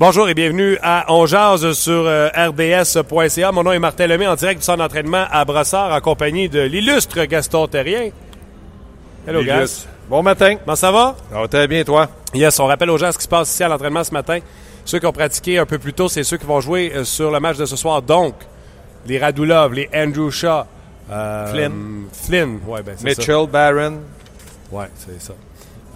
Bonjour 0.00 0.30
et 0.30 0.34
bienvenue 0.34 0.78
à 0.82 1.04
On 1.12 1.26
Jazz 1.26 1.72
sur 1.72 2.06
euh, 2.06 2.28
RDS.ca. 2.28 3.52
Mon 3.52 3.62
nom 3.62 3.72
est 3.72 3.78
Martin 3.78 4.06
Lemay 4.06 4.26
en 4.26 4.34
direct 4.34 4.60
du 4.60 4.64
centre 4.64 4.78
d'entraînement 4.78 5.26
à 5.30 5.44
Brossard 5.44 5.92
en 5.92 6.00
compagnie 6.00 6.48
de 6.48 6.60
l'illustre 6.60 7.22
Gaston 7.26 7.66
Terrien. 7.66 8.08
Hello, 9.28 9.44
Gas. 9.44 9.86
Bon 10.08 10.22
matin. 10.22 10.56
Comment 10.56 10.74
ça 10.74 10.90
va? 10.90 11.16
Ça 11.30 11.38
va 11.40 11.48
très 11.48 11.68
bien, 11.68 11.84
toi? 11.84 12.08
Yes, 12.32 12.58
on 12.60 12.64
rappelle 12.64 12.88
aux 12.88 12.96
gens 12.96 13.12
ce 13.12 13.18
qui 13.18 13.24
se 13.24 13.28
passe 13.28 13.52
ici 13.52 13.62
à 13.62 13.68
l'entraînement 13.68 14.02
ce 14.02 14.14
matin. 14.14 14.38
Ceux 14.86 15.00
qui 15.00 15.04
ont 15.04 15.12
pratiqué 15.12 15.58
un 15.58 15.66
peu 15.66 15.78
plus 15.78 15.92
tôt, 15.92 16.08
c'est 16.08 16.24
ceux 16.24 16.38
qui 16.38 16.46
vont 16.46 16.62
jouer 16.62 16.92
euh, 16.94 17.04
sur 17.04 17.30
le 17.30 17.38
match 17.38 17.58
de 17.58 17.66
ce 17.66 17.76
soir. 17.76 18.00
Donc, 18.00 18.36
les 19.06 19.18
Radulov, 19.18 19.74
les 19.74 19.90
Andrew 19.94 20.30
Shaw, 20.30 20.62
euh, 21.12 21.46
Flynn. 21.52 22.06
Flynn, 22.10 22.58
ouais, 22.66 22.82
ben 22.82 22.96
ça. 22.96 23.04
Mitchell, 23.04 23.46
Barron, 23.52 23.98
Ouais, 24.72 24.86
c'est 24.96 25.20
ça. 25.20 25.34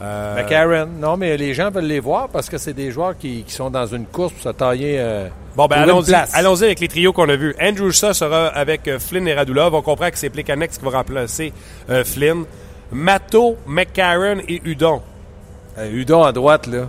Euh, 0.02 0.34
McCarron. 0.36 0.88
Non, 1.00 1.16
mais 1.16 1.36
les 1.36 1.54
gens 1.54 1.70
veulent 1.70 1.84
les 1.84 2.00
voir 2.00 2.28
parce 2.28 2.50
que 2.50 2.58
c'est 2.58 2.72
des 2.72 2.90
joueurs 2.90 3.16
qui, 3.16 3.44
qui 3.44 3.52
sont 3.52 3.70
dans 3.70 3.86
une 3.86 4.06
course 4.06 4.32
pour 4.32 4.42
se 4.42 4.48
tailler. 4.48 4.96
euh, 4.98 5.28
Bon, 5.56 5.66
ben 5.66 5.76
allons-y 5.82 6.06
place. 6.08 6.34
allons-y 6.34 6.64
avec 6.64 6.80
les 6.80 6.88
trios 6.88 7.12
qu'on 7.12 7.28
a 7.28 7.36
vus. 7.36 7.54
Andrew 7.62 7.90
Shaw 7.92 8.12
sera 8.12 8.48
avec 8.48 8.88
euh, 8.88 8.98
Flynn 8.98 9.28
et 9.28 9.34
Radulov. 9.34 9.72
On 9.74 9.82
comprend 9.82 10.10
que 10.10 10.18
c'est 10.18 10.30
Plekanex 10.30 10.78
qui 10.78 10.84
va 10.84 10.90
remplacer 10.98 11.52
euh, 11.90 12.02
Flynn. 12.04 12.44
Matto, 12.90 13.56
McCarron 13.66 14.38
et 14.48 14.60
Udon. 14.64 15.00
Udon 15.92 16.22
à 16.22 16.32
droite, 16.32 16.66
là. 16.66 16.88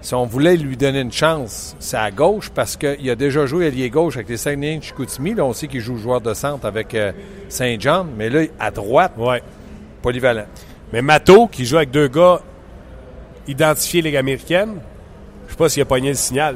Si 0.00 0.14
on 0.14 0.26
voulait 0.26 0.56
lui 0.56 0.76
donner 0.76 1.00
une 1.00 1.12
chance, 1.12 1.74
c'est 1.80 1.96
à 1.96 2.10
gauche 2.10 2.50
parce 2.50 2.76
qu'il 2.76 3.08
a 3.10 3.14
déjà 3.16 3.46
joué 3.46 3.68
allié 3.68 3.88
gauche 3.90 4.16
avec 4.16 4.28
les 4.28 4.36
Saguenay 4.36 4.78
Chicoutimi. 4.82 5.34
Là, 5.34 5.44
on 5.44 5.52
sait 5.52 5.66
qu'il 5.66 5.80
joue 5.80 5.96
joueur 5.96 6.20
de 6.20 6.34
centre 6.34 6.66
avec 6.66 6.94
Saint-Jean. 7.48 8.06
Mais 8.16 8.28
là, 8.28 8.42
à 8.60 8.70
droite, 8.70 9.12
Ouais. 9.16 9.42
polyvalent. 10.02 10.44
Mais 10.94 11.02
Matto, 11.02 11.48
qui 11.48 11.64
joue 11.64 11.78
avec 11.78 11.90
deux 11.90 12.06
gars 12.06 12.40
identifiés 13.48 14.00
Ligue 14.00 14.14
américaine, 14.14 14.76
je 15.48 15.50
sais 15.50 15.56
pas 15.58 15.68
s'il 15.68 15.82
a 15.82 15.86
pogné 15.86 16.10
le 16.10 16.14
signal. 16.14 16.54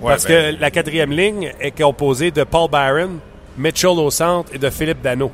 Parce 0.00 0.24
ben- 0.28 0.54
que 0.54 0.60
la 0.60 0.70
quatrième 0.70 1.10
ligne 1.10 1.52
est 1.58 1.76
composée 1.76 2.30
de 2.30 2.44
Paul 2.44 2.70
Byron, 2.70 3.18
Mitchell 3.58 3.98
au 3.98 4.12
centre 4.12 4.54
et 4.54 4.58
de 4.58 4.70
Philippe 4.70 5.02
Dano. 5.02 5.28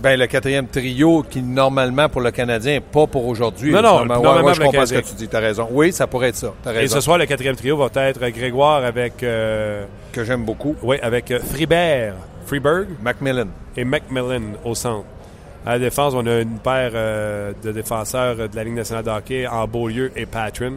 Ben, 0.00 0.16
le 0.20 0.28
quatrième 0.28 0.68
trio 0.68 1.24
qui, 1.28 1.42
normalement, 1.42 2.08
pour 2.08 2.20
le 2.20 2.30
Canadien, 2.30 2.78
pas 2.80 3.08
pour 3.08 3.26
aujourd'hui. 3.26 3.72
Non, 3.72 3.82
non, 3.82 3.88
Normalement, 4.04 4.14
ouais, 4.14 4.22
normalement 4.22 4.48
ouais, 4.48 4.54
je 4.54 4.60
comprends 4.60 4.86
ce 4.86 4.94
que 4.94 5.00
tu 5.00 5.14
dis. 5.16 5.26
T'as 5.26 5.40
raison. 5.40 5.66
Oui, 5.72 5.92
ça 5.92 6.06
pourrait 6.06 6.28
être 6.28 6.36
ça. 6.36 6.54
Et 6.66 6.68
raison. 6.68 6.94
ce 6.94 7.00
soir, 7.00 7.18
le 7.18 7.26
quatrième 7.26 7.56
trio 7.56 7.76
va 7.76 7.88
être 8.06 8.24
Grégoire 8.28 8.84
avec, 8.84 9.20
euh, 9.24 9.84
Que 10.12 10.22
j'aime 10.22 10.44
beaucoup. 10.44 10.76
ouais, 10.84 11.00
avec 11.00 11.32
euh, 11.32 11.40
Fribert, 11.40 12.14
Freeberg. 12.46 12.86
Macmillan. 13.02 13.48
et 13.76 13.84
Macmillan 13.84 14.42
au 14.64 14.76
centre. 14.76 15.06
À 15.64 15.74
la 15.74 15.78
défense, 15.78 16.12
on 16.14 16.26
a 16.26 16.40
une 16.40 16.58
paire 16.58 16.90
euh, 16.94 17.52
de 17.62 17.70
défenseurs 17.70 18.36
de 18.36 18.56
la 18.56 18.64
Ligue 18.64 18.74
nationale 18.74 19.04
de 19.04 19.10
hockey 19.10 19.46
en 19.46 19.66
Beaulieu 19.68 20.10
et 20.16 20.26
Patron. 20.26 20.74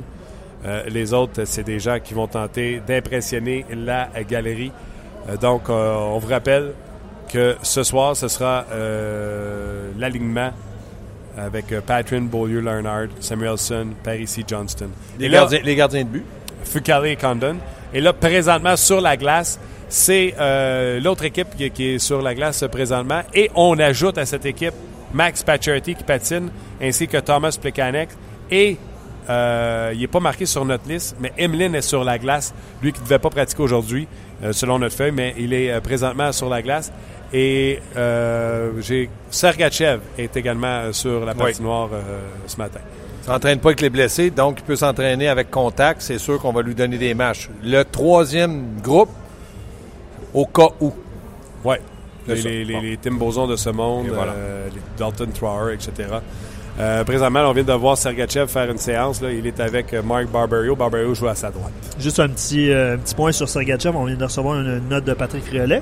Euh, 0.65 0.83
les 0.89 1.11
autres, 1.13 1.45
c'est 1.45 1.63
des 1.63 1.79
gens 1.79 1.97
qui 2.03 2.13
vont 2.13 2.27
tenter 2.27 2.81
d'impressionner 2.85 3.65
la 3.73 4.09
galerie. 4.29 4.71
Euh, 5.29 5.37
donc, 5.37 5.69
on 5.69 6.19
vous 6.19 6.27
rappelle 6.27 6.73
que 7.31 7.55
ce 7.63 7.81
soir, 7.83 8.15
ce 8.15 8.27
sera 8.27 8.65
l'alignement 9.97 10.51
avec 11.37 11.65
Patron, 11.85 12.21
Beaulieu, 12.21 12.61
Leonard, 12.61 13.07
Samuelson, 13.19 13.87
Parisi, 14.03 14.43
Johnston. 14.47 14.89
Les, 15.19 15.25
Et 15.25 15.29
là- 15.29 15.39
gardiens, 15.39 15.59
les 15.63 15.75
gardiens 15.75 16.03
de 16.03 16.09
but. 16.09 16.25
Fucale 16.63 17.07
et 17.07 17.15
Condon. 17.15 17.57
Et 17.93 18.01
là, 18.01 18.13
présentement, 18.13 18.75
sur 18.75 19.01
la 19.01 19.17
glace, 19.17 19.59
c'est 19.89 20.33
euh, 20.39 20.99
l'autre 20.99 21.23
équipe 21.25 21.55
qui, 21.57 21.69
qui 21.71 21.89
est 21.95 21.99
sur 21.99 22.21
la 22.21 22.33
glace 22.35 22.63
présentement. 22.71 23.21
Et 23.33 23.49
on 23.55 23.77
ajoute 23.79 24.17
à 24.17 24.25
cette 24.25 24.45
équipe 24.45 24.73
Max 25.13 25.43
Pacioretty 25.43 25.95
qui 25.95 26.03
patine, 26.03 26.49
ainsi 26.81 27.07
que 27.07 27.17
Thomas 27.17 27.57
Plekanec. 27.59 28.09
Et 28.51 28.77
euh, 29.29 29.91
il 29.93 29.99
n'est 30.01 30.07
pas 30.07 30.19
marqué 30.19 30.45
sur 30.45 30.65
notre 30.65 30.87
liste, 30.87 31.15
mais 31.19 31.31
Emeline 31.37 31.75
est 31.75 31.81
sur 31.81 32.03
la 32.03 32.17
glace. 32.17 32.53
Lui 32.81 32.91
qui 32.91 32.99
ne 32.99 33.05
devait 33.05 33.19
pas 33.19 33.29
pratiquer 33.29 33.63
aujourd'hui, 33.63 34.07
euh, 34.43 34.51
selon 34.53 34.77
notre 34.79 34.95
feuille, 34.95 35.11
mais 35.13 35.33
il 35.37 35.53
est 35.53 35.79
présentement 35.81 36.31
sur 36.31 36.49
la 36.49 36.61
glace. 36.61 36.91
Et 37.33 37.79
j'ai 38.81 39.09
Sergachev 39.29 39.99
est 40.17 40.37
également 40.37 40.93
sur 40.93 41.25
la 41.25 41.33
Oui. 41.33 41.39
patinoire 41.39 41.89
euh, 41.91 42.19
ce 42.47 42.55
matin. 42.57 42.79
Il 43.23 43.25
s'entraîne 43.25 43.59
pas 43.59 43.69
avec 43.69 43.81
les 43.81 43.89
blessés, 43.89 44.29
donc 44.29 44.59
il 44.59 44.63
peut 44.63 44.75
s'entraîner 44.75 45.27
avec 45.27 45.49
contact. 45.49 46.01
C'est 46.01 46.19
sûr 46.19 46.39
qu'on 46.39 46.53
va 46.53 46.61
lui 46.61 46.75
donner 46.75 46.97
des 46.99 47.13
matchs. 47.15 47.49
Le 47.63 47.83
troisième 47.83 48.79
groupe, 48.81 49.09
au 50.35 50.45
cas 50.45 50.67
où. 50.81 50.91
Ouais. 51.63 51.81
C'est 52.27 52.35
Les, 52.35 52.41
ça. 52.41 52.49
les, 52.49 52.65
les- 52.65 52.73
Bon. 52.75 52.81
les 52.81 52.97
Tim 52.97 53.11
Bozon 53.13 53.47
de 53.47 53.55
ce 53.55 53.69
monde, 53.69 54.07
voilà. 54.13 54.31
euh, 54.33 54.67
les 54.73 54.81
Dalton 54.97 55.29
Trower, 55.33 55.73
etc. 55.73 56.09
Euh, 56.79 57.03
présentement, 57.05 57.41
on 57.49 57.53
vient 57.53 57.63
de 57.63 57.71
voir 57.73 57.97
Sergachev 57.97 58.47
faire 58.47 58.69
une 58.69 58.77
séance. 58.77 59.21
Là. 59.21 59.31
Il 59.31 59.47
est 59.47 59.59
avec 59.61 59.93
euh, 59.93 60.01
Mark 60.01 60.25
Barberio. 60.27 60.75
Barberio 60.75 61.13
joue 61.15 61.27
à 61.27 61.35
sa 61.35 61.49
droite. 61.49 61.71
Juste 61.99 62.19
un 62.19 62.27
petit, 62.27 62.69
euh, 62.71 62.95
un 62.95 62.97
petit 62.97 63.15
point 63.15 63.31
sur 63.31 63.47
Sergachev. 63.47 63.95
On 63.95 64.05
vient 64.05 64.15
de 64.17 64.23
recevoir 64.23 64.59
une 64.59 64.81
note 64.89 65.05
de 65.05 65.13
Patrick 65.13 65.45
Riolet, 65.45 65.81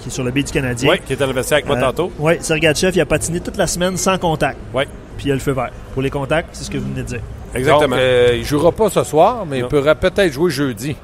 qui 0.00 0.08
est 0.08 0.10
sur 0.12 0.24
le 0.24 0.30
B 0.30 0.36
du 0.36 0.44
Canadien. 0.44 0.88
Oui, 0.90 1.00
qui 1.04 1.12
est 1.12 1.16
dans 1.16 1.26
le 1.26 1.32
vestiaire 1.34 1.56
avec 1.56 1.66
moi 1.66 1.76
Euh, 1.76 1.80
tantôt. 1.82 2.10
Oui, 2.18 2.34
Sergachev, 2.40 2.92
il 2.96 3.00
a 3.02 3.06
patiné 3.06 3.40
toute 3.40 3.56
la 3.58 3.66
semaine 3.66 3.96
sans 3.98 4.16
contact. 4.16 4.56
Oui, 4.72 4.84
Puis 5.18 5.26
il 5.26 5.32
a 5.32 5.34
le 5.34 5.40
feu 5.40 5.52
vert. 5.52 5.70
Pour 5.92 6.00
les 6.02 6.10
contacts, 6.10 6.48
c'est 6.52 6.64
ce 6.64 6.70
que 6.70 6.78
vous 6.78 6.88
venez 6.88 7.02
de 7.02 7.08
dire. 7.08 7.20
exactement. 7.54 7.88
Donc, 7.96 7.98
euh, 7.98 8.30
il 8.36 8.44
jouera 8.44 8.72
pas 8.72 8.88
ce 8.88 9.04
soir, 9.04 9.44
mais 9.46 9.60
Non. 9.60 9.66
il 9.66 9.68
pourra 9.68 9.94
peut-être 9.94 10.32
jouer 10.32 10.50
jeudi. 10.50 10.96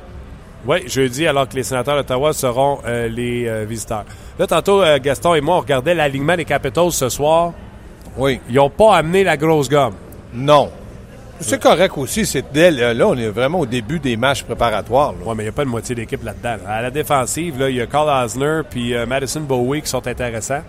Oui, 0.69 0.87
jeudi, 0.87 1.27
alors 1.27 1.49
que 1.49 1.55
les 1.55 1.63
sénateurs 1.63 1.97
d'Ottawa 1.97 2.35
seront 2.35 2.81
euh, 2.87 3.09
les 3.09 3.49
euh, 3.49 3.65
visiteurs. 3.67 4.05
Là, 4.39 4.47
tantôt, 4.47 4.83
euh, 4.83 4.99
Gaston 5.03 5.35
et 5.35 5.41
moi, 5.41 5.57
on 5.57 5.61
regardait 5.61 5.95
l'alignement 5.95 6.37
des 6.37 6.45
Capitals 6.45 6.93
ce 6.93 7.09
soir. 7.09 7.55
Oui. 8.19 8.39
Ils 8.51 8.57
n'ont 8.57 8.69
pas 8.69 8.97
amené 8.97 9.25
la 9.25 9.39
grosse 9.39 9.71
gomme. 9.71 9.95
Non. 10.35 10.71
C'est 11.41 11.63
correct 11.63 11.97
aussi. 11.97 12.27
C'est 12.27 12.53
dès 12.53 12.71
là, 12.71 12.93
là, 12.93 13.09
on 13.09 13.17
est 13.17 13.29
vraiment 13.29 13.61
au 13.61 13.67
début 13.67 13.99
des 13.99 14.17
matchs 14.17 14.43
préparatoires. 14.43 15.13
là. 15.13 15.19
Oui, 15.25 15.35
mais 15.37 15.45
il 15.45 15.47
n'y 15.47 15.51
a 15.51 15.53
pas 15.53 15.65
de 15.65 15.71
moitié 15.71 15.95
d'équipe 15.95 16.23
là-dedans. 16.23 16.57
là. 16.65 16.71
À 16.71 16.83
la 16.83 16.91
défensive, 16.91 17.59
là, 17.59 17.71
il 17.71 17.77
y 17.77 17.81
a 17.81 17.87
Carl 17.87 18.09
Osner 18.25 18.61
puis 18.69 18.95
euh, 18.95 19.07
Madison 19.07 19.41
Bowie 19.41 19.81
qui 19.81 19.89
sont 19.89 20.07
intéressants. 20.07 20.63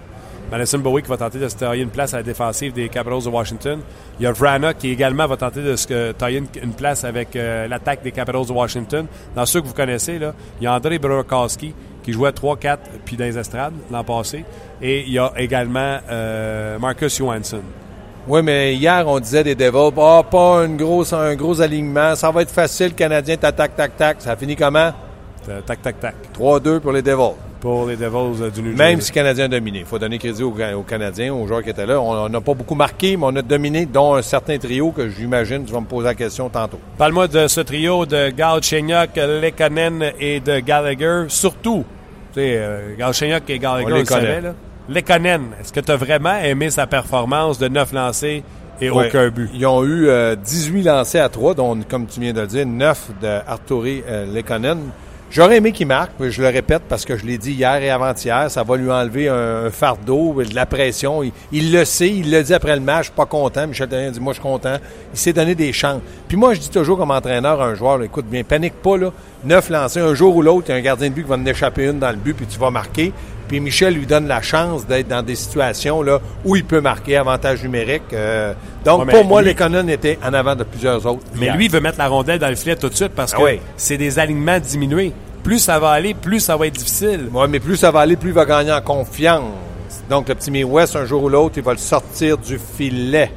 Madison 0.51 0.79
Bowie 0.79 1.03
qui 1.03 1.09
va 1.09 1.17
tenter 1.17 1.37
de 1.37 1.47
se 1.47 1.55
tailler 1.55 1.83
une 1.83 1.89
place 1.89 2.13
à 2.13 2.17
la 2.17 2.23
défensive 2.23 2.73
des 2.73 2.89
Capitals 2.89 3.23
de 3.23 3.29
Washington. 3.29 3.79
Il 4.19 4.23
y 4.23 4.27
a 4.27 4.31
Vrana 4.31 4.73
qui 4.73 4.89
également 4.89 5.27
va 5.27 5.37
tenter 5.37 5.61
de 5.61 5.75
se 5.75 6.11
tailler 6.13 6.41
une, 6.61 6.73
place 6.73 7.03
avec 7.03 7.35
euh, 7.35 7.67
l'attaque 7.67 8.01
des 8.01 8.11
Capitals 8.11 8.47
de 8.47 8.51
Washington. 8.51 9.05
Dans 9.35 9.45
ceux 9.45 9.61
que 9.61 9.67
vous 9.67 9.73
connaissez, 9.73 10.17
là, 10.17 10.33
il 10.59 10.63
y 10.63 10.67
a 10.67 10.73
André 10.73 10.97
Burakovsky 10.97 11.73
qui 12.01 12.13
jouait 12.13 12.31
3-4 12.31 12.77
puis 13.05 13.15
dans 13.15 13.25
les 13.25 13.37
estrades 13.37 13.73
l'an 13.91 14.03
passé. 14.03 14.43
Et 14.81 15.01
il 15.01 15.13
y 15.13 15.19
a 15.19 15.31
également 15.37 15.99
euh, 16.09 16.79
Marcus 16.79 17.15
Johansson. 17.15 17.61
Oui, 18.27 18.41
mais 18.43 18.75
hier, 18.75 19.07
on 19.07 19.19
disait 19.19 19.43
des 19.43 19.55
Devils, 19.55 19.93
ah, 19.97 20.23
pas 20.29 20.65
une 20.65 20.77
grosse, 20.77 21.13
un 21.13 21.35
gros 21.35 21.61
alignement. 21.61 22.15
Ça 22.15 22.31
va 22.31 22.41
être 22.41 22.51
facile, 22.51 22.93
Canadien, 22.93 23.37
tac, 23.37 23.55
tac, 23.55 23.75
tac, 23.75 23.97
tac. 23.97 24.21
Ça 24.21 24.35
finit 24.35 24.55
comment? 24.55 24.91
Euh, 25.47 25.61
tac, 25.61 25.81
tac, 25.81 25.99
tac. 25.99 26.15
3-2 26.37 26.79
pour 26.79 26.91
les 26.91 27.01
Devils. 27.01 27.48
Pour 27.61 27.87
les 27.87 27.97
Devils 27.97 28.41
euh, 28.41 28.49
du 28.49 28.61
New 28.61 28.75
Même 28.75 29.01
si 29.01 29.11
le 29.11 29.15
Canadien 29.15 29.45
a 29.45 29.47
dominé. 29.49 29.79
Il 29.79 29.85
faut 29.85 29.99
donner 29.99 30.17
crédit 30.17 30.43
aux, 30.43 30.53
aux 30.77 30.83
Canadiens, 30.83 31.33
aux 31.33 31.45
joueurs 31.45 31.61
qui 31.61 31.69
étaient 31.69 31.85
là. 31.85 31.99
On 31.99 32.29
n'a 32.29 32.39
pas 32.39 32.53
beaucoup 32.53 32.75
marqué, 32.75 33.17
mais 33.17 33.25
on 33.25 33.35
a 33.35 33.41
dominé, 33.41 33.85
dont 33.85 34.15
un 34.15 34.21
certain 34.21 34.57
trio 34.57 34.91
que 34.91 35.09
j'imagine 35.09 35.65
tu 35.65 35.73
vas 35.73 35.81
me 35.81 35.85
poser 35.85 36.05
la 36.07 36.15
question 36.15 36.47
tantôt. 36.49 36.79
Parle-moi 36.97 37.27
de 37.27 37.47
ce 37.47 37.59
trio 37.61 38.05
de 38.05 38.29
Galchenyuk, 38.29 39.09
Lekanen 39.15 40.11
et 40.19 40.39
de 40.39 40.59
Gallagher. 40.59 41.25
Surtout, 41.27 41.83
tu 42.33 42.39
sais, 42.39 42.53
euh, 42.57 42.95
Galchenyuk 42.97 43.49
et 43.49 43.59
Gallagher, 43.59 43.91
On 43.91 43.95
les 43.95 44.03
connaît. 44.05 44.41
là. 44.41 44.53
Lekanen, 44.87 45.47
est-ce 45.59 45.73
que 45.73 45.81
tu 45.81 45.91
as 45.91 45.97
vraiment 45.97 46.37
aimé 46.39 46.69
sa 46.69 46.87
performance 46.87 47.59
de 47.59 47.67
9 47.67 47.91
lancés 47.93 48.43
et 48.81 48.89
Ouais. 48.89 49.07
aucun 49.07 49.27
but? 49.29 49.49
Ils 49.53 49.65
ont 49.67 49.83
eu 49.83 50.07
euh, 50.07 50.35
18 50.35 50.83
lancés 50.83 51.19
à 51.19 51.27
3, 51.27 51.53
dont, 51.55 51.77
comme 51.89 52.07
tu 52.07 52.21
viens 52.21 52.31
de 52.33 52.39
le 52.41 52.47
dire, 52.47 52.65
9 52.65 53.09
de 53.21 53.27
Arturi 53.45 54.01
euh, 54.07 54.25
Lekonen. 54.33 54.79
J'aurais 55.31 55.57
aimé 55.57 55.71
qu'il 55.71 55.85
marque, 55.85 56.11
je 56.19 56.41
le 56.41 56.47
répète 56.47 56.81
parce 56.89 57.05
que 57.05 57.15
je 57.15 57.23
l'ai 57.23 57.37
dit 57.37 57.51
hier 57.51 57.75
et 57.75 57.91
avant-hier, 57.91 58.49
ça 58.49 58.63
va 58.63 58.77
lui 58.77 58.89
enlever 58.89 59.29
un, 59.29 59.69
fardeau, 59.69 60.41
de 60.41 60.55
la 60.55 60.65
pression. 60.65 61.21
Il, 61.51 61.71
le 61.71 61.85
sait, 61.85 62.09
il 62.09 62.31
l'a 62.31 62.41
dit 62.41 62.53
après 62.53 62.75
le 62.75 62.81
match, 62.81 63.11
pas 63.11 63.27
content. 63.27 63.67
Michel 63.67 63.87
Therrien 63.87 64.09
dit, 64.09 64.19
moi 64.19 64.33
je 64.33 64.39
suis 64.39 64.49
content. 64.49 64.77
Il 65.13 65.19
s'est 65.19 65.33
donné 65.33 65.53
des 65.53 65.71
chances. 65.71 66.01
Puis 66.27 66.35
moi, 66.35 66.55
je 66.55 66.59
dis 66.59 66.69
toujours 66.69 66.97
comme 66.97 67.11
entraîneur 67.11 67.61
à 67.61 67.67
un 67.67 67.75
joueur, 67.75 68.01
écoute 68.01 68.25
bien, 68.25 68.43
panique 68.43 68.73
pas, 68.81 68.97
là. 68.97 69.11
Neuf 69.43 69.69
lancés, 69.69 69.99
un 69.99 70.15
jour 70.15 70.35
ou 70.35 70.41
l'autre, 70.41 70.65
il 70.69 70.71
y 70.71 70.73
a 70.73 70.77
un 70.77 70.81
gardien 70.81 71.09
de 71.09 71.13
but 71.13 71.23
qui 71.23 71.29
va 71.29 71.35
en 71.35 71.45
échapper 71.45 71.85
une 71.85 71.99
dans 71.99 72.09
le 72.09 72.17
but, 72.17 72.33
puis 72.33 72.47
tu 72.47 72.57
vas 72.57 72.71
marquer. 72.71 73.13
Puis 73.49 73.59
Michel 73.59 73.95
lui 73.95 74.05
donne 74.05 74.27
la 74.27 74.41
chance 74.41 74.85
d'être 74.85 75.07
dans 75.07 75.23
des 75.23 75.35
situations 75.35 76.01
là, 76.03 76.19
où 76.45 76.55
il 76.55 76.63
peut 76.63 76.79
marquer 76.79 77.17
avantage 77.17 77.63
numérique. 77.63 78.03
Euh, 78.13 78.53
donc, 78.85 79.05
Ouais, 79.05 79.11
pour 79.11 79.25
moi, 79.25 79.41
les 79.41 79.55
étaient 79.89 80.17
en 80.23 80.33
avant 80.33 80.55
de 80.55 80.63
plusieurs 80.63 81.05
autres. 81.05 81.25
Mais 81.35 81.47
hier. 81.47 81.57
lui, 81.57 81.65
il 81.65 81.71
veut 81.71 81.81
mettre 81.81 81.97
la 81.97 82.07
rondelle 82.07 82.39
dans 82.39 82.47
le 82.47 82.55
filet 82.55 82.75
tout 82.75 82.89
de 82.89 82.95
suite 82.95 83.13
parce 83.15 83.33
que 83.33 83.41
Ah 83.41 83.45
oui. 83.45 83.59
c'est 83.75 83.97
des 83.97 84.19
alignements 84.19 84.59
diminués. 84.59 85.11
Plus 85.43 85.59
ça 85.59 85.79
va 85.79 85.89
aller, 85.89 86.13
plus 86.13 86.39
ça 86.39 86.55
va 86.55 86.67
être 86.67 86.75
difficile. 86.77 87.27
Ouais, 87.33 87.47
mais 87.47 87.59
plus 87.59 87.75
ça 87.75 87.91
va 87.91 88.01
aller, 88.01 88.15
plus 88.15 88.29
il 88.29 88.35
va 88.35 88.45
gagner 88.45 88.71
en 88.71 88.81
confiance. 88.81 89.43
Donc, 90.09 90.29
le 90.29 90.35
petit 90.35 90.63
West, 90.63 90.95
un 90.95 91.05
jour 91.05 91.23
ou 91.23 91.29
l'autre, 91.29 91.55
il 91.57 91.63
va 91.63 91.71
le 91.71 91.77
sortir 91.79 92.37
du 92.37 92.59
filet. 92.77 93.31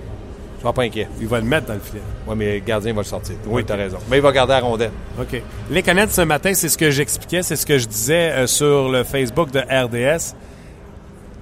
Sois 0.63 0.73
pas 0.73 0.83
inquiet. 0.83 1.09
Il 1.21 1.27
va 1.27 1.41
le 1.41 1.45
mettre 1.45 1.67
dans 1.67 1.75
le 1.75 1.81
filet. 1.81 2.01
Oui, 2.25 2.37
mais 2.37 2.55
le 2.55 2.59
gardien 2.61 2.93
va 2.93 3.01
le 3.01 3.07
sortir. 3.07 3.35
Oui, 3.47 3.65
tu 3.65 3.73
as 3.73 3.77
raison. 3.77 3.99
Mais 4.09 4.19
il 4.19 4.23
va 4.23 4.31
garder 4.31 4.53
la 4.53 4.61
rondelle. 4.61 4.93
OK. 5.21 5.43
Les 5.69 5.83
canettes 5.83 6.13
ce 6.13 6.21
matin, 6.21 6.55
c'est 6.55 6.69
ce 6.69 6.79
que 6.79 6.89
j'expliquais, 6.89 7.43
c'est 7.43 7.57
ce 7.57 7.67
que 7.67 7.79
je 7.79 7.89
disais 7.89 8.31
euh, 8.31 8.47
sur 8.47 8.89
le 8.89 9.03
Facebook 9.03 9.51
de 9.51 9.59
RDS. 9.59 10.37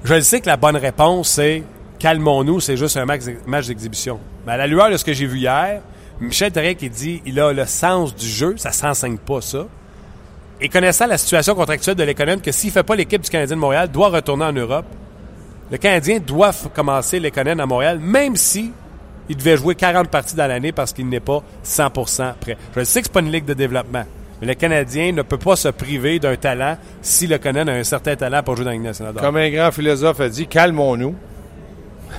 Je 0.05 0.15
le 0.15 0.23
sais 0.23 0.41
que 0.41 0.47
la 0.47 0.57
bonne 0.57 0.77
réponse, 0.77 1.29
c'est 1.29 1.63
calmons-nous, 1.99 2.61
c'est 2.61 2.79
juste 2.79 2.97
un 2.97 3.05
match, 3.05 3.67
d'exhibition. 3.67 4.19
Mais 4.47 4.53
à 4.53 4.57
la 4.57 4.67
lueur 4.67 4.91
de 4.91 4.97
ce 4.97 5.05
que 5.05 5.13
j'ai 5.13 5.27
vu 5.27 5.41
hier, 5.41 5.83
Michel 6.19 6.51
Therrien 6.51 6.73
qui 6.73 6.89
dit 6.89 7.21
il 7.27 7.39
a 7.41 7.53
le 7.53 7.67
sens 7.67 8.15
du 8.15 8.27
jeu, 8.27 8.55
ça 8.57 8.73
s'enseigne 8.73 9.19
pas 9.19 9.43
ça. 9.43 9.67
Et 10.63 10.71
connaissant 10.71 11.07
la 11.07 11.19
situation 11.19 11.55
contractuelle 11.55 11.95
de 11.95 12.05
l'économie, 12.05 12.41
que 12.41 12.53
s'il 12.53 12.69
ne 12.69 12.73
fait 12.73 12.83
pas 12.83 12.97
l'équipe 12.97 13.21
du 13.21 13.29
Canadien 13.29 13.57
de 13.57 13.61
Montréal, 13.61 13.91
doit 13.91 14.09
retourner 14.09 14.47
en 14.47 14.53
Europe, 14.55 14.87
le 15.71 15.77
Canadien 15.77 16.21
doit 16.21 16.53
commencer 16.75 17.21
l'économie 17.21 17.61
à 17.61 17.67
Montréal, 17.67 17.99
même 18.01 18.37
si 18.37 18.73
il 19.31 19.37
devait 19.37 19.57
jouer 19.57 19.77
40 19.77 20.09
parties 20.09 20.35
dans 20.35 20.49
l'année 20.49 20.73
parce 20.73 20.93
qu'il 20.93 21.09
n'est 21.09 21.21
pas 21.21 21.41
100% 21.65 22.35
prêt. 22.41 22.57
Je 22.77 22.83
sais 22.83 23.01
que 23.01 23.07
c'est 23.07 23.13
pas 23.13 23.21
une 23.21 23.31
ligue 23.31 23.45
de 23.45 23.55
développement, 23.55 24.05
mais 24.41 24.47
le 24.49 24.55
Canadien 24.55 25.13
ne 25.13 25.23
peut 25.23 25.39
pas 25.39 25.55
se 25.55 25.69
priver 25.69 26.19
d'un 26.19 26.35
talent 26.35 26.77
si 27.01 27.29
le 27.29 27.39
Canadien 27.39 27.73
a 27.73 27.77
un 27.77 27.85
certain 27.85 28.17
talent 28.17 28.43
pour 28.43 28.57
jouer 28.57 28.65
dans 28.65 28.73
la 28.73 28.77
Ligue 28.77 29.21
Comme 29.21 29.37
un 29.37 29.49
grand 29.51 29.71
philosophe 29.71 30.19
a 30.19 30.29
dit, 30.29 30.49
calmons-nous. 30.49 31.15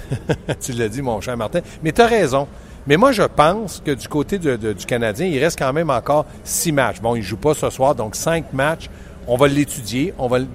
tu 0.62 0.72
l'as 0.72 0.88
dit, 0.88 1.02
mon 1.02 1.20
cher 1.20 1.36
Martin. 1.36 1.60
Mais 1.84 1.92
tu 1.92 2.00
as 2.00 2.08
raison. 2.08 2.48
Mais 2.88 2.96
moi, 2.96 3.12
je 3.12 3.24
pense 3.24 3.84
que 3.86 3.92
du 3.92 4.08
côté 4.08 4.40
du 4.40 4.86
Canadien, 4.88 5.28
il 5.28 5.38
reste 5.38 5.60
quand 5.60 5.74
même 5.74 5.90
encore 5.90 6.26
six 6.46 6.72
matchs. 6.72 7.02
Bon, 7.02 7.16
il 7.16 7.20
ne 7.20 7.26
joue 7.26 7.38
pas 7.38 7.54
ce 7.54 7.70
soir, 7.70 7.94
donc 7.94 8.16
cinq 8.16 8.54
matchs. 8.54 8.90
On 9.28 9.36
va 9.36 9.50
l'étudier. 9.50 10.14
On 10.18 10.30
va 10.30 10.40
le 10.40 10.48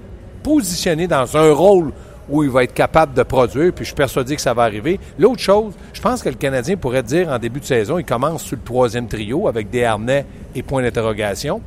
positionner 0.42 1.06
dans 1.06 1.36
un 1.36 1.52
rôle 1.52 1.92
où 2.28 2.42
il 2.42 2.50
va 2.50 2.64
être 2.64 2.74
capable 2.74 3.14
de 3.14 3.22
produire, 3.22 3.72
puis 3.72 3.84
je 3.84 3.90
suis 3.90 3.96
persuadé 3.96 4.36
que 4.36 4.42
ça 4.42 4.54
va 4.54 4.62
arriver. 4.64 4.98
L'autre 5.18 5.40
chose, 5.40 5.74
je 5.92 6.00
pense 6.00 6.22
que 6.22 6.28
le 6.28 6.34
Canadien 6.34 6.76
pourrait 6.76 7.02
dire 7.02 7.28
en 7.28 7.38
début 7.38 7.60
de 7.60 7.64
saison, 7.64 7.98
il 7.98 8.04
commence 8.04 8.42
sur 8.42 8.56
le 8.56 8.62
troisième 8.62 9.06
trio 9.06 9.48
avec 9.48 9.70
des 9.70 9.84
harnais 9.84 10.26
et 10.54 10.62
points 10.62 10.82
d'interrogation. 10.82 11.60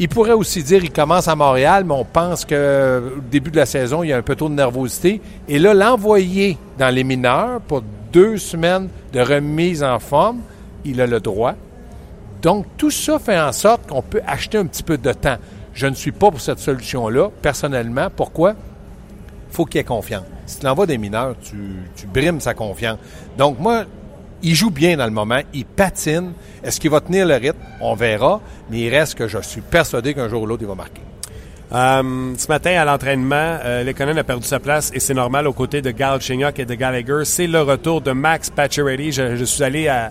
Il 0.00 0.08
pourrait 0.08 0.32
aussi 0.32 0.62
dire 0.62 0.84
il 0.84 0.92
commence 0.92 1.26
à 1.26 1.34
Montréal, 1.34 1.84
mais 1.84 1.94
on 1.94 2.04
pense 2.04 2.44
que 2.44 3.14
au 3.18 3.20
début 3.20 3.50
de 3.50 3.56
la 3.56 3.66
saison, 3.66 4.04
il 4.04 4.10
y 4.10 4.12
a 4.12 4.16
un 4.16 4.22
peu 4.22 4.36
trop 4.36 4.48
de 4.48 4.54
nervosité. 4.54 5.20
Et 5.48 5.58
là, 5.58 5.74
l'envoyer 5.74 6.56
dans 6.78 6.94
les 6.94 7.02
mineurs 7.02 7.60
pour 7.62 7.82
deux 8.12 8.36
semaines 8.36 8.88
de 9.12 9.20
remise 9.20 9.82
en 9.82 9.98
forme, 9.98 10.38
il 10.84 11.00
a 11.00 11.06
le 11.06 11.18
droit. 11.18 11.54
Donc, 12.42 12.66
tout 12.76 12.92
ça 12.92 13.18
fait 13.18 13.38
en 13.38 13.50
sorte 13.50 13.88
qu'on 13.88 14.02
peut 14.02 14.20
acheter 14.24 14.58
un 14.58 14.66
petit 14.66 14.84
peu 14.84 14.96
de 14.96 15.12
temps. 15.12 15.38
Je 15.74 15.86
ne 15.86 15.94
suis 15.94 16.12
pas 16.12 16.30
pour 16.30 16.40
cette 16.40 16.60
solution-là, 16.60 17.30
personnellement. 17.42 18.08
Pourquoi? 18.14 18.54
Faut 19.50 19.64
qu'il 19.64 19.80
ait 19.80 19.84
confiance. 19.84 20.24
Si 20.46 20.58
tu 20.60 20.66
l'envoies 20.66 20.86
des 20.86 20.98
mineurs, 20.98 21.34
tu, 21.42 21.56
tu 21.96 22.06
brimes 22.06 22.40
sa 22.40 22.54
confiance. 22.54 22.98
Donc, 23.36 23.58
moi, 23.58 23.84
il 24.42 24.54
joue 24.54 24.70
bien 24.70 24.96
dans 24.96 25.04
le 25.06 25.10
moment, 25.10 25.40
il 25.52 25.64
patine. 25.64 26.32
Est-ce 26.62 26.78
qu'il 26.80 26.90
va 26.90 27.00
tenir 27.00 27.26
le 27.26 27.34
rythme? 27.34 27.58
On 27.80 27.94
verra. 27.94 28.40
Mais 28.70 28.80
il 28.80 28.90
reste 28.94 29.14
que 29.16 29.26
je 29.28 29.38
suis 29.42 29.60
persuadé 29.60 30.14
qu'un 30.14 30.28
jour 30.28 30.42
ou 30.42 30.46
l'autre, 30.46 30.62
il 30.62 30.68
va 30.68 30.74
marquer. 30.74 31.02
Euh, 31.70 32.32
ce 32.38 32.46
matin, 32.48 32.70
à 32.80 32.84
l'entraînement, 32.84 33.58
euh, 33.62 33.84
Lekonen 33.84 34.16
a 34.16 34.24
perdu 34.24 34.46
sa 34.46 34.58
place 34.58 34.90
et 34.94 35.00
c'est 35.00 35.12
normal 35.12 35.46
aux 35.46 35.52
côtés 35.52 35.82
de 35.82 35.90
Gal 35.90 36.18
Chignoc 36.20 36.58
et 36.58 36.64
de 36.64 36.74
Gallagher. 36.74 37.24
C'est 37.24 37.46
le 37.46 37.60
retour 37.60 38.00
de 38.00 38.12
Max 38.12 38.48
Pacioretty. 38.48 39.12
Je, 39.12 39.36
je 39.36 39.44
suis 39.44 39.62
allé 39.62 39.86
à- 39.88 40.10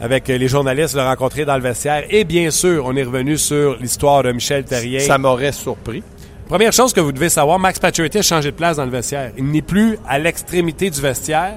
avec 0.00 0.28
les 0.28 0.48
journalistes 0.48 0.94
le 0.94 1.02
rencontrer 1.02 1.44
dans 1.44 1.56
le 1.56 1.62
vestiaire. 1.62 2.04
Et 2.08 2.24
bien 2.24 2.50
sûr, 2.50 2.84
on 2.86 2.96
est 2.96 3.02
revenu 3.02 3.36
sur 3.36 3.76
l'histoire 3.78 4.22
de 4.22 4.32
Michel 4.32 4.64
Terrien. 4.64 5.00
Ça 5.00 5.18
m'aurait 5.18 5.52
surpris. 5.52 6.02
Première 6.48 6.72
chose 6.72 6.92
que 6.92 7.00
vous 7.00 7.10
devez 7.12 7.28
savoir, 7.28 7.58
Max 7.58 7.78
Pacioretty 7.80 8.18
a 8.18 8.22
changé 8.22 8.52
de 8.52 8.56
place 8.56 8.76
dans 8.76 8.84
le 8.84 8.90
vestiaire. 8.90 9.32
Il 9.36 9.46
n'est 9.50 9.62
plus 9.62 9.98
à 10.08 10.18
l'extrémité 10.18 10.90
du 10.90 11.00
vestiaire. 11.00 11.54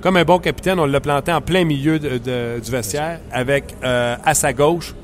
Comme 0.00 0.16
un 0.16 0.24
bon 0.24 0.38
capitaine, 0.38 0.78
on 0.80 0.86
l'a 0.86 1.00
planté 1.00 1.32
en 1.32 1.40
plein 1.40 1.64
milieu 1.64 1.98
de- 1.98 2.18
de- 2.18 2.60
du 2.60 2.70
vestiaire 2.70 3.20
avec 3.32 3.74
euh, 3.84 4.16
à 4.24 4.34
sa 4.34 4.52
gauche, 4.52 4.94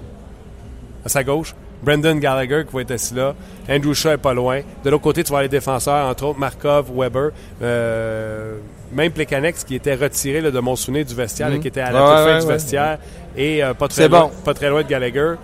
à 1.05 1.09
sa 1.09 1.23
gauche, 1.25 1.55
Brendan 1.83 2.19
Gallagher 2.19 2.65
qui 2.69 2.75
va 2.75 2.83
être 2.83 2.91
assis 2.93 3.15
là. 3.15 3.35
Andrew 3.69 3.95
Shaw 3.95 4.11
est 4.13 4.17
pas 4.19 4.35
loin. 4.35 4.61
De 4.85 4.91
l'autre 4.91 5.03
côté, 5.03 5.23
tu 5.25 5.31
avoir 5.31 5.43
les 5.43 5.49
défenseurs, 5.49 6.07
entre 6.09 6.25
autres 6.25 6.39
Markov, 6.39 6.91
Weber, 6.95 7.31
euh, 7.63 8.57
même 8.93 9.11
Plekanex 9.13 9.65
qui 9.65 9.75
était 9.75 9.95
retiré 9.95 10.41
là, 10.43 10.51
de 10.51 10.61
mon 10.61 10.77
souvenir 10.77 11.05
du 11.07 11.15
vestiaire, 11.15 11.49
là, 11.49 11.59
qui 11.59 11.69
était 11.69 11.81
à 11.81 11.93
la 11.93 12.01
Ouais, 12.03 12.09
toute 12.09 12.17
fin 12.19 12.25
ouais, 12.35 12.41
du 12.41 12.47
ouais. 12.47 12.53
vestiaire 12.55 12.99
et 13.37 13.65
euh, 13.65 13.73
pas, 13.75 13.89
très 13.89 14.03
C'est 14.03 14.09
loin, 14.09 14.23
bon. 14.25 14.31
pas 14.45 14.53
très 14.55 14.69
loin 14.69 14.83
de 14.83 14.89
Gallagher. 14.89 15.35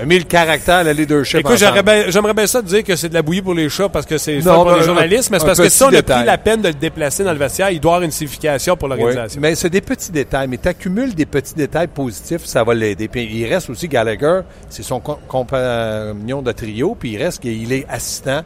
A 0.00 0.04
mis 0.04 0.18
le 0.18 0.24
caractère, 0.24 0.82
le 0.82 0.90
leadership. 0.90 1.38
Écoute, 1.40 1.56
j'aimerais 1.56 2.34
bien 2.34 2.46
ça 2.48 2.60
te 2.62 2.66
dire 2.66 2.82
que 2.82 2.96
c'est 2.96 3.08
de 3.08 3.14
la 3.14 3.22
bouillie 3.22 3.42
pour 3.42 3.54
les 3.54 3.68
chats 3.68 3.88
parce 3.88 4.04
que 4.06 4.18
c'est 4.18 4.38
pour 4.40 4.64
ben, 4.64 4.76
les 4.78 4.82
journalistes, 4.82 5.30
mais 5.30 5.38
c'est 5.38 5.46
parce 5.46 5.58
que 5.60 5.68
si 5.68 5.82
on 5.84 5.88
a 5.88 6.02
pris 6.02 6.24
la 6.24 6.36
peine 6.38 6.60
de 6.62 6.68
le 6.68 6.74
déplacer 6.74 7.22
dans 7.22 7.32
le 7.32 7.38
vestiaire, 7.38 7.70
il 7.70 7.78
doit 7.80 7.92
avoir 7.92 8.02
une 8.04 8.10
signification 8.10 8.76
pour 8.76 8.88
l'organisation. 8.88 9.40
mais 9.40 9.54
c'est 9.54 9.70
des 9.70 9.80
petits 9.80 10.10
détails. 10.10 10.48
Mais 10.48 10.58
tu 10.58 10.66
accumules 10.68 11.14
des 11.14 11.26
petits 11.26 11.54
détails 11.54 11.86
positifs, 11.86 12.44
ça 12.44 12.64
va 12.64 12.74
l'aider. 12.74 13.06
Puis 13.08 13.24
il 13.24 13.46
reste 13.46 13.70
aussi 13.70 13.86
Gallagher, 13.86 14.40
c'est 14.68 14.82
son 14.82 14.98
com- 14.98 15.18
compagnon 15.28 16.42
de 16.42 16.52
trio, 16.52 16.96
puis 16.98 17.12
il 17.12 17.22
reste 17.22 17.40
qu'il 17.40 17.72
est 17.72 17.86
assistant, 17.88 18.42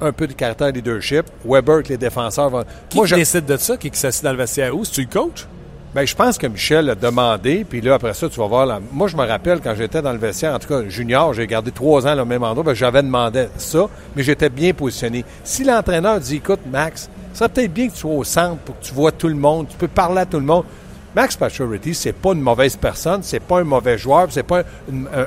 un 0.00 0.12
peu 0.12 0.26
de 0.26 0.32
caractère 0.32 0.72
leadership. 0.72 1.26
Weber, 1.44 1.82
que 1.84 1.88
les 1.90 1.98
défenseurs 1.98 2.50
vont. 2.50 2.64
Qui 2.88 2.98
Moi, 2.98 3.06
décide 3.06 3.44
de 3.44 3.56
ça? 3.58 3.76
Qui, 3.76 3.90
qui 3.90 3.98
s'assied 3.98 4.24
dans 4.24 4.32
le 4.32 4.38
vestiaire? 4.38 4.74
Où? 4.76 4.84
C'est-tu 4.84 5.02
le 5.02 5.06
coach? 5.06 5.46
Ben, 5.94 6.06
je 6.06 6.14
pense 6.14 6.38
que 6.38 6.46
Michel 6.46 6.88
a 6.90 6.94
demandé, 6.94 7.66
puis 7.68 7.80
là, 7.80 7.94
après 7.94 8.14
ça, 8.14 8.28
tu 8.28 8.38
vas 8.38 8.46
voir. 8.46 8.80
Moi, 8.92 9.08
je 9.08 9.16
me 9.16 9.26
rappelle 9.26 9.60
quand 9.60 9.74
j'étais 9.74 10.00
dans 10.00 10.12
le 10.12 10.18
vestiaire, 10.18 10.54
en 10.54 10.58
tout 10.60 10.68
cas, 10.68 10.88
junior, 10.88 11.34
j'ai 11.34 11.48
gardé 11.48 11.72
trois 11.72 12.06
ans 12.06 12.16
au 12.16 12.24
même 12.24 12.44
endroit, 12.44 12.62
ben, 12.62 12.74
j'avais 12.74 13.02
demandé 13.02 13.48
ça, 13.56 13.88
mais 14.14 14.22
j'étais 14.22 14.50
bien 14.50 14.72
positionné. 14.72 15.24
Si 15.42 15.64
l'entraîneur 15.64 16.20
dit, 16.20 16.36
écoute, 16.36 16.60
Max, 16.70 17.10
ça 17.32 17.38
serait 17.40 17.48
peut-être 17.48 17.72
bien 17.72 17.88
que 17.88 17.94
tu 17.94 17.98
sois 17.98 18.12
au 18.12 18.24
centre 18.24 18.58
pour 18.58 18.78
que 18.78 18.84
tu 18.84 18.94
vois 18.94 19.12
tout 19.12 19.28
le 19.28 19.34
monde, 19.34 19.66
tu 19.68 19.76
peux 19.76 19.88
parler 19.88 20.20
à 20.20 20.26
tout 20.26 20.38
le 20.38 20.46
monde. 20.46 20.64
Max 21.14 21.34
Pacioretty, 21.34 21.92
c'est 21.94 22.12
pas 22.12 22.32
une 22.32 22.40
mauvaise 22.40 22.76
personne, 22.76 23.20
c'est 23.24 23.40
pas 23.40 23.58
un 23.60 23.64
mauvais 23.64 23.98
joueur, 23.98 24.28
c'est 24.30 24.44
pas 24.44 24.60
un- 24.60 24.64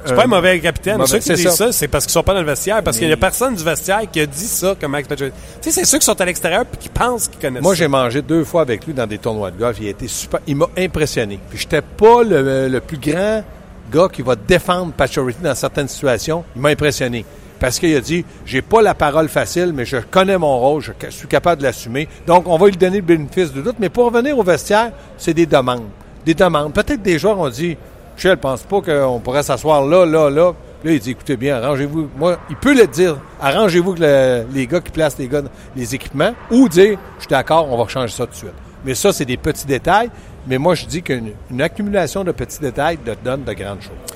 C'est 0.05 0.15
pas 0.15 0.23
un 0.23 0.27
mauvais 0.27 0.59
capitaine. 0.61 0.97
mauvais- 0.97 1.09
Ceux 1.09 1.17
qui 1.17 1.23
c'est 1.25 1.33
disent 1.35 1.49
ça. 1.49 1.65
ça, 1.67 1.71
c'est 1.73 1.89
parce 1.89 2.05
qu'ils 2.05 2.13
sont 2.13 2.23
pas 2.23 2.33
dans 2.33 2.39
le 2.39 2.45
vestiaire, 2.45 2.81
parce 2.81 2.97
qu'il 2.97 3.09
y 3.09 3.11
a 3.11 3.17
personne 3.17 3.53
du 3.55 3.63
vestiaire 3.63 4.01
qui 4.09 4.21
a 4.21 4.25
dit 4.25 4.45
ça 4.47 4.75
comme 4.79 4.91
Max 4.93 5.07
Pacioretty. 5.09 5.35
Tu 5.61 5.71
sais, 5.71 5.81
c'est 5.81 5.85
ceux 5.85 5.97
qui 5.99 6.05
sont 6.05 6.19
à 6.21 6.25
l'extérieur 6.25 6.61
et 6.73 6.77
qui 6.77 6.87
pensent 6.89 7.27
qu'ils 7.27 7.39
connaissent 7.41 7.61
Moi, 7.63 7.75
j'ai 7.75 7.87
mangé 7.89 8.21
deux 8.21 8.45
fois 8.45 8.61
avec 8.61 8.85
lui 8.85 8.93
dans 8.93 9.05
des 9.07 9.17
tournois 9.17 9.51
de 9.51 9.57
golf. 9.59 9.77
Il 9.81 9.87
a 9.87 9.89
été 9.89 10.07
super. 10.07 10.39
Il 10.47 10.55
m'a 10.55 10.67
impressionné. 10.77 11.37
Puis 11.49 11.59
j'étais 11.59 11.81
pas 11.81 12.23
le, 12.23 12.69
le 12.69 12.79
plus 12.79 12.97
grand 12.97 13.43
gars 13.91 14.07
qui 14.11 14.21
va 14.21 14.35
défendre 14.37 14.93
Pacioretty 14.93 15.39
dans 15.43 15.53
certaines 15.55 15.89
situations. 15.89 16.45
Il 16.55 16.61
m'a 16.61 16.69
impressionné. 16.69 17.25
Parce 17.63 17.79
qu'il 17.79 17.95
a 17.95 18.01
dit, 18.01 18.25
j'ai 18.45 18.61
pas 18.61 18.81
la 18.81 18.93
parole 18.93 19.29
facile, 19.29 19.71
mais 19.73 19.85
je 19.85 19.95
connais 19.95 20.37
mon 20.37 20.59
rôle, 20.59 20.81
je 20.81 20.91
suis 21.11 21.29
capable 21.29 21.59
de 21.61 21.63
l'assumer. 21.63 22.09
Donc, 22.27 22.45
on 22.45 22.57
va 22.57 22.65
lui 22.67 22.75
donner 22.75 22.97
le 22.97 23.03
bénéfice 23.03 23.53
du 23.53 23.61
doute. 23.61 23.77
Mais 23.79 23.87
pour 23.87 24.03
revenir 24.03 24.37
au 24.37 24.43
vestiaire, 24.43 24.91
c'est 25.17 25.33
des 25.33 25.45
demandes. 25.45 25.85
Des 26.25 26.33
demandes. 26.33 26.73
Peut-être 26.73 27.01
des 27.01 27.17
joueurs 27.17 27.39
ont 27.39 27.47
dit, 27.47 27.77
Michel, 28.17 28.35
pense 28.35 28.63
pas 28.63 28.81
qu'on 28.81 29.21
pourrait 29.21 29.43
s'asseoir 29.43 29.85
là, 29.85 30.05
là, 30.05 30.29
là. 30.29 30.51
Là, 30.83 30.91
il 30.91 30.99
dit, 30.99 31.11
écoutez 31.11 31.37
bien, 31.37 31.55
arrangez-vous. 31.63 32.09
Moi, 32.17 32.37
il 32.49 32.57
peut 32.57 32.75
le 32.75 32.85
dire. 32.85 33.15
Arrangez-vous 33.39 33.95
le- 33.97 34.43
les 34.53 34.67
gars 34.67 34.81
qui 34.81 34.91
placent 34.91 35.17
les, 35.17 35.29
gars, 35.29 35.43
les 35.73 35.95
équipements 35.95 36.33
ou 36.51 36.67
dire, 36.67 36.97
je 37.15 37.21
suis 37.21 37.29
d'accord, 37.29 37.71
on 37.71 37.81
va 37.81 37.87
changer 37.89 38.11
ça 38.13 38.25
tout 38.25 38.31
de 38.31 38.35
suite. 38.35 38.51
Mais 38.83 38.93
ça, 38.93 39.13
c'est 39.13 39.23
des 39.23 39.37
petits 39.37 39.65
détails. 39.65 40.09
Mais 40.49 40.57
moi, 40.57 40.75
je 40.75 40.85
dis 40.85 41.01
qu'une 41.01 41.31
une 41.49 41.61
accumulation 41.61 42.25
de 42.25 42.33
petits 42.33 42.59
détails 42.59 42.97
te 42.97 43.11
donne 43.23 43.45
de 43.45 43.53
grandes 43.53 43.81
choses. 43.81 44.12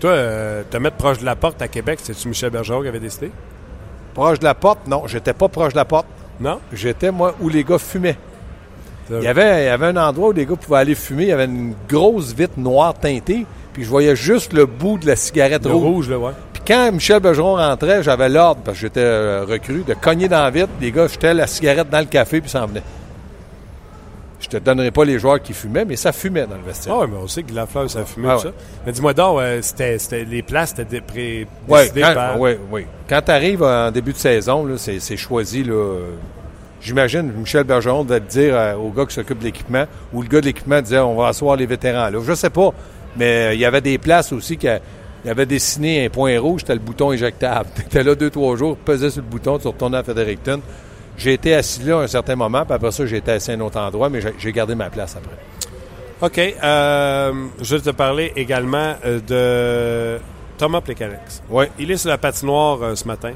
Toi, 0.00 0.10
euh, 0.10 0.62
te 0.68 0.76
mettre 0.78 0.96
proche 0.96 1.18
de 1.18 1.24
la 1.26 1.36
porte 1.36 1.60
à 1.60 1.68
Québec, 1.68 1.98
c'est-tu 2.02 2.28
Michel 2.28 2.50
Bergeron 2.50 2.82
qui 2.82 2.88
avait 2.88 3.00
décidé? 3.00 3.30
Proche 4.14 4.38
de 4.38 4.44
la 4.44 4.54
porte, 4.54 4.86
non, 4.86 5.06
j'étais 5.06 5.34
pas 5.34 5.48
proche 5.48 5.72
de 5.74 5.78
la 5.78 5.84
porte. 5.84 6.06
Non? 6.40 6.58
J'étais, 6.72 7.10
moi, 7.10 7.34
où 7.40 7.48
les 7.48 7.62
gars 7.64 7.78
fumaient. 7.78 8.16
Il 9.10 9.22
y, 9.24 9.26
avait, 9.26 9.64
il 9.64 9.66
y 9.66 9.68
avait 9.68 9.86
un 9.86 9.96
endroit 9.96 10.28
où 10.28 10.32
les 10.32 10.46
gars 10.46 10.54
pouvaient 10.54 10.78
aller 10.78 10.94
fumer. 10.94 11.24
Il 11.24 11.28
y 11.30 11.32
avait 11.32 11.46
une 11.46 11.74
grosse 11.88 12.32
vitre 12.32 12.54
noire 12.58 12.94
teintée. 12.94 13.44
Puis 13.72 13.82
je 13.84 13.88
voyais 13.88 14.14
juste 14.14 14.52
le 14.52 14.66
bout 14.66 14.98
de 14.98 15.06
la 15.06 15.16
cigarette 15.16 15.64
Le 15.64 15.72
rouge. 15.72 15.82
rouge, 15.82 16.10
là, 16.10 16.18
ouais. 16.18 16.32
Puis 16.52 16.62
quand 16.66 16.92
Michel 16.92 17.20
Bergeron 17.20 17.56
rentrait, 17.56 18.02
j'avais 18.04 18.28
l'ordre, 18.28 18.60
parce 18.64 18.76
que 18.76 18.82
j'étais 18.82 19.00
euh, 19.00 19.44
recru, 19.44 19.82
de 19.86 19.94
cogner 19.94 20.28
dans 20.28 20.42
la 20.42 20.50
vitre. 20.50 20.68
Les 20.80 20.92
gars 20.92 21.08
jetaient 21.08 21.34
la 21.34 21.48
cigarette 21.48 21.90
dans 21.90 21.98
le 21.98 22.04
café 22.06 22.40
puis 22.40 22.48
s'en 22.48 22.66
venaient. 22.66 22.84
Je 24.52 24.58
te 24.58 24.64
donnerai 24.64 24.90
pas 24.90 25.04
les 25.04 25.18
joueurs 25.18 25.40
qui 25.40 25.52
fumaient, 25.52 25.84
mais 25.84 25.94
ça 25.96 26.12
fumait 26.12 26.46
dans 26.46 26.56
le 26.56 26.62
vestiaire. 26.62 26.94
Ah 26.98 27.02
oui, 27.04 27.08
mais 27.12 27.18
on 27.22 27.28
sait 27.28 27.42
que 27.44 27.54
Lafleur, 27.54 27.88
ça 27.88 28.04
fumait 28.04 28.28
Ah 28.30 28.36
tout 28.40 28.46
ouais. 28.48 28.52
ça. 28.52 28.64
Mais 28.86 28.92
dis-moi 28.92 29.14
donc, 29.14 29.38
euh, 29.40 29.58
c'était, 29.62 29.98
c'était- 29.98 30.24
les 30.24 30.42
places 30.42 30.74
étaient 30.78 31.00
pré- 31.00 31.46
Oui, 31.68 31.78
quand, 31.94 32.14
par... 32.14 32.40
ouais, 32.40 32.58
ouais. 32.70 32.86
Quand 33.08 33.22
tu 33.24 33.30
arrives 33.30 33.62
en 33.62 33.90
début 33.92 34.12
de 34.12 34.18
saison, 34.18 34.64
là, 34.66 34.74
c'est, 34.76 34.98
c'est 34.98 35.16
choisi. 35.16 35.62
Là, 35.62 35.72
euh, 35.74 36.10
j'imagine 36.80 37.30
Michel 37.32 37.64
Bergeron 37.64 38.04
devait 38.04 38.20
te 38.20 38.30
dire 38.30 38.54
euh, 38.56 38.74
au 38.74 38.90
gars 38.90 39.06
qui 39.06 39.14
s'occupe 39.14 39.38
de 39.38 39.44
l'équipement, 39.44 39.84
ou 40.12 40.22
le 40.22 40.28
gars 40.28 40.40
de 40.40 40.46
l'équipement 40.46 40.80
disait 40.80 40.98
on 40.98 41.14
va 41.14 41.28
asseoir 41.28 41.56
les 41.56 41.66
vétérans. 41.66 42.10
Là. 42.10 42.18
Je 42.24 42.34
sais 42.34 42.50
pas, 42.50 42.70
mais 43.16 43.50
euh, 43.50 43.54
il 43.54 43.60
y 43.60 43.64
avait 43.64 43.80
des 43.80 43.98
places 43.98 44.32
aussi 44.32 44.56
qui 44.56 44.66
il 45.22 45.30
avait 45.30 45.44
dessiné 45.46 46.06
un 46.06 46.08
point 46.08 46.38
rouge, 46.40 46.62
c'était 46.62 46.72
le 46.72 46.78
bouton 46.80 47.12
éjectable. 47.12 47.68
Tu 47.76 47.82
étais 47.82 48.02
là 48.02 48.14
deux, 48.14 48.30
trois 48.30 48.56
jours, 48.56 48.76
tu 48.78 48.84
pesais 48.90 49.10
sur 49.10 49.20
le 49.22 49.28
bouton, 49.28 49.58
tu 49.58 49.68
retournais 49.68 49.98
à 49.98 50.02
Fredericton. 50.02 50.60
J'ai 51.20 51.34
été 51.34 51.54
assis 51.54 51.82
là 51.82 52.00
à 52.00 52.02
un 52.04 52.06
certain 52.06 52.34
moment, 52.34 52.64
puis 52.64 52.72
après 52.74 52.90
ça, 52.92 53.04
j'ai 53.04 53.18
été 53.18 53.30
assis 53.32 53.50
à 53.50 53.54
un 53.54 53.60
autre 53.60 53.78
endroit, 53.78 54.08
mais 54.08 54.20
j'ai, 54.38 54.52
gardé 54.52 54.74
ma 54.74 54.88
place 54.88 55.16
après. 55.16 55.36
OK. 56.22 56.54
euh, 56.62 57.32
je 57.60 57.76
vais 57.76 57.82
te 57.82 57.90
parler 57.90 58.32
également 58.36 58.94
euh, 59.04 60.16
de 60.16 60.20
Thomas 60.56 60.80
Plekanec. 60.80 61.20
Oui. 61.50 61.66
Il 61.78 61.90
est 61.90 61.98
sur 61.98 62.08
la 62.08 62.16
patinoire 62.18 62.82
euh, 62.82 62.94
ce 62.94 63.06
matin. 63.06 63.32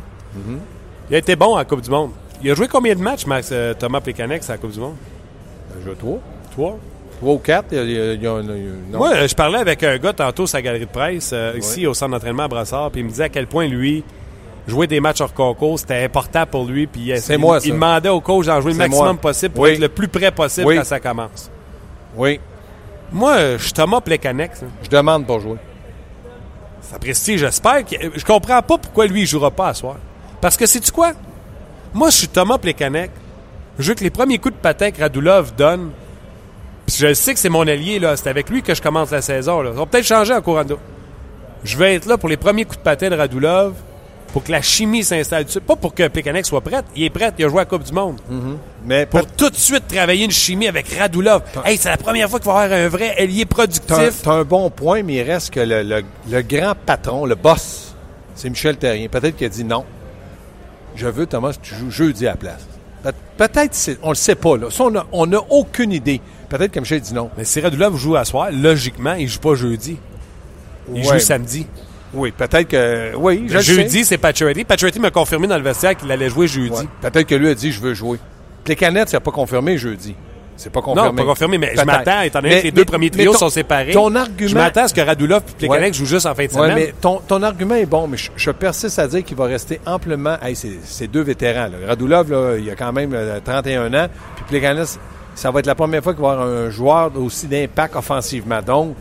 Il 1.11 1.15
a 1.15 1.19
été 1.19 1.37
bon 1.37 1.55
à 1.55 1.59
la 1.59 1.65
Coupe 1.67 1.83
du 1.83 1.91
Monde. 1.91 2.11
Il 2.43 2.51
a 2.51 2.55
joué 2.55 2.69
combien 2.69 2.95
de 2.95 3.01
matchs, 3.03 3.27
Max, 3.27 3.51
euh, 3.53 3.75
Thomas 3.75 4.01
Plekanec, 4.01 4.43
à 4.49 4.53
la 4.53 4.59
Coupe 4.59 4.73
du 4.73 4.81
Monde? 4.81 4.97
Je 5.79 5.85
joue 5.91 5.95
trois. 5.95 6.19
Trois. 6.53 6.79
Trois 7.21 7.35
ou 7.35 7.39
quatre. 7.39 7.67
Il 7.73 7.79
a, 7.79 7.83
il 7.85 8.27
a- 8.27 8.41
il 8.41 8.95
a. 8.95 8.97
Moi, 8.99 9.13
euh, 9.15 9.29
je 9.29 9.35
parlais 9.35 9.59
avec 9.59 9.83
un 9.83 9.97
gars 9.99 10.13
tantôt 10.15 10.45
la 10.53 10.63
galerie 10.63 10.87
de 10.87 10.91
presse, 10.91 11.35
ici 11.57 11.87
au 11.87 11.93
centre 11.95 12.13
d'entraînement 12.13 12.45
à 12.45 12.49
Brassard, 12.49 12.91
puis 12.91 13.01
il 13.03 13.05
me 13.05 13.11
disait 13.11 13.25
à 13.25 13.29
quel 13.29 13.47
point 13.47 13.67
lui, 13.67 14.03
jouer 14.67 14.87
des 14.87 15.01
matchs 15.01 15.21
hors 15.21 15.33
concours, 15.35 15.79
c'était 15.79 16.03
important 16.05 16.45
pour 16.47 16.65
lui. 16.65 16.87
Puis 16.87 17.03
il- 17.11 17.21
C'est 17.21 17.35
il, 17.35 17.39
moi, 17.41 17.59
il 17.65 17.73
demandait 17.73 18.09
au 18.09 18.21
coach 18.21 18.47
d'en 18.47 18.61
jouer 18.61 18.73
le 18.73 18.79
C'est 18.79 18.89
maximum 18.89 19.07
moi. 19.07 19.17
possible 19.21 19.55
pour 19.55 19.65
Oui. 19.65 19.71
être 19.71 19.79
le 19.81 19.89
plus 19.89 20.09
près 20.09 20.31
possible 20.31 20.67
Oui. 20.67 20.77
quand 20.77 20.85
ça 20.85 21.01
commence. 21.01 21.51
Oui, 22.17 22.41
Moi, 23.13 23.33
euh, 23.37 23.59
je 23.59 23.65
suis 23.65 23.73
Thomas 23.73 24.01
Plekanec. 24.01 24.57
ça. 24.57 24.67
je 24.83 24.89
demande 24.89 25.27
pour 25.27 25.39
jouer. 25.41 25.59
Ça 26.81 26.99
prestige, 26.99 27.41
j'espère. 27.41 27.85
que- 27.85 27.97
Je 28.19 28.25
comprends 28.25 28.61
pas 28.63 28.79
pourquoi 28.79 29.07
lui, 29.07 29.23
il 29.23 29.27
jouera 29.27 29.51
pas 29.51 29.69
à 29.69 29.75
soir. 29.75 29.97
Parce 30.41 30.57
que, 30.57 30.67
sais-tu 30.67 30.91
quoi? 30.91 31.13
Moi, 31.93 32.11
je 32.11 32.17
suis 32.17 32.29
Thomas 32.29 32.59
Plekanec. 32.59 33.11
Je 33.79 33.89
veux 33.89 33.95
que 33.95 34.05
les 34.05 34.11
premiers 34.11 34.39
coups 34.39 34.55
de 34.55 34.61
patin 34.61 34.91
que 34.91 35.01
Radulov 35.01 35.55
donne, 35.57 35.91
puis 36.87 36.97
je 36.99 37.15
sais 37.15 37.33
que 37.35 37.41
c'est 37.41 37.49
mon 37.49 37.67
allié, 37.67 37.99
là. 37.99 38.17
C'est 38.17 38.29
avec 38.29 38.49
lui 38.51 38.63
que 38.63 38.75
je 38.75 38.83
commence 38.83 39.11
la 39.11 39.23
saison, 39.23 39.63
là. 39.63 39.71
Ça 39.73 39.79
va 39.79 39.87
peut-être 39.87 40.05
changer 40.07 40.35
en 40.35 40.43
courant 40.43 40.65
d'eau. 40.65 40.79
Je 41.65 41.77
vais 41.79 41.95
être 41.95 42.07
là 42.07 42.19
pour 42.19 42.29
les 42.29 42.37
premiers 42.37 42.65
coups 42.65 42.79
de 42.79 42.83
patin 42.83 43.09
de 43.11 43.17
Radulov, 43.17 43.75
pour 44.35 44.43
que 44.43 44.51
la 44.51 44.61
chimie 44.61 45.05
s'installe 45.05 45.45
dessus. 45.45 45.61
Pas 45.61 45.77
pour 45.77 45.95
que 45.95 46.09
Plekanec 46.09 46.45
soit 46.45 46.61
prêt. 46.61 46.83
Il 46.97 47.05
est 47.05 47.11
prêt, 47.11 47.33
il 47.39 47.45
a 47.45 47.49
joué 47.49 47.59
à 47.59 47.63
la 47.63 47.67
Coupe 47.67 47.85
du 47.85 47.93
Monde. 47.93 48.21
Mais 48.85 49.07
Pour 49.07 49.25
tout 49.27 49.49
de 49.49 49.55
suite 49.55 49.87
travailler 49.87 50.25
une 50.25 50.33
chimie 50.33 50.67
avec 50.67 50.89
Radulov. 50.93 51.43
Hey, 51.65 51.79
c'est 51.79 51.89
la 51.89 51.97
première 51.97 52.29
fois 52.29 52.41
qu'il 52.41 52.51
va 52.51 52.63
y 52.63 52.65
avoir 52.65 52.81
un 52.81 52.89
vrai 52.89 53.15
ailier 53.17 53.45
productif. 53.47 54.23
t'as 54.25 54.33
un 54.33 54.43
bon 54.43 54.69
point, 54.71 55.05
mais 55.05 55.15
il 55.15 55.23
reste 55.23 55.51
que 55.55 55.61
le, 55.61 55.83
le- 55.85 56.03
le 56.29 56.43
grand 56.43 56.75
patron, 56.75 57.25
le 57.27 57.37
boss, 57.37 57.95
c'est 58.35 58.51
Michel 58.51 58.77
Terrien. 58.77 59.07
Peut-être 59.09 59.37
qu'il 59.37 59.47
a 59.47 59.51
dit 59.51 59.63
non. 59.65 59.85
Je 60.97 61.07
veux, 61.07 61.27
Thomas, 61.27 61.53
que 61.53 61.59
tu 61.63 61.75
joues 61.77 61.91
jeudi 61.93 62.27
à 62.27 62.31
la 62.33 62.37
place. 62.37 62.67
Pe- 63.05 63.13
Peut-être, 63.37 63.75
c'est- 63.75 63.99
on 64.03 64.09
le 64.09 64.15
sait 64.17 64.35
pas. 64.35 64.57
Là. 64.57 64.67
Ça, 64.71 64.85
on 65.13 65.27
n'a 65.27 65.41
aucune 65.51 65.93
idée. 65.93 66.21
Peut-être 66.49 66.73
que 66.73 66.81
Michel 66.81 67.01
dit 67.01 67.15
non. 67.15 67.31
Mais 67.39 67.45
si 67.45 67.61
Radulov 67.61 67.97
joue 67.97 68.17
à 68.17 68.25
soir, 68.25 68.49
logiquement, 68.53 69.15
il 69.15 69.29
joue 69.29 69.39
pas 69.41 69.55
jeudi. 69.55 69.97
Il 70.93 71.07
Ouais. 71.07 71.15
joue 71.15 71.19
samedi. 71.25 71.67
Oui, 72.15 72.33
peut-être 72.37 72.69
que. 72.69 73.15
Oui, 73.17 73.47
je 73.49 73.59
jeudi, 73.61 74.05
c'est 74.05 74.19
Pacioretty. 74.19 74.65
Pacioretty 74.65 75.01
m'a 75.01 75.11
confirmé 75.11 75.47
dans 75.47 75.57
le 75.57 75.63
vestiaire 75.65 75.97
qu'il 75.97 76.11
allait 76.11 76.31
jouer 76.31 76.47
jeudi. 76.47 76.71
Ouais. 76.71 76.89
Peut-être 77.03 77.27
que 77.27 77.35
lui 77.35 77.49
a 77.49 77.55
dit 77.55 77.73
je 77.73 77.81
veux 77.81 77.95
jouer. 77.95 78.19
Les 78.67 78.77
canettes, 78.77 79.09
c'est 79.11 79.21
pas 79.21 79.31
confirmé 79.31 79.77
jeudi. 79.77 80.15
C'est 80.57 80.71
pas 80.73 80.81
confirmé. 80.81 81.09
Non, 81.11 81.15
pas 81.17 81.25
confirmé, 81.25 81.59
mais 81.59 81.73
je 81.77 81.83
m'attends, 81.83 82.21
étant 82.21 82.41
donné 82.41 82.59
que 82.61 82.65
les 82.67 82.71
deux 82.71 82.85
premiers 82.85 83.11
trios 83.11 83.33
ton- 83.33 83.39
sont 83.39 83.49
séparés. 83.51 83.91
Ton 83.91 84.15
argument. 84.15 84.49
Je 84.51 84.55
m'attends 84.55 84.85
à 84.85 84.89
ce 84.89 84.95
que 84.95 85.01
Radulov 85.01 85.43
et 85.49 85.53
Plekanec 85.59 85.83
Ouais. 85.89 85.93
jouent 85.93 86.07
juste 86.07 86.27
en 86.27 86.35
fin 86.37 86.45
de 86.47 86.53
Ouais, 86.53 86.55
semaine. 86.55 86.75
mais 86.77 86.95
ton, 87.01 87.19
ton 87.27 87.43
argument 87.43 87.75
est 87.75 87.87
bon, 87.87 88.07
mais 88.07 88.17
je, 88.17 88.31
je 88.37 88.51
persiste 88.53 89.01
à 89.01 89.09
dire 89.09 89.25
qu'il 89.25 89.37
va 89.37 89.47
rester 89.47 89.81
amplement. 89.85 90.37
Hey, 90.41 90.55
c'est 90.55 90.79
c'est 90.85 91.09
deux 91.09 91.23
vétérans. 91.23 91.65
Là. 91.67 91.89
Radulov, 91.89 92.31
là, 92.31 92.57
il 92.57 92.71
a 92.71 92.77
quand 92.77 92.93
même 92.93 93.11
euh, 93.15 93.41
31 93.45 93.93
ans. 93.95 94.07
Puis 94.37 94.45
Plekanec, 94.49 94.87
ça 95.35 95.51
va 95.51 95.59
être 95.59 95.67
la 95.67 95.75
première 95.75 96.05
fois 96.05 96.15
qu'il 96.15 96.23
va 96.23 96.29
y 96.29 96.33
avoir 96.35 96.47
un 96.49 96.71
joueur 96.71 97.11
aussi 97.17 97.49
d'impact 97.49 97.97
offensivement. 97.97 98.61
Donc, 98.63 98.95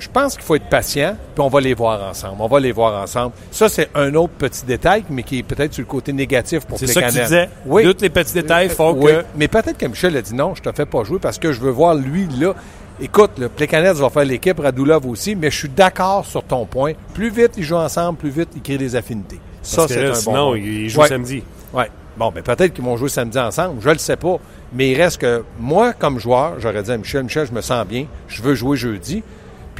je 0.00 0.08
pense 0.08 0.34
qu'il 0.34 0.42
faut 0.42 0.56
être 0.56 0.68
patient, 0.68 1.14
puis 1.34 1.42
on 1.44 1.48
va 1.48 1.60
les 1.60 1.74
voir 1.74 2.02
ensemble. 2.10 2.36
On 2.40 2.48
va 2.48 2.58
les 2.58 2.72
voir 2.72 3.00
ensemble. 3.02 3.32
Ça, 3.52 3.68
c'est 3.68 3.88
un 3.94 4.12
autre 4.14 4.32
petit 4.32 4.64
détail, 4.64 5.04
mais 5.10 5.22
qui 5.22 5.38
est 5.38 5.42
peut-être 5.44 5.72
sur 5.74 5.82
le 5.82 5.86
côté 5.86 6.12
négatif 6.12 6.64
pour 6.66 6.78
C'est 6.78 6.86
ça 6.88 7.02
que 7.02 7.12
tu 7.12 7.20
disais? 7.20 7.48
Oui. 7.66 7.84
Tous 7.84 8.02
les 8.02 8.10
petits 8.10 8.34
détails 8.34 8.68
font 8.70 8.92
Oui, 8.94 9.12
que. 9.12 9.24
Mais 9.36 9.46
peut-être 9.46 9.78
que 9.78 9.86
Michel 9.86 10.16
a 10.16 10.22
dit 10.22 10.34
non, 10.34 10.54
je 10.56 10.62
te 10.62 10.72
fais 10.72 10.86
pas 10.86 11.04
jouer 11.04 11.18
parce 11.20 11.38
que 11.38 11.52
je 11.52 11.60
veux 11.60 11.70
voir 11.70 11.94
lui 11.94 12.26
là. 12.40 12.54
Écoute, 13.02 13.30
le 13.38 13.48
Plekanec 13.48 13.94
va 13.94 14.10
faire 14.10 14.24
l'équipe, 14.24 14.58
Radulov 14.58 15.06
aussi, 15.06 15.34
mais 15.34 15.50
je 15.50 15.56
suis 15.56 15.68
d'accord 15.70 16.26
sur 16.26 16.42
ton 16.44 16.66
point. 16.66 16.92
Plus 17.14 17.30
vite 17.30 17.52
ils 17.56 17.62
jouent 17.64 17.76
ensemble, 17.76 18.18
plus 18.18 18.28
vite 18.30 18.48
ils 18.56 18.60
créent 18.62 18.76
des 18.78 18.94
affinités. 18.96 19.38
Ça, 19.62 19.82
Parce 19.82 19.92
c'est 19.92 20.06
un 20.06 20.14
sinon, 20.14 20.32
bon 20.34 20.48
point. 20.50 20.58
ils 20.58 20.88
jouent 20.90 21.00
Ouais. 21.00 21.08
samedi. 21.08 21.42
Oui. 21.72 21.84
Bon, 22.16 22.30
mais 22.34 22.42
peut-être 22.42 22.74
qu'ils 22.74 22.84
vont 22.84 22.96
jouer 22.98 23.08
samedi 23.08 23.38
ensemble, 23.38 23.80
je 23.80 23.88
le 23.88 23.96
sais 23.98 24.16
pas. 24.16 24.36
Mais 24.74 24.90
il 24.90 25.00
reste 25.00 25.18
que 25.18 25.42
moi, 25.58 25.92
comme 25.94 26.18
joueur, 26.18 26.54
j'aurais 26.58 26.82
dit 26.82 26.90
à 26.92 26.96
Michel, 26.98 27.22
Michel, 27.24 27.46
je 27.46 27.52
me 27.52 27.60
sens 27.62 27.86
bien, 27.86 28.06
je 28.28 28.42
veux 28.42 28.54
jouer 28.54 28.76
jeudi. 28.76 29.22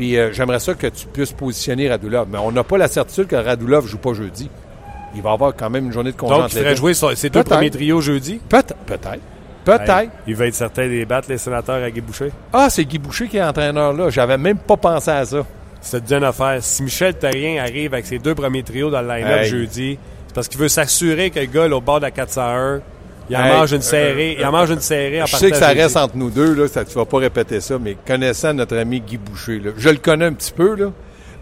Puis 0.00 0.16
euh, 0.16 0.32
j'aimerais 0.32 0.60
ça 0.60 0.72
que 0.72 0.86
tu 0.86 1.06
puisses 1.08 1.32
positionner 1.32 1.86
Radulov. 1.90 2.26
Mais 2.32 2.38
on 2.38 2.50
n'a 2.50 2.64
pas 2.64 2.78
la 2.78 2.88
certitude 2.88 3.26
que 3.26 3.36
Radulov 3.36 3.86
joue 3.86 3.98
pas 3.98 4.14
jeudi. 4.14 4.48
Il 5.14 5.20
va 5.20 5.32
avoir 5.32 5.54
quand 5.54 5.68
même 5.68 5.84
une 5.84 5.92
journée 5.92 6.12
de 6.12 6.16
congé 6.16 6.40
Donc, 6.40 6.50
il 6.54 6.58
ferait 6.58 6.74
jouer 6.74 6.94
ses 6.94 7.28
deux 7.28 7.44
premiers 7.44 7.68
trios 7.68 8.00
jeudi? 8.00 8.40
Peut-être. 8.48 8.76
Peut-être. 8.86 9.20
Peut-être. 9.62 9.90
Hey, 9.90 10.08
il 10.26 10.34
va 10.36 10.46
être 10.46 10.54
certain 10.54 10.88
des 10.88 11.04
battre 11.04 11.28
les 11.28 11.36
sénateurs 11.36 11.84
à 11.84 11.90
Guy 11.90 12.00
Boucher. 12.00 12.32
Ah, 12.50 12.70
c'est 12.70 12.86
Guy 12.86 12.98
Boucher 12.98 13.28
qui 13.28 13.36
est 13.36 13.42
entraîneur 13.42 13.92
là. 13.92 14.08
J'avais 14.08 14.38
même 14.38 14.56
pas 14.56 14.78
pensé 14.78 15.10
à 15.10 15.22
ça. 15.26 15.44
C'est 15.82 16.10
une 16.10 16.24
affaire. 16.24 16.62
Si 16.62 16.82
Michel 16.82 17.12
Terrien 17.12 17.62
arrive 17.62 17.92
avec 17.92 18.06
ses 18.06 18.18
deux 18.18 18.34
premiers 18.34 18.62
trios 18.62 18.88
dans 18.88 19.02
le 19.02 19.08
line-up 19.08 19.40
Hey. 19.40 19.50
jeudi, 19.50 19.98
c'est 20.28 20.34
parce 20.34 20.48
qu'il 20.48 20.60
veut 20.60 20.68
s'assurer 20.68 21.28
que 21.28 21.40
le 21.40 21.44
gars, 21.44 21.68
là, 21.68 21.76
au 21.76 21.82
bord 21.82 21.98
de 22.00 22.06
la 22.06 22.10
401, 22.10 22.80
il 23.30 23.36
en 23.36 23.44
Hey, 23.44 23.52
mange 23.52 23.72
une 23.72 23.78
euh, 23.78 23.82
serrée. 23.82 24.36
il 24.38 24.44
en 24.44 24.52
mange 24.52 24.70
une 24.70 24.80
serrée 24.80 25.22
en 25.22 25.26
Je 25.26 25.36
sais 25.36 25.50
que 25.50 25.56
ça 25.56 25.68
reste 25.68 25.96
entre 25.96 26.16
nous 26.16 26.30
deux, 26.30 26.54
là, 26.54 26.68
ça, 26.68 26.84
tu 26.84 26.94
vas 26.94 27.04
pas 27.04 27.18
répéter 27.18 27.60
ça, 27.60 27.78
mais 27.78 27.96
connaissant 28.06 28.52
notre 28.52 28.76
ami 28.76 29.00
Guy 29.00 29.18
Boucher, 29.18 29.60
là, 29.60 29.70
je 29.76 29.88
le 29.88 29.96
connais 29.96 30.26
un 30.26 30.32
petit 30.32 30.52
peu, 30.52 30.74
là. 30.74 30.92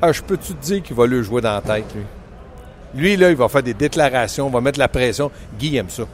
Ah, 0.00 0.12
je 0.12 0.23
peux-tu 0.23 0.54
te 0.54 0.64
dire 0.64 0.83
qu'il 0.83 0.95
va 0.95 1.07
le 1.07 1.23
jouer 1.23 1.40
dans 1.40 1.54
la 1.54 1.61
tête, 1.61 1.87
lui? 1.95 2.04
Lui, 2.95 3.16
là, 3.16 3.30
il 3.30 3.37
va 3.37 3.49
faire 3.49 3.62
des 3.62 3.75
déclarations, 3.75 4.49
va 4.49 4.61
mettre 4.61 4.78
la 4.78 4.88
pression. 4.88 5.30
Guy 5.59 5.76
aime 5.76 5.90
ça. 5.90 6.04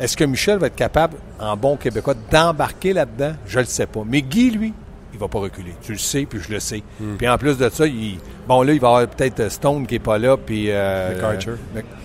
Est-ce 0.00 0.16
que 0.16 0.24
Michel 0.24 0.58
va 0.58 0.66
être 0.66 0.76
capable, 0.76 1.16
en 1.38 1.56
bon 1.56 1.76
québécois, 1.76 2.14
d'embarquer 2.30 2.92
là-dedans? 2.92 3.34
Je 3.46 3.58
le 3.60 3.64
sais 3.64 3.86
pas. 3.86 4.02
Mais 4.04 4.20
Guy, 4.22 4.50
lui, 4.50 4.74
il 5.12 5.18
va 5.18 5.28
pas 5.28 5.38
reculer. 5.38 5.74
Tu 5.82 5.92
le 5.92 5.98
sais, 5.98 6.26
puis 6.26 6.40
je 6.40 6.52
le 6.52 6.60
sais. 6.60 6.82
Hmm. 7.00 7.16
Puis 7.16 7.28
en 7.28 7.38
plus 7.38 7.56
de 7.56 7.68
ça, 7.68 7.86
il, 7.86 8.18
bon, 8.48 8.62
là, 8.62 8.72
il 8.72 8.80
va 8.80 8.88
y 8.88 8.90
avoir 8.90 9.08
peut-être 9.08 9.50
Stone 9.50 9.86
qui 9.86 9.96
est 9.96 10.00
pas 10.00 10.18
là, 10.18 10.36
puis... 10.36 10.70
Euh, 10.70 11.12
euh, 11.22 11.56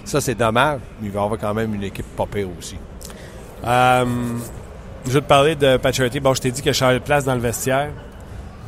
ça, 0.05 0.21
c'est 0.21 0.35
dommage, 0.35 0.79
mais 1.01 1.07
il 1.07 1.11
va 1.11 1.21
y 1.21 1.23
avoir 1.23 1.39
quand 1.39 1.53
même 1.53 1.73
une 1.73 1.83
équipe 1.83 2.05
pas 2.15 2.25
pire 2.25 2.47
aussi. 2.57 2.75
Euh, 3.65 4.05
je 5.05 5.11
vais 5.11 5.21
te 5.21 5.25
parler 5.25 5.55
de 5.55 5.77
Pacioretty. 5.77 6.19
Bon, 6.19 6.33
je 6.33 6.41
t'ai 6.41 6.51
dit 6.51 6.61
que 6.61 6.69
de 6.93 6.99
place 6.99 7.25
dans 7.25 7.33
le 7.35 7.39
vestiaire. 7.41 7.89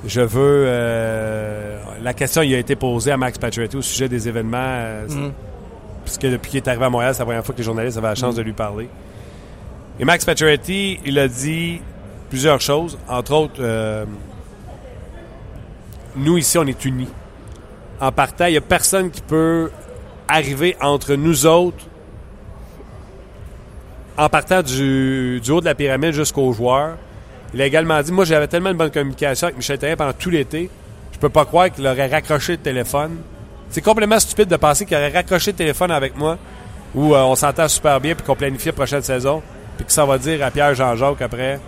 Je 0.06 0.22
veux... 0.22 0.64
euh, 0.68 1.78
la 2.02 2.14
question 2.14 2.42
il 2.42 2.54
a 2.56 2.58
été 2.58 2.76
posée 2.78 3.12
à 3.12 3.18
Max 3.18 3.38
Pacioretty 3.38 3.76
au 3.78 3.82
sujet 3.82 4.08
des 4.08 4.28
événements. 4.28 4.58
euh, 4.58 5.08
Puisque 6.06 6.26
depuis 6.26 6.52
qu'il 6.52 6.58
est 6.58 6.68
arrivé 6.68 6.86
à 6.86 6.90
Montréal, 6.90 7.14
c'est 7.14 7.20
la 7.20 7.26
première 7.26 7.46
fois 7.46 7.54
que 7.54 7.60
les 7.60 7.66
journalistes 7.66 7.98
avaient 7.98 8.08
la 8.08 8.16
chance 8.16 8.36
de 8.36 8.42
lui 8.42 8.54
parler. 8.54 8.90
Et 10.00 10.06
Max 10.06 10.24
Pacioretty, 10.26 11.00
il 11.06 11.20
a 11.20 11.28
dit 11.28 11.82
plusieurs 12.30 12.62
choses. 12.62 12.98
Entre 13.10 13.34
autres, 13.34 13.60
euh, 13.60 14.06
nous, 16.16 16.38
ici, 16.38 16.58
on 16.58 16.66
est 16.66 16.86
unis. 16.86 17.10
En 18.00 18.12
partant, 18.14 18.46
il 18.46 18.52
n'y 18.52 18.58
a 18.58 18.62
personne 18.62 19.12
qui 19.12 19.22
peut 19.22 19.70
arriver 20.28 20.78
entre 20.82 21.16
nous 21.16 21.46
autres 21.46 21.86
en 24.20 24.30
partant 24.30 24.62
du, 24.62 25.40
du 25.42 25.52
haut 25.52 25.62
de 25.62 25.66
la 25.66 25.76
pyramide 25.76 26.12
jusqu'aux 26.12 26.52
joueurs. 26.54 26.98
Il 27.54 27.62
a 27.62 27.66
également 27.66 28.02
dit, 28.02 28.12
moi 28.12 28.26
j'avais 28.26 28.48
tellement 28.48 28.70
de 28.72 28.76
bonne 28.78 28.92
communication 28.92 29.48
avec 29.48 29.58
Michel 29.58 29.78
Therrien 29.80 29.96
pendant 29.96 30.14
tout 30.14 30.30
l'été, 30.30 30.70
je 31.14 31.18
peux 31.18 31.30
pas 31.30 31.46
croire 31.46 31.72
qu'il 31.72 31.86
aurait 31.88 32.08
raccroché 32.08 32.54
le 32.54 32.58
téléphone. 32.60 33.18
C'est 33.72 33.82
complètement 33.82 34.20
stupide 34.20 34.48
de 34.50 34.56
penser 34.56 34.86
qu'il 34.86 34.98
aurait 34.98 35.10
raccroché 35.10 35.52
le 35.52 35.58
téléphone 35.58 35.92
avec 35.92 36.16
moi, 36.18 36.38
où 36.96 37.14
euh, 37.16 37.22
on 37.24 37.36
s'entend 37.36 37.68
super 37.68 38.00
bien 38.00 38.14
puis 38.16 38.26
qu'on 38.26 38.36
planifie 38.36 38.68
la 38.68 38.74
prochaine 38.74 39.02
saison, 39.02 39.42
puis 39.78 39.86
que 39.86 39.92
ça 39.92 40.06
va 40.06 40.18
dire 40.18 40.44
à 40.46 40.52
Pierre 40.52 40.76
Jean-Jacques 40.76 41.22
après 41.22 41.60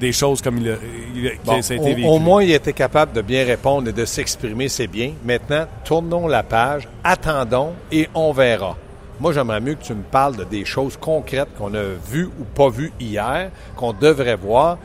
des 0.00 0.12
choses 0.12 0.40
comme 0.42 0.58
il 0.58 0.70
a, 0.70 0.74
il 1.14 1.26
a- 1.28 1.30
que 1.30 1.36
Bon, 1.44 1.62
ça 1.62 1.74
a 1.74 1.76
été 1.76 1.84
au, 1.92 1.94
vécu. 1.94 2.08
au 2.08 2.18
moins, 2.18 2.42
il 2.42 2.50
était 2.52 2.72
capable 2.72 3.12
de 3.12 3.22
bien 3.22 3.44
répondre 3.44 3.88
et 3.88 3.92
de 3.92 4.04
s'exprimer, 4.04 4.68
c'est 4.68 4.86
bien. 4.86 5.12
Maintenant, 5.24 5.66
tournons 5.84 6.26
la 6.26 6.42
page, 6.42 6.88
attendons 7.04 7.72
et 7.92 8.08
on 8.14 8.32
verra. 8.32 8.76
Moi, 9.22 9.32
j'aimerais 9.32 9.60
mieux 9.60 9.74
que 9.74 9.84
tu 9.84 9.94
me 9.94 10.02
parles 10.02 10.34
de 10.34 10.42
des 10.42 10.64
choses 10.64 10.96
concrètes 10.96 11.50
qu'on 11.56 11.72
a 11.74 11.82
vues 12.10 12.28
ou 12.40 12.42
pas 12.42 12.68
vues 12.68 12.92
hier, 12.98 13.52
qu'on 13.76 13.92
devrait 13.92 14.34
voir. 14.34 14.78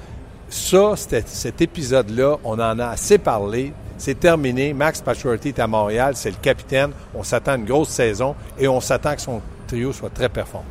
Ça, 0.47 0.93
cet 0.95 1.59
épisode-là, 1.59 2.37
on 2.43 2.53
en 2.53 2.77
a 2.77 2.85
assez 2.85 3.17
parlé. 3.17 3.73
C'est 3.97 4.19
terminé. 4.19 4.73
Max 4.73 5.01
Pacioretty 5.01 5.47
est 5.47 5.59
à 5.59 5.65
Montréal. 5.65 6.15
C'est 6.15 6.29
le 6.29 6.37
capitaine. 6.39 6.91
On 7.15 7.23
s'attend 7.23 7.53
à 7.53 7.55
une 7.55 7.65
grosse 7.65 7.89
saison 7.89 8.35
et 8.59 8.67
on 8.67 8.79
s'attend 8.79 9.15
que 9.15 9.21
son 9.21 9.41
trio 9.65 9.91
soit 9.91 10.11
très 10.11 10.29
performant. 10.29 10.67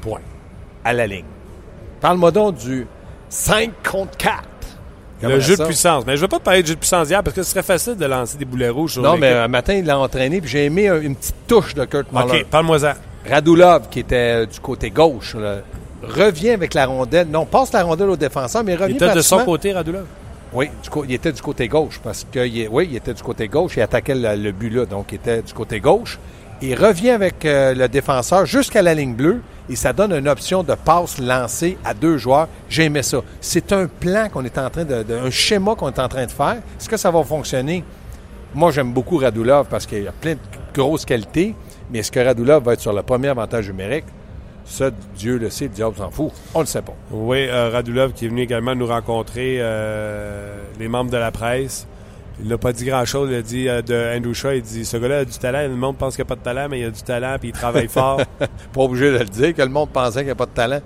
Point. 0.00 0.22
À 0.82 0.94
la 0.94 1.06
ligne. 1.06 1.26
Parle-moi 2.00 2.30
donc 2.30 2.54
du 2.54 2.86
5 3.28 3.72
contre 3.86 4.16
4. 4.16 4.49
Le 5.22 5.40
jeu 5.40 5.56
de 5.56 5.64
puissance. 5.64 6.04
Mais 6.06 6.12
je 6.12 6.16
ne 6.18 6.22
veux 6.22 6.28
pas 6.28 6.38
te 6.38 6.44
parler 6.44 6.62
de 6.62 6.66
jeu 6.68 6.74
de 6.74 6.78
puissance 6.80 7.08
hier 7.08 7.22
parce 7.22 7.34
que 7.36 7.42
ce 7.42 7.50
serait 7.50 7.62
facile 7.62 7.96
de 7.96 8.06
lancer 8.06 8.38
des 8.38 8.44
boulets 8.44 8.68
rouges 8.70 8.94
sur 8.94 9.02
Non, 9.02 9.16
mais 9.16 9.32
un 9.32 9.48
matin, 9.48 9.74
il 9.74 9.84
l'a 9.84 9.98
entraîné, 9.98 10.40
puis 10.40 10.48
j'ai 10.50 10.64
aimé 10.64 10.88
un- 10.88 11.00
une 11.00 11.14
petite 11.16 11.34
touche 11.46 11.74
de 11.74 11.84
Kurt 11.84 12.10
Muller. 12.12 12.40
OK, 12.40 12.44
parle-moi-en. 12.50 12.92
Radulov, 13.28 13.88
qui 13.90 14.00
était 14.00 14.42
euh, 14.42 14.46
du 14.46 14.58
côté 14.60 14.90
gauche, 14.90 15.34
là, 15.34 15.56
revient 16.02 16.50
avec 16.50 16.72
la 16.74 16.86
rondelle. 16.86 17.28
Non, 17.28 17.44
passe 17.44 17.72
la 17.72 17.82
rondelle 17.82 18.08
au 18.10 18.16
défenseur, 18.16 18.64
mais 18.64 18.74
revient 18.74 18.94
Il 18.98 19.04
était 19.04 19.14
de 19.14 19.20
son 19.20 19.44
côté, 19.44 19.72
Radulov. 19.72 20.04
Oui, 20.52 20.66
du 20.82 20.88
il 21.08 21.14
était 21.14 21.30
du 21.32 21.40
côté 21.42 21.68
gauche 21.68 22.00
parce 22.02 22.26
que 22.32 22.44
il 22.44 22.66
oui, 22.68 22.88
il 22.90 22.96
était 22.96 23.14
du 23.14 23.22
côté 23.22 23.46
gauche. 23.46 23.74
Il 23.76 23.82
attaquait 23.82 24.16
le, 24.16 24.34
le 24.34 24.50
but 24.52 24.70
là, 24.70 24.84
donc 24.84 25.06
il 25.12 25.16
était 25.16 25.42
du 25.42 25.52
côté 25.52 25.78
gauche. 25.78 26.18
Il 26.62 26.74
revient 26.74 27.10
avec 27.10 27.46
euh, 27.46 27.72
le 27.72 27.88
défenseur 27.88 28.44
jusqu'à 28.44 28.82
la 28.82 28.92
ligne 28.92 29.14
bleue 29.14 29.40
et 29.70 29.76
ça 29.76 29.94
donne 29.94 30.12
une 30.12 30.28
option 30.28 30.62
de 30.62 30.74
passe 30.74 31.18
lancée 31.18 31.78
à 31.84 31.94
deux 31.94 32.18
joueurs. 32.18 32.48
J'aimais 32.68 33.02
ça. 33.02 33.22
C'est 33.40 33.72
un 33.72 33.86
plan 33.86 34.28
qu'on 34.28 34.44
est 34.44 34.58
en 34.58 34.68
train 34.68 34.84
de, 34.84 35.04
un 35.10 35.30
schéma 35.30 35.74
qu'on 35.74 35.88
est 35.88 35.98
en 35.98 36.08
train 36.08 36.26
de 36.26 36.30
faire. 36.30 36.58
Est-ce 36.78 36.88
que 36.88 36.98
ça 36.98 37.10
va 37.10 37.24
fonctionner? 37.24 37.82
Moi, 38.54 38.72
j'aime 38.72 38.92
beaucoup 38.92 39.16
Radulov 39.16 39.68
parce 39.70 39.86
qu'il 39.86 40.06
a 40.06 40.12
plein 40.12 40.34
de 40.34 40.38
grosses 40.74 41.06
qualités. 41.06 41.54
Mais 41.90 42.00
est-ce 42.00 42.12
que 42.12 42.20
Radulov 42.20 42.62
va 42.62 42.74
être 42.74 42.80
sur 42.80 42.92
le 42.92 43.02
premier 43.02 43.28
avantage 43.28 43.66
numérique? 43.68 44.04
Ça, 44.66 44.90
Dieu 45.16 45.38
le 45.38 45.48
sait, 45.48 45.64
le 45.64 45.70
diable 45.70 45.96
s'en 45.96 46.10
fout. 46.10 46.30
On 46.52 46.60
le 46.60 46.66
sait 46.66 46.82
pas. 46.82 46.94
Oui, 47.10 47.46
euh, 47.48 47.70
Radulov 47.70 48.12
qui 48.12 48.26
est 48.26 48.28
venu 48.28 48.42
également 48.42 48.74
nous 48.74 48.86
rencontrer, 48.86 49.56
euh, 49.60 50.62
les 50.78 50.88
membres 50.88 51.10
de 51.10 51.16
la 51.16 51.30
presse. 51.30 51.86
Il 52.42 52.48
n'a 52.48 52.58
pas 52.58 52.72
dit 52.72 52.84
grand-chose. 52.84 53.28
Il 53.30 53.36
a 53.36 53.42
dit 53.42 53.68
euh, 53.68 53.82
de 53.82 54.16
Andrew 54.16 54.32
Shaw, 54.32 54.52
il 54.52 54.62
dit, 54.62 54.84
ce 54.84 54.96
gars-là 54.96 55.18
a 55.18 55.24
du 55.24 55.38
talent. 55.38 55.62
Le 55.62 55.76
monde 55.76 55.96
pense 55.96 56.16
qu'il 56.16 56.24
n'a 56.24 56.28
pas 56.28 56.36
de 56.36 56.40
talent, 56.40 56.68
mais 56.70 56.80
il 56.80 56.84
a 56.84 56.90
du 56.90 57.02
talent, 57.02 57.36
puis 57.38 57.48
il 57.48 57.52
travaille 57.52 57.88
fort. 57.88 58.20
Pas 58.38 58.80
obligé 58.80 59.10
de 59.12 59.18
le 59.18 59.24
dire 59.24 59.54
que 59.54 59.62
le 59.62 59.68
monde 59.68 59.90
pensait 59.90 60.20
qu'il 60.20 60.26
n'y 60.26 60.32
a 60.32 60.36
pas 60.36 60.46
de 60.46 60.50
talent. 60.50 60.80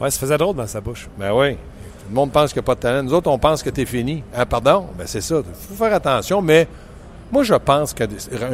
Ouais, 0.00 0.10
ça 0.10 0.18
faisait 0.20 0.38
drôle 0.38 0.56
dans 0.56 0.66
sa 0.66 0.80
bouche. 0.80 1.08
Ben 1.18 1.32
oui. 1.32 1.54
Tout 1.54 2.10
le 2.10 2.14
monde 2.14 2.32
pense 2.32 2.52
qu'il 2.52 2.60
n'y 2.60 2.64
a 2.64 2.66
pas 2.66 2.74
de 2.74 2.80
talent. 2.80 3.02
Nous 3.02 3.14
autres, 3.14 3.30
on 3.30 3.38
pense 3.38 3.62
que 3.62 3.70
tu 3.70 3.80
es 3.82 3.86
fini. 3.86 4.22
Ah, 4.34 4.46
pardon? 4.46 4.86
Ben 4.96 5.06
c'est 5.06 5.20
ça. 5.20 5.36
Il 5.46 5.76
faut 5.76 5.82
faire 5.82 5.94
attention, 5.94 6.40
mais 6.40 6.68
moi, 7.30 7.42
je 7.42 7.54
pense 7.54 7.92
qu'un 7.92 8.06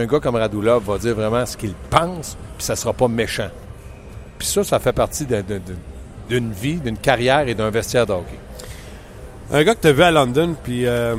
gars 0.06 0.20
comme 0.20 0.34
Radulov 0.34 0.84
va 0.84 0.98
dire 0.98 1.14
vraiment 1.14 1.46
ce 1.46 1.56
qu'il 1.56 1.74
pense, 1.90 2.36
puis 2.56 2.64
ça 2.64 2.72
ne 2.72 2.78
sera 2.78 2.92
pas 2.92 3.06
méchant. 3.08 3.50
Puis 4.38 4.48
ça, 4.48 4.64
ça 4.64 4.78
fait 4.78 4.92
partie 4.92 5.26
d'une 6.28 6.52
vie, 6.52 6.76
d'une 6.76 6.98
carrière 6.98 7.46
et 7.46 7.54
d'un 7.54 7.70
vestiaire 7.70 8.06
de 8.06 8.12
hockey. 8.12 8.38
Un 9.52 9.62
gars 9.62 9.74
que 9.74 9.80
tu 9.80 9.88
as 9.88 9.92
vu 9.92 10.02
à 10.02 10.10
London, 10.10 10.56
puis 10.60 10.86
euh, 10.86 11.14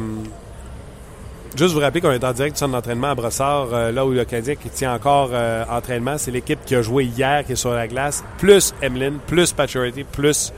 juste 1.57 1.73
vous 1.73 1.79
rappeler 1.79 2.01
qu'on 2.01 2.11
est 2.11 2.23
en 2.23 2.33
direct 2.33 2.55
du 2.55 2.59
centre 2.59 2.73
d'entraînement 2.73 3.11
à 3.11 3.15
Brossard, 3.15 3.67
euh, 3.71 3.91
là 3.91 4.05
où 4.05 4.11
le 4.11 4.25
Canadien 4.25 4.55
qui 4.55 4.69
tient 4.69 4.93
encore 4.93 5.29
euh, 5.31 5.63
entraînement. 5.69 6.17
C'est 6.17 6.31
l'équipe 6.31 6.59
qui 6.65 6.75
a 6.75 6.81
joué 6.81 7.05
hier, 7.05 7.45
qui 7.45 7.53
est 7.53 7.55
sur 7.55 7.73
la 7.73 7.87
glace, 7.87 8.23
plus 8.37 8.73
Emlyn, 8.81 9.13
plus 9.25 9.53
Pacioretty, 9.53 10.03
plus 10.03 10.51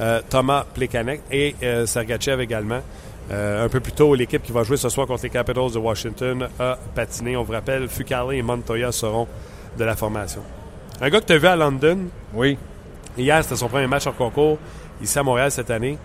euh, 0.00 0.20
Thomas 0.28 0.64
Plekanec 0.74 1.22
et 1.30 1.54
Sergachev 1.86 2.42
également. 2.42 2.80
Un 3.30 3.68
peu 3.70 3.80
plus 3.80 3.92
tôt, 3.92 4.14
l'équipe 4.14 4.42
qui 4.42 4.52
va 4.52 4.64
jouer 4.64 4.76
ce 4.76 4.90
soir 4.90 5.06
contre 5.06 5.22
les 5.22 5.30
Capitals 5.30 5.72
de 5.72 5.78
Washington 5.78 6.46
a 6.60 6.78
patiné. 6.94 7.38
On 7.38 7.42
vous 7.42 7.52
rappelle, 7.52 7.88
Fucale 7.88 8.34
et 8.34 8.42
Montoya 8.42 8.92
seront 8.92 9.26
de 9.78 9.84
la 9.84 9.96
formation. 9.96 10.42
Un 11.00 11.08
gars 11.08 11.20
que 11.20 11.26
tu 11.26 11.32
as 11.32 11.38
vu 11.38 11.46
à 11.46 11.56
London, 11.56 11.98
Oui. 12.34 12.58
Hier, 13.16 13.42
c'était 13.42 13.56
son 13.56 13.68
premier 13.68 13.86
match 13.86 14.06
en 14.06 14.12
concours 14.12 14.58
ici 15.00 15.18
à 15.18 15.22
Montréal 15.22 15.50
cette 15.50 15.70
année. 15.70 15.96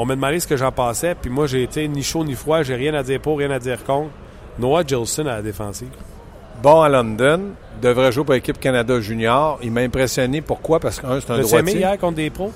On 0.00 0.06
m'a 0.06 0.14
demandé 0.14 0.38
ce 0.38 0.46
que 0.46 0.56
j'en 0.56 0.70
pensais, 0.70 1.16
puis 1.20 1.28
moi, 1.28 1.48
j'ai 1.48 1.64
été 1.64 1.88
ni 1.88 2.04
chaud 2.04 2.22
ni 2.22 2.34
froid, 2.34 2.62
j'ai 2.62 2.76
rien 2.76 2.94
à 2.94 3.02
dire 3.02 3.18
pour, 3.20 3.36
rien 3.36 3.50
à 3.50 3.58
dire 3.58 3.82
contre. 3.82 4.10
Noah 4.56 4.84
Gilson 4.86 5.26
à 5.26 5.34
la 5.34 5.42
défensive. 5.42 5.88
Bon 6.62 6.82
à 6.82 6.88
London, 6.88 7.40
devrait 7.82 8.12
jouer 8.12 8.22
pour 8.22 8.34
l'équipe 8.34 8.60
Canada 8.60 9.00
Junior. 9.00 9.58
Il 9.60 9.72
m'a 9.72 9.80
impressionné. 9.80 10.40
Pourquoi? 10.40 10.78
Parce 10.78 11.00
qu'un, 11.00 11.20
c'est 11.20 11.32
un 11.32 11.38
T'as-tu 11.38 11.48
aimé 11.54 11.72
droitier. 11.72 11.78
hier 11.80 11.98
contre 11.98 12.14
des 12.14 12.30
pros? 12.30 12.52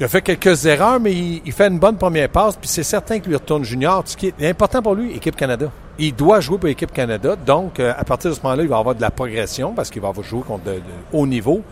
Il 0.00 0.04
a 0.04 0.08
fait 0.08 0.22
quelques 0.22 0.64
erreurs, 0.64 1.00
mais 1.00 1.12
il, 1.12 1.42
il 1.44 1.52
fait 1.52 1.68
une 1.68 1.78
bonne 1.78 1.98
première 1.98 2.30
passe, 2.30 2.56
puis 2.56 2.66
c'est 2.66 2.82
certain 2.82 3.18
qu'il 3.18 3.28
lui 3.28 3.36
retourne 3.36 3.62
junior. 3.62 4.02
Ce 4.06 4.16
qui 4.16 4.28
est 4.28 4.48
important 4.48 4.80
pour 4.80 4.94
lui, 4.94 5.12
équipe 5.14 5.36
Canada. 5.36 5.70
Il 5.98 6.14
doit 6.14 6.40
jouer 6.40 6.56
pour 6.56 6.68
l'équipe 6.68 6.92
Canada, 6.94 7.36
donc 7.36 7.78
euh, 7.78 7.92
à 7.94 8.04
partir 8.04 8.30
de 8.30 8.36
ce 8.36 8.40
moment-là, 8.42 8.62
il 8.62 8.70
va 8.70 8.78
avoir 8.78 8.94
de 8.94 9.02
la 9.02 9.10
progression 9.10 9.74
parce 9.74 9.90
qu'il 9.90 10.00
va 10.00 10.12
joué 10.22 10.40
contre 10.40 10.64
de, 10.64 10.72
de 10.72 10.80
haut 11.12 11.26
niveau. 11.26 11.62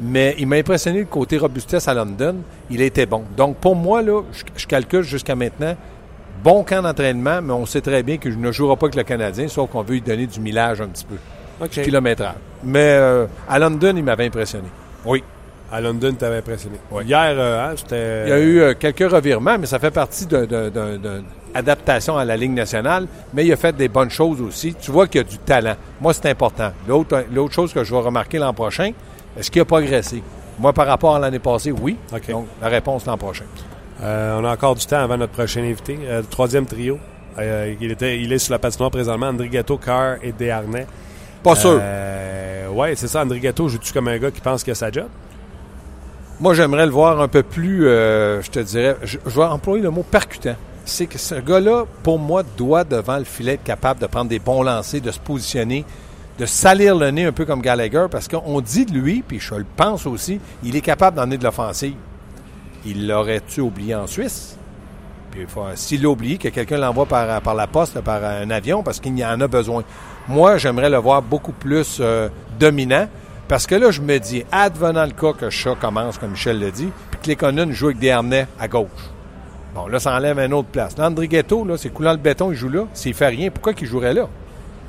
Mais 0.00 0.34
il 0.38 0.46
m'a 0.46 0.56
impressionné 0.56 1.00
le 1.00 1.04
côté 1.06 1.36
robustesse 1.38 1.86
à 1.88 1.94
London. 1.94 2.36
Il 2.70 2.80
été 2.80 3.06
bon. 3.06 3.24
Donc 3.36 3.56
pour 3.56 3.76
moi, 3.76 4.02
là, 4.02 4.22
je, 4.32 4.42
je 4.56 4.66
calcule 4.66 5.02
jusqu'à 5.02 5.34
maintenant, 5.34 5.76
bon 6.42 6.64
camp 6.64 6.82
d'entraînement, 6.82 7.42
mais 7.42 7.52
on 7.52 7.66
sait 7.66 7.80
très 7.80 8.02
bien 8.02 8.16
qu'il 8.16 8.40
ne 8.40 8.52
jouera 8.52 8.76
pas 8.76 8.86
avec 8.86 8.96
le 8.96 9.02
Canadien, 9.02 9.48
sauf 9.48 9.70
qu'on 9.70 9.82
veut 9.82 9.94
lui 9.94 10.00
donner 10.00 10.26
du 10.26 10.40
millage 10.40 10.80
un 10.80 10.88
petit 10.88 11.04
peu, 11.04 11.16
OK. 11.62 11.70
du 11.70 11.82
kilométrage. 11.82 12.34
Mais 12.64 12.92
euh, 12.92 13.26
à 13.48 13.58
London, 13.58 13.94
il 13.96 14.04
m'avait 14.04 14.26
impressionné. 14.26 14.68
Oui. 15.04 15.22
À 15.72 15.80
London, 15.80 16.12
t'avais 16.14 16.38
impressionné. 16.38 16.78
Hier, 17.04 17.34
euh, 17.36 17.70
hein, 17.70 17.74
c'était... 17.76 18.24
Il 18.26 18.28
y 18.28 18.32
a 18.32 18.40
eu 18.40 18.60
euh, 18.60 18.74
quelques 18.74 19.08
revirements, 19.08 19.56
mais 19.56 19.66
ça 19.66 19.78
fait 19.78 19.92
partie 19.92 20.26
d'une 20.26 21.24
adaptation 21.54 22.18
à 22.18 22.24
la 22.24 22.36
Ligue 22.36 22.54
nationale. 22.54 23.06
Mais 23.32 23.46
il 23.46 23.52
a 23.52 23.56
fait 23.56 23.76
des 23.76 23.86
bonnes 23.86 24.10
choses 24.10 24.40
aussi. 24.40 24.74
Tu 24.74 24.90
vois 24.90 25.06
qu'il 25.06 25.20
y 25.20 25.24
a 25.24 25.28
du 25.28 25.38
talent. 25.38 25.76
Moi, 26.00 26.12
c'est 26.12 26.26
important. 26.28 26.72
L'autre, 26.88 27.24
l'autre 27.32 27.54
chose 27.54 27.72
que 27.72 27.84
je 27.84 27.94
vais 27.94 28.00
remarquer 28.00 28.38
l'an 28.38 28.52
prochain, 28.52 28.90
est-ce 29.36 29.50
qu'il 29.50 29.62
a 29.62 29.64
progressé? 29.64 30.22
Moi, 30.58 30.72
par 30.72 30.86
rapport 30.86 31.16
à 31.16 31.18
l'année 31.18 31.38
passée, 31.38 31.72
oui. 31.72 31.96
Donc, 32.28 32.46
la 32.60 32.68
réponse 32.68 33.06
l'an 33.06 33.16
prochain. 33.16 33.44
Euh, 34.02 34.38
on 34.40 34.44
a 34.44 34.52
encore 34.52 34.74
du 34.74 34.84
temps 34.84 34.98
avant 34.98 35.16
notre 35.16 35.32
prochain 35.32 35.62
invité. 35.62 35.98
Euh, 36.04 36.20
le 36.20 36.26
troisième 36.26 36.66
trio. 36.66 36.98
Euh, 37.38 37.74
il, 37.80 37.90
était, 37.90 38.20
il 38.20 38.32
est 38.32 38.38
sur 38.38 38.52
la 38.52 38.58
patinoire 38.58 38.90
présentement. 38.90 39.28
André 39.28 39.48
Gatto, 39.48 39.78
Carr 39.78 40.16
et 40.22 40.32
Desharnais. 40.32 40.86
Pas 41.42 41.54
sûr. 41.54 41.80
Ouais, 42.72 42.94
c'est 42.96 43.08
ça. 43.08 43.22
André 43.22 43.40
Gatto 43.40 43.68
joue-tu 43.68 43.92
comme 43.92 44.08
un 44.08 44.18
gars 44.18 44.30
qui 44.30 44.40
pense 44.40 44.62
qu'il 44.62 44.72
a 44.72 44.74
sa 44.74 44.90
job? 44.90 45.08
Moi, 46.38 46.54
j'aimerais 46.54 46.86
le 46.86 46.92
voir 46.92 47.20
un 47.20 47.28
peu 47.28 47.42
plus, 47.42 47.82
je 47.82 48.50
te 48.50 48.60
dirais, 48.60 48.96
je, 49.02 49.18
je 49.24 49.36
vais 49.36 49.44
employer 49.44 49.82
le 49.82 49.90
mot 49.90 50.02
percutant. 50.02 50.56
C'est 50.84 51.06
que 51.06 51.18
ce 51.18 51.34
gars-là, 51.34 51.84
pour 52.02 52.18
moi, 52.18 52.42
doit 52.56 52.84
devant 52.84 53.18
le 53.18 53.24
filet 53.24 53.54
être 53.54 53.64
capable 53.64 54.00
de 54.00 54.06
prendre 54.06 54.30
des 54.30 54.38
bons 54.38 54.62
lancers, 54.62 55.00
de 55.00 55.10
se 55.10 55.18
positionner, 55.18 55.84
de 56.40 56.46
salir 56.46 56.96
le 56.96 57.10
nez 57.10 57.26
un 57.26 57.32
peu 57.32 57.44
comme 57.44 57.60
Gallagher, 57.60 58.06
parce 58.10 58.26
qu'on 58.26 58.62
dit 58.62 58.86
de 58.86 58.92
lui, 58.92 59.20
puis 59.20 59.38
je 59.38 59.54
le 59.54 59.66
pense 59.76 60.06
aussi, 60.06 60.40
il 60.64 60.74
est 60.74 60.80
capable 60.80 61.18
d'emmener 61.18 61.36
de 61.36 61.44
l'offensive. 61.44 61.92
Il 62.86 63.06
l'aurait-tu 63.06 63.60
oublié 63.60 63.94
en 63.94 64.06
Suisse? 64.06 64.56
Puis 65.30 65.46
s'il 65.74 66.02
l'a 66.02 66.08
oublié, 66.08 66.38
que 66.38 66.48
quelqu'un 66.48 66.78
l'envoie 66.78 67.04
par, 67.04 67.54
la 67.54 67.66
poste, 67.66 68.00
par 68.00 68.24
un 68.24 68.48
avion, 68.48 68.82
parce 68.82 69.00
qu'il 69.00 69.18
y 69.18 69.24
en 69.24 69.38
a 69.38 69.48
besoin. 69.48 69.84
Moi, 70.28 70.56
j'aimerais 70.56 70.88
le 70.88 70.96
voir 70.96 71.20
beaucoup 71.20 71.52
plus 71.52 71.98
euh, 72.00 72.30
dominant, 72.58 73.06
parce 73.46 73.66
que 73.66 73.74
là, 73.74 73.90
je 73.90 74.00
me 74.00 74.16
dis, 74.16 74.42
advenant 74.50 75.04
le 75.04 75.12
cas 75.12 75.34
que 75.34 75.50
Chat 75.50 75.74
commence, 75.78 76.16
comme 76.16 76.30
Michel 76.30 76.58
le 76.58 76.70
dit, 76.70 76.88
puis 77.10 77.20
que 77.20 77.26
les 77.26 77.36
Conan 77.36 77.70
jouent 77.70 77.88
avec 77.88 77.98
des 77.98 78.12
à 78.12 78.66
gauche. 78.66 78.88
Bon, 79.74 79.88
là, 79.88 80.00
ça 80.00 80.16
enlève 80.16 80.38
une 80.38 80.54
autre 80.54 80.68
place. 80.68 80.96
Landry 80.96 81.28
Ghetto, 81.28 81.66
là, 81.66 81.76
c'est 81.76 81.90
coulant 81.90 82.12
le 82.12 82.16
béton, 82.16 82.50
il 82.50 82.56
joue 82.56 82.70
là. 82.70 82.86
S'il 82.94 83.12
fait 83.12 83.28
rien, 83.28 83.50
pourquoi 83.50 83.74
qu'il 83.74 83.86
jouerait 83.86 84.14
là? 84.14 84.26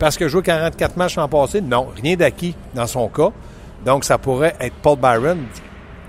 Parce 0.02 0.18
que 0.18 0.28
jouer 0.28 0.42
44 0.42 0.98
matchs 0.98 1.16
l'an 1.16 1.28
passé? 1.28 1.62
Non, 1.62 1.90
rien 2.02 2.16
d'acquis 2.16 2.56
dans 2.74 2.88
son 2.88 3.08
cas. 3.08 3.30
Donc, 3.86 4.04
ça 4.04 4.18
pourrait 4.18 4.56
être 4.60 4.74
Paul 4.82 4.98
Byron, 4.98 5.38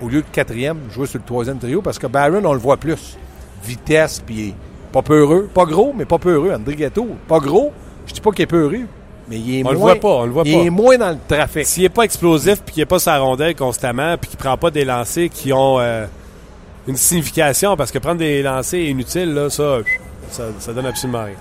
au 0.01 0.09
lieu 0.09 0.21
de 0.23 0.27
quatrième, 0.31 0.79
jouer 0.89 1.05
sur 1.05 1.19
le 1.19 1.23
troisième 1.23 1.59
trio, 1.59 1.79
parce 1.83 1.99
que 1.99 2.07
Byron, 2.07 2.43
on 2.43 2.53
le 2.53 2.59
voit 2.59 2.77
plus. 2.77 3.19
Vitesse, 3.63 4.19
puis 4.25 4.35
il 4.35 4.49
est 4.49 4.55
pas 4.91 5.03
peureux. 5.03 5.47
Pas 5.53 5.65
gros, 5.65 5.93
mais 5.95 6.05
pas 6.05 6.17
peureux. 6.17 6.51
André 6.51 6.75
Ghetto, 6.75 7.07
pas 7.27 7.37
gros. 7.37 7.71
Je 8.07 8.13
dis 8.13 8.19
pas 8.19 8.31
qu'il 8.31 8.41
est 8.41 8.47
peureux, 8.47 8.87
mais 9.29 9.37
il 9.37 9.59
est 9.59 9.63
On 9.63 9.69
le 9.73 9.77
moins... 9.77 9.91
voit 9.91 9.99
pas, 10.01 10.07
on 10.23 10.25
le 10.25 10.31
voit 10.31 10.43
il 10.43 10.57
pas. 10.57 10.63
est 10.63 10.69
moins 10.71 10.97
dans 10.97 11.11
le 11.11 11.19
trafic. 11.27 11.63
S'il 11.67 11.83
n'est 11.83 11.89
pas 11.89 12.01
explosif 12.03 12.63
puis 12.63 12.73
qu'il 12.73 12.81
n'est 12.81 12.87
pas 12.87 12.97
sa 12.97 13.19
rondelle 13.19 13.55
constamment 13.55 14.17
puis 14.17 14.31
qu'il 14.31 14.39
prend 14.39 14.57
pas 14.57 14.71
des 14.71 14.85
lancers 14.85 15.29
qui 15.29 15.53
ont 15.53 15.79
euh, 15.79 16.07
une 16.87 16.97
signification, 16.97 17.77
parce 17.77 17.91
que 17.91 17.99
prendre 17.99 18.17
des 18.17 18.41
lancers 18.41 18.89
inutiles, 18.89 19.35
là, 19.35 19.51
ça, 19.51 19.81
ça, 20.31 20.45
ça 20.57 20.73
donne 20.73 20.87
absolument 20.87 21.25
rien. 21.25 21.35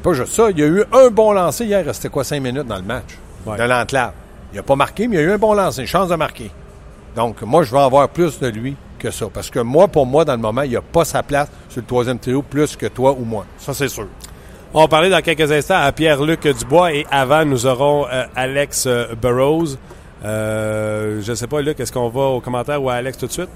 Puis 0.00 0.10
pas 0.10 0.14
juste 0.14 0.32
ça, 0.32 0.50
il 0.50 0.58
y 0.58 0.62
a 0.62 0.66
eu 0.66 0.82
un 0.92 1.08
bon 1.10 1.32
lancer 1.32 1.64
hier, 1.64 1.80
il 1.80 1.86
restait 1.86 2.08
quoi, 2.08 2.24
cinq 2.24 2.40
minutes 2.40 2.66
dans 2.66 2.76
le 2.76 2.82
match? 2.82 3.18
Ouais. 3.46 3.56
de 3.56 3.62
l'enclave. 3.62 4.12
Il 4.52 4.56
n'a 4.56 4.62
pas 4.62 4.76
marqué, 4.76 5.08
mais 5.08 5.16
il 5.16 5.20
y 5.20 5.22
a 5.22 5.26
eu 5.26 5.32
un 5.32 5.38
bon 5.38 5.54
lancer, 5.54 5.82
une 5.82 5.86
chance 5.86 6.08
de 6.08 6.14
marquer. 6.14 6.50
Donc, 7.16 7.42
moi, 7.42 7.62
je 7.62 7.72
vais 7.72 7.80
avoir 7.80 8.08
plus 8.08 8.38
de 8.38 8.48
lui 8.48 8.76
que 8.98 9.10
ça. 9.10 9.26
Parce 9.32 9.50
que 9.50 9.60
moi, 9.60 9.88
pour 9.88 10.06
moi, 10.06 10.24
dans 10.24 10.34
le 10.34 10.38
moment, 10.38 10.62
il 10.62 10.72
n'a 10.72 10.82
pas 10.82 11.04
sa 11.04 11.22
place 11.22 11.48
sur 11.68 11.80
le 11.80 11.86
troisième 11.86 12.18
trio 12.18 12.42
plus 12.42 12.76
que 12.76 12.86
toi 12.86 13.12
ou 13.18 13.24
moi. 13.24 13.46
Ça, 13.58 13.72
c'est 13.74 13.88
sûr. 13.88 14.06
On 14.72 14.82
va 14.82 14.88
parler 14.88 15.10
dans 15.10 15.20
quelques 15.20 15.50
instants 15.50 15.80
à 15.80 15.90
Pierre-Luc 15.90 16.46
Dubois 16.46 16.92
et 16.92 17.06
avant, 17.10 17.44
nous 17.44 17.66
aurons 17.66 18.06
euh, 18.12 18.24
Alex 18.36 18.84
euh, 18.86 19.14
Burrows. 19.20 19.76
Euh, 20.24 21.20
je 21.22 21.30
ne 21.30 21.34
sais 21.34 21.46
pas, 21.46 21.60
Luc, 21.60 21.80
est-ce 21.80 21.92
qu'on 21.92 22.08
va 22.08 22.20
au 22.22 22.40
commentaire 22.40 22.82
ou 22.82 22.88
à 22.90 22.94
Alex 22.94 23.18
tout 23.18 23.26
de 23.26 23.32
suite? 23.32 23.48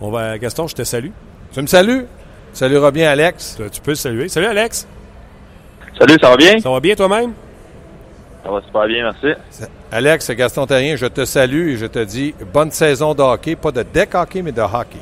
On 0.00 0.10
va, 0.10 0.38
Gaston, 0.38 0.68
je 0.68 0.74
te 0.74 0.84
salue. 0.84 1.10
Tu 1.52 1.62
me 1.62 1.66
salues? 1.66 2.06
Saluera 2.52 2.90
bien, 2.90 3.10
Alex. 3.10 3.56
Tu, 3.56 3.70
tu 3.70 3.80
peux 3.80 3.94
saluer. 3.94 4.28
Salut, 4.28 4.46
Alex. 4.46 4.86
Salut, 6.02 6.18
ça 6.20 6.30
va 6.30 6.36
bien? 6.36 6.58
Ça 6.58 6.68
va 6.68 6.80
bien 6.80 6.94
toi-même? 6.96 7.32
Ça 8.44 8.50
va 8.50 8.60
super 8.62 8.86
bien, 8.88 9.04
merci. 9.04 9.38
Alex, 9.92 10.24
c'est 10.24 10.34
Gaston 10.34 10.66
Terrien, 10.66 10.96
je 10.96 11.06
te 11.06 11.24
salue 11.24 11.68
et 11.68 11.76
je 11.76 11.86
te 11.86 12.00
dis 12.00 12.34
bonne 12.52 12.72
saison 12.72 13.14
de 13.14 13.22
hockey. 13.22 13.54
Pas 13.54 13.70
de 13.70 13.84
deck 13.84 14.12
hockey, 14.16 14.42
mais 14.42 14.50
de 14.50 14.62
hockey. 14.62 14.98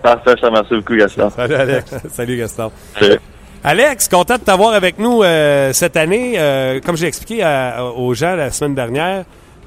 Parfait, 0.00 0.34
je 0.36 0.40
te 0.42 0.46
remercie 0.46 0.74
beaucoup, 0.76 0.94
Gaston. 0.94 1.30
Salut, 1.36 1.54
Alex. 1.56 1.94
Salut, 2.12 2.36
Gaston. 2.36 2.70
Salut. 2.96 3.18
Alex, 3.64 4.06
content 4.08 4.36
de 4.38 4.42
t'avoir 4.44 4.74
avec 4.74 5.00
nous 5.00 5.24
euh, 5.24 5.72
cette 5.72 5.96
année. 5.96 6.34
Euh, 6.36 6.78
comme 6.78 6.96
j'ai 6.96 7.06
expliqué 7.08 7.42
à- 7.42 7.84
aux 7.84 8.14
gens 8.14 8.36
la 8.36 8.52
semaine 8.52 8.76
dernière, 8.76 9.24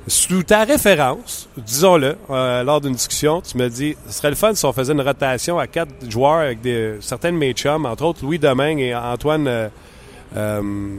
Sous 0.07 0.43
ta 0.43 0.63
référence, 0.63 1.49
disons-le, 1.57 2.15
euh, 2.29 2.63
lors 2.63 2.79
d'une 2.79 2.93
discussion, 2.93 3.41
tu 3.41 3.57
me 3.57 3.67
dis 3.67 3.97
ce 4.07 4.13
serait 4.13 4.29
le 4.29 4.35
fun 4.35 4.53
si 4.55 4.63
on 4.65 4.71
faisait 4.71 4.93
une 4.93 5.01
rotation 5.01 5.59
à 5.59 5.67
quatre 5.67 5.89
joueurs 6.09 6.39
avec 6.41 6.61
des, 6.61 6.97
certains 7.01 7.33
de 7.33 7.37
mes 7.37 7.51
chums, 7.53 7.85
entre 7.85 8.05
autres 8.05 8.19
Louis 8.23 8.39
Domingue 8.39 8.79
et 8.79 8.95
Antoine. 8.95 9.69
Euh, 10.35 10.61
euh, 10.61 10.97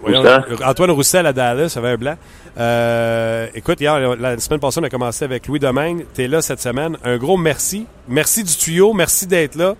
voyons. 0.00 0.22
Antoine 0.64 0.90
Roussel 0.90 1.26
à 1.26 1.32
Dallas, 1.32 1.70
ça 1.70 1.80
avait 1.80 1.90
un 1.90 1.96
blanc. 1.96 2.16
Euh, 2.58 3.46
écoute, 3.54 3.80
hier, 3.80 4.16
la 4.16 4.38
semaine 4.38 4.60
passée, 4.60 4.80
on 4.80 4.84
a 4.84 4.90
commencé 4.90 5.24
avec 5.24 5.46
Louis 5.46 5.58
Domingue. 5.58 6.06
Tu 6.14 6.22
es 6.22 6.28
là 6.28 6.42
cette 6.42 6.60
semaine. 6.60 6.96
Un 7.04 7.16
gros 7.16 7.36
merci. 7.36 7.86
Merci 8.08 8.44
du 8.44 8.54
tuyau. 8.54 8.92
Merci 8.92 9.26
d'être 9.26 9.56
là. 9.56 9.74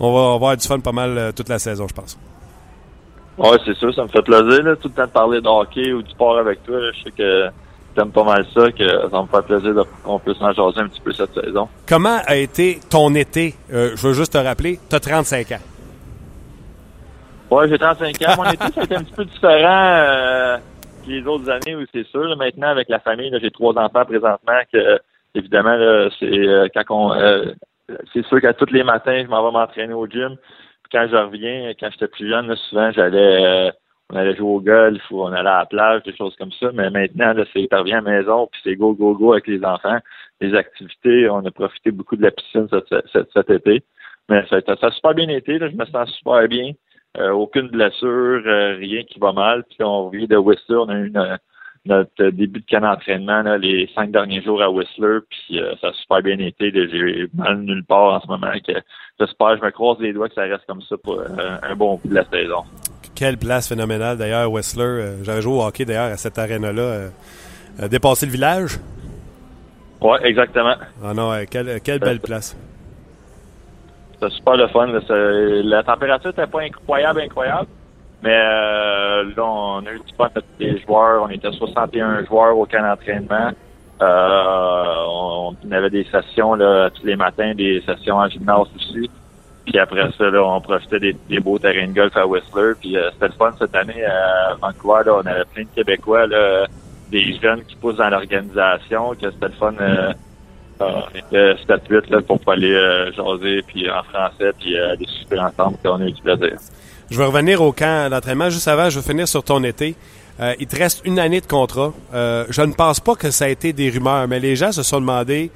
On 0.00 0.12
va 0.12 0.34
avoir 0.34 0.56
du 0.56 0.66
fun 0.66 0.80
pas 0.80 0.92
mal 0.92 1.32
toute 1.36 1.48
la 1.48 1.58
saison, 1.58 1.86
je 1.88 1.94
pense. 1.94 2.18
Ouais, 3.38 3.56
c'est 3.64 3.74
sûr, 3.76 3.94
ça 3.94 4.02
me 4.02 4.08
fait 4.08 4.22
plaisir, 4.22 4.62
là, 4.62 4.76
tout 4.76 4.88
le 4.88 4.94
temps 4.94 5.06
de 5.06 5.10
parler 5.10 5.40
de 5.40 5.48
hockey 5.48 5.92
ou 5.92 6.02
du 6.02 6.10
sport 6.10 6.38
avec 6.38 6.62
toi. 6.64 6.78
là. 6.78 6.90
Je 6.92 7.02
sais 7.04 7.10
que 7.10 7.48
t'aimes 7.94 8.10
pas 8.10 8.24
mal 8.24 8.46
ça, 8.54 8.70
que 8.72 8.86
ça 9.10 9.22
me 9.22 9.26
fait 9.26 9.46
plaisir 9.46 9.84
qu'on 10.02 10.18
puisse 10.18 10.40
en 10.40 10.52
jaser 10.52 10.80
un 10.80 10.88
petit 10.88 11.00
peu 11.00 11.12
cette 11.12 11.34
saison. 11.34 11.68
Comment 11.86 12.18
a 12.26 12.36
été 12.36 12.80
ton 12.90 13.14
été? 13.14 13.54
Euh, 13.72 13.92
je 13.94 14.06
veux 14.06 14.14
juste 14.14 14.32
te 14.32 14.38
rappeler, 14.38 14.78
tu 14.88 14.96
as 14.96 15.00
35 15.00 15.52
ans. 15.52 15.58
Ouais, 17.52 17.68
j'ai 17.68 17.78
35 17.78 18.22
ans. 18.22 18.34
Mon 18.38 18.50
été, 18.50 18.64
ça 18.72 18.80
a 18.80 18.84
été 18.84 18.96
un 18.96 19.02
petit 19.02 19.12
peu 19.12 19.24
différent 19.26 19.94
euh, 19.94 20.56
que 21.04 21.10
les 21.10 21.26
autres 21.26 21.50
années, 21.50 21.76
où 21.76 21.84
c'est 21.92 22.06
sûr. 22.06 22.34
maintenant, 22.38 22.68
avec 22.68 22.88
la 22.88 22.98
famille, 22.98 23.30
j'ai 23.42 23.50
trois 23.50 23.76
enfants 23.76 24.06
présentement, 24.06 24.60
que 24.72 24.98
évidemment, 25.34 25.76
c'est 26.18 26.24
euh, 26.24 26.68
quand 26.74 26.84
on 26.88 27.12
euh, 27.12 27.52
c'est 28.14 28.24
sûr 28.24 28.40
qu'à 28.40 28.54
tous 28.54 28.72
les 28.72 28.82
matins, 28.82 29.22
je 29.22 29.28
m'en 29.28 29.44
vais 29.44 29.52
m'entraîner 29.52 29.92
au 29.92 30.06
gym. 30.06 30.36
Puis 30.36 30.92
quand 30.92 31.06
je 31.10 31.16
reviens, 31.16 31.72
quand 31.78 31.90
j'étais 31.90 32.08
plus 32.08 32.26
jeune, 32.26 32.48
là, 32.48 32.56
souvent 32.56 32.90
j'allais 32.90 33.44
euh, 33.44 33.70
on 34.10 34.16
allait 34.16 34.34
jouer 34.34 34.48
au 34.48 34.60
golf 34.60 35.02
ou 35.10 35.22
on 35.22 35.32
allait 35.32 35.50
à 35.50 35.58
la 35.58 35.66
plage, 35.66 36.02
des 36.04 36.16
choses 36.16 36.34
comme 36.36 36.52
ça. 36.52 36.70
Mais 36.72 36.88
maintenant, 36.88 37.34
c'est 37.52 37.68
revient 37.70 37.92
à 37.92 38.00
la 38.00 38.12
maison, 38.12 38.48
puis 38.50 38.62
c'est 38.64 38.76
go, 38.76 38.94
go, 38.94 39.14
go 39.14 39.32
avec 39.32 39.46
les 39.46 39.62
enfants. 39.62 39.98
Les 40.40 40.54
activités, 40.54 41.28
on 41.28 41.44
a 41.44 41.50
profité 41.50 41.90
beaucoup 41.90 42.16
de 42.16 42.22
la 42.22 42.30
piscine 42.30 42.66
cet, 43.12 43.50
été. 43.50 43.82
Mais 44.30 44.42
ça, 44.48 44.60
ça 44.66 44.86
a 44.86 44.90
super 44.90 45.12
bien 45.12 45.28
été, 45.28 45.58
là, 45.58 45.68
je 45.68 45.76
me 45.76 45.84
sens 45.84 46.10
super 46.12 46.48
bien. 46.48 46.72
Euh, 47.18 47.30
aucune 47.32 47.68
blessure, 47.68 48.42
euh, 48.46 48.76
rien 48.78 49.02
qui 49.04 49.18
va 49.18 49.32
mal. 49.32 49.64
Puis 49.64 49.78
on 49.84 50.06
revient 50.08 50.26
de 50.26 50.36
Whistler, 50.36 50.76
on 50.76 50.88
a 50.88 50.94
eu 50.94 51.08
une- 51.08 51.38
notre 51.84 52.30
début 52.30 52.60
de 52.60 52.64
camp 52.70 52.80
d'entraînement 52.80 53.42
les 53.56 53.90
cinq 53.94 54.12
derniers 54.12 54.40
jours 54.42 54.62
à 54.62 54.70
Whistler, 54.70 55.18
puis 55.28 55.60
euh, 55.60 55.74
ça 55.80 55.88
a 55.88 55.92
super 55.92 56.22
bien 56.22 56.38
été. 56.38 56.70
J'ai 56.72 57.26
mal 57.34 57.58
nulle 57.58 57.84
part 57.84 58.14
en 58.14 58.20
ce 58.20 58.26
moment. 58.28 58.52
Que 58.66 58.72
j'espère, 59.20 59.56
je 59.58 59.62
me 59.62 59.70
croise 59.72 59.98
les 60.00 60.12
doigts 60.12 60.28
que 60.28 60.34
ça 60.34 60.42
reste 60.42 60.64
comme 60.66 60.80
ça 60.82 60.96
pour 61.02 61.18
euh, 61.20 61.26
un 61.62 61.74
bon 61.76 61.96
bout 62.02 62.08
de 62.08 62.14
la 62.14 62.24
saison. 62.30 62.62
Quelle 63.14 63.36
place 63.36 63.68
phénoménale 63.68 64.16
d'ailleurs, 64.16 64.50
Whistler. 64.50 64.82
Euh, 64.84 65.24
J'avais 65.24 65.42
joué 65.42 65.52
au 65.54 65.62
hockey 65.62 65.84
d'ailleurs 65.84 66.12
à 66.12 66.16
cette 66.16 66.38
arène-là. 66.38 67.08
Dépasser 67.90 68.26
le 68.26 68.32
village. 68.32 68.78
Ouais, 70.00 70.18
exactement. 70.24 70.74
Ah 71.04 71.12
non, 71.14 71.30
quelle, 71.50 71.80
quelle 71.82 71.98
belle 72.00 72.20
place. 72.20 72.56
C'était 74.22 74.34
super 74.36 74.56
le 74.56 74.68
fun. 74.68 74.86
La 75.64 75.82
température 75.82 76.28
n'était 76.28 76.46
pas 76.46 76.60
incroyable, 76.60 77.22
incroyable. 77.22 77.66
Mais 78.22 78.38
euh, 78.40 79.24
là, 79.36 79.44
on 79.44 79.84
a 79.84 79.92
eu 79.92 79.98
du 79.98 80.14
fun 80.16 80.28
avec 80.32 80.44
les 80.60 80.78
joueurs. 80.78 81.24
On 81.24 81.28
était 81.28 81.50
61 81.50 82.24
joueurs 82.26 82.56
au 82.56 82.64
camp 82.66 82.82
d'entraînement. 82.82 83.50
Euh, 84.00 85.04
on, 85.08 85.56
avait 85.72 85.90
des 85.90 86.04
sessions 86.04 86.54
là, 86.54 86.90
tous 86.90 87.04
les 87.04 87.16
matins, 87.16 87.52
des 87.54 87.82
sessions 87.84 88.16
en 88.16 88.28
gymnase 88.28 88.68
aussi. 88.76 89.10
Puis 89.64 89.78
après 89.78 90.08
ça, 90.16 90.30
là, 90.30 90.44
on 90.44 90.60
profitait 90.60 91.00
des, 91.00 91.40
beaux 91.40 91.58
terrains 91.58 91.88
de 91.88 91.92
golf 91.92 92.16
à 92.16 92.24
Whistler. 92.24 92.74
Puis 92.80 92.96
euh, 92.96 93.10
c'était 93.14 93.26
le 93.26 93.32
fun 93.32 93.52
cette 93.58 93.74
année 93.74 94.04
à 94.04 94.54
Vancouver. 94.60 95.02
Là, 95.06 95.14
on 95.16 95.26
avait 95.26 95.44
plein 95.52 95.64
de 95.64 95.68
Québécois, 95.74 96.28
là, 96.28 96.66
des 97.10 97.34
jeunes 97.42 97.64
qui 97.64 97.74
poussent 97.74 97.96
dans 97.96 98.08
l'organisation. 98.08 99.14
Que 99.20 99.32
c'était 99.32 99.48
le 99.48 99.52
fun. 99.54 99.74
On 100.80 101.16
était 101.16 101.54
7-8 101.68 102.10
là, 102.10 102.20
pour 102.22 102.40
aller 102.46 102.72
euh, 102.72 103.12
jaser 103.12 103.62
puis 103.66 103.88
en 103.90 104.02
français 104.02 104.52
puis 104.58 104.76
euh, 104.76 104.92
aller 104.92 105.40
ensemble. 105.40 105.76
Puis 105.82 105.92
on 105.92 106.00
a 106.00 106.06
eu 106.06 106.12
du 106.12 106.22
plaisir. 106.22 106.56
Je 107.10 107.18
vais 107.18 107.24
revenir 107.24 107.60
au 107.60 107.72
camp 107.72 108.10
d'entraînement. 108.10 108.50
Juste 108.50 108.68
avant, 108.68 108.88
je 108.88 108.98
vais 108.98 109.06
finir 109.06 109.28
sur 109.28 109.42
ton 109.42 109.62
été. 109.64 109.94
Euh, 110.40 110.54
il 110.58 110.66
te 110.66 110.76
reste 110.76 111.02
une 111.04 111.18
année 111.18 111.40
de 111.40 111.46
contrat. 111.46 111.92
Euh, 112.14 112.46
je 112.48 112.62
ne 112.62 112.72
pense 112.72 113.00
pas 113.00 113.14
que 113.14 113.30
ça 113.30 113.44
a 113.44 113.48
été 113.48 113.72
des 113.72 113.90
rumeurs, 113.90 114.26
mais 114.28 114.40
les 114.40 114.56
gens 114.56 114.72
se 114.72 114.82
sont 114.82 115.00
demandé, 115.00 115.50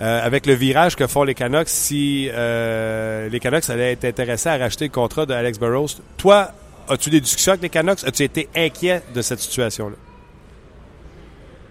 euh, 0.00 0.24
avec 0.24 0.46
le 0.46 0.54
virage 0.54 0.96
que 0.96 1.06
font 1.06 1.22
les 1.22 1.34
Canucks, 1.34 1.68
si 1.68 2.30
euh, 2.32 3.28
les 3.28 3.40
Canucks 3.40 3.68
allaient 3.68 3.92
être 3.92 4.04
intéressés 4.04 4.48
à 4.48 4.56
racheter 4.56 4.86
le 4.86 4.90
contrat 4.90 5.26
de 5.26 5.34
Alex 5.34 5.58
Burrows. 5.58 5.88
Toi, 6.16 6.48
as-tu 6.88 7.10
des 7.10 7.20
discussions 7.20 7.52
avec 7.52 7.62
les 7.62 7.68
Canucks? 7.68 8.02
As-tu 8.04 8.22
été 8.22 8.48
inquiet 8.56 9.02
de 9.14 9.20
cette 9.20 9.40
situation-là? 9.40 9.96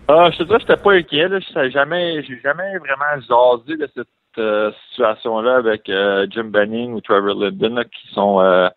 Ah, 0.08 0.30
je 0.32 0.38
te 0.40 0.44
dirais 0.44 0.60
que 0.60 0.66
j'étais 0.68 0.82
pas 0.82 0.94
inquiet. 0.94 1.28
Là. 1.30 1.40
Je 1.40 1.70
jamais, 1.70 2.24
j'ai 2.24 2.40
jamais 2.42 2.78
vraiment 2.78 3.22
jasé 3.22 3.78
de 3.78 3.88
cette 3.96 4.08
euh, 4.38 4.72
situation-là 4.90 5.58
avec 5.58 5.90
euh, 5.90 6.28
Jim 6.30 6.46
Benning 6.46 6.94
ou 6.94 7.02
Trevor 7.02 7.36
Linden 7.36 7.76
là, 7.76 7.84
qui 7.86 8.08
sont 8.14 8.42
euh, 8.42 8.70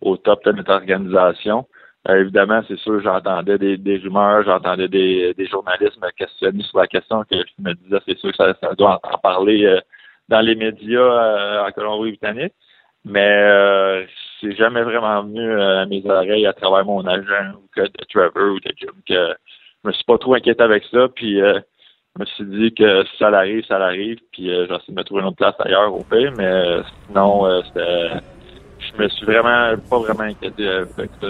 au 0.00 0.16
top 0.16 0.44
de 0.44 0.52
notre 0.52 0.72
organisation. 0.72 1.66
Euh, 2.08 2.20
évidemment, 2.22 2.62
c'est 2.66 2.78
sûr, 2.78 3.00
j'entendais 3.00 3.58
des, 3.58 3.76
des 3.76 3.98
rumeurs, 3.98 4.42
j'entendais 4.44 4.88
des, 4.88 5.34
des 5.34 5.46
journalistes 5.46 6.00
me 6.02 6.10
questionner 6.10 6.62
sur 6.64 6.78
la 6.78 6.88
question 6.88 7.22
que 7.22 7.36
je 7.36 7.62
me 7.62 7.74
disais, 7.74 7.98
c'est 8.06 8.18
sûr 8.18 8.32
que 8.32 8.36
ça, 8.36 8.74
doit 8.76 9.00
en 9.04 9.18
parler 9.18 9.64
euh, 9.64 9.80
dans 10.28 10.40
les 10.40 10.56
médias 10.56 11.00
euh, 11.00 11.66
en 11.66 11.70
Colombie-Britannique. 11.70 12.54
Mais 13.04 14.06
c'est 14.40 14.54
jamais 14.54 14.82
vraiment 14.82 15.24
venu 15.24 15.60
à 15.60 15.84
mes 15.86 16.08
oreilles 16.08 16.46
à 16.46 16.52
travers 16.52 16.84
mon 16.84 17.04
agent 17.04 17.54
ou 17.56 17.68
que 17.74 17.80
de 17.80 18.04
Trevor 18.08 18.54
ou 18.54 18.60
de 18.60 18.72
Jim 18.76 18.92
que 19.08 19.34
je 19.82 19.88
me 19.88 19.92
suis 19.92 20.04
pas 20.04 20.18
trop 20.18 20.34
inquiété 20.34 20.62
avec 20.62 20.84
ça. 20.90 21.08
Puis 21.14 21.40
euh, 21.40 21.58
je 22.16 22.20
me 22.20 22.26
suis 22.26 22.44
dit 22.44 22.74
que 22.74 23.04
si 23.04 23.16
ça 23.18 23.30
l'arrive, 23.30 23.64
ça 23.66 23.78
l'arrive. 23.78 24.18
Puis 24.32 24.50
euh, 24.50 24.66
j'ai 24.68 24.74
essayé 24.74 24.94
de 24.94 24.98
me 24.98 25.04
trouver 25.04 25.22
une 25.22 25.28
autre 25.28 25.36
place 25.36 25.54
ailleurs 25.60 25.94
au 25.94 26.02
pire. 26.02 26.32
Mais 26.36 26.46
euh, 26.46 26.82
sinon, 27.06 27.46
euh. 27.46 27.60
Je 28.94 29.00
me 29.00 29.08
suis 29.08 29.24
vraiment 29.24 29.74
pas 29.88 29.98
vraiment 30.00 30.24
inquiété 30.24 30.66
avec 30.68 31.10
ça. 31.20 31.28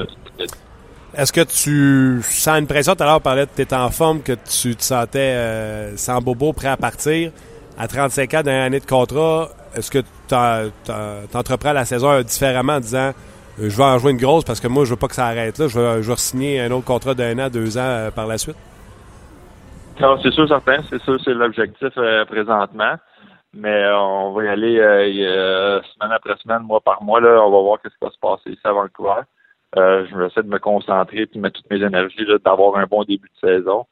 Est-ce 1.15 1.33
que 1.33 1.43
tu 1.43 2.23
sens 2.23 2.59
une 2.59 2.67
pression? 2.67 2.95
Tout 2.95 3.03
à 3.03 3.07
l'heure, 3.07 3.17
on 3.17 3.21
parlait 3.21 3.45
de 3.45 3.51
t'es 3.51 3.75
en 3.75 3.91
forme, 3.91 4.23
que 4.23 4.33
tu 4.33 4.75
te 4.75 4.83
sentais 4.83 5.35
euh, 5.35 5.97
sans 5.97 6.23
bobo, 6.23 6.55
prêt 6.55 6.69
à 6.69 6.79
partir. 6.79 7.31
À 7.77 7.87
35 7.87 8.35
ans, 8.35 8.43
dernière 8.43 8.65
année 8.65 8.81
de 8.81 8.87
contrat, 8.87 9.51
est-ce 9.77 9.91
que 9.91 9.99
tu 9.99 11.37
entreprends 11.37 11.75
la 11.75 11.85
saison 11.85 12.23
différemment 12.23 12.75
en 12.75 12.81
disant 12.81 13.12
je 13.59 13.77
vais 13.77 13.85
en 13.85 13.99
jouer 13.99 14.12
une 14.12 14.19
grosse 14.19 14.45
parce 14.45 14.61
que 14.61 14.69
moi, 14.69 14.85
je 14.85 14.91
veux 14.91 14.97
pas 14.97 15.09
que 15.09 15.15
ça 15.15 15.27
arrête 15.27 15.59
là. 15.59 15.69
Je 15.69 15.79
veux, 15.79 16.03
je 16.03 16.11
veux 16.11 16.17
signer 16.17 16.61
un 16.61 16.71
autre 16.71 16.87
contrat 16.87 17.15
d'un 17.15 17.38
an, 17.38 17.49
deux 17.51 17.77
ans 17.79 17.81
euh, 17.83 18.11
par 18.11 18.27
la 18.27 18.38
suite? 18.38 18.57
Non, 20.01 20.19
c'est 20.23 20.31
sûr, 20.33 20.49
certain. 20.49 20.79
C'est 20.88 21.01
sûr, 21.03 21.19
c'est 21.23 21.35
l'objectif 21.35 21.91
euh, 21.97 22.25
présentement. 22.25 22.95
Mais 23.55 23.85
euh, 23.85 23.99
on 23.99 24.33
va 24.33 24.45
y 24.45 24.49
aller 24.49 24.79
euh, 24.79 25.03
euh, 25.05 25.81
semaine 25.83 26.12
après 26.12 26.35
semaine, 26.43 26.62
mois 26.62 26.81
par 26.81 27.03
mois. 27.03 27.21
Là, 27.21 27.43
on 27.45 27.51
va 27.51 27.61
voir 27.61 27.79
ce 27.85 27.88
qui 27.91 27.95
va 28.01 28.11
se 28.11 28.19
passer 28.19 28.51
ici 28.51 28.61
à 28.65 28.73
Vancouver. 28.73 29.21
Euh, 29.77 30.07
je 30.11 30.17
vais 30.17 30.27
essayer 30.27 30.43
de 30.43 30.49
me 30.49 30.59
concentrer 30.59 31.27
puis 31.27 31.38
mettre 31.38 31.61
toutes 31.61 31.71
mes 31.71 31.83
énergies 31.83 32.27
d'avoir 32.45 32.77
un 32.77 32.87
bon 32.87 33.05
début 33.05 33.29
de 33.43 33.49
saison. 33.49 33.85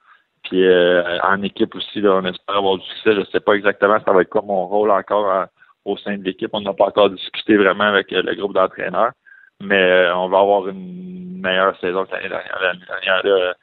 Puis 0.44 0.66
euh, 0.66 1.18
en 1.22 1.42
équipe 1.42 1.74
aussi, 1.74 2.00
là, 2.00 2.12
on 2.14 2.24
espère 2.24 2.56
avoir 2.56 2.78
du 2.78 2.84
succès. 2.86 3.14
Je 3.14 3.30
sais 3.30 3.40
pas 3.40 3.52
exactement 3.52 3.98
ça 4.04 4.12
va 4.12 4.22
être 4.22 4.30
quoi 4.30 4.42
mon 4.42 4.66
rôle 4.66 4.90
encore 4.90 5.26
en- 5.26 5.44
au 5.84 5.96
sein 5.98 6.16
de 6.16 6.24
l'équipe. 6.24 6.50
On 6.54 6.62
n'a 6.62 6.72
pas 6.72 6.86
encore 6.86 7.10
discuté 7.10 7.58
vraiment 7.58 7.84
avec 7.84 8.10
euh, 8.14 8.22
le 8.22 8.34
groupe 8.34 8.54
d'entraîneurs. 8.54 9.12
Mais 9.60 9.82
euh, 9.82 10.16
on 10.16 10.28
va 10.28 10.40
avoir 10.40 10.68
une 10.68 11.40
meilleure 11.40 11.78
saison 11.80 12.04
que 12.04 12.12
l'année 12.12 12.28
dernière. 12.28 12.58
L'année 12.62 12.86
dernière, 12.86 13.26
là, 13.26 13.54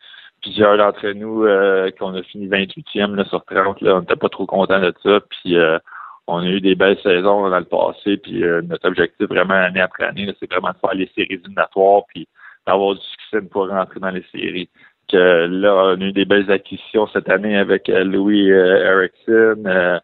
plusieurs 0.41 0.77
d'entre 0.77 1.07
nous 1.09 1.43
euh, 1.43 1.91
qu'on 1.99 2.13
a 2.15 2.23
fini 2.23 2.47
28e 2.47 3.15
là, 3.15 3.25
sur 3.25 3.43
30, 3.45 3.81
là, 3.81 3.95
on 3.95 4.01
n'était 4.01 4.15
pas 4.15 4.29
trop 4.29 4.45
contents 4.45 4.79
de 4.79 4.93
ça. 5.03 5.19
Puis 5.29 5.57
euh, 5.57 5.79
on 6.27 6.39
a 6.39 6.45
eu 6.45 6.61
des 6.61 6.75
belles 6.75 6.99
saisons 7.01 7.49
dans 7.49 7.59
le 7.59 7.65
passé. 7.65 8.17
Puis 8.17 8.43
euh, 8.43 8.61
notre 8.61 8.87
objectif 8.87 9.27
vraiment 9.27 9.53
année 9.53 9.81
après 9.81 10.05
année, 10.05 10.33
c'est 10.39 10.51
vraiment 10.51 10.71
de 10.71 10.77
faire 10.79 10.93
les 10.93 11.09
séries 11.15 11.33
éliminatoires 11.33 12.03
puis 12.09 12.27
d'avoir 12.65 12.95
du 12.95 13.01
succès 13.01 13.47
fois 13.51 13.67
rentrer 13.67 13.99
dans 13.99 14.09
les 14.11 14.25
séries. 14.31 14.69
Que 15.09 15.47
là, 15.47 15.73
on 15.73 16.01
a 16.01 16.05
eu 16.05 16.11
des 16.11 16.25
belles 16.25 16.51
acquisitions 16.51 17.07
cette 17.07 17.29
année 17.29 17.57
avec 17.57 17.87
euh, 17.89 18.03
Louis 18.03 18.51
euh, 18.51 19.09
Erickson, 19.25 19.99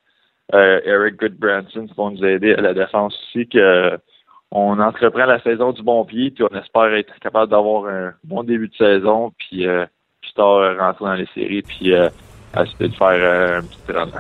Eric 0.53 1.17
Goodbranson 1.17 1.88
qui 1.88 1.93
vont 1.95 2.12
nous 2.12 2.23
aider 2.23 2.53
à 2.53 2.62
la 2.62 2.73
défense 2.73 3.13
aussi. 3.13 3.47
Que 3.47 3.97
on 4.55 4.79
entreprend 4.79 5.25
la 5.25 5.41
saison 5.41 5.71
du 5.71 5.81
bon 5.81 6.05
pied, 6.05 6.29
puis 6.29 6.43
on 6.43 6.55
espère 6.55 6.93
être 6.93 7.17
capable 7.19 7.49
d'avoir 7.49 7.87
un 7.87 8.13
bon 8.23 8.43
début 8.43 8.67
de 8.67 8.75
saison, 8.75 9.33
puis 9.37 9.65
euh, 9.65 9.85
plus 10.21 10.33
tard 10.33 10.57
euh, 10.57 10.77
rentrer 10.77 11.05
dans 11.05 11.13
les 11.15 11.27
séries, 11.33 11.63
puis 11.63 11.91
euh, 11.91 12.07
essayer 12.55 12.89
de 12.89 12.95
faire 12.95 13.09
euh, 13.09 13.59
un 13.59 13.63
petit 13.63 13.91
rendement. 13.91 14.19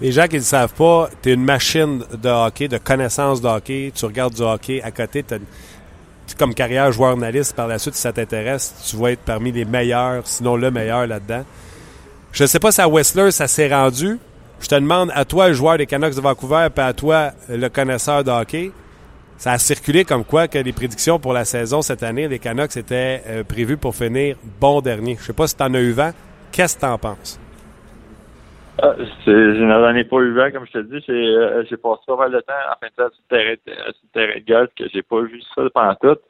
Les 0.00 0.10
gens 0.10 0.24
qui 0.24 0.36
ne 0.36 0.40
le 0.40 0.44
savent 0.44 0.74
pas, 0.74 1.08
tu 1.22 1.30
es 1.30 1.34
une 1.34 1.44
machine 1.44 2.02
de 2.20 2.28
hockey, 2.28 2.66
de 2.66 2.78
connaissance 2.78 3.42
de 3.42 3.46
hockey. 3.46 3.92
Tu 3.94 4.04
regardes 4.06 4.34
du 4.34 4.42
hockey 4.42 4.82
à 4.82 4.90
côté. 4.90 5.22
t'as 5.22 5.36
comme 6.38 6.54
carrière 6.54 6.90
joueur 6.90 7.12
analyste, 7.12 7.54
par 7.54 7.68
la 7.68 7.78
suite, 7.78 7.94
si 7.94 8.00
ça 8.00 8.12
t'intéresse, 8.12 8.90
tu 8.90 8.96
vas 8.96 9.12
être 9.12 9.20
parmi 9.20 9.52
les 9.52 9.64
meilleurs, 9.64 10.26
sinon 10.26 10.56
le 10.56 10.70
meilleur 10.70 11.06
là-dedans. 11.06 11.44
Je 12.32 12.42
ne 12.42 12.48
sais 12.48 12.58
pas 12.58 12.72
si 12.72 12.80
à 12.80 12.88
Whistler, 12.88 13.30
ça 13.30 13.46
s'est 13.46 13.72
rendu. 13.72 14.18
Je 14.60 14.66
te 14.66 14.74
demande, 14.74 15.12
à 15.14 15.24
toi, 15.24 15.48
le 15.48 15.54
joueur 15.54 15.76
des 15.76 15.86
Canucks 15.86 16.16
de 16.16 16.20
Vancouver, 16.20 16.68
puis 16.74 16.84
à 16.84 16.92
toi, 16.92 17.30
le 17.48 17.68
connaisseur 17.68 18.24
de 18.24 18.30
hockey, 18.30 18.72
ça 19.36 19.52
a 19.52 19.58
circulé 19.58 20.04
comme 20.04 20.24
quoi 20.24 20.48
que 20.48 20.58
les 20.58 20.72
prédictions 20.72 21.18
pour 21.18 21.32
la 21.32 21.44
saison 21.44 21.82
cette 21.82 22.02
année, 22.02 22.28
les 22.28 22.38
Canucks 22.38 22.76
étaient 22.76 23.22
euh, 23.26 23.44
prévus 23.44 23.76
pour 23.76 23.94
finir 23.94 24.36
bon 24.60 24.80
dernier. 24.80 25.16
Je 25.18 25.24
sais 25.24 25.32
pas 25.32 25.46
si 25.46 25.56
tu 25.56 25.62
en 25.62 25.74
as 25.74 25.80
eu 25.80 25.92
vent. 25.92 26.10
Qu'est-ce 26.52 26.76
que 26.76 26.80
tu 26.80 26.86
en 26.86 26.98
penses? 26.98 27.40
Ah, 28.82 28.94
je 29.24 29.64
n'en 29.64 29.94
ai 29.94 30.04
pas 30.04 30.16
eu 30.16 30.32
vent, 30.32 30.50
comme 30.50 30.66
je 30.66 30.72
te 30.72 30.78
dis. 30.78 31.04
J'ai, 31.06 31.12
euh, 31.12 31.62
passé 31.62 32.02
pas 32.06 32.16
mal 32.16 32.32
de 32.32 32.40
temps 32.40 32.52
en 32.70 32.76
fin 32.80 32.86
de 32.86 32.96
temps 32.96 33.14
le 33.30 33.36
terrain, 33.36 33.54
sur 33.64 33.92
le 34.02 34.08
terrain 34.12 34.40
de 34.40 34.44
golf 34.44 34.70
que 34.76 34.84
j'ai 34.92 35.02
pas 35.02 35.20
vu 35.22 35.40
ça 35.54 35.62
pendant 35.72 35.94
tout. 35.94 36.20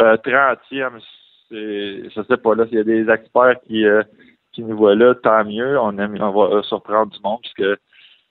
Euh, 0.00 0.16
30e, 0.16 1.00
c'est, 1.50 2.10
je 2.10 2.22
sais 2.26 2.36
pas, 2.38 2.54
là, 2.54 2.66
s'il 2.66 2.78
y 2.78 2.80
a 2.80 2.84
des 2.84 3.10
experts 3.10 3.60
qui, 3.66 3.84
euh, 3.84 4.02
qui 4.52 4.62
nous 4.62 4.76
voient 4.76 4.94
là, 4.94 5.14
tant 5.14 5.44
mieux. 5.44 5.78
On, 5.78 5.96
aime, 5.98 6.16
on 6.20 6.30
va 6.30 6.56
euh, 6.56 6.62
surprendre 6.62 7.12
du 7.12 7.18
monde 7.22 7.40
puisque 7.42 7.78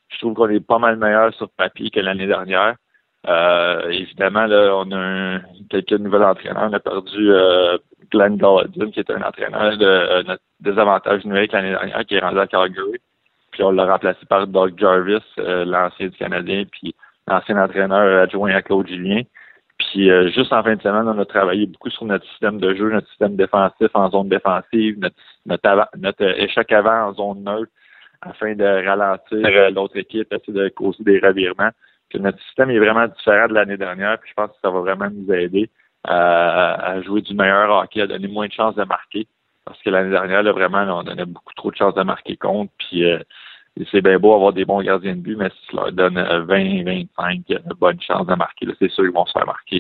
je 0.10 0.18
trouve 0.20 0.34
qu'on 0.34 0.50
est 0.50 0.66
pas 0.66 0.80
mal 0.80 0.98
meilleur 0.98 1.34
sur 1.36 1.50
papier 1.52 1.90
que 1.92 2.00
l'année 2.00 2.28
dernière. 2.28 2.76
Euh, 3.28 3.90
évidemment, 3.90 4.46
là, 4.46 4.74
on 4.76 4.92
a 4.92 4.98
un, 4.98 5.42
quelques 5.70 5.92
nouveaux 5.94 6.22
entraîneurs. 6.22 6.70
On 6.70 6.74
a 6.74 6.80
perdu 6.80 7.32
euh, 7.32 7.78
Glenn 8.12 8.38
Gallatin, 8.38 8.92
qui 8.92 9.00
était 9.00 9.14
un 9.14 9.22
entraîneur 9.22 9.78
de 9.78 9.86
euh, 9.86 10.24
notre 10.24 10.44
désavantage 10.60 11.24
numérique 11.26 11.52
l'année 11.52 11.72
dernière, 11.72 12.06
qui 12.06 12.16
est 12.16 12.20
rendu 12.20 12.40
à 12.40 12.48
Calgary. 12.48 13.00
Puis 13.52 13.64
on 13.64 13.72
l'a 13.72 13.86
remplacé 13.86 14.26
par 14.28 14.48
Doug 14.48 14.80
Jarvis, 14.80 15.22
euh, 15.40 15.66
l'ancien 15.66 16.08
du 16.08 16.18
Canadien, 16.18 16.64
puis 16.72 16.96
l'ancien 17.28 17.62
entraîneur 17.62 18.24
adjoint 18.24 18.52
à 18.54 18.62
Claude 18.62 18.88
Julien. 18.88 19.22
Puis 19.78 20.10
euh, 20.10 20.30
juste 20.30 20.54
en 20.54 20.64
fin 20.64 20.76
de 20.76 20.82
semaine, 20.82 21.08
on 21.08 21.20
a 21.20 21.26
travaillé 21.26 21.66
beaucoup 21.66 21.90
sur 21.90 22.06
notre 22.06 22.26
système 22.30 22.60
de 22.60 22.74
jeu, 22.76 22.92
notre 22.92 23.08
système 23.10 23.36
défensif 23.36 23.90
en 23.94 24.10
zone 24.10 24.30
défensive, 24.30 25.00
notre, 25.00 25.16
notre, 25.46 25.90
notre 25.98 26.24
échec 26.40 26.72
avant 26.72 27.10
en 27.10 27.14
zone 27.14 27.44
neutre, 27.44 27.72
afin 28.22 28.54
de 28.54 28.88
ralentir 28.88 29.72
l'autre 29.72 29.98
équipe, 29.98 30.32
essayer 30.32 30.54
de 30.54 30.70
causer 30.70 31.04
des 31.04 31.20
revirements. 31.20 31.72
Que 32.12 32.18
notre 32.18 32.42
système 32.44 32.70
est 32.70 32.80
vraiment 32.80 33.08
différent 33.08 33.48
de 33.48 33.54
l'année 33.54 33.78
dernière, 33.78 34.20
puis 34.20 34.30
je 34.30 34.34
pense 34.34 34.50
que 34.50 34.58
ça 34.62 34.70
va 34.70 34.80
vraiment 34.80 35.10
nous 35.10 35.32
aider 35.34 35.70
à, 36.04 36.74
à 36.74 37.02
jouer 37.02 37.22
du 37.22 37.34
meilleur 37.34 37.70
hockey, 37.70 38.02
à 38.02 38.08
donner 38.08 38.28
moins 38.28 38.48
de 38.48 38.54
chances 38.54 38.76
de 38.76 38.84
marquer. 38.84 39.28
Parce 39.66 39.82
que 39.82 39.90
l'année 39.90 40.10
dernière, 40.10 40.44
là, 40.44 40.52
vraiment, 40.52 40.84
là, 40.84 40.96
on 40.96 41.04
donnait 41.04 41.26
beaucoup 41.26 41.54
trop 41.54 41.72
de 41.72 41.76
chances 41.76 41.94
de 41.94 42.04
marquer 42.04 42.36
contre. 42.36 42.72
Puis 42.78 43.06
euh, 43.06 43.20
c'est 43.92 44.02
bien 44.02 44.20
beau 44.20 44.34
avoir 44.34 44.54
des 44.54 44.66
bons 44.66 44.82
gardiens 44.82 45.16
de 45.16 45.22
but, 45.22 45.36
mais 45.36 45.50
si 45.50 45.68
tu 45.70 45.76
leur 45.76 45.92
donnes 45.92 46.16
20, 46.16 46.84
25 46.84 47.42
euh, 47.52 47.60
bonnes 47.80 48.02
chances 48.02 48.28
de 48.28 48.36
marquer, 48.36 48.68
c'est 48.80 48.90
sûr 48.90 49.04
qu'ils 49.04 49.14
vont 49.14 49.26
se 49.26 49.32
faire 49.32 49.46
marquer. 49.46 49.80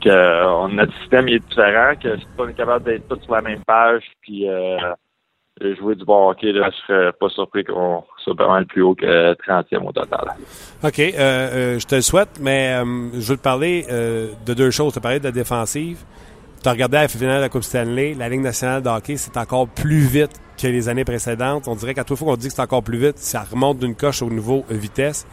Que 0.00 0.08
euh, 0.08 0.68
notre 0.68 0.92
système 1.00 1.28
est 1.28 1.40
différent, 1.48 1.94
que 2.00 2.16
si 2.16 2.26
on 2.38 2.48
est 2.48 2.54
capable 2.54 2.84
d'être 2.84 3.08
tous 3.08 3.22
sur 3.22 3.34
la 3.34 3.42
même 3.42 3.64
page, 3.64 4.04
puis 4.22 4.48
euh, 4.48 4.78
jouer 5.78 5.94
du 5.94 6.04
bon 6.04 6.30
hockey, 6.30 6.52
là, 6.52 6.70
je 6.70 6.86
serais 6.86 7.12
pas 7.12 7.28
surpris 7.28 7.64
qu'on 7.64 8.04
soit 8.18 8.34
mal 8.34 8.66
plus 8.66 8.82
haut 8.82 8.94
que 8.94 9.34
30e 9.34 9.86
au 9.86 9.92
total. 9.92 10.34
OK. 10.84 10.98
Euh, 10.98 11.12
euh, 11.18 11.78
je 11.78 11.86
te 11.86 11.94
le 11.94 12.00
souhaite, 12.00 12.38
mais 12.40 12.74
euh, 12.74 13.10
je 13.14 13.32
veux 13.32 13.36
te 13.36 13.42
parler 13.42 13.86
euh, 13.90 14.28
de 14.46 14.54
deux 14.54 14.70
choses. 14.70 14.92
Tu 14.92 14.98
as 14.98 15.02
parlé 15.02 15.18
de 15.18 15.24
la 15.24 15.32
défensive. 15.32 15.98
Tu 16.62 16.68
as 16.68 16.72
regardé 16.72 16.96
la 16.96 17.08
finale 17.08 17.36
de 17.36 17.42
la 17.42 17.48
Coupe 17.48 17.62
Stanley. 17.62 18.14
La 18.14 18.28
Ligue 18.28 18.40
nationale 18.40 18.82
de 18.82 18.88
hockey, 18.88 19.16
c'est 19.16 19.36
encore 19.36 19.68
plus 19.68 20.00
vite 20.00 20.32
que 20.60 20.66
les 20.66 20.88
années 20.88 21.04
précédentes. 21.04 21.68
On 21.68 21.74
dirait 21.76 21.94
qu'à 21.94 22.04
toute 22.04 22.18
fois 22.18 22.28
qu'on 22.28 22.36
dit 22.36 22.48
que 22.48 22.54
c'est 22.54 22.62
encore 22.62 22.82
plus 22.82 22.98
vite, 22.98 23.18
ça 23.18 23.44
remonte 23.48 23.78
d'une 23.78 23.94
coche 23.94 24.22
au 24.22 24.30
niveau 24.30 24.64
vitesse. 24.68 25.26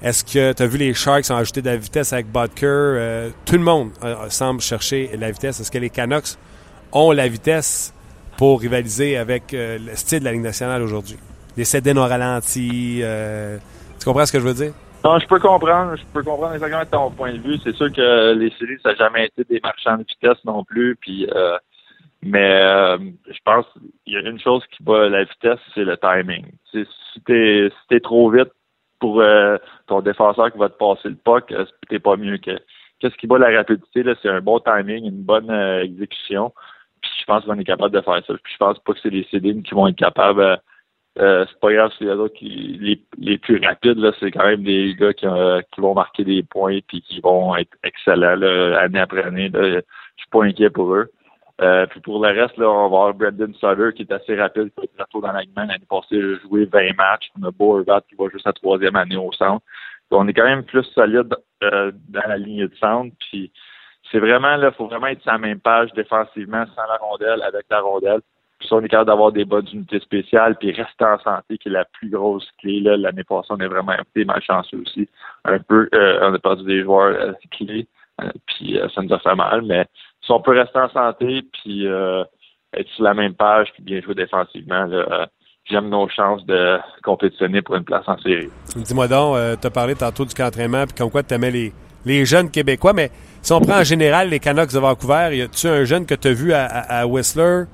Est-ce 0.00 0.24
que 0.24 0.52
tu 0.52 0.62
as 0.62 0.66
vu 0.66 0.78
les 0.78 0.94
Sharks 0.94 1.28
ont 1.30 1.36
ajouté 1.36 1.60
de 1.60 1.70
la 1.70 1.76
vitesse 1.76 2.12
avec 2.12 2.30
Bodker? 2.30 2.66
Euh, 2.66 3.30
tout 3.44 3.54
le 3.54 3.64
monde 3.64 3.90
euh, 4.04 4.14
semble 4.28 4.60
chercher 4.60 5.10
la 5.18 5.30
vitesse. 5.30 5.58
Est-ce 5.58 5.72
que 5.72 5.78
les 5.78 5.90
Canucks 5.90 6.36
ont 6.92 7.10
la 7.10 7.26
vitesse 7.26 7.92
pour 8.38 8.60
rivaliser 8.60 9.18
avec 9.18 9.52
euh, 9.52 9.78
le 9.78 9.96
style 9.96 10.20
de 10.20 10.24
la 10.24 10.32
Ligue 10.32 10.42
nationale 10.42 10.80
aujourd'hui? 10.80 11.18
Les 11.56 11.64
Cédines 11.64 11.98
au 11.98 12.06
ralenti. 12.06 13.00
euh, 13.02 13.58
tu 13.98 14.04
comprends 14.04 14.24
ce 14.24 14.32
que 14.32 14.38
je 14.38 14.46
veux 14.46 14.54
dire? 14.54 14.72
Non, 15.04 15.18
je 15.18 15.26
peux 15.26 15.38
comprendre. 15.40 15.96
Je 15.96 16.04
peux 16.12 16.22
comprendre 16.22 16.54
exactement 16.54 16.86
ton 16.86 17.10
point 17.10 17.32
de 17.32 17.38
vue. 17.38 17.58
C'est 17.62 17.74
sûr 17.74 17.92
que 17.92 18.32
les 18.34 18.50
séries, 18.58 18.78
ça 18.82 18.90
n'a 18.90 18.94
jamais 18.94 19.26
été 19.26 19.44
des 19.44 19.60
marchands 19.60 19.98
de 19.98 20.04
vitesse 20.04 20.44
non 20.44 20.64
plus. 20.64 20.96
Puis, 20.96 21.28
euh, 21.34 21.56
mais 22.22 22.62
euh, 22.62 22.98
je 23.26 23.38
pense 23.44 23.66
qu'il 24.04 24.14
y 24.14 24.16
a 24.16 24.20
une 24.20 24.40
chose 24.40 24.62
qui 24.70 24.82
bat 24.82 25.08
la 25.08 25.24
vitesse, 25.24 25.60
c'est 25.74 25.84
le 25.84 25.96
timing. 25.96 26.46
Si 26.70 26.84
t'es 27.26 27.68
si 27.70 27.88
t'es 27.88 28.00
trop 28.00 28.30
vite 28.30 28.52
pour 29.00 29.20
euh, 29.20 29.56
ton 29.86 30.00
défenseur 30.00 30.52
qui 30.52 30.58
va 30.58 30.68
te 30.68 30.78
passer 30.78 31.08
le 31.08 31.16
puck, 31.16 31.52
t'es 31.88 31.98
pas 31.98 32.16
mieux 32.16 32.38
que. 32.38 32.58
Qu'est-ce 33.00 33.14
qui 33.16 33.28
bat 33.28 33.38
la 33.38 33.56
rapidité 33.56 34.02
c'est 34.20 34.28
un 34.28 34.40
bon 34.40 34.58
timing, 34.58 35.04
une 35.04 35.22
bonne 35.22 35.50
exécution. 35.82 36.52
Je 37.18 37.24
pense 37.24 37.44
qu'on 37.44 37.58
est 37.58 37.64
capable 37.64 37.94
de 37.94 38.00
faire 38.00 38.22
ça. 38.26 38.34
Puis 38.42 38.52
je 38.52 38.58
pense 38.58 38.78
pas 38.80 38.92
que 38.92 39.00
c'est 39.02 39.10
les 39.10 39.26
Cédines 39.30 39.62
qui 39.62 39.74
vont 39.74 39.88
être 39.88 39.96
capables. 39.96 40.40
euh, 40.40 40.56
euh, 41.18 41.44
c'est 41.48 41.60
pas 41.60 41.72
grave 41.72 41.90
si 41.98 42.04
les 42.04 42.10
autres 42.10 42.34
qui 42.36 42.78
les, 42.80 43.02
les 43.18 43.38
plus 43.38 43.60
rapides 43.64 43.98
là, 43.98 44.12
c'est 44.20 44.30
quand 44.30 44.46
même 44.46 44.62
des 44.62 44.94
gars 44.94 45.12
qui, 45.12 45.26
euh, 45.26 45.60
qui 45.72 45.80
vont 45.80 45.94
marquer 45.94 46.22
des 46.22 46.44
points 46.44 46.78
puis 46.86 47.02
qui 47.02 47.20
vont 47.20 47.56
être 47.56 47.76
excellents 47.82 48.36
là, 48.36 48.78
année 48.80 49.00
après 49.00 49.24
année. 49.24 49.48
Là. 49.48 49.80
Je 49.80 49.82
suis 50.16 50.30
pas 50.30 50.44
inquiet 50.44 50.70
pour 50.70 50.94
eux. 50.94 51.10
Puis 51.90 52.00
pour 52.02 52.24
le 52.24 52.40
reste, 52.40 52.56
là, 52.56 52.70
on 52.70 52.82
va 52.82 52.84
avoir 52.84 53.14
Brendan 53.14 53.52
Sutter 53.54 53.90
qui 53.96 54.02
est 54.02 54.12
assez 54.12 54.36
rapide, 54.36 54.70
qui 54.76 54.84
être 54.84 55.00
retour 55.00 55.22
dans 55.22 55.32
l'aliment. 55.32 55.64
L'année 55.64 55.86
passée, 55.90 56.16
il 56.16 56.34
a 56.34 56.38
joué 56.46 56.66
20 56.66 56.96
matchs. 56.96 57.30
On 57.40 57.44
a 57.46 57.50
Boervat 57.50 58.02
qui 58.08 58.14
va 58.14 58.26
juste 58.30 58.44
sa 58.44 58.52
troisième 58.52 58.94
année 58.94 59.16
au 59.16 59.32
centre. 59.32 59.64
On 60.12 60.28
est 60.28 60.34
quand 60.34 60.44
même 60.44 60.62
plus 60.62 60.84
solide 60.94 61.34
dans 61.60 62.28
la 62.28 62.36
ligne 62.38 62.68
de 62.68 62.76
centre. 62.76 63.12
Puis 63.18 63.50
c'est 64.10 64.18
vraiment 64.18 64.56
là, 64.56 64.72
faut 64.72 64.86
vraiment 64.86 65.08
être 65.08 65.22
sur 65.22 65.32
la 65.32 65.38
même 65.38 65.60
page 65.60 65.92
défensivement, 65.92 66.64
sans 66.74 66.86
la 66.88 66.96
rondelle, 66.96 67.42
avec 67.42 67.66
la 67.70 67.80
rondelle. 67.80 68.20
Puis 68.58 68.66
si 68.68 68.74
on 68.74 68.80
est 68.80 68.88
capable 68.88 69.08
d'avoir 69.08 69.32
des 69.32 69.44
bonnes 69.44 69.68
unités 69.72 70.00
spéciales, 70.00 70.56
puis 70.56 70.72
rester 70.72 71.04
en 71.04 71.18
santé, 71.20 71.58
qui 71.58 71.68
est 71.68 71.72
la 71.72 71.84
plus 71.84 72.10
grosse 72.10 72.48
clé. 72.58 72.80
Là, 72.80 72.96
l'année 72.96 73.22
passée, 73.22 73.48
on 73.50 73.58
est 73.58 73.68
vraiment 73.68 73.92
été 73.92 74.24
malchanceux 74.24 74.82
aussi. 74.84 75.08
Un 75.44 75.58
peu, 75.60 75.88
euh, 75.94 76.18
on 76.22 76.34
a 76.34 76.38
perdu 76.38 76.64
des 76.64 76.82
joueurs 76.82 77.14
euh, 77.14 77.32
clés, 77.52 77.86
euh, 78.20 78.30
puis 78.46 78.78
euh, 78.78 78.88
ça 78.94 79.02
nous 79.02 79.12
a 79.12 79.18
fait 79.20 79.34
mal. 79.34 79.62
Mais 79.62 79.86
si 80.22 80.32
on 80.32 80.40
peut 80.40 80.58
rester 80.58 80.78
en 80.78 80.88
santé, 80.88 81.42
puis 81.52 81.86
euh, 81.86 82.24
être 82.74 82.88
sur 82.90 83.04
la 83.04 83.14
même 83.14 83.34
page, 83.34 83.68
puis 83.74 83.82
bien 83.82 84.00
jouer 84.00 84.14
défensivement, 84.14 84.84
là, 84.86 85.28
j'aime 85.64 85.88
nos 85.88 86.08
chances 86.08 86.44
de 86.46 86.78
compétitionner 87.04 87.62
pour 87.62 87.76
une 87.76 87.84
place 87.84 88.08
en 88.08 88.18
série. 88.18 88.48
Dis-moi 88.74 89.06
donc, 89.06 89.36
tu 89.60 89.66
as 89.66 89.70
parlé 89.70 89.94
tantôt 89.94 90.24
du 90.24 90.34
camp 90.34 90.44
d'entraînement, 90.44 90.84
puis 90.84 90.94
comme 90.96 91.10
quoi 91.10 91.22
tu 91.22 91.32
aimais 91.34 91.50
les, 91.50 91.72
les 92.04 92.24
jeunes 92.24 92.50
Québécois, 92.50 92.92
mais 92.92 93.10
si 93.42 93.52
on 93.52 93.60
prend 93.60 93.78
en 93.80 93.84
général 93.84 94.28
les 94.30 94.40
Canucks 94.40 94.72
de 94.72 94.78
Vancouver, 94.78 95.30
y 95.36 95.42
a-tu 95.42 95.66
un 95.68 95.84
jeune 95.84 96.06
que 96.06 96.14
tu 96.14 96.28
as 96.28 96.32
vu 96.32 96.52
à, 96.52 96.64
à, 96.66 97.00
à 97.00 97.06
Whistler 97.06 97.64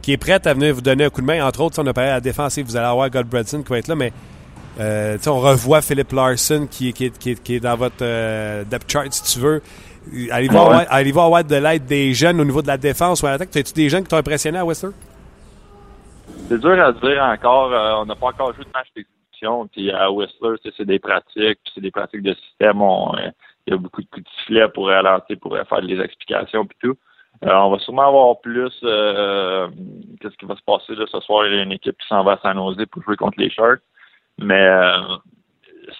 qui 0.00 0.12
est 0.12 0.16
prêt 0.16 0.40
à 0.46 0.54
venir 0.54 0.74
vous 0.74 0.80
donner 0.80 1.04
un 1.04 1.10
coup 1.10 1.20
de 1.20 1.26
main? 1.26 1.44
Entre 1.46 1.60
autres, 1.60 1.74
si 1.74 1.80
on 1.80 1.86
a 1.86 1.92
parlé 1.92 2.10
à 2.10 2.14
la 2.14 2.20
défensive, 2.20 2.66
vous 2.66 2.76
allez 2.76 2.86
avoir 2.86 3.08
Goldbredson 3.10 3.62
qui 3.62 3.68
va 3.70 3.78
être 3.78 3.88
là, 3.88 3.94
mais 3.94 4.12
euh, 4.80 5.16
tu 5.16 5.24
sais, 5.24 5.30
on 5.30 5.38
revoit 5.40 5.82
Philippe 5.82 6.12
Larson 6.12 6.66
qui, 6.70 6.88
est- 6.88 6.92
qui, 6.92 7.10
qui, 7.10 7.34
qui 7.36 7.54
est 7.56 7.60
dans 7.60 7.76
votre 7.76 7.96
euh, 8.02 8.64
depth 8.64 8.90
chart, 8.90 9.12
si 9.12 9.34
tu 9.34 9.38
veux. 9.40 9.62
Allez-vous 10.30 10.56
Ouais. 10.56 10.86
avoir, 11.20 11.44
de 11.44 11.54
l'aide 11.56 11.84
des 11.86 12.12
jeunes 12.14 12.40
au 12.40 12.44
niveau 12.44 12.62
de 12.62 12.66
la 12.66 12.76
défense 12.78 13.22
ou 13.22 13.26
à 13.26 13.30
l'attaque? 13.32 13.54
As-tu 13.54 13.72
des 13.74 13.88
jeunes 13.88 14.02
qui 14.02 14.08
t'ont 14.08 14.16
impressionné 14.16 14.58
à 14.58 14.64
Whistler? 14.64 14.90
C'est 16.48 16.58
dur 16.58 16.72
à 16.82 16.92
dire 16.92 17.22
encore. 17.22 17.72
euh, 17.72 18.00
on 18.02 18.06
n'a 18.06 18.16
pas 18.16 18.26
encore 18.28 18.52
joué 18.54 18.64
de 18.64 18.70
match 18.74 18.88
d'exécution. 18.96 19.68
Puis 19.72 19.90
à 19.92 20.10
Whistler, 20.10 20.56
c'est 20.76 20.84
des 20.84 20.98
pratiques, 20.98 21.58
puis 21.62 21.72
c'est 21.74 21.80
des 21.80 21.90
pratiques 21.90 22.22
de 22.22 22.34
système. 22.34 22.80
On, 22.82 23.14
euh, 23.14 23.30
il 23.66 23.72
y 23.72 23.74
a 23.74 23.76
beaucoup 23.76 24.02
de 24.02 24.08
coups 24.08 24.24
de 24.24 24.30
sifflet 24.40 24.68
pour 24.68 24.88
ralentir, 24.88 25.36
pour 25.40 25.56
faire 25.56 25.82
des 25.82 26.00
explications 26.00 26.66
puis 26.66 26.76
tout. 26.82 26.96
Euh, 27.44 27.52
on 27.54 27.70
va 27.70 27.78
sûrement 27.78 28.08
avoir 28.08 28.40
plus. 28.40 28.72
euh, 28.84 29.68
Qu'est-ce 30.20 30.36
qui 30.36 30.44
va 30.46 30.54
se 30.56 30.62
passer 30.62 30.94
là 30.94 31.06
ce 31.10 31.20
soir? 31.20 31.46
Il 31.46 31.54
y 31.56 31.58
a 31.58 31.62
une 31.62 31.72
équipe 31.72 31.96
qui 31.98 32.06
s'en 32.06 32.22
va 32.22 32.38
à 32.42 32.54
pour 32.86 33.02
jouer 33.02 33.16
contre 33.16 33.40
les 33.40 33.50
Sharks. 33.50 33.82
Mais 34.38 34.64
euh, 34.66 35.16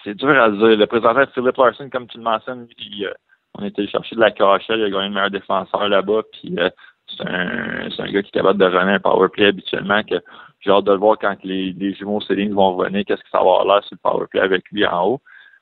c'est 0.04 0.14
dur 0.14 0.40
à 0.40 0.50
dire. 0.50 0.76
Le 0.76 0.86
présentant 0.86 1.24
Philip 1.34 1.56
Larson, 1.56 1.88
comme 1.90 2.06
tu 2.06 2.18
le 2.18 2.24
mentionnes, 2.24 2.68
il, 2.78 3.06
euh, 3.06 3.12
on 3.58 3.64
était 3.64 3.86
chercher 3.88 4.14
de 4.14 4.20
la 4.20 4.30
KHL, 4.30 4.78
il 4.78 4.84
a 4.84 4.90
gagné 4.90 5.08
le 5.08 5.14
meilleur 5.14 5.30
défenseur 5.30 5.88
là-bas. 5.88 6.22
Puis 6.32 6.54
euh, 6.58 6.70
c'est 7.08 7.26
un, 7.26 7.88
un 7.98 8.12
gars 8.12 8.22
qui 8.22 8.28
est 8.28 8.30
capable 8.30 8.60
de 8.60 8.64
runner 8.66 8.92
un 8.92 9.00
power 9.00 9.28
play 9.28 9.46
habituellement. 9.46 10.02
que 10.04 10.16
J'ai 10.60 10.70
hâte 10.70 10.84
de 10.84 10.92
le 10.92 10.98
voir 10.98 11.18
quand 11.18 11.36
les, 11.42 11.72
les 11.72 11.94
jumeaux 11.94 12.20
Céline 12.20 12.54
vont 12.54 12.76
revenir, 12.76 13.04
qu'est-ce 13.04 13.22
que 13.22 13.30
ça 13.30 13.38
va 13.38 13.42
avoir 13.42 13.64
l'air 13.64 13.84
sur 13.84 13.96
le 13.96 14.10
power 14.10 14.26
play 14.30 14.40
avec 14.40 14.70
lui 14.70 14.86
en 14.86 15.06
haut. 15.06 15.20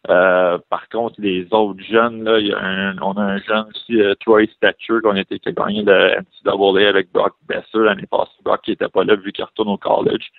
Euh, 0.08 0.58
par 0.70 0.88
contre, 0.88 1.20
les 1.20 1.46
autres 1.52 1.82
jeunes, 1.82 2.24
là, 2.24 2.38
y 2.38 2.52
a 2.52 2.58
un, 2.58 2.98
on 3.02 3.12
a 3.12 3.22
un 3.22 3.38
jeune 3.38 3.66
aussi, 3.68 4.00
euh, 4.00 4.14
Troy 4.20 4.46
Stature, 4.46 5.02
qu'on 5.02 5.14
était, 5.14 5.38
qui 5.38 5.50
a 5.50 5.52
gagné 5.52 5.82
le 5.82 6.16
NCAA 6.20 6.88
avec 6.88 7.12
Brock 7.12 7.34
Besser 7.46 7.78
l'année 7.78 8.06
passée. 8.10 8.32
Brock 8.42 8.62
qui 8.62 8.72
était 8.72 8.88
pas 8.88 9.04
là 9.04 9.16
vu 9.16 9.30
qu'il 9.32 9.44
retourne 9.44 9.68
au 9.68 9.76
college. 9.76 10.30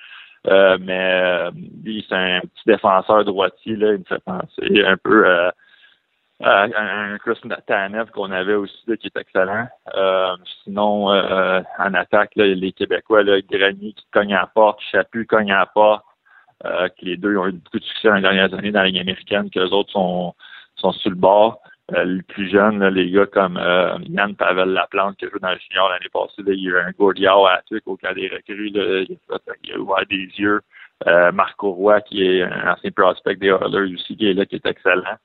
Euh, 0.47 0.77
mais 0.81 1.21
euh, 1.23 1.51
lui, 1.83 2.05
c'est 2.09 2.15
un 2.15 2.39
petit 2.41 2.63
défenseur 2.65 3.23
droitier, 3.25 3.75
là, 3.75 3.93
il 3.93 3.99
me 3.99 4.03
fait 4.03 4.23
penser 4.23 4.83
un 4.83 4.97
peu 4.97 5.27
euh, 5.27 5.51
à 6.43 6.63
un 6.63 7.17
Chris 7.19 7.39
Tanev 7.67 8.09
qu'on 8.09 8.31
avait 8.31 8.55
aussi, 8.55 8.83
là, 8.87 8.97
qui 8.97 9.07
est 9.07 9.17
excellent. 9.17 9.67
Sinon, 10.63 11.09
en 11.09 11.93
attaque, 11.93 12.35
là, 12.35 12.47
les 12.47 12.71
Québécois, 12.71 13.21
là, 13.21 13.39
Grenier 13.41 13.93
qui 13.93 14.05
cogne 14.11 14.33
à 14.33 14.41
la 14.41 14.47
porte, 14.47 14.79
Chaput 14.91 15.27
cogne 15.27 15.51
à 15.51 15.59
la 15.59 15.65
porte, 15.67 16.03
euh, 16.65 16.87
que 16.89 17.05
les 17.05 17.17
deux 17.17 17.35
ont 17.37 17.47
eu 17.47 17.53
beaucoup 17.53 17.79
de 17.79 17.83
succès 17.83 18.09
dans 18.09 18.15
les 18.15 18.21
dernières 18.21 18.53
années 18.53 18.71
dans 18.71 18.81
la 18.81 18.87
Ligue 18.87 18.99
américaine, 18.99 19.49
que 19.49 19.59
les 19.59 19.71
autres 19.71 19.91
sont, 19.91 20.33
sont 20.75 20.91
sur 20.91 21.09
le 21.09 21.15
bord. 21.15 21.61
Euh, 21.93 22.05
les 22.05 22.21
plus 22.21 22.49
jeunes, 22.49 22.85
les 22.87 23.11
gars 23.11 23.25
comme 23.25 23.57
euh, 23.57 23.97
Yann 24.07 24.35
Pavel 24.35 24.69
Laplante 24.69 25.17
qui 25.17 25.25
a 25.25 25.29
joué 25.29 25.39
dans 25.41 25.51
le 25.51 25.57
junior 25.57 25.89
l'année 25.89 26.09
passée, 26.13 26.41
là, 26.43 26.53
il 26.53 26.63
y 26.63 26.67
a 26.67 26.71
eu 26.71 26.77
un 26.77 26.91
Gordiao 26.91 27.45
à 27.47 27.61
truc 27.65 27.83
au 27.85 27.97
cas 27.97 28.13
des 28.13 28.29
recrues, 28.29 28.69
là, 28.69 29.01
il, 29.01 29.17
a 29.29 29.53
il 29.63 29.73
a 29.73 29.77
ouvert 29.77 30.05
des 30.09 30.29
yeux. 30.37 30.61
Euh, 31.07 31.31
Marco 31.31 31.71
Roy, 31.71 31.99
qui 32.01 32.23
est 32.23 32.43
un 32.43 32.71
ancien 32.71 32.91
prospect 32.91 33.35
des 33.35 33.47
Oilers 33.47 33.93
aussi, 33.95 34.15
qui 34.15 34.29
est 34.29 34.33
là, 34.33 34.45
qui 34.45 34.55
est 34.55 34.65
excellent. 34.65 35.17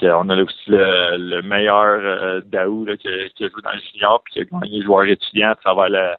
On 0.00 0.28
a 0.30 0.42
aussi 0.42 0.70
le, 0.70 1.16
le 1.18 1.42
meilleur 1.42 2.00
euh, 2.00 2.40
Daou 2.46 2.84
là, 2.84 2.96
qui, 2.96 3.08
qui 3.34 3.44
a 3.44 3.48
joué 3.48 3.62
dans 3.62 3.72
le 3.72 3.80
junior 3.92 4.22
puis 4.24 4.34
qui 4.34 4.40
a 4.40 4.44
gagné 4.44 4.82
joueur 4.82 5.04
étudiant 5.04 5.50
à 5.50 5.54
travers 5.56 5.88
la, 5.88 6.16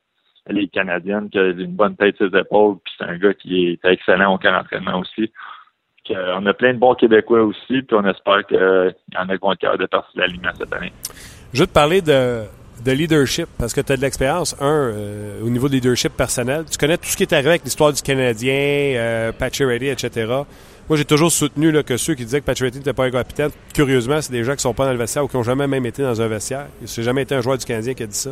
Ligue 0.49 0.71
canadienne, 0.71 1.29
qui 1.29 1.39
a 1.39 1.47
une 1.47 1.75
bonne 1.75 1.95
tête 1.95 2.17
sur 2.17 2.29
ses 2.29 2.38
épaules, 2.38 2.77
puis 2.83 2.93
c'est 2.97 3.05
un 3.05 3.17
gars 3.17 3.33
qui 3.33 3.67
est 3.67 3.85
excellent 3.85 4.33
au 4.33 4.38
camp 4.38 4.51
d'entraînement 4.51 4.99
aussi. 4.99 5.31
on 6.09 6.45
a 6.45 6.53
plein 6.53 6.73
de 6.73 6.79
bons 6.79 6.95
Québécois 6.95 7.43
aussi, 7.43 7.81
puis 7.81 7.93
on 7.95 8.05
espère 8.05 8.45
qu'il 8.47 8.57
y 8.57 9.17
en 9.17 9.29
a 9.29 9.38
qui 9.38 9.41
vont 9.41 9.53
être 9.53 9.59
capables 9.59 9.81
de 9.81 9.88
partir 9.88 10.12
de 10.15 10.21
l'aliment 10.21 10.49
cette 10.57 10.73
année. 10.73 10.91
Je 11.53 11.62
veux 11.62 11.67
te 11.67 11.73
parler 11.73 12.01
de, 12.01 12.43
de 12.83 12.91
leadership, 12.91 13.47
parce 13.57 13.73
que 13.73 13.81
tu 13.81 13.91
as 13.91 13.97
de 13.97 14.01
l'expérience, 14.01 14.55
un, 14.59 14.65
euh, 14.65 15.41
au 15.43 15.49
niveau 15.49 15.67
de 15.67 15.73
leadership 15.73 16.13
personnel. 16.13 16.65
Tu 16.69 16.77
connais 16.77 16.97
tout 16.97 17.05
ce 17.05 17.17
qui 17.17 17.23
est 17.23 17.33
arrivé 17.33 17.49
avec 17.49 17.63
l'histoire 17.63 17.93
du 17.93 18.01
Canadien, 18.01 18.53
euh, 18.53 19.31
Patchy 19.31 19.65
Reddy, 19.65 19.88
etc. 19.88 20.25
Moi, 20.88 20.97
j'ai 20.97 21.05
toujours 21.05 21.31
soutenu 21.31 21.71
que 21.83 21.97
ceux 21.97 22.15
qui 22.15 22.25
disaient 22.25 22.41
que 22.41 22.45
Patchy 22.45 22.63
Reddy 22.63 22.79
n'était 22.79 22.93
pas 22.93 23.05
un 23.05 23.12
capitaine, 23.12 23.51
curieusement, 23.73 24.21
c'est 24.21 24.31
des 24.31 24.43
gens 24.43 24.55
qui 24.55 24.62
sont 24.62 24.73
pas 24.73 24.85
dans 24.85 24.91
le 24.91 24.97
vestiaire 24.97 25.23
ou 25.23 25.27
qui 25.27 25.38
n'ont 25.38 25.43
jamais 25.43 25.67
même 25.67 25.85
été 25.85 26.01
dans 26.01 26.19
un 26.19 26.27
vestiaire. 26.27 26.67
C'est 26.85 27.03
jamais 27.03 27.23
été 27.23 27.35
un 27.35 27.41
joueur 27.41 27.57
du 27.57 27.65
Canadien 27.65 27.93
qui 27.93 28.03
a 28.03 28.07
dit 28.07 28.17
ça. 28.17 28.31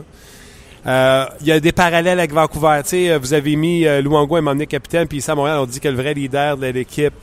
Euh, 0.85 1.25
il 1.41 1.47
y 1.47 1.51
a 1.51 1.59
des 1.59 1.71
parallèles 1.71 2.19
avec 2.19 2.31
Vancouver. 2.31 2.81
sais, 2.85 3.17
vous 3.17 3.33
avez 3.33 3.55
mis 3.55 3.85
euh, 3.85 4.01
Louango 4.01 4.37
et 4.37 4.41
m'emmener 4.41 4.67
capitaine, 4.67 5.07
puis 5.07 5.17
ici 5.17 5.29
à 5.29 5.35
Montréal, 5.35 5.59
on 5.59 5.65
dit 5.65 5.79
que 5.79 5.87
le 5.87 5.95
vrai 5.95 6.13
leader 6.13 6.57
de 6.57 6.67
l'équipe, 6.67 7.13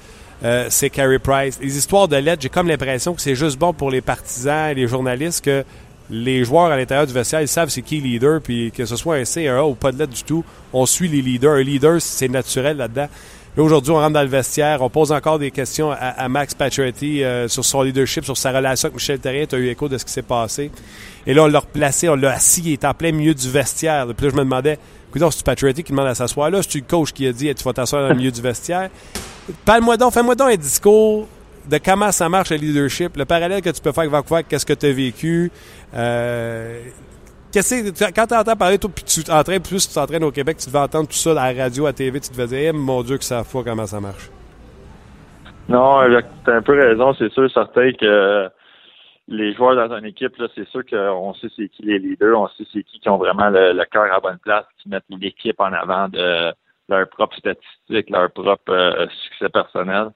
euh, 0.44 0.66
c'est 0.68 0.90
Carey 0.90 1.18
Price. 1.18 1.58
Les 1.60 1.76
histoires 1.76 2.08
de 2.08 2.16
lettres, 2.16 2.42
j'ai 2.42 2.48
comme 2.48 2.68
l'impression 2.68 3.14
que 3.14 3.22
c'est 3.22 3.34
juste 3.34 3.58
bon 3.58 3.72
pour 3.72 3.90
les 3.90 4.00
partisans 4.00 4.70
et 4.70 4.74
les 4.74 4.88
journalistes 4.88 5.44
que 5.44 5.64
les 6.10 6.44
joueurs 6.44 6.66
à 6.66 6.76
l'intérieur 6.76 7.06
du 7.06 7.14
vestiaire, 7.14 7.40
ils 7.40 7.48
savent 7.48 7.70
c'est 7.70 7.80
qui 7.80 7.98
le 7.98 8.04
leader, 8.04 8.40
puis 8.42 8.70
que 8.70 8.84
ce 8.84 8.96
soit 8.96 9.16
un 9.16 9.24
C, 9.24 9.48
un 9.48 9.58
A 9.58 9.64
ou 9.64 9.74
pas 9.74 9.90
de 9.90 9.98
lettre 9.98 10.12
du 10.12 10.22
tout, 10.22 10.44
on 10.72 10.84
suit 10.84 11.08
les 11.08 11.22
leaders. 11.22 11.54
Un 11.54 11.62
leader, 11.62 12.00
c'est 12.00 12.28
naturel 12.28 12.76
là-dedans. 12.76 13.08
Là, 13.56 13.62
aujourd'hui, 13.62 13.92
on 13.92 13.96
rentre 13.96 14.14
dans 14.14 14.22
le 14.22 14.28
vestiaire, 14.28 14.82
on 14.82 14.90
pose 14.90 15.12
encore 15.12 15.38
des 15.38 15.52
questions 15.52 15.92
à, 15.92 16.28
Max 16.28 16.54
Pacioretty 16.54 17.22
euh, 17.22 17.46
sur 17.46 17.64
son 17.64 17.82
leadership, 17.82 18.24
sur 18.24 18.36
sa 18.36 18.50
relation 18.50 18.86
avec 18.86 18.94
Michel 18.96 19.20
Terrien. 19.20 19.46
Tu 19.46 19.54
as 19.54 19.58
eu 19.58 19.68
écho 19.68 19.88
de 19.88 19.96
ce 19.96 20.04
qui 20.04 20.12
s'est 20.12 20.22
passé. 20.22 20.72
Et 21.24 21.34
là, 21.34 21.44
on 21.44 21.46
l'a 21.46 21.60
replacé, 21.60 22.08
on 22.08 22.16
l'a 22.16 22.32
assis, 22.32 22.62
il 22.64 22.72
est 22.72 22.84
en 22.84 22.94
plein 22.94 23.12
milieu 23.12 23.32
du 23.32 23.48
vestiaire. 23.48 24.06
Puis 24.16 24.26
là, 24.26 24.32
je 24.32 24.36
me 24.36 24.42
demandais, 24.42 24.76
écoute, 25.08 25.32
c'est 25.32 25.44
Pacioretty 25.44 25.84
qui 25.84 25.92
demande 25.92 26.08
à 26.08 26.16
s'asseoir 26.16 26.50
là, 26.50 26.62
c'est 26.62 26.74
le 26.74 26.80
coach 26.80 27.12
qui 27.12 27.28
a 27.28 27.32
dit, 27.32 27.54
tu 27.54 27.62
vas 27.62 27.72
t'asseoir 27.72 28.02
dans 28.02 28.08
le 28.08 28.16
milieu 28.16 28.32
du 28.32 28.40
vestiaire? 28.40 28.90
Parle-moi 29.64 29.96
donc, 29.98 30.12
fais-moi 30.12 30.34
donc 30.34 30.50
un 30.50 30.56
discours 30.56 31.28
de 31.70 31.78
comment 31.78 32.10
ça 32.10 32.28
marche 32.28 32.50
le 32.50 32.56
leadership, 32.56 33.16
le 33.16 33.24
parallèle 33.24 33.62
que 33.62 33.70
tu 33.70 33.80
peux 33.80 33.92
faire 33.92 34.00
avec 34.00 34.10
Vancouver, 34.10 34.42
qu'est-ce 34.48 34.66
que 34.66 34.72
tu 34.72 34.86
as 34.86 34.92
vécu. 34.92 35.52
Euh, 35.94 36.82
qu'est-ce 37.54 38.12
quand 38.12 38.26
tu 38.26 38.34
entends 38.34 38.56
parler, 38.56 38.78
toi, 38.78 38.90
puis 38.94 39.04
tu 39.04 39.22
t'entraînes 39.22 39.62
plus, 39.62 39.88
tu 39.88 39.94
t'entraînes 39.94 40.24
au 40.24 40.32
Québec, 40.32 40.56
tu 40.58 40.66
devais 40.66 40.80
entendre 40.80 41.08
tout 41.08 41.14
ça 41.14 41.30
à 41.30 41.52
la 41.52 41.62
radio, 41.62 41.86
à 41.86 41.90
la 41.90 41.92
TV, 41.92 42.20
tu 42.20 42.28
te 42.28 42.34
devais 42.34 42.48
dire, 42.48 42.70
eh, 42.70 42.72
mon 42.72 43.02
Dieu, 43.02 43.16
que 43.16 43.24
ça 43.24 43.44
fout 43.44 43.64
comment 43.64 43.86
ça 43.86 44.00
marche. 44.00 44.30
Non, 45.68 46.00
tu 46.44 46.50
as 46.50 46.54
un 46.54 46.62
peu 46.62 46.78
raison, 46.78 47.14
c'est 47.14 47.32
sûr, 47.32 47.50
certain 47.50 47.92
que 47.92 48.50
les 49.28 49.54
joueurs 49.54 49.76
dans 49.76 49.96
une 49.96 50.04
équipe, 50.04 50.36
là, 50.36 50.48
c'est 50.54 50.68
sûr 50.68 50.84
qu'on 50.84 51.32
sait 51.34 51.48
c'est 51.56 51.68
qui 51.68 51.82
les 51.84 51.98
leaders, 51.98 52.38
on 52.38 52.48
sait 52.48 52.64
c'est 52.72 52.82
qui 52.82 53.00
qui 53.00 53.08
ont 53.08 53.16
vraiment 53.16 53.48
le, 53.48 53.82
cœur 53.84 54.12
à 54.12 54.20
bonne 54.20 54.38
place, 54.38 54.66
qui 54.82 54.88
mettent 54.88 55.04
l'équipe 55.08 55.58
en 55.60 55.72
avant 55.72 56.08
de 56.08 56.52
leur 56.88 57.08
propre 57.08 57.36
statistique, 57.36 58.10
leur 58.10 58.30
propre 58.30 58.70
euh, 58.70 59.06
succès 59.24 59.48
personnel. 59.48 60.08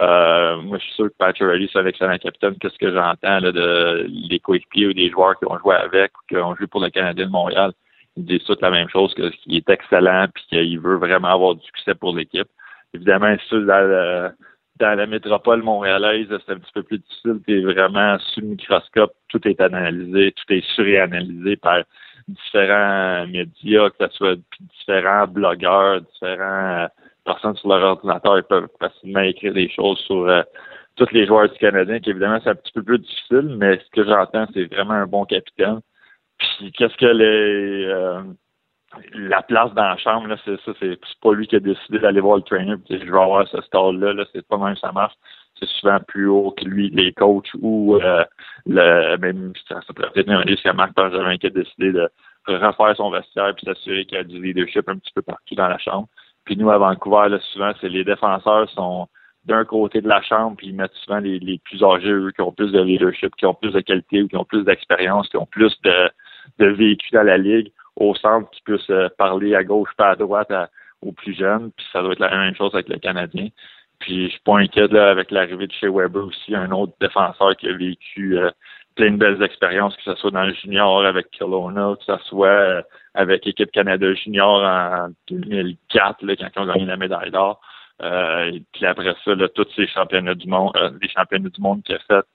Euh, 0.00 0.60
moi, 0.62 0.78
je 0.78 0.84
suis 0.84 0.94
sûr 0.94 1.06
que 1.06 1.14
Patrick 1.18 1.48
Riley, 1.48 1.68
c'est 1.72 2.04
un 2.04 2.18
capitaine. 2.18 2.56
Qu'est-ce 2.60 2.78
que 2.78 2.92
j'entends 2.92 3.40
là, 3.40 3.52
de 3.52 4.06
des 4.28 4.38
coéquipiers 4.40 4.86
ou 4.88 4.92
des 4.92 5.10
joueurs 5.10 5.38
qui 5.38 5.46
ont 5.46 5.58
joué 5.58 5.74
avec 5.74 6.12
ou 6.16 6.20
qui 6.28 6.36
ont 6.36 6.54
joué 6.54 6.66
pour 6.66 6.80
le 6.80 6.90
Canadien 6.90 7.26
de 7.26 7.30
Montréal? 7.30 7.72
Ils 8.16 8.24
disent 8.24 8.44
toutes 8.44 8.62
la 8.62 8.70
même 8.70 8.88
chose, 8.88 9.14
qu'il 9.14 9.56
est 9.56 9.68
excellent 9.68 10.26
puis 10.32 10.44
qu'il 10.48 10.80
veut 10.80 10.96
vraiment 10.96 11.28
avoir 11.28 11.54
du 11.54 11.64
succès 11.66 11.94
pour 11.94 12.16
l'équipe. 12.16 12.48
Évidemment, 12.94 13.36
dans, 13.50 14.32
dans 14.78 14.94
la 14.94 15.06
métropole 15.06 15.62
montréalaise, 15.62 16.28
c'est 16.28 16.52
un 16.52 16.58
petit 16.58 16.72
peu 16.72 16.82
plus 16.82 16.98
difficile. 16.98 17.40
Tu 17.46 17.62
vraiment 17.62 18.18
sous 18.18 18.40
le 18.40 18.48
microscope. 18.48 19.12
Tout 19.28 19.46
est 19.46 19.60
analysé, 19.60 20.32
tout 20.32 20.52
est 20.52 20.64
suranalysé 20.74 21.56
par 21.56 21.82
différents 22.28 23.26
médias, 23.26 23.90
que 23.90 24.06
ce 24.06 24.16
soit 24.16 24.36
différents 24.78 25.26
blogueurs, 25.26 26.00
différents 26.00 26.88
personnes 27.26 27.56
sur 27.56 27.68
leur 27.68 27.82
ordinateur, 27.82 28.38
ils 28.38 28.44
peuvent 28.44 28.68
facilement 28.80 29.20
écrire 29.20 29.52
des 29.52 29.68
choses 29.68 29.98
sur 30.06 30.26
euh, 30.28 30.42
tous 30.96 31.10
les 31.12 31.26
joueurs 31.26 31.50
du 31.50 31.58
Canadien, 31.58 32.00
qui 32.00 32.10
évidemment 32.10 32.38
c'est 32.42 32.50
un 32.50 32.54
petit 32.54 32.72
peu 32.72 32.82
plus 32.82 32.98
difficile, 32.98 33.56
mais 33.58 33.78
ce 33.78 33.90
que 33.90 34.04
j'entends, 34.04 34.46
c'est 34.54 34.72
vraiment 34.72 34.94
un 34.94 35.06
bon 35.06 35.24
capitaine. 35.24 35.80
Puis 36.38 36.72
qu'est-ce 36.72 36.96
que 36.96 37.06
les 37.06 37.84
euh, 37.86 38.22
la 39.12 39.42
place 39.42 39.72
dans 39.74 39.88
la 39.88 39.96
chambre, 39.96 40.28
là, 40.28 40.36
c'est 40.44 40.58
ça, 40.60 40.72
c'est 40.80 40.98
pas 41.20 41.32
lui 41.34 41.46
qui 41.46 41.56
a 41.56 41.60
décidé 41.60 41.98
d'aller 41.98 42.20
voir 42.20 42.36
le 42.36 42.42
trainer, 42.42 42.76
puis 42.76 42.98
je 42.98 43.12
vais 43.12 43.18
avoir 43.18 43.46
ce 43.48 43.60
stall-là, 43.62 44.12
-là, 44.14 44.24
c'est 44.32 44.46
pas 44.46 44.58
même 44.58 44.76
ça 44.76 44.92
marche. 44.92 45.14
C'est 45.58 45.68
souvent 45.80 45.98
plus 46.06 46.28
haut 46.28 46.50
que 46.50 46.64
lui, 46.64 46.90
les 46.90 47.12
coachs 47.12 47.50
ou 47.60 47.96
euh, 47.96 48.24
le 48.66 49.16
même 49.16 49.52
ça, 49.68 49.80
pourrait 49.94 50.10
peut-être 50.12 50.30
un 50.30 50.40
risque 50.40 50.66
à 50.66 50.74
Marc 50.74 50.94
Benjamin 50.94 51.38
qui 51.38 51.46
a 51.46 51.50
décidé 51.50 51.92
de 51.92 52.08
refaire 52.46 52.96
son 52.96 53.10
vestiaire 53.10 53.54
puis 53.54 53.64
s'assurer 53.66 54.04
qu'il 54.04 54.18
y 54.18 54.20
a 54.20 54.24
du 54.24 54.40
leadership 54.42 54.88
un 54.88 54.98
petit 54.98 55.12
peu 55.14 55.22
partout 55.22 55.54
dans 55.54 55.68
la 55.68 55.78
chambre. 55.78 56.08
Puis 56.46 56.56
nous, 56.56 56.70
à 56.70 56.78
Vancouver, 56.78 57.28
là, 57.28 57.38
souvent, 57.52 57.72
c'est 57.80 57.88
les 57.88 58.04
défenseurs 58.04 58.70
sont 58.70 59.08
d'un 59.44 59.64
côté 59.64 60.00
de 60.00 60.08
la 60.08 60.22
chambre, 60.22 60.56
puis 60.56 60.68
ils 60.68 60.74
mettent 60.74 60.94
souvent 61.04 61.18
les, 61.18 61.60
plus 61.64 61.82
âgés, 61.84 62.10
eux, 62.10 62.32
qui 62.34 62.40
ont 62.40 62.52
plus 62.52 62.72
de 62.72 62.80
leadership, 62.80 63.34
qui 63.36 63.46
ont 63.46 63.54
plus 63.54 63.72
de 63.72 63.80
qualité 63.80 64.22
ou 64.22 64.28
qui 64.28 64.36
ont 64.36 64.44
plus 64.44 64.64
d'expérience, 64.64 65.28
qui 65.28 65.36
ont 65.36 65.46
plus 65.46 65.72
de, 65.82 66.10
de 66.58 66.66
vécu 66.66 67.10
dans 67.12 67.22
la 67.22 67.36
ligue 67.36 67.70
au 67.96 68.14
centre, 68.14 68.50
qui 68.50 68.62
puissent 68.62 68.90
euh, 68.90 69.08
parler 69.18 69.54
à 69.54 69.62
gauche 69.62 69.90
pas 69.96 70.10
à 70.10 70.16
droite 70.16 70.52
aux 71.02 71.12
plus 71.12 71.34
jeunes. 71.34 71.70
Puis 71.76 71.86
ça 71.92 72.02
doit 72.02 72.12
être 72.12 72.20
la 72.20 72.36
même 72.36 72.56
chose 72.56 72.74
avec 72.74 72.88
le 72.88 72.98
Canadien. 72.98 73.48
Puis 73.98 74.26
je 74.26 74.30
suis 74.32 74.40
pas 74.40 74.58
inquiet 74.58 74.88
là, 74.88 75.10
avec 75.10 75.30
l'arrivée 75.30 75.66
de 75.66 75.72
chez 75.72 75.88
Weber 75.88 76.26
aussi, 76.26 76.54
un 76.54 76.70
autre 76.72 76.92
défenseur 77.00 77.56
qui 77.56 77.68
a 77.68 77.72
vécu 77.72 78.38
euh, 78.38 78.50
plein 78.94 79.12
de 79.12 79.16
belles 79.16 79.42
expériences, 79.42 79.96
que 79.96 80.02
ce 80.02 80.14
soit 80.16 80.30
dans 80.30 80.44
le 80.44 80.54
junior 80.54 81.04
avec 81.04 81.30
Kelowna, 81.30 81.94
que 81.98 82.04
ce 82.04 82.24
soit 82.24 82.48
euh, 82.48 82.82
avec 83.16 83.44
l'équipe 83.44 83.70
Canada 83.72 84.12
Junior 84.14 84.62
en 84.62 85.08
2004, 85.28 86.22
là, 86.22 86.36
quand 86.36 86.48
ils 86.54 86.60
ont 86.60 86.66
gagné 86.66 86.86
la 86.86 86.96
médaille 86.96 87.30
d'or. 87.30 87.60
Euh, 88.02 88.52
puis 88.72 88.86
après 88.86 89.14
ça, 89.24 89.34
là, 89.34 89.48
tous 89.48 89.66
ces 89.74 89.86
championnats 89.86 90.34
du 90.34 90.46
monde, 90.46 90.72
euh, 90.76 90.90
les 91.00 91.08
championnats 91.08 91.48
du 91.48 91.60
monde 91.60 91.82
qu'il 91.82 91.94
a 91.94 91.98
fait, 91.98 92.26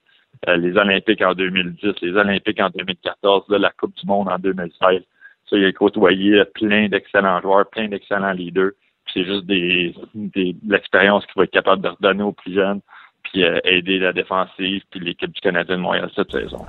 euh, 0.50 0.58
les 0.58 0.76
Olympiques 0.76 1.22
en 1.22 1.34
2010, 1.34 1.94
les 2.02 2.16
Olympiques 2.16 2.60
en 2.60 2.70
2014, 2.70 3.44
là, 3.50 3.60
la 3.60 3.70
Coupe 3.72 3.96
du 3.96 4.08
monde 4.08 4.28
en 4.28 4.40
2016. 4.40 5.02
Ça, 5.50 5.58
il 5.58 5.66
a 5.66 5.72
côtoyé 5.72 6.44
plein 6.56 6.88
d'excellents 6.90 7.42
joueurs, 7.42 7.70
plein 7.70 7.88
d'excellents 7.88 8.34
leaders. 8.34 8.72
c'est 9.14 9.26
juste 9.26 9.46
des, 9.46 9.94
des 10.16 10.54
de 10.54 10.72
l'expérience 10.72 11.26
qu'il 11.28 11.36
va 11.38 11.44
être 11.44 11.52
capable 11.52 11.84
de 11.84 11.90
redonner 11.90 12.24
aux 12.24 12.32
plus 12.32 12.54
jeunes 12.54 12.82
puis 13.24 13.44
euh, 13.44 13.60
aider 13.64 14.00
la 14.00 14.14
défensive 14.14 14.82
puis 14.90 15.00
l'équipe 15.00 15.32
du 15.32 15.42
Canadien 15.42 15.78
de 15.78 15.82
Montréal 15.82 16.10
cette 16.16 16.32
saison. 16.32 16.66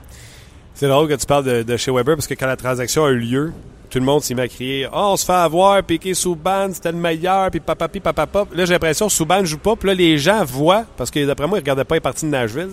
C'est 0.82 0.88
drôle 0.88 1.06
que 1.06 1.14
tu 1.14 1.26
parles 1.26 1.44
de, 1.44 1.62
de, 1.62 1.76
chez 1.76 1.92
Weber 1.92 2.16
parce 2.16 2.26
que 2.26 2.34
quand 2.34 2.48
la 2.48 2.56
transaction 2.56 3.04
a 3.04 3.10
eu 3.10 3.18
lieu, 3.20 3.52
tout 3.88 4.00
le 4.00 4.04
monde 4.04 4.20
s'est 4.20 4.34
mis 4.34 4.40
à 4.40 4.48
crier 4.48 4.88
oh, 4.92 5.10
on 5.12 5.16
se 5.16 5.24
fait 5.24 5.30
avoir, 5.30 5.80
piqué 5.84 6.12
Souban, 6.12 6.70
c'était 6.72 6.90
le 6.90 6.98
meilleur, 6.98 7.52
puis 7.52 7.60
papa, 7.60 7.86
puis 7.86 8.00
papa, 8.00 8.26
papa. 8.26 8.52
Là, 8.52 8.64
j'ai 8.64 8.72
l'impression 8.72 9.06
que 9.06 9.12
Souban 9.12 9.42
ne 9.42 9.44
joue 9.44 9.58
pas, 9.58 9.76
puis 9.76 9.86
là, 9.86 9.94
les 9.94 10.18
gens 10.18 10.44
voient, 10.44 10.84
parce 10.96 11.08
que 11.08 11.24
d'après 11.24 11.46
moi, 11.46 11.58
ils 11.58 11.60
ne 11.60 11.62
regardaient 11.62 11.84
pas 11.84 11.94
les 11.94 12.00
parties 12.00 12.24
de 12.24 12.30
Nashville. 12.32 12.70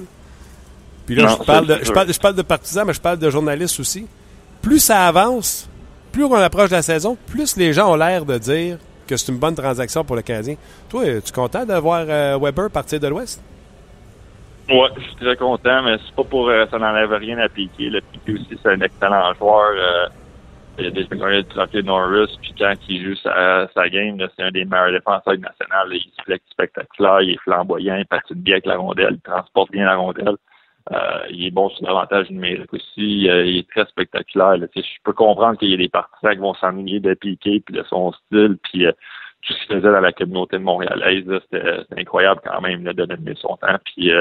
Puis 1.05 1.13
là, 1.13 1.37
je, 1.39 1.45
parle 1.45 1.67
de, 1.67 1.77
je, 1.83 1.91
parle, 1.91 2.11
je 2.11 2.19
parle 2.19 2.33
de 2.33 2.41
partisans, 2.41 2.83
mais 2.87 2.93
je 2.93 2.99
parle 2.99 3.19
de 3.19 3.29
journalistes 3.29 3.79
aussi. 3.79 4.07
Plus 4.63 4.79
ça 4.79 5.05
avance, 5.05 5.69
plus 6.11 6.25
on 6.25 6.33
approche 6.33 6.71
de 6.71 6.77
la 6.77 6.81
saison, 6.81 7.15
plus 7.27 7.57
les 7.57 7.73
gens 7.73 7.91
ont 7.91 7.95
l'air 7.95 8.25
de 8.25 8.39
dire 8.39 8.79
que 9.05 9.17
c'est 9.17 9.31
une 9.31 9.37
bonne 9.37 9.53
transaction 9.53 10.03
pour 10.03 10.15
le 10.15 10.23
Canadien. 10.23 10.55
Toi, 10.89 11.05
es-tu 11.05 11.31
content 11.31 11.63
de 11.63 11.75
voir 11.75 12.05
euh, 12.09 12.39
Weber 12.41 12.71
partir 12.71 12.99
de 12.99 13.07
l'Ouest? 13.07 13.39
Oui, 14.71 14.87
je 14.97 15.01
suis 15.01 15.15
très 15.15 15.35
content, 15.35 15.81
mais 15.83 15.97
c'est 16.05 16.15
pas 16.15 16.23
pour 16.23 16.47
euh, 16.49 16.65
ça 16.69 16.77
n'enlève 16.77 17.11
rien 17.11 17.39
à 17.39 17.49
Piqué. 17.49 17.89
Le 17.89 18.01
Piqué 18.01 18.33
aussi, 18.33 18.59
c'est 18.61 18.69
un 18.69 18.81
excellent 18.81 19.33
joueur. 19.33 19.71
Euh, 19.75 20.07
il 20.77 20.85
a 20.85 20.91
déjà 20.91 21.15
gagné 21.15 21.37
le 21.37 21.43
trophée 21.43 21.83
Norris, 21.83 22.37
puis 22.41 22.53
quand 22.57 22.73
il 22.87 23.03
joue 23.03 23.15
sa, 23.15 23.67
sa 23.73 23.89
game, 23.89 24.17
c'est 24.35 24.43
un 24.43 24.51
des 24.51 24.65
meilleurs 24.65 24.91
défenseurs 24.91 25.37
nationaux. 25.37 25.91
Il 25.91 26.11
se 26.25 26.37
spectaculaire, 26.51 27.21
il 27.21 27.31
est 27.31 27.41
flamboyant, 27.41 27.95
il 27.95 28.05
patine 28.05 28.37
bien 28.37 28.55
avec 28.55 28.65
la 28.65 28.77
rondelle, 28.77 29.15
il 29.15 29.21
transporte 29.21 29.71
bien 29.71 29.85
la 29.85 29.95
rondelle. 29.95 30.37
Euh, 30.91 31.25
il 31.29 31.45
est 31.47 31.51
bon 31.51 31.69
sur 31.69 31.85
l'avantage 31.85 32.29
numérique 32.29 32.73
aussi. 32.73 33.29
Euh, 33.29 33.45
il 33.45 33.57
est 33.57 33.69
très 33.69 33.85
spectaculaire. 33.85 34.55
Je 34.75 34.81
peux 35.03 35.13
comprendre 35.13 35.57
qu'il 35.57 35.69
y 35.69 35.73
a 35.73 35.77
des 35.77 35.89
partisans 35.89 36.33
qui 36.33 36.39
vont 36.39 36.53
s'ennuyer 36.53 36.99
de 36.99 37.13
Piqué 37.13 37.59
puis 37.59 37.75
de 37.75 37.83
son 37.83 38.11
style, 38.13 38.57
puis 38.63 38.85
euh, 38.85 38.91
tout 39.41 39.53
ce 39.53 39.59
qu'il 39.65 39.75
faisait 39.75 39.91
dans 39.91 40.01
la 40.01 40.11
communauté 40.11 40.57
montréalaise. 40.57 41.25
C'était 41.43 41.79
incroyable 41.97 42.41
quand 42.43 42.61
même 42.61 42.83
là, 42.85 42.93
de 42.93 43.05
donner 43.05 43.35
son 43.35 43.57
temps. 43.57 43.77
Puis 43.83 44.11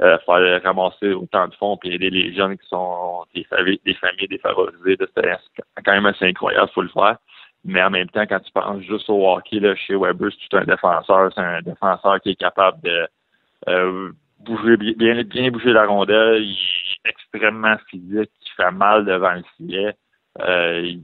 euh, 0.00 0.18
faire 0.24 0.62
ramasser 0.62 1.12
autant 1.12 1.48
de 1.48 1.54
fonds 1.54 1.76
puis 1.76 1.92
aider 1.94 2.10
les 2.10 2.34
jeunes 2.34 2.56
qui 2.56 2.66
sont 2.68 3.24
des 3.34 3.44
familles, 3.44 3.80
des 3.84 3.94
familles 3.94 4.28
défavorisées. 4.28 4.96
C'est 5.14 5.82
quand 5.84 5.92
même 5.92 6.06
assez 6.06 6.24
incroyable, 6.26 6.70
faut 6.74 6.82
le 6.82 6.88
faire. 6.88 7.18
Mais 7.64 7.82
en 7.82 7.90
même 7.90 8.08
temps, 8.08 8.26
quand 8.26 8.40
tu 8.40 8.52
penses 8.52 8.82
juste 8.82 9.08
au 9.08 9.28
hockey, 9.28 9.60
là, 9.60 9.74
chez 9.76 9.94
Weber, 9.94 10.30
c'est 10.32 10.48
tout 10.48 10.56
un 10.56 10.64
défenseur. 10.64 11.30
C'est 11.34 11.40
un 11.40 11.62
défenseur 11.62 12.20
qui 12.20 12.30
est 12.30 12.36
capable 12.36 12.80
de 12.82 13.06
euh, 13.68 14.10
bouger 14.40 14.76
bien, 14.76 15.22
bien 15.22 15.50
bouger 15.50 15.72
la 15.72 15.86
rondelle. 15.86 16.42
Il 16.42 16.56
est 17.04 17.10
extrêmement 17.10 17.76
physique, 17.88 18.30
il 18.40 18.50
fait 18.56 18.70
mal 18.72 19.04
devant 19.04 19.34
le 19.34 19.44
filet. 19.56 19.94
Euh, 20.40 20.94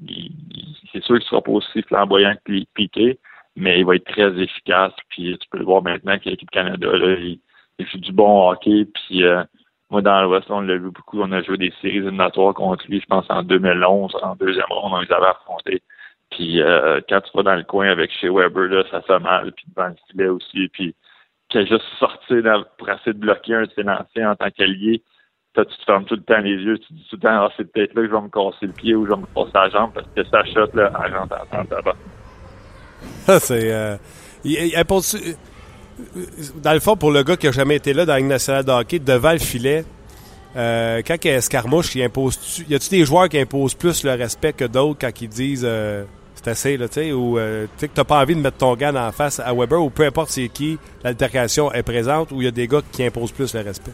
c'est 0.92 1.02
sûr 1.04 1.18
qu'il 1.18 1.28
sera 1.28 1.42
pas 1.42 1.52
aussi 1.52 1.82
flamboyant 1.82 2.34
que 2.44 2.64
Piqué, 2.74 3.18
mais 3.54 3.78
il 3.78 3.86
va 3.86 3.96
être 3.96 4.10
très 4.10 4.36
efficace. 4.40 4.94
Puis 5.10 5.38
tu 5.38 5.48
peux 5.50 5.58
le 5.58 5.64
voir 5.64 5.82
maintenant 5.82 6.18
que 6.18 6.28
l'équipe 6.28 6.50
Canada, 6.50 6.88
là, 6.88 7.14
il, 7.20 7.40
il 7.78 7.86
fait 7.86 7.98
du 7.98 8.12
bon 8.12 8.50
hockey. 8.50 8.86
Puis 8.92 9.24
euh, 9.24 9.42
moi, 9.90 10.02
dans 10.02 10.22
l'Ouest, 10.22 10.46
on 10.50 10.60
l'a 10.60 10.74
vu 10.76 10.90
beaucoup. 10.90 11.20
On 11.20 11.32
a 11.32 11.42
joué 11.42 11.56
des 11.56 11.72
séries 11.80 11.98
éliminatoires 11.98 12.54
contre 12.54 12.84
lui, 12.88 13.00
je 13.00 13.06
pense, 13.06 13.26
en 13.28 13.42
2011, 13.42 14.16
en 14.22 14.34
deuxième 14.36 14.66
ronde, 14.70 14.92
on 14.94 15.00
les 15.00 15.12
avait 15.12 15.26
affrontés. 15.28 15.82
Puis 16.30 16.60
euh, 16.60 17.00
quand 17.08 17.20
tu 17.22 17.30
vas 17.34 17.42
dans 17.42 17.54
le 17.56 17.64
coin 17.64 17.88
avec 17.88 18.10
chez 18.12 18.28
Weber, 18.28 18.68
là, 18.68 18.84
ça 18.90 19.00
fait 19.02 19.18
mal. 19.18 19.52
Puis 19.52 19.64
devant 19.74 19.88
le 19.88 19.96
filet 20.10 20.28
aussi. 20.28 20.68
Puis 20.68 20.94
qu'il 21.48 21.60
a 21.62 21.64
juste 21.64 21.84
sorti 21.98 22.34
pour 22.76 22.88
essayer 22.90 23.14
de 23.14 23.18
bloquer 23.18 23.54
un 23.54 23.62
de 23.62 24.24
en 24.26 24.34
tant 24.36 24.50
qu'allié. 24.50 25.02
Toi, 25.54 25.64
tu 25.64 25.76
te 25.78 25.84
fermes 25.84 26.04
tout 26.04 26.14
le 26.14 26.22
temps 26.22 26.38
les 26.40 26.56
yeux. 26.56 26.78
Tu 26.78 26.88
te 26.88 26.92
dis 26.92 27.06
tout 27.08 27.16
le 27.16 27.22
temps, 27.22 27.44
ah, 27.46 27.52
c'est 27.56 27.72
peut-être 27.72 27.94
là 27.94 28.02
que 28.02 28.08
je 28.08 28.12
vais 28.14 28.20
me 28.20 28.28
casser 28.28 28.66
le 28.66 28.72
pied 28.72 28.94
ou 28.94 29.06
je 29.06 29.10
vais 29.12 29.16
me 29.16 29.26
casser 29.34 29.50
la 29.54 29.70
jambe 29.70 29.92
parce 29.94 30.06
que 30.14 30.24
ça 30.24 30.44
shot, 30.44 30.68
là, 30.74 30.92
elle 31.04 31.16
rentre 31.16 31.36
en 31.52 31.64
tabac. 31.64 31.96
c'est. 33.40 33.72
euh, 33.72 33.96
il- 34.44 34.74
dans 36.62 36.72
le 36.72 36.80
fond, 36.80 36.96
pour 36.96 37.10
le 37.10 37.22
gars 37.22 37.36
qui 37.36 37.48
a 37.48 37.52
jamais 37.52 37.76
été 37.76 37.92
là 37.92 38.06
dans 38.06 38.12
la 38.12 38.18
Ligue 38.18 38.28
nationale 38.28 38.64
de 38.64 38.70
hockey, 38.70 38.98
devant 38.98 39.32
le 39.32 39.38
filet, 39.38 39.84
euh, 40.56 41.02
quand 41.06 41.16
il 41.24 41.30
y 41.30 41.34
a 41.34 41.36
escarmouche, 41.36 41.94
il 41.94 42.02
impose 42.02 42.64
y 42.68 42.74
a-tu 42.74 42.90
des 42.90 43.04
joueurs 43.04 43.28
qui 43.28 43.38
imposent 43.38 43.74
plus 43.74 44.04
le 44.04 44.12
respect 44.12 44.52
que 44.52 44.64
d'autres 44.64 44.98
quand 45.00 45.20
ils 45.20 45.28
disent 45.28 45.66
euh, 45.66 46.04
c'est 46.34 46.48
assez, 46.48 46.76
là, 46.76 46.88
tu 46.88 46.94
sais, 46.94 47.12
ou 47.12 47.38
euh, 47.38 47.64
tu 47.64 47.70
sais 47.80 47.88
que 47.88 47.94
t'as 47.94 48.04
pas 48.04 48.20
envie 48.20 48.34
de 48.34 48.40
mettre 48.40 48.58
ton 48.58 48.74
gars 48.74 48.92
en 48.94 49.12
face 49.12 49.40
à 49.40 49.52
Weber, 49.52 49.82
ou 49.82 49.90
peu 49.90 50.04
importe 50.04 50.30
c'est 50.30 50.48
qui, 50.48 50.78
l'altercation 51.04 51.72
est 51.72 51.82
présente, 51.82 52.32
ou 52.32 52.42
y 52.42 52.46
a 52.46 52.50
des 52.50 52.68
gars 52.68 52.80
qui 52.92 53.04
imposent 53.04 53.32
plus 53.32 53.54
le 53.54 53.60
respect? 53.60 53.92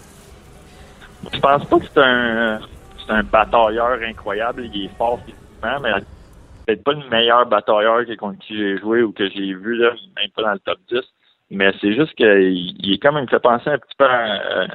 Je 1.33 1.41
pense 1.41 1.65
pas 1.65 1.79
que 1.79 1.87
c'est 1.93 2.01
un 2.03 2.61
un 3.09 3.23
batailleur 3.23 3.99
incroyable. 4.03 4.69
Il 4.73 4.87
est 4.87 4.97
fort 4.97 5.21
physiquement, 5.21 5.81
mais 5.83 5.93
peut-être 6.67 6.85
pas 6.85 6.93
le 6.93 7.09
meilleur 7.09 7.47
batailleur 7.47 8.05
contre 8.19 8.39
qui 8.41 8.57
j'ai 8.57 8.79
joué 8.79 9.03
ou 9.03 9.13
que 9.13 9.29
j'ai 9.29 9.55
vu, 9.55 9.77
là, 9.77 9.91
même 10.17 10.31
pas 10.35 10.43
dans 10.43 10.53
le 10.53 10.59
top 10.61 10.79
10. 10.91 11.01
Mais 11.51 11.73
c'est 11.81 11.95
juste 11.95 12.15
qu'il 12.15 12.27
il 12.81 12.95
est 12.95 12.99
comme 12.99 13.17
il 13.19 13.23
me 13.23 13.27
fait 13.29 13.39
penser 13.41 13.71
un 13.71 13.79
petit 13.79 13.95
peu 13.99 14.07
à, 14.07 14.41
euh, 14.63 14.67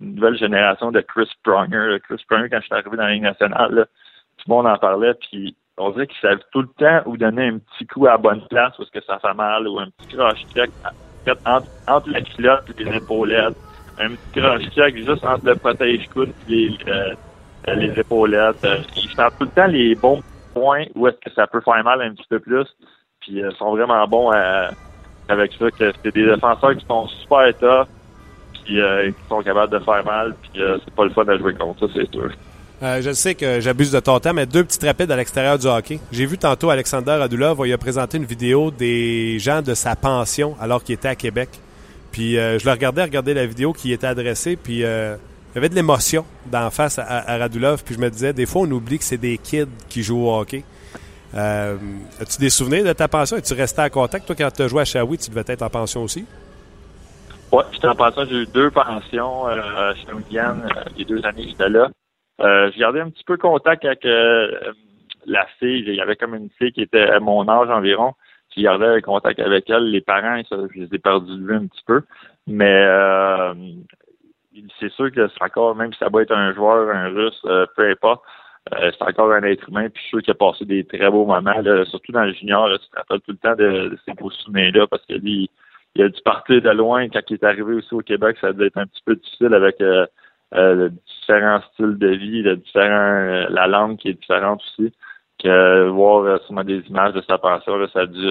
une 0.00 0.14
nouvelle 0.16 0.36
génération 0.36 0.90
de 0.90 1.00
Chris 1.00 1.30
Pronger. 1.44 1.98
Chris 2.02 2.22
Pronger, 2.28 2.48
quand 2.50 2.58
je 2.60 2.64
suis 2.66 2.74
arrivé 2.74 2.96
dans 2.96 3.06
la 3.06 3.18
nationale, 3.18 3.86
tout 4.36 4.44
le 4.48 4.54
monde 4.54 4.66
en 4.66 4.76
parlait, 4.76 5.14
puis 5.14 5.56
on 5.78 5.90
dirait 5.90 6.06
qu'il 6.08 6.18
savait 6.20 6.40
tout 6.52 6.62
le 6.62 6.68
temps 6.78 7.02
où 7.06 7.16
donner 7.16 7.48
un 7.48 7.58
petit 7.58 7.86
coup 7.86 8.06
à 8.08 8.18
bonne 8.18 8.42
place 8.50 8.72
parce 8.76 8.90
que 8.90 9.00
ça 9.02 9.18
fait 9.20 9.34
mal 9.34 9.68
ou 9.68 9.78
un 9.78 9.88
petit 9.90 10.16
croche 10.16 10.44
check 10.54 10.70
fait 11.24 11.38
entre, 11.46 11.68
entre 11.86 12.10
la 12.10 12.20
culotte 12.20 12.64
et 12.78 12.84
les 12.84 12.96
épaulettes. 12.96 13.56
Un 13.98 14.08
petit 14.10 14.40
croche 14.40 14.62
check 14.74 14.96
juste 14.96 15.24
entre 15.24 15.46
le 15.46 15.54
protège-coude 15.54 16.32
et 16.48 16.52
les, 16.52 16.78
euh, 16.88 17.14
euh, 17.68 17.74
les 17.74 17.98
épaulettes. 18.00 18.64
Euh, 18.64 18.78
ils 18.96 19.10
savent 19.14 19.32
tout 19.38 19.44
le 19.44 19.50
temps 19.50 19.66
les 19.66 19.94
bons 19.94 20.20
points 20.52 20.84
où 20.96 21.06
est-ce 21.06 21.16
que 21.18 21.30
ça 21.32 21.46
peut 21.46 21.60
faire 21.60 21.82
mal 21.84 22.02
un 22.02 22.12
petit 22.14 22.26
peu 22.28 22.40
plus. 22.40 22.66
Puis 23.20 23.40
euh, 23.42 23.50
ils 23.52 23.56
sont 23.56 23.70
vraiment 23.70 24.04
bons 24.08 24.30
à- 24.32 24.70
avec 25.28 25.52
ça. 25.58 25.70
que 25.70 25.92
C'est 26.02 26.14
des 26.14 26.24
défenseurs 26.24 26.76
qui 26.76 26.86
sont 26.86 27.06
super 27.08 27.56
tough 27.58 27.88
puis 28.68 28.80
euh, 28.80 29.10
qui 29.10 29.28
sont 29.28 29.42
capables 29.42 29.72
de 29.72 29.82
faire 29.82 30.04
mal. 30.04 30.34
Puis 30.42 30.62
euh, 30.62 30.76
c'est 30.84 30.94
pas 30.94 31.04
le 31.04 31.10
fun 31.10 31.24
à 31.26 31.38
jouer 31.38 31.54
contre 31.54 31.80
ça, 31.80 31.94
c'est 31.94 32.10
sûr. 32.12 32.30
Euh, 32.82 33.02
je 33.02 33.10
sais 33.12 33.34
que 33.34 33.60
j'abuse 33.60 33.90
de 33.90 33.98
ton 33.98 34.20
temps, 34.20 34.34
mais 34.34 34.46
deux 34.46 34.62
petites 34.62 34.84
rapides 34.84 35.10
à 35.10 35.16
l'extérieur 35.16 35.58
du 35.58 35.66
hockey. 35.66 35.98
J'ai 36.12 36.26
vu 36.26 36.38
tantôt 36.38 36.70
Alexander 36.70 37.12
Radulov, 37.12 37.62
il 37.64 37.72
a 37.72 37.78
présenté 37.78 38.18
une 38.18 38.24
vidéo 38.24 38.70
des 38.70 39.38
gens 39.40 39.62
de 39.62 39.74
sa 39.74 39.96
pension 39.96 40.54
alors 40.60 40.84
qu'il 40.84 40.94
était 40.94 41.08
à 41.08 41.16
Québec. 41.16 41.48
Puis 42.12 42.34
je 42.34 42.64
le 42.64 42.70
regardais 42.70 43.02
regarder 43.02 43.34
la 43.34 43.46
vidéo 43.46 43.72
qui 43.72 43.92
était 43.92 44.06
adressée, 44.06 44.56
puis 44.56 44.78
il 44.78 44.80
y 45.54 45.58
avait 45.58 45.68
de 45.68 45.74
l'émotion 45.74 46.24
d'en 46.46 46.70
face 46.70 47.00
à, 47.00 47.04
à 47.04 47.36
Radulov, 47.36 47.82
puis 47.84 47.96
je 47.96 48.00
me 48.00 48.10
disais, 48.10 48.32
des 48.32 48.46
fois 48.46 48.62
on 48.62 48.70
oublie 48.70 48.98
que 48.98 49.04
c'est 49.04 49.18
des 49.18 49.38
kids 49.38 49.66
qui 49.88 50.04
jouent 50.04 50.26
au 50.26 50.38
hockey. 50.38 50.62
Euh, 51.34 51.76
As-tu 52.20 52.40
des 52.40 52.50
souvenirs 52.50 52.84
de 52.84 52.92
ta 52.92 53.08
pension? 53.08 53.36
Es-tu 53.36 53.54
resté 53.54 53.82
en 53.82 53.88
contact? 53.88 54.26
Toi, 54.26 54.36
quand 54.36 54.50
tu 54.50 54.62
as 54.62 54.68
joué 54.68 54.82
à 54.82 54.84
Shawi, 54.84 55.18
tu 55.18 55.30
devais 55.30 55.44
être 55.46 55.62
en 55.62 55.68
pension 55.68 56.02
aussi? 56.02 56.26
Ouais, 57.52 57.64
j'étais 57.72 57.88
en 57.88 57.94
pension, 57.94 58.24
j'ai 58.28 58.42
eu 58.42 58.46
deux 58.46 58.70
pensions 58.70 59.48
euh, 59.48 59.94
chez 59.94 60.12
Wigan, 60.12 60.56
euh, 60.64 60.82
les 60.96 61.04
deux 61.06 61.24
années 61.24 61.44
que 61.44 61.48
j'étais 61.48 61.70
là. 61.70 61.88
Euh, 62.40 62.70
j'ai 62.72 62.80
gardé 62.80 63.00
un 63.00 63.08
petit 63.08 63.24
peu 63.24 63.38
contact 63.38 63.84
avec 63.84 64.04
la 64.04 65.46
fille. 65.58 65.84
Il 65.86 65.94
y 65.94 66.00
avait 66.00 66.16
comme 66.16 66.34
une 66.34 66.50
fille 66.58 66.72
qui 66.72 66.82
était 66.82 67.08
à 67.08 67.20
mon 67.20 67.48
âge 67.48 67.70
environ. 67.70 68.12
J'ai 68.54 68.62
gardé 68.62 69.00
contact 69.02 69.40
avec 69.40 69.68
elle. 69.70 69.90
Les 69.90 70.00
parents, 70.00 70.40
je 70.50 70.80
les 70.80 70.94
ai 70.94 70.98
perdus 70.98 71.36
de 71.36 71.46
vue 71.46 71.56
un 71.56 71.66
petit 71.66 71.82
peu. 71.86 72.02
Mais 72.46 72.86
c'est 74.78 74.92
sûr 74.92 75.10
que 75.10 75.28
encore, 75.42 75.74
même 75.74 75.92
si 75.92 75.98
ça 75.98 76.10
doit 76.10 76.22
être 76.22 76.34
un 76.34 76.54
joueur, 76.54 76.94
un 76.94 77.08
russe, 77.08 77.40
peu 77.42 77.90
importe, 77.90 78.22
euh, 78.74 78.90
c'est 78.96 79.04
encore 79.04 79.32
un 79.32 79.42
être 79.42 79.68
humain. 79.68 79.88
Puis 79.88 79.96
je 79.96 80.00
suis 80.00 80.08
sûr 80.10 80.22
qu'il 80.22 80.30
a 80.32 80.34
passé 80.34 80.64
des 80.64 80.84
très 80.84 81.10
beaux 81.10 81.26
moments, 81.26 81.60
là, 81.60 81.84
surtout 81.86 82.12
dans 82.12 82.24
le 82.24 82.32
junior. 82.32 82.68
Là, 82.68 82.78
tu 82.78 82.88
te 82.88 82.96
rappelles 82.96 83.20
tout 83.20 83.32
le 83.32 83.38
temps 83.38 83.56
de, 83.56 83.98
ces 84.04 84.14
beaux 84.14 84.30
souvenirs-là 84.30 84.86
parce 84.86 85.04
que 85.06 85.14
lui, 85.14 85.50
il 85.94 86.02
a 86.02 86.08
dû 86.08 86.20
partir 86.22 86.60
de 86.62 86.70
loin 86.70 87.08
quand 87.08 87.20
il 87.28 87.34
est 87.34 87.44
arrivé 87.44 87.74
aussi 87.74 87.94
au 87.94 88.00
Québec. 88.00 88.36
Ça 88.40 88.52
devait 88.52 88.66
être 88.66 88.78
un 88.78 88.86
petit 88.86 89.02
peu 89.04 89.16
difficile 89.16 89.54
avec 89.54 89.80
euh, 89.80 90.06
euh, 90.54 90.88
différents 91.20 91.60
styles 91.74 91.98
de 91.98 92.08
vie, 92.08 92.42
euh, 92.46 93.46
la 93.50 93.66
langue 93.66 93.98
qui 93.98 94.08
est 94.08 94.14
différente 94.14 94.62
aussi. 94.62 94.92
Que 95.42 95.48
euh, 95.48 95.90
voir 95.90 96.40
sûrement 96.46 96.64
des 96.64 96.80
images 96.88 97.12
de 97.12 97.22
sa 97.28 97.38
pension, 97.38 97.76
là, 97.76 97.86
ça 97.92 98.00
a 98.00 98.06
dû 98.06 98.26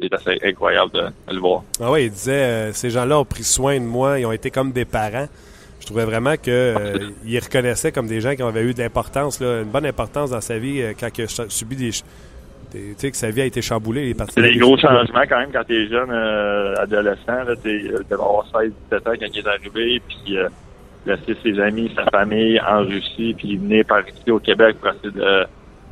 être 0.00 0.14
assez 0.14 0.36
incroyable 0.42 0.90
de, 0.92 1.32
le 1.32 1.38
voir. 1.38 1.62
Ah 1.80 1.92
oui, 1.92 2.06
il 2.06 2.10
disait, 2.10 2.72
ces 2.72 2.90
gens-là 2.90 3.20
ont 3.20 3.24
pris 3.24 3.44
soin 3.44 3.78
de 3.78 3.84
moi, 3.84 4.18
ils 4.18 4.26
ont 4.26 4.32
été 4.32 4.50
comme 4.50 4.72
des 4.72 4.84
parents. 4.84 5.28
Je 5.80 5.86
trouvais 5.86 6.04
vraiment 6.04 6.36
que 6.36 6.50
euh, 6.50 7.10
il 7.24 7.38
reconnaissait 7.38 7.90
comme 7.90 8.06
des 8.06 8.20
gens 8.20 8.34
qui 8.34 8.42
avaient 8.42 8.62
eu 8.62 8.74
de 8.74 8.80
l'importance, 8.80 9.40
une 9.40 9.64
bonne 9.64 9.86
importance 9.86 10.30
dans 10.30 10.40
sa 10.40 10.58
vie 10.58 10.82
euh, 10.82 10.92
quand 10.98 11.08
il 11.16 11.24
a 11.24 11.48
subi 11.48 11.76
des, 11.76 11.90
tu 11.90 12.94
sais 12.96 13.10
que 13.10 13.16
sa 13.16 13.30
vie 13.30 13.40
a 13.42 13.46
été 13.46 13.62
chamboulée. 13.62 14.14
C'est 14.28 14.42
des 14.42 14.58
gros 14.58 14.76
changements 14.76 15.24
quand 15.28 15.38
même 15.38 15.50
quand 15.52 15.64
t'es 15.64 15.88
jeune 15.88 16.10
euh, 16.10 16.74
adolescent. 16.76 17.44
Là, 17.44 17.56
t'es, 17.56 17.90
avoir 18.12 18.46
16, 18.46 18.72
17 18.90 19.06
ans 19.08 19.12
quand 19.18 19.26
il 19.32 19.38
est 19.38 19.48
arrivé, 19.48 20.02
puis 20.06 20.38
euh, 20.38 20.48
laisser 21.06 21.36
ses 21.42 21.58
amis, 21.60 21.92
sa 21.96 22.04
famille 22.10 22.60
en 22.60 22.82
Russie, 22.82 23.34
puis 23.36 23.56
venir 23.56 23.84
par 23.86 24.06
ici 24.06 24.30
au 24.30 24.38
Québec 24.38 24.76
pour 24.80 24.92
essayer 24.92 25.10
de 25.10 25.46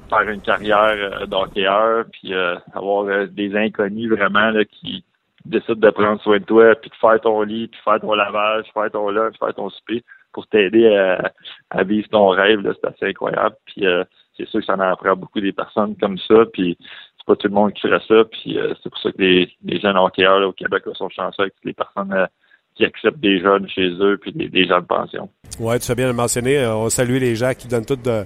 faire 0.08 0.28
une 0.28 0.40
carrière 0.40 0.94
euh, 1.20 1.26
d'hockeyeur, 1.26 2.04
puis 2.12 2.32
euh, 2.32 2.56
avoir 2.74 3.04
euh, 3.06 3.26
des 3.26 3.54
inconnus 3.56 4.10
vraiment 4.10 4.50
là, 4.50 4.64
qui 4.64 5.04
décident 5.44 5.74
de 5.74 5.90
prendre 5.90 6.20
soin 6.22 6.38
de 6.38 6.44
toi, 6.44 6.74
puis 6.74 6.90
de 6.90 6.96
faire 6.96 7.20
ton 7.20 7.42
lit, 7.42 7.68
puis 7.68 7.80
faire 7.84 8.00
ton 8.00 8.14
lavage, 8.14 8.66
faire 8.74 8.90
ton 8.90 9.10
lunch, 9.10 9.34
faire 9.38 9.54
ton 9.54 9.70
souper 9.70 10.02
pour 10.32 10.46
t'aider 10.46 10.94
à, 10.94 11.32
à 11.70 11.82
vivre 11.84 12.08
ton 12.08 12.28
rêve. 12.28 12.60
C'est 12.64 12.88
assez 12.88 13.06
incroyable. 13.06 13.56
Puis 13.66 13.86
euh, 13.86 14.04
c'est 14.36 14.48
sûr 14.48 14.60
que 14.60 14.66
ça 14.66 14.74
en 14.74 14.80
apprend 14.80 15.16
beaucoup 15.16 15.40
des 15.40 15.52
personnes 15.52 15.96
comme 15.96 16.18
ça. 16.18 16.44
Puis 16.52 16.76
c'est 16.80 17.26
pas 17.26 17.36
tout 17.36 17.48
le 17.48 17.54
monde 17.54 17.72
qui 17.72 17.80
ferait 17.82 18.02
ça. 18.06 18.24
Puis 18.24 18.58
euh, 18.58 18.74
c'est 18.82 18.90
pour 18.90 19.00
ça 19.00 19.10
que 19.10 19.22
les, 19.22 19.50
les 19.64 19.80
jeunes 19.80 19.96
hockeyeurs 19.96 20.46
au 20.46 20.52
Québec 20.52 20.82
sont 20.94 21.08
chanceux 21.08 21.42
avec 21.42 21.54
les 21.64 21.72
personnes 21.72 22.12
euh, 22.12 22.26
qui 22.74 22.84
acceptent 22.84 23.20
des 23.20 23.40
jeunes 23.40 23.68
chez 23.68 23.88
eux 24.00 24.18
puis 24.20 24.32
des, 24.32 24.48
des 24.48 24.66
gens 24.66 24.80
de 24.80 24.86
pension. 24.86 25.28
Ouais, 25.58 25.78
tu 25.78 25.86
fais 25.86 25.94
bien 25.94 26.06
le 26.06 26.12
mentionner. 26.12 26.58
Euh, 26.58 26.76
On 26.76 26.88
salue 26.88 27.18
les 27.18 27.34
gens 27.34 27.52
qui 27.54 27.66
donnent 27.68 27.86
tout 27.86 27.96
de. 27.96 28.24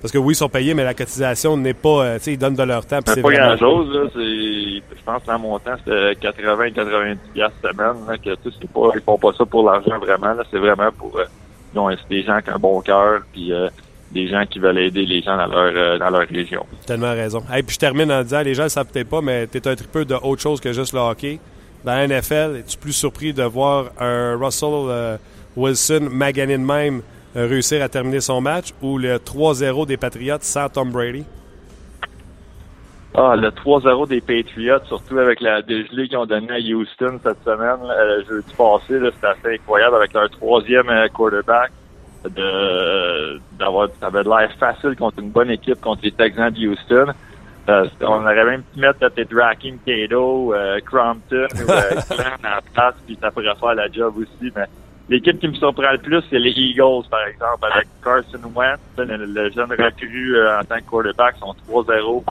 Parce 0.00 0.12
que 0.12 0.18
oui, 0.18 0.34
ils 0.34 0.36
sont 0.36 0.48
payés, 0.48 0.74
mais 0.74 0.84
la 0.84 0.94
cotisation 0.94 1.56
n'est 1.56 1.74
pas. 1.74 2.04
euh, 2.04 2.18
tu 2.18 2.24
sais, 2.24 2.32
ils 2.34 2.38
donnent 2.38 2.54
de 2.54 2.62
leur 2.62 2.84
temps. 2.86 2.98
C'est 3.06 3.14
c'est 3.14 3.22
pas 3.22 3.28
vraiment- 3.28 3.56
grand 3.56 3.58
chose, 3.58 3.94
là. 3.94 4.00
C'est, 4.14 4.20
je 4.20 5.02
pense 5.04 5.22
que 5.22 5.26
dans 5.26 5.38
mon 5.38 5.58
temps, 5.58 5.74
c'était 5.84 6.14
80, 6.20 6.70
90 6.72 7.18
piastres 7.34 7.56
semaine, 7.62 7.96
là, 8.08 8.16
que, 8.18 8.30
c'est 8.44 8.70
pas, 8.70 8.88
ils 8.94 9.00
font 9.00 9.18
pas 9.18 9.32
ça 9.36 9.44
pour 9.46 9.68
l'argent 9.68 9.98
vraiment. 9.98 10.34
C'est 10.50 10.58
vraiment 10.58 10.90
pour, 10.96 11.16
euh, 11.18 11.24
ils 11.74 11.78
ont- 11.78 11.90
c'est 11.90 12.08
des 12.08 12.22
gens 12.22 12.40
qui 12.40 12.50
ont 12.50 12.54
un 12.56 12.58
bon 12.58 12.80
cœur 12.82 13.20
puis 13.32 13.52
euh, 13.52 13.68
des 14.12 14.28
gens 14.28 14.44
qui 14.48 14.58
veulent 14.60 14.78
aider 14.78 15.04
les 15.04 15.20
gens 15.22 15.36
dans 15.36 15.46
leur, 15.46 15.72
euh, 15.74 15.98
dans 15.98 16.10
leur 16.10 16.28
région. 16.28 16.64
Tellement 16.86 17.12
raison. 17.12 17.42
Et 17.56 17.62
puis 17.62 17.74
je 17.74 17.78
termine 17.80 18.10
en 18.12 18.22
disant, 18.22 18.42
les 18.42 18.54
gens 18.54 18.64
ne 18.64 18.68
savent 18.68 18.86
peut-être 18.86 19.08
pas, 19.10 19.20
mais 19.20 19.46
tu 19.48 19.58
es 19.58 19.66
un 19.68 19.74
tripeux 19.74 20.04
de 20.04 20.14
autre 20.14 20.40
chose 20.40 20.60
que 20.60 20.72
juste 20.72 20.92
le 20.92 21.00
hockey. 21.00 21.40
Dans 21.84 21.92
la 21.94 22.06
NFL, 22.06 22.56
es-tu 22.60 22.76
plus 22.78 22.92
surpris 22.92 23.32
de 23.32 23.42
voir 23.42 23.86
un 24.00 24.36
Russell 24.40 24.68
euh, 24.72 25.16
Wilson 25.56 26.08
magané 26.10 26.56
de 26.58 26.62
même 26.62 27.02
réussir 27.44 27.82
à 27.82 27.88
terminer 27.88 28.20
son 28.20 28.40
match 28.40 28.72
ou 28.82 28.98
le 28.98 29.16
3-0 29.16 29.86
des 29.86 29.96
Patriots 29.96 30.38
sans 30.40 30.68
Tom 30.68 30.90
Brady? 30.90 31.24
Ah, 33.18 33.34
le 33.34 33.48
3-0 33.48 34.08
des 34.08 34.20
Patriots, 34.20 34.84
surtout 34.86 35.18
avec 35.18 35.40
la 35.40 35.62
dégelée 35.62 36.06
qu'ils 36.06 36.18
ont 36.18 36.26
donnée 36.26 36.52
à 36.52 36.58
Houston 36.58 37.18
cette 37.22 37.42
semaine, 37.44 37.78
euh, 37.88 38.22
jeudi 38.28 38.52
passé, 38.54 39.00
c'était 39.14 39.26
assez 39.26 39.54
incroyable 39.54 39.96
avec 39.96 40.12
leur 40.12 40.28
troisième 40.28 40.88
euh, 40.90 41.08
quarterback. 41.08 41.72
De, 42.24 43.40
d'avoir, 43.58 43.88
ça 44.00 44.08
avait 44.08 44.24
l'air 44.24 44.50
facile 44.58 44.96
contre 44.96 45.20
une 45.20 45.30
bonne 45.30 45.50
équipe, 45.50 45.80
contre 45.80 46.02
les 46.02 46.10
Texans 46.10 46.50
de 46.50 46.68
Houston. 46.68 47.12
Euh, 47.68 47.86
on 48.02 48.22
aurait 48.22 48.44
même 48.44 48.62
pu 48.62 48.80
mettre 48.80 48.98
peut-être 48.98 49.30
Draken, 49.30 49.78
Cato, 49.84 50.54
euh, 50.54 50.78
Crompton 50.84 51.46
ou 51.54 51.66
Glenn 52.14 52.38
en 52.44 52.72
place, 52.74 52.94
puis 53.06 53.18
ça 53.20 53.30
pourrait 53.30 53.54
faire 53.58 53.74
la 53.74 53.90
job 53.90 54.14
aussi. 54.18 54.52
Mais 54.54 54.66
l'équipe 55.08 55.38
qui 55.38 55.48
me 55.48 55.54
surprend 55.54 55.92
le 55.92 55.98
plus, 55.98 56.22
c'est 56.30 56.38
les 56.38 56.50
Eagles, 56.50 57.08
par 57.10 57.26
exemple, 57.26 57.66
avec 57.72 57.86
Carson 58.02 58.50
Wentz, 58.54 58.80
le, 58.98 59.50
jeune 59.50 59.70
recrue 59.70 60.36
euh, 60.36 60.60
en 60.60 60.64
tant 60.64 60.76
que 60.76 60.90
quarterback, 60.90 61.36
sont 61.38 61.54
3-0 61.70 62.24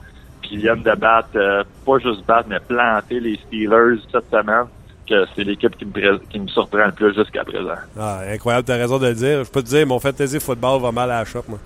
puis 0.46 0.56
ils 0.56 0.60
viennent 0.60 0.82
de 0.82 0.94
battre, 0.94 1.28
euh, 1.36 1.64
pas 1.84 1.98
juste 1.98 2.24
battre, 2.26 2.48
mais 2.48 2.60
planter 2.60 3.20
les 3.20 3.36
Steelers 3.46 4.00
cette 4.12 4.30
semaine, 4.30 4.66
que 5.08 5.24
c'est 5.34 5.44
l'équipe 5.44 5.76
qui 5.76 5.84
me, 5.84 6.18
qui 6.18 6.38
me 6.38 6.48
surprend 6.48 6.86
le 6.86 6.92
plus 6.92 7.14
jusqu'à 7.14 7.44
présent. 7.44 7.74
Ah, 7.98 8.20
incroyable, 8.30 8.64
tu 8.64 8.72
as 8.72 8.76
raison 8.76 8.98
de 8.98 9.08
le 9.08 9.14
dire. 9.14 9.44
Je 9.44 9.50
peux 9.50 9.62
te 9.62 9.68
dire, 9.68 9.86
mon 9.86 9.98
fantasy 9.98 10.40
football 10.40 10.80
va 10.80 10.92
mal 10.92 11.10
à 11.10 11.18
la 11.18 11.24
shop, 11.24 11.44
moi. 11.48 11.58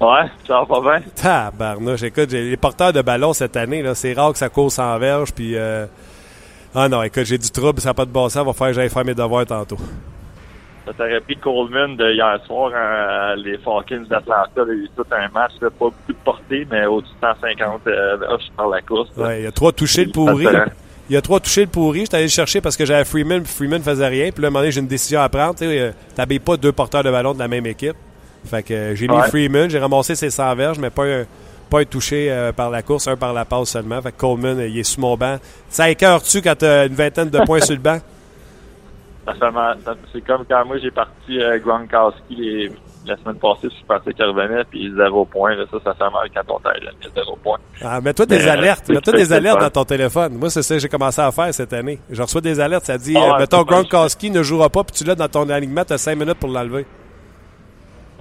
Ouais, 0.00 0.30
ça 0.46 0.60
va 0.60 0.66
pas 0.66 0.80
bien? 0.80 1.06
Tabarnouche, 1.14 2.02
écoute, 2.04 2.30
j'ai 2.30 2.48
les 2.48 2.56
porteurs 2.56 2.92
de 2.92 3.02
ballon 3.02 3.34
cette 3.34 3.56
année, 3.56 3.82
là, 3.82 3.94
c'est 3.94 4.14
rare 4.14 4.32
que 4.32 4.38
ça 4.38 4.48
court 4.48 4.72
sans 4.72 4.98
verge, 4.98 5.32
puis... 5.32 5.56
euh, 5.56 5.86
Ah 6.74 6.88
non, 6.88 7.02
écoute, 7.02 7.24
j'ai 7.24 7.38
du 7.38 7.50
trouble, 7.50 7.80
ça 7.80 7.90
n'a 7.90 7.94
pas 7.94 8.04
de 8.04 8.10
bon 8.10 8.28
sens, 8.28 8.46
va 8.46 8.52
faire 8.52 8.68
que 8.68 8.72
j'aille 8.74 8.90
faire 8.90 9.04
mes 9.04 9.14
devoirs 9.14 9.46
tantôt. 9.46 9.76
Ça 10.86 10.92
t'aurait 10.94 11.20
pris 11.20 11.36
Coleman 11.36 11.96
de 11.96 12.12
hier 12.12 12.40
soir, 12.46 12.72
hein, 12.74 13.34
les 13.36 13.58
Falcons 13.58 14.06
d'Atlanta. 14.08 14.62
A 14.62 14.72
eu 14.72 14.88
tout 14.96 15.04
un 15.10 15.28
match, 15.28 15.52
là, 15.60 15.68
pas 15.70 15.86
beaucoup 15.86 16.12
de 16.12 16.16
portée, 16.24 16.66
mais 16.70 16.86
au-dessus 16.86 17.12
de 17.20 17.26
150 17.26 17.80
euh, 17.86 18.16
par 18.56 18.68
la 18.68 18.80
course. 18.82 19.10
Ouais, 19.16 19.40
il 19.40 19.44
y 19.44 19.46
a 19.46 19.52
trois 19.52 19.72
touchés 19.72 20.04
le 20.04 20.12
pourri. 20.12 20.46
Il 21.08 21.14
y 21.14 21.16
a 21.16 21.22
trois 21.22 21.40
touchés 21.40 21.62
le 21.62 21.66
pourri. 21.66 22.00
J'étais 22.00 22.16
allé 22.16 22.26
le 22.26 22.30
chercher 22.30 22.60
parce 22.60 22.76
que 22.76 22.84
j'avais 22.86 23.04
Freeman, 23.04 23.42
puis 23.42 23.52
Freeman 23.52 23.82
faisait 23.82 24.06
rien. 24.06 24.30
Puis 24.30 24.42
là, 24.42 24.46
à 24.46 24.48
un 24.48 24.50
moment 24.50 24.60
donné, 24.60 24.70
j'ai 24.70 24.80
une 24.80 24.86
décision 24.86 25.20
à 25.20 25.28
prendre. 25.28 25.56
Tu 25.56 25.64
sais, 25.64 25.92
euh, 26.16 26.38
pas 26.38 26.56
deux 26.56 26.72
porteurs 26.72 27.02
de 27.02 27.10
ballon 27.10 27.34
de 27.34 27.40
la 27.40 27.48
même 27.48 27.66
équipe. 27.66 27.96
Fait 28.44 28.62
que 28.62 28.72
euh, 28.72 28.94
j'ai 28.94 29.06
mis 29.08 29.14
Ouais. 29.14 29.28
Freeman, 29.28 29.68
j'ai 29.68 29.78
ramassé 29.78 30.14
ses 30.14 30.30
100 30.30 30.54
verges, 30.54 30.78
mais 30.78 30.90
pas 30.90 31.04
un, 31.04 31.24
pas 31.70 31.80
un 31.80 31.84
touché 31.84 32.30
euh, 32.30 32.52
par 32.52 32.68
la 32.70 32.82
course, 32.82 33.08
un 33.08 33.16
par 33.16 33.32
la 33.32 33.44
passe 33.44 33.70
seulement. 33.70 34.02
Fait 34.02 34.12
que 34.12 34.18
Coleman, 34.18 34.58
euh, 34.58 34.68
il 34.68 34.78
est 34.78 34.82
sous 34.84 35.00
mon 35.00 35.16
banc. 35.16 35.38
Ça 35.68 35.88
écœure-tu 35.88 36.42
quand 36.42 36.56
t'as 36.58 36.86
une 36.86 36.94
vingtaine 36.94 37.30
de 37.30 37.38
points 37.46 37.60
sur 37.60 37.74
le 37.74 37.80
banc? 37.80 37.98
Ça 39.26 39.34
C'est 40.12 40.20
comme 40.26 40.44
quand 40.48 40.64
moi 40.66 40.78
j'ai 40.78 40.90
parti 40.90 41.40
euh, 41.40 41.58
Gronkowski 41.58 42.34
les- 42.36 42.72
la 43.06 43.16
semaine 43.16 43.36
passée, 43.36 43.68
je 43.70 43.86
pensais 43.86 44.12
qu'il 44.12 44.24
revenait, 44.26 44.62
puis 44.64 44.92
zéro 44.94 45.24
point. 45.24 45.54
Là, 45.54 45.64
ça, 45.70 45.78
ça 45.82 45.94
fait 45.94 46.10
mal 46.12 46.28
quand 46.34 46.54
on 46.54 46.58
taille, 46.60 46.84
là, 46.84 46.90
il 47.00 47.06
y 47.06 47.10
a 47.10 47.14
zéro 47.14 47.34
point. 47.42 47.56
Ah, 47.80 47.98
mets-toi 48.00 48.26
des 48.26 48.46
euh, 48.46 48.52
alertes. 48.52 48.88
Mets-toi 48.90 49.14
des 49.14 49.32
alertes 49.32 49.60
dans 49.60 49.70
ton 49.70 49.84
téléphone. 49.84 50.34
Moi, 50.34 50.50
c'est 50.50 50.62
ça 50.62 50.74
que 50.74 50.80
j'ai 50.80 50.88
commencé 50.88 51.20
à 51.20 51.32
faire 51.32 51.52
cette 51.54 51.72
année. 51.72 51.98
Je 52.10 52.20
reçois 52.20 52.42
des 52.42 52.60
alertes. 52.60 52.84
Ça 52.84 52.98
dit, 52.98 53.14
Ah 53.16 53.32
ouais, 53.32 53.38
mettons, 53.38 53.62
Gronkowski 53.62 54.30
ne 54.30 54.42
jouera 54.42 54.68
pas, 54.68 54.84
puis 54.84 54.94
tu 54.94 55.04
l'as 55.04 55.14
dans 55.14 55.28
ton 55.28 55.48
alignement, 55.48 55.82
t'as 55.86 55.96
5 55.96 56.14
minutes 56.16 56.38
pour 56.38 56.50
l'enlever. 56.50 56.84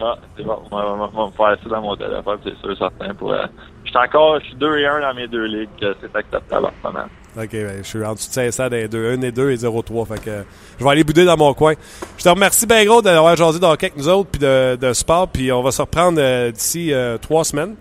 Ah, 0.01 0.17
c'est 0.37 0.43
bon. 0.43 0.59
On 0.71 0.75
va, 0.77 0.85
on 0.93 0.97
va- 0.97 1.09
on 1.13 1.25
va 1.25 1.25
me 1.27 1.31
faire 1.31 1.57
ça 1.63 1.69
dans 1.69 1.81
mon 1.81 1.95
téléphone, 1.95 2.39
c'est 2.43 2.55
sûr, 2.57 2.77
certain. 2.77 3.13
Pour, 3.13 3.33
euh, 3.33 3.45
je 3.83 3.89
suis 3.89 3.97
encore, 3.97 4.39
je 4.39 4.45
suis 4.45 4.55
2 4.55 4.77
et 4.77 4.85
1 4.87 5.01
dans 5.01 5.13
mes 5.13 5.27
deux 5.27 5.45
ligues. 5.45 5.69
euh, 5.83 5.93
C'est 6.01 6.15
acceptable 6.15 6.65
en 6.67 6.71
ce 6.81 6.87
moment. 6.87 7.05
OK, 7.37 7.49
ben, 7.51 7.77
je 7.79 7.83
suis 7.83 8.03
en 8.05 8.13
dessous 8.13 8.27
de 8.29 8.33
500 8.33 8.69
des 8.69 8.87
deux. 8.87 9.13
1 9.13 9.21
et 9.21 9.31
2 9.31 9.51
et 9.51 9.55
0-3. 9.57 10.05
Fait 10.05 10.19
que 10.23 10.29
euh, 10.29 10.43
je 10.79 10.83
vais 10.83 10.89
aller 10.89 11.03
bouder 11.03 11.25
dans 11.25 11.37
mon 11.37 11.53
coin. 11.53 11.73
Je 12.17 12.23
te 12.23 12.29
remercie 12.29 12.65
bien 12.65 12.83
gros 12.85 13.01
d'avoir 13.01 13.35
jasé 13.35 13.57
hockey 13.61 13.87
avec 13.87 13.97
nous 13.97 14.07
autres, 14.09 14.29
puis 14.31 14.39
de, 14.39 14.75
de 14.77 14.93
sport. 14.93 15.27
Puis 15.27 15.51
on 15.51 15.61
va 15.61 15.71
se 15.71 15.81
reprendre 15.81 16.19
euh, 16.21 16.51
d'ici 16.51 16.91
trois 17.21 17.43
semaines. 17.43 17.75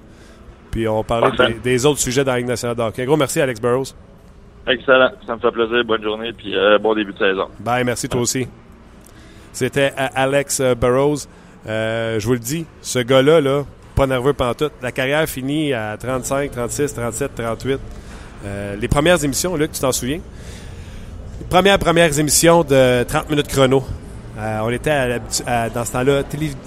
Puis 0.70 0.86
on 0.88 0.96
va 0.98 1.02
parler 1.02 1.36
des, 1.36 1.54
des 1.54 1.86
autres 1.86 2.00
sujets 2.00 2.24
dans 2.24 2.32
la 2.32 2.38
Ligue 2.38 2.48
nationale 2.48 2.76
de 2.76 2.82
hockey. 2.82 3.04
Gros 3.06 3.16
merci, 3.16 3.40
Alex 3.40 3.60
Burrows. 3.60 3.94
Excellent. 4.66 5.10
Ça 5.26 5.34
me 5.36 5.40
fait 5.40 5.50
plaisir. 5.50 5.82
Bonne 5.84 6.02
journée, 6.02 6.32
puis 6.32 6.54
bon 6.82 6.94
début 6.94 7.12
de 7.14 7.18
saison. 7.18 7.48
Bye, 7.60 7.84
merci 7.84 8.06
toi 8.08 8.20
aussi. 8.20 8.46
C'était 9.52 9.92
Alex 9.96 10.60
Burrows. 10.78 11.26
Euh, 11.68 12.18
je 12.18 12.26
vous 12.26 12.32
le 12.32 12.38
dis, 12.38 12.64
ce 12.82 12.98
gars-là, 13.00 13.40
là, 13.40 13.64
pas 13.94 14.06
nerveux 14.06 14.32
pantoute. 14.32 14.72
La 14.82 14.92
carrière 14.92 15.28
finit 15.28 15.72
à 15.74 15.96
35, 15.98 16.50
36, 16.50 16.94
37, 16.94 17.34
38. 17.34 17.80
Euh, 18.46 18.76
les 18.76 18.88
premières 18.88 19.22
émissions, 19.24 19.56
Luc, 19.56 19.72
tu 19.72 19.80
t'en 19.80 19.92
souviens? 19.92 20.20
Les 21.40 21.46
premières, 21.48 21.78
premières 21.78 22.18
émissions 22.18 22.62
de 22.64 23.02
30 23.04 23.30
minutes 23.30 23.48
chrono. 23.48 23.84
Euh, 24.38 24.60
on 24.62 24.70
était 24.70 24.90
à 24.90 25.18
à- 25.46 25.68
dans 25.68 25.84
ce 25.84 25.92
temps-là 25.92 26.22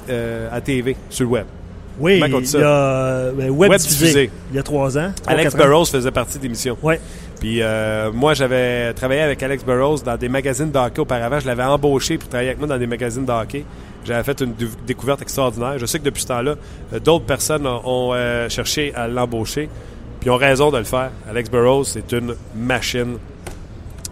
euh, 0.10 0.50
à 0.52 0.62
TV, 0.62 0.96
sur 1.10 1.26
le 1.26 1.32
web. 1.32 1.46
Oui, 2.00 2.20
Comment 2.20 2.40
il 2.40 2.52
y 2.52 2.56
a 2.56 2.60
euh, 2.68 3.32
ben, 3.34 3.50
web, 3.50 3.70
Web 3.72 3.80
diffusé, 3.80 4.06
diffusé. 4.06 4.30
il 4.52 4.56
y 4.56 4.60
a 4.60 4.64
trois 4.64 4.98
ans. 4.98 5.12
Alex. 5.28 5.56
Burrows 5.56 5.86
faisait 5.86 6.12
partie 6.12 6.38
de 6.38 6.44
l'émission. 6.44 6.78
Ouais. 6.82 7.00
Puis 7.40 7.62
euh, 7.62 8.12
moi, 8.12 8.34
j'avais 8.34 8.94
travaillé 8.94 9.22
avec 9.22 9.42
Alex 9.44 9.64
Burrows 9.66 9.98
dans 10.06 10.16
des 10.18 10.30
magazines 10.30 10.72
de 10.72 10.78
hockey 10.78 11.00
auparavant. 11.02 11.40
Je 11.40 11.48
l'avais 11.48 11.64
embauché 11.64 12.18
pour 12.18 12.30
travailler 12.30 12.50
avec 12.50 12.60
moi 12.60 12.68
dans 12.68 12.78
des 12.78 12.88
magazines 12.88 13.26
de 13.26 13.32
hockey. 13.32 13.66
J'avais 14.06 14.24
fait 14.24 14.40
une 14.42 14.54
découverte 14.88 15.22
extraordinaire. 15.22 15.78
Je 15.78 15.86
sais 15.86 16.00
que 16.00 16.04
depuis 16.04 16.22
ce 16.24 16.28
temps-là, 16.28 16.56
euh, 16.94 17.00
d'autres 17.00 17.26
personnes 17.26 17.68
ont, 17.68 17.82
ont, 17.84 18.14
euh, 18.14 18.48
cherché 18.50 18.94
à 18.96 19.08
l'embaucher. 19.08 19.70
Puis 20.20 20.30
ont 20.30 20.38
raison 20.38 20.70
de 20.72 20.78
le 20.78 20.84
faire. 20.84 21.10
Alex 21.30 21.50
Burrows, 21.50 21.84
c'est 21.84 22.12
une 22.14 22.36
machine 22.56 23.18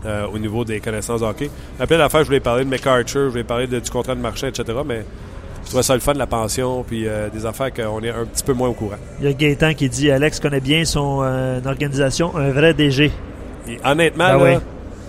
euh, 0.05 0.25
au 0.33 0.39
niveau 0.39 0.63
des 0.65 0.79
connaissances 0.79 1.21
de 1.21 1.25
hockey. 1.25 1.49
Il 1.77 1.79
y 1.81 1.83
a 1.83 1.87
plein 1.87 1.97
d'affaires, 1.99 2.21
je 2.21 2.27
voulais 2.27 2.39
parler 2.39 2.65
de 2.65 2.69
McArthur, 2.69 3.25
je 3.25 3.29
voulais 3.29 3.43
parler 3.43 3.67
de- 3.67 3.79
du 3.79 3.89
contrat 3.91 4.15
de 4.15 4.21
marché, 4.21 4.47
etc. 4.47 4.63
Mais 4.85 5.03
je 5.69 5.73
trouvais 5.73 5.83
ça 5.83 5.93
le 5.93 5.99
fun, 5.99 6.13
la 6.13 6.25
pension, 6.25 6.81
puis 6.83 7.07
euh, 7.07 7.29
des 7.29 7.45
affaires 7.45 7.71
qu'on 7.71 8.01
est 8.01 8.09
un 8.09 8.25
petit 8.25 8.43
peu 8.43 8.53
moins 8.53 8.69
au 8.69 8.73
courant. 8.73 8.95
Il 9.19 9.27
y 9.27 9.29
a 9.29 9.33
Gaétan 9.33 9.75
qui 9.75 9.87
dit 9.87 10.09
Alex 10.09 10.39
connaît 10.39 10.61
bien 10.61 10.83
son 10.83 11.19
euh, 11.21 11.59
organisation, 11.63 12.35
un 12.35 12.49
vrai 12.49 12.73
DG. 12.73 13.11
Et 13.67 13.77
honnêtement, 13.85 14.23
Ah 14.29 14.37
là. 14.37 14.61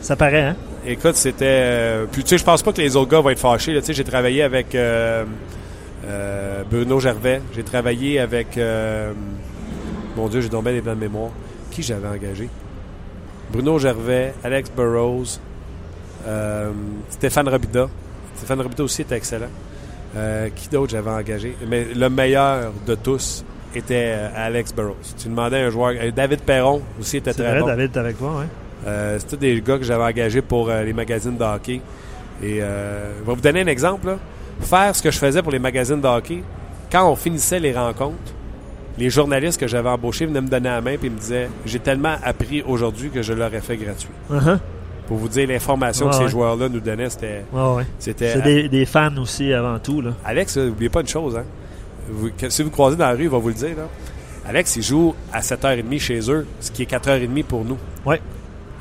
Ça 0.02 0.16
paraît, 0.16 0.42
hein? 0.42 0.56
Écoute, 0.86 1.16
c'était. 1.16 1.46
euh, 1.48 2.04
puis 2.12 2.24
tu 2.24 2.28
sais, 2.28 2.36
je 2.36 2.44
pense 2.44 2.62
pas 2.62 2.74
que 2.74 2.80
les 2.82 2.94
autres 2.94 3.10
gars 3.10 3.20
vont 3.20 3.30
être 3.30 3.38
fâchés. 3.38 3.72
Tu 3.78 3.86
sais, 3.86 3.94
j'ai 3.94 4.04
travaillé 4.04 4.42
avec 4.42 4.76
Bruno 6.70 7.00
Gervais. 7.00 7.40
J'ai 7.54 7.62
travaillé 7.62 8.18
avec. 8.20 8.60
mon 10.14 10.28
Dieu, 10.28 10.42
j'ai 10.42 10.50
tombé 10.50 10.74
des 10.74 10.82
plans 10.82 10.94
de 10.94 11.00
mémoire. 11.00 11.30
Qui 11.70 11.82
j'avais 11.82 12.08
engagé? 12.08 12.50
Bruno 13.50 13.78
Gervais, 13.78 14.34
Alex 14.44 14.70
Burrows, 14.76 15.38
Stéphane 17.08 17.48
Robida. 17.48 17.88
Stéphane 18.36 18.60
Robida 18.60 18.84
aussi 18.84 19.00
était 19.00 19.16
excellent. 19.16 19.48
Euh, 20.16 20.48
qui 20.54 20.68
d'autre 20.68 20.90
j'avais 20.90 21.10
engagé? 21.10 21.56
Mais 21.68 21.86
le 21.94 22.10
meilleur 22.10 22.72
de 22.86 22.94
tous 22.96 23.44
était 23.74 24.14
euh, 24.16 24.28
Alex 24.34 24.74
Burrows. 24.74 24.96
Tu 25.16 25.28
demandais 25.28 25.62
à 25.62 25.66
un 25.66 25.70
joueur. 25.70 25.92
euh, 25.94 26.10
David 26.10 26.40
Perron 26.40 26.82
aussi 26.98 27.18
était 27.18 27.32
très 27.32 27.50
vrai, 27.50 27.60
bon. 27.60 27.66
David 27.66 27.96
avec 27.96 28.18
toi, 28.18 28.38
ouais. 28.40 28.46
Euh, 28.86 29.18
c'est 29.20 29.28
tous 29.28 29.36
des 29.36 29.60
gars 29.60 29.78
que 29.78 29.84
j'avais 29.84 30.02
engagés 30.02 30.42
pour 30.42 30.68
les 30.68 30.92
magazines 30.92 31.36
de 31.36 31.44
hockey. 31.44 31.80
Et 32.42 32.56
je 32.56 33.24
vais 33.26 33.34
vous 33.34 33.40
donner 33.40 33.60
un 33.60 33.66
exemple. 33.66 34.06
là. 34.08 34.18
Faire 34.62 34.96
ce 34.96 35.02
que 35.02 35.10
je 35.10 35.18
faisais 35.18 35.42
pour 35.42 35.52
les 35.52 35.58
magazines 35.58 36.00
de 36.00 36.06
hockey, 36.08 36.42
quand 36.90 37.08
on 37.10 37.14
finissait 37.14 37.60
les 37.60 37.72
rencontres, 37.72 38.16
les 38.98 39.10
journalistes 39.10 39.60
que 39.60 39.68
j'avais 39.68 39.88
embauchés 39.88 40.26
venaient 40.26 40.40
me 40.40 40.48
donner 40.48 40.68
la 40.70 40.80
main 40.80 40.96
et 41.00 41.08
me 41.08 41.16
disaient 41.18 41.48
J'ai 41.64 41.78
tellement 41.78 42.16
appris 42.24 42.62
aujourd'hui 42.66 43.10
que 43.10 43.22
je 43.22 43.32
l'aurais 43.32 43.60
fait 43.60 43.76
gratuit. 43.76 44.08
Uh-huh. 44.30 44.58
Pour 45.10 45.18
vous 45.18 45.28
dire, 45.28 45.48
l'information 45.48 46.08
que 46.08 46.14
ces 46.14 46.22
ouais. 46.22 46.28
joueurs-là 46.28 46.68
nous 46.68 46.78
donnaient, 46.78 47.10
c'était. 47.10 47.44
Ouais, 47.52 47.74
ouais. 47.74 47.86
c'était 47.98 48.32
C'est 48.34 48.42
des, 48.42 48.68
des 48.68 48.86
fans 48.86 49.16
aussi 49.16 49.52
avant 49.52 49.76
tout, 49.80 50.00
là. 50.00 50.12
Alex, 50.24 50.56
euh, 50.56 50.68
n'oubliez 50.68 50.88
pas 50.88 51.00
une 51.00 51.08
chose. 51.08 51.36
Hein. 51.36 51.42
Vous- 52.08 52.30
si 52.48 52.62
vous 52.62 52.70
croisez 52.70 52.96
dans 52.96 53.06
la 53.06 53.14
rue, 53.16 53.24
il 53.24 53.28
va 53.28 53.38
vous 53.38 53.48
le 53.48 53.54
dire. 53.54 53.76
Là. 53.76 53.88
Alex, 54.48 54.76
il 54.76 54.84
joue 54.84 55.12
à 55.32 55.40
7h30 55.40 55.98
chez 55.98 56.20
eux, 56.30 56.46
ce 56.60 56.70
qui 56.70 56.82
est 56.82 56.86
4h30 56.90 57.42
pour 57.42 57.64
nous. 57.64 57.76
Ouais. 58.06 58.20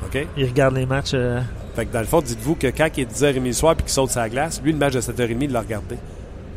OK? 0.06 0.24
Ils 0.36 0.46
regardent 0.46 0.76
les 0.76 0.86
matchs. 0.86 1.10
euh, 1.14 1.40
Fait 1.74 1.84
que 1.86 1.92
dans 1.92 1.98
le 2.00 2.06
fond, 2.06 2.20
dites-vous 2.20 2.54
que 2.54 2.68
quand 2.68 2.86
il 2.96 3.00
est 3.02 3.12
10h30 3.12 3.44
le 3.44 3.52
soir 3.52 3.74
puis 3.74 3.82
qu'il 3.84 3.92
saute 3.92 4.10
sa 4.10 4.28
glace, 4.28 4.62
lui, 4.64 4.70
le 4.70 4.78
match 4.78 4.92
de 4.94 5.00
7h30, 5.00 5.36
il 5.42 5.50
l'a 5.52 5.60
regardé. 5.60 5.96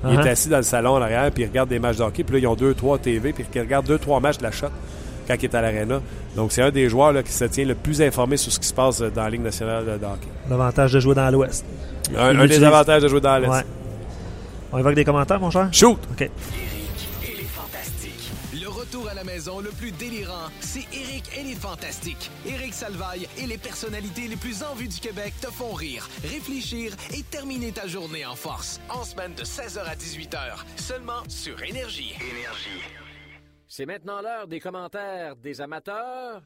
Il 0.05 0.09
Uh-huh. 0.09 0.24
est 0.26 0.30
assis 0.30 0.49
dans 0.49 0.57
le 0.57 0.63
salon 0.63 0.91
en 0.97 1.01
arrière 1.01 1.32
puis 1.32 1.43
il 1.43 1.47
regarde 1.47 1.69
des 1.69 1.80
matchs 1.80 1.97
de 1.97 2.03
hockey. 2.03 2.24
Puis 2.24 2.34
là, 2.36 2.39
ils 2.41 2.47
ont 2.47 2.55
2-3 2.55 2.99
TV 2.99 3.34
puis 3.34 3.43
il 3.55 3.59
regarde 3.61 3.88
2-3 3.89 4.21
matchs 4.21 4.38
de 4.38 4.43
la 4.43 4.51
shot 4.51 4.67
quand 5.28 5.36
il 5.39 5.45
est 5.45 5.55
à 5.55 5.61
l'aréna. 5.61 6.01
Donc, 6.36 6.51
c'est 6.51 6.61
un 6.61 6.71
des 6.71 6.89
joueurs 6.89 7.11
là, 7.13 7.24
qui 7.24 7.32
se 7.32 7.45
tient 7.45 7.65
le 7.65 7.76
plus 7.76 8.01
informé 8.01 8.38
sur 8.38 8.51
ce 8.51 8.59
qui 8.59 8.67
se 8.67 8.74
passe 8.74 9.01
euh, 9.01 9.09
dans 9.09 9.24
la 9.24 9.30
Ligue 9.30 9.41
nationale 9.43 9.86
de 9.86 10.05
hockey. 10.05 10.28
L'avantage 10.49 10.93
de 10.93 10.99
jouer 10.99 11.15
dans 11.15 11.30
l'Ouest. 11.30 11.65
Un, 12.17 12.39
un 12.39 12.45
des 12.45 12.63
avantages 12.63 13.01
de 13.01 13.07
jouer 13.07 13.21
dans 13.21 13.38
l'Est. 13.38 13.49
Ouais. 13.49 13.63
On 14.71 14.78
évoque 14.80 14.95
des 14.95 15.05
commentaires, 15.05 15.39
mon 15.39 15.51
cher? 15.51 15.69
Shoot! 15.71 15.99
OK. 16.11 16.21
Eric 16.21 16.32
et 17.24 17.36
les 17.38 17.43
Fantastiques. 17.43 18.32
Le 18.59 18.67
retour 18.67 19.07
à 19.07 19.13
la 19.13 19.24
maison 19.24 19.59
le 19.59 19.69
plus 19.69 19.91
délirant, 19.91 20.49
c'est 20.59 20.86
Eric 20.91 21.24
et 21.39 21.43
les 21.43 21.53
Fantastiques. 21.55 22.32
Eric 22.47 22.74
Salvaille 22.74 23.28
et 23.38 23.45
les 23.45 23.57
personnalités 23.59 24.28
les 24.28 24.36
plus 24.36 24.63
en 24.63 24.74
vue 24.76 24.88
du 24.88 24.99
Québec 24.99 25.34
te 25.39 25.47
font 25.47 25.74
rire, 25.74 26.09
réfléchir 26.24 26.93
et 27.15 27.21
terminer 27.21 27.71
ta 27.71 27.88
journée 27.88 28.26
en 28.26 28.36
force. 28.36 28.82
En 28.89 29.03
semaine 29.03 29.34
de 29.36 29.43
16h 29.43 29.80
à 29.80 29.95
18h, 29.95 30.63
seulement 30.78 31.21
sur 31.28 31.61
Énergie. 31.61 32.13
Énergie. 32.19 32.82
C'est 33.76 33.88
maintenant 33.88 34.21
l'heure 34.21 34.47
des 34.47 34.59
commentaires 34.59 35.36
des 35.36 35.59
amateurs. 35.59 36.43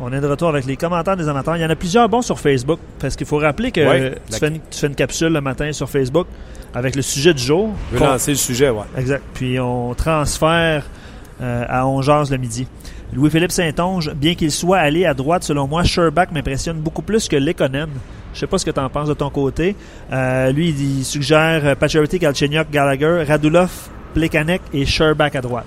On 0.00 0.10
est 0.10 0.20
de 0.22 0.26
retour 0.26 0.48
avec 0.48 0.64
les 0.64 0.78
commentaires 0.78 1.18
des 1.18 1.28
amateurs. 1.28 1.54
Il 1.58 1.60
y 1.60 1.66
en 1.66 1.68
a 1.68 1.76
plusieurs 1.76 2.08
bons 2.08 2.22
sur 2.22 2.40
Facebook. 2.40 2.78
Parce 2.98 3.14
qu'il 3.14 3.26
faut 3.26 3.36
rappeler 3.36 3.72
que 3.72 3.86
Ouais, 3.86 4.14
tu, 4.26 4.32
la- 4.32 4.38
fais 4.38 4.48
une, 4.48 4.60
tu 4.70 4.78
fais 4.78 4.86
une 4.86 4.94
capsule 4.94 5.34
le 5.34 5.42
matin 5.42 5.70
sur 5.74 5.90
Facebook 5.90 6.26
avec 6.72 6.96
le 6.96 7.02
sujet 7.02 7.34
du 7.34 7.42
jour. 7.42 7.74
Je 7.90 7.98
vais 7.98 7.98
Qu'on- 8.06 8.10
lancer 8.12 8.30
le 8.30 8.38
sujet, 8.38 8.70
ouais. 8.70 8.84
Exact. 8.96 9.22
Puis 9.34 9.60
on 9.60 9.92
transfère 9.92 10.86
euh, 11.42 11.64
à 11.68 11.86
On 11.86 12.00
jase 12.00 12.30
le 12.30 12.38
midi. 12.38 12.66
Louis-Philippe 13.12 13.52
Saint-Onge, 13.52 14.14
bien 14.14 14.34
qu'il 14.34 14.50
soit 14.50 14.78
allé 14.78 15.04
à 15.04 15.12
droite, 15.12 15.42
selon 15.44 15.66
moi, 15.66 15.82
Sherbach 15.84 16.30
m'impressionne 16.32 16.78
beaucoup 16.80 17.02
plus 17.02 17.28
que 17.28 17.36
Lekonen. 17.36 17.90
Je 18.32 18.38
sais 18.38 18.46
pas 18.46 18.56
ce 18.56 18.64
que 18.64 18.70
tu 18.70 18.80
en 18.80 18.88
penses 18.88 19.08
de 19.10 19.14
ton 19.14 19.28
côté. 19.28 19.76
Euh, 20.10 20.50
lui, 20.52 20.70
il 20.70 21.04
suggère 21.04 21.66
euh, 21.66 21.74
Pacioretty, 21.74 22.18
Galchenyuk, 22.18 22.70
Gallagher, 22.70 23.24
Radulov, 23.28 23.70
Plekanec 24.14 24.60
et 24.72 24.84
Sherbach 24.86 25.34
à 25.34 25.40
droite. 25.40 25.66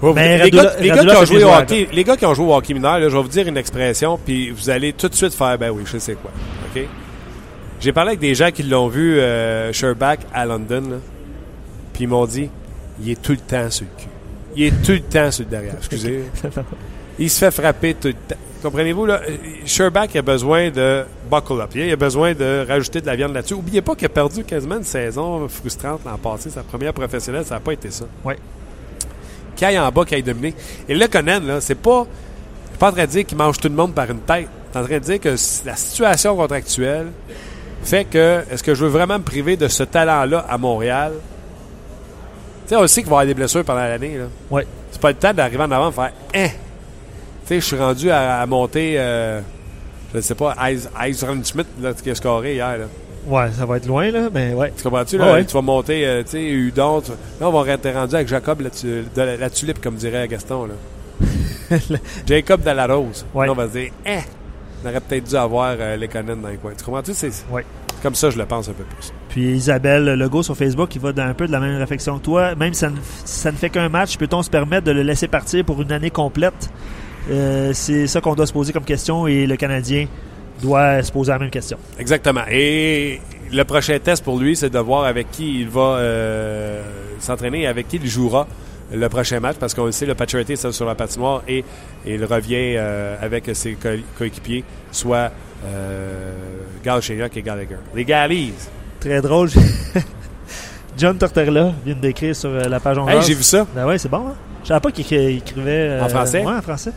Ouais, 0.00 0.10
vous- 0.12 0.14
les, 0.18 0.38
Radula- 0.38 0.62
gars, 0.62 0.72
les 0.80 0.88
gars 0.88 0.94
Radula 0.96 1.14
qui 1.14 1.20
ont 1.20 1.24
joué 1.26 1.44
au 1.44 1.48
hockey, 1.52 1.88
les 1.92 2.04
gars 2.04 2.16
qui 2.16 2.26
ont 2.26 2.34
joué 2.34 2.46
au 2.46 2.54
hockey 2.54 2.74
mineur, 2.74 2.98
là, 3.00 3.08
je 3.08 3.16
vais 3.16 3.22
vous 3.22 3.28
dire 3.28 3.48
une 3.48 3.56
expression, 3.56 4.18
puis 4.24 4.50
vous 4.50 4.70
allez 4.70 4.92
tout 4.92 5.08
de 5.08 5.14
suite 5.14 5.34
faire, 5.34 5.58
ben 5.58 5.70
oui, 5.70 5.82
je 5.86 5.98
sais 5.98 6.14
quoi. 6.14 6.30
OK? 6.74 6.82
J'ai 7.80 7.92
parlé 7.92 8.10
avec 8.10 8.20
des 8.20 8.34
gens 8.34 8.50
qui 8.50 8.62
l'ont 8.62 8.88
vu, 8.88 9.18
euh, 9.18 9.72
Sherbach, 9.72 10.18
à 10.32 10.44
London, 10.46 10.82
là, 10.90 10.96
puis 11.92 12.04
ils 12.04 12.08
m'ont 12.08 12.26
dit, 12.26 12.48
il 13.02 13.10
est 13.10 13.20
tout 13.22 13.32
le 13.32 13.38
temps 13.38 13.70
sur 13.70 13.86
le 13.86 14.02
cul. 14.02 14.08
Il 14.56 14.64
est 14.64 14.82
tout 14.84 14.92
le 14.92 15.00
temps 15.00 15.30
sur 15.30 15.44
le 15.44 15.50
derrière, 15.50 15.74
excusez. 15.78 16.24
il 17.18 17.28
se 17.30 17.38
fait 17.40 17.50
frapper 17.50 17.94
tout 17.94 18.08
le 18.08 18.14
temps. 18.14 18.36
Comprenez-vous, 18.62 19.06
là? 19.06 19.20
Sherbach 19.66 20.14
a 20.16 20.22
besoin 20.22 20.70
de 20.70 21.04
buckle 21.30 21.60
up. 21.60 21.70
Il 21.74 21.92
a 21.92 21.96
besoin 21.96 22.34
de 22.34 22.64
rajouter 22.66 23.00
de 23.00 23.06
la 23.06 23.14
viande 23.14 23.32
là-dessus. 23.32 23.54
Oubliez 23.54 23.82
pas 23.82 23.94
qu'il 23.94 24.06
a 24.06 24.08
perdu 24.08 24.42
quasiment 24.44 24.76
une 24.76 24.84
saison 24.84 25.46
frustrante 25.48 26.00
l'an 26.04 26.18
passé. 26.18 26.50
Sa 26.50 26.62
première 26.62 26.92
professionnelle, 26.92 27.44
ça 27.44 27.54
n'a 27.54 27.60
pas 27.60 27.72
été 27.72 27.90
ça 27.90 28.04
Ouais. 28.24 28.36
qui 29.54 29.64
aille 29.64 29.78
en 29.78 29.90
bas, 29.92 30.04
qui 30.04 30.14
aille 30.16 30.22
dominer. 30.24 30.54
Et 30.88 30.94
le 30.94 31.06
Conan, 31.06 31.40
là, 31.40 31.60
c'est 31.60 31.76
pas. 31.76 32.04
Je 32.04 32.70
suis 32.70 32.78
pas 32.78 32.88
en 32.88 32.92
train 32.92 33.04
de 33.06 33.10
dire 33.10 33.26
qu'il 33.26 33.38
mange 33.38 33.58
tout 33.58 33.68
le 33.68 33.74
monde 33.74 33.94
par 33.94 34.10
une 34.10 34.20
tête. 34.20 34.48
Je 34.66 34.70
suis 34.78 34.84
en 34.84 34.84
train 34.86 34.98
de 34.98 35.04
dire 35.04 35.20
que 35.20 35.28
la 35.64 35.76
situation 35.76 36.36
contractuelle 36.36 37.06
fait 37.82 38.04
que, 38.04 38.42
est-ce 38.50 38.62
que 38.62 38.74
je 38.74 38.84
veux 38.84 38.90
vraiment 38.90 39.18
me 39.18 39.24
priver 39.24 39.56
de 39.56 39.68
ce 39.68 39.82
talent-là 39.84 40.44
à 40.48 40.58
Montréal? 40.58 41.12
Tu 42.66 42.70
sais, 42.70 42.76
on 42.76 42.86
sait 42.88 43.02
qu'il 43.02 43.08
va 43.10 43.16
y 43.16 43.18
avoir 43.20 43.26
des 43.26 43.34
blessures 43.34 43.64
pendant 43.64 43.80
l'année. 43.80 44.18
là. 44.18 44.24
Ouais. 44.50 44.66
C'est 44.90 45.00
pas 45.00 45.10
le 45.10 45.16
temps 45.16 45.32
d'arriver 45.32 45.62
en 45.62 45.70
avant 45.70 45.90
et 45.90 45.92
faire 45.92 46.12
Hein! 46.34 46.48
Tu 46.48 46.67
sais, 47.48 47.60
je 47.60 47.64
suis 47.66 47.76
rendu 47.76 48.10
à, 48.10 48.40
à 48.40 48.46
monter, 48.46 48.94
euh, 48.98 49.40
je 50.12 50.16
ne 50.18 50.22
sais 50.22 50.34
pas, 50.34 50.54
Eisran 51.06 51.42
Schmidt, 51.44 51.68
là, 51.80 51.92
qui 51.94 52.10
a 52.10 52.14
scoré 52.14 52.54
hier. 52.54 52.78
Là. 52.78 52.84
Ouais, 53.26 53.50
ça 53.52 53.66
va 53.66 53.76
être 53.76 53.86
loin, 53.86 54.10
là, 54.10 54.28
mais 54.32 54.54
ouais. 54.54 54.72
Tu 54.76 54.82
comprends-tu? 54.82 55.18
Là, 55.18 55.32
Ouais. 55.32 55.44
Tu 55.44 55.52
vas 55.52 55.60
monter, 55.62 56.06
euh, 56.06 56.22
tu 56.22 56.30
sais, 56.30 56.42
Udon. 56.44 57.00
tu- 57.02 57.10
Là, 57.40 57.48
on 57.48 57.62
va 57.62 57.70
être 57.72 57.90
rendu 57.92 58.14
avec 58.14 58.28
Jacob, 58.28 58.60
la, 58.62 58.70
tu- 58.70 58.86
de 58.86 59.04
la, 59.22 59.36
la 59.36 59.50
tulipe, 59.50 59.80
comme 59.82 59.96
dirait 59.96 60.26
Gaston. 60.28 60.66
Là. 60.66 60.74
Jacob 62.26 62.62
de 62.62 62.70
la 62.70 62.86
rose. 62.86 63.26
Ouais. 63.34 63.46
Là, 63.46 63.52
on 63.52 63.54
va 63.54 63.66
se 63.68 63.72
dire, 63.72 63.90
hein, 64.06 64.20
on 64.84 64.88
aurait 64.88 65.00
peut-être 65.00 65.24
dû 65.24 65.36
avoir 65.36 65.74
euh, 65.78 65.96
les 65.96 66.08
Conan 66.08 66.36
dans 66.36 66.48
les 66.48 66.56
coins. 66.56 66.72
Tu 66.76 66.84
comprends-tu? 66.84 67.12
C'est 67.14 67.30
Ouais. 67.50 67.64
comme 68.02 68.14
ça, 68.14 68.30
je 68.30 68.38
le 68.38 68.46
pense 68.46 68.68
un 68.68 68.72
peu 68.72 68.84
plus. 68.84 69.12
Puis 69.28 69.50
Isabelle 69.52 70.04
Legault 70.04 70.42
sur 70.42 70.56
Facebook, 70.56 70.88
qui 70.88 70.98
va 70.98 71.12
dans 71.12 71.24
un 71.24 71.34
peu 71.34 71.46
de 71.46 71.52
la 71.52 71.60
même 71.60 71.76
réflexion 71.76 72.18
que 72.18 72.24
toi. 72.24 72.54
Même 72.54 72.72
si 72.72 72.80
ça 72.80 72.90
ne, 72.90 72.96
si 73.24 73.40
ça 73.40 73.50
ne 73.52 73.56
fait 73.56 73.68
qu'un 73.70 73.88
match, 73.90 74.16
peut-on 74.16 74.42
se 74.42 74.48
permettre 74.50 74.84
de 74.86 74.92
le 74.92 75.02
laisser 75.02 75.28
partir 75.28 75.64
pour 75.64 75.82
une 75.82 75.92
année 75.92 76.10
complète? 76.10 76.70
Euh, 77.30 77.72
c'est 77.74 78.06
ça 78.06 78.20
qu'on 78.20 78.34
doit 78.34 78.46
se 78.46 78.52
poser 78.52 78.72
comme 78.72 78.84
question 78.84 79.26
et 79.26 79.46
le 79.46 79.56
Canadien 79.56 80.06
doit 80.62 81.02
se 81.02 81.12
poser 81.12 81.30
la 81.32 81.38
même 81.38 81.50
question. 81.50 81.76
Exactement. 81.98 82.40
Et 82.50 83.20
le 83.52 83.62
prochain 83.64 83.98
test 83.98 84.24
pour 84.24 84.38
lui, 84.38 84.56
c'est 84.56 84.70
de 84.70 84.78
voir 84.78 85.04
avec 85.04 85.30
qui 85.30 85.60
il 85.60 85.68
va 85.68 85.96
euh, 85.98 86.82
s'entraîner 87.20 87.62
et 87.62 87.66
avec 87.66 87.88
qui 87.88 87.96
il 88.02 88.08
jouera 88.08 88.46
le 88.90 89.06
prochain 89.10 89.38
match, 89.38 89.56
parce 89.60 89.74
qu'on 89.74 89.84
le 89.84 89.92
sait, 89.92 90.06
le 90.06 90.14
Paturity 90.14 90.54
est 90.54 90.72
sur 90.72 90.86
la 90.86 90.94
patinoire 90.94 91.42
et, 91.46 91.58
et 92.06 92.14
il 92.14 92.24
revient 92.24 92.74
euh, 92.76 93.16
avec 93.20 93.50
ses 93.52 93.72
co- 93.74 93.88
coéquipiers, 94.16 94.64
soit 94.90 95.30
euh, 95.66 96.32
Galchenyuk 96.82 97.36
et 97.36 97.42
Gallagher. 97.42 97.76
Les 97.94 98.06
Gallies. 98.06 98.54
Très 98.98 99.20
drôle. 99.20 99.50
John 100.96 101.16
Tortorella 101.18 101.72
vient 101.84 101.94
d'écrire 101.94 102.34
sur 102.34 102.50
la 102.50 102.80
page 102.80 102.98
on 102.98 103.06
Hey, 103.08 103.20
j'ai 103.22 103.34
vu 103.34 103.42
ça. 103.42 103.66
Ben 103.74 103.86
ouais, 103.86 103.98
c'est 103.98 104.08
bon. 104.08 104.28
Hein? 104.28 104.34
Je 104.62 104.68
savais 104.68 104.80
pas 104.80 104.90
qu'il 104.90 105.04
écri- 105.04 105.36
écrivait 105.36 106.00
En 106.00 106.08
français? 106.08 106.40
Ouais, 106.44 106.54
en 106.54 106.62
français. 106.62 106.92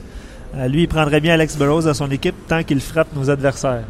Euh, 0.55 0.67
lui, 0.67 0.81
il 0.83 0.87
prendrait 0.87 1.21
bien 1.21 1.33
Alex 1.33 1.55
Burrows 1.57 1.83
dans 1.83 1.93
son 1.93 2.09
équipe 2.11 2.35
tant 2.47 2.63
qu'il 2.63 2.81
frappe 2.81 3.07
nos 3.15 3.29
adversaires. 3.29 3.83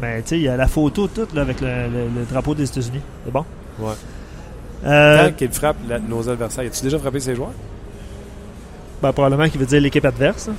Mais 0.00 0.22
tu 0.22 0.28
sais, 0.28 0.36
il 0.36 0.42
y 0.42 0.48
a 0.48 0.56
la 0.56 0.66
photo 0.68 1.08
toute 1.08 1.34
là, 1.34 1.42
avec 1.42 1.60
le, 1.60 1.66
le- 1.68 2.20
le 2.20 2.24
drapeau 2.30 2.54
des 2.54 2.64
États-Unis. 2.64 3.00
C'est 3.24 3.32
bon? 3.32 3.44
Ouais. 3.78 3.92
Euh, 4.84 5.26
Tant 5.28 5.32
qu'il 5.34 5.50
frappe 5.50 5.76
la- 5.88 5.98
nos 5.98 6.28
adversaires. 6.28 6.64
As-tu 6.66 6.82
déjà 6.82 6.98
frappé 6.98 7.20
ses 7.20 7.34
joueurs? 7.34 7.52
ben, 9.02 9.12
probablement 9.12 9.48
qu'il 9.48 9.60
veut 9.60 9.66
dire 9.66 9.80
l'équipe 9.80 10.04
adverse. 10.04 10.48
hein. 10.48 10.54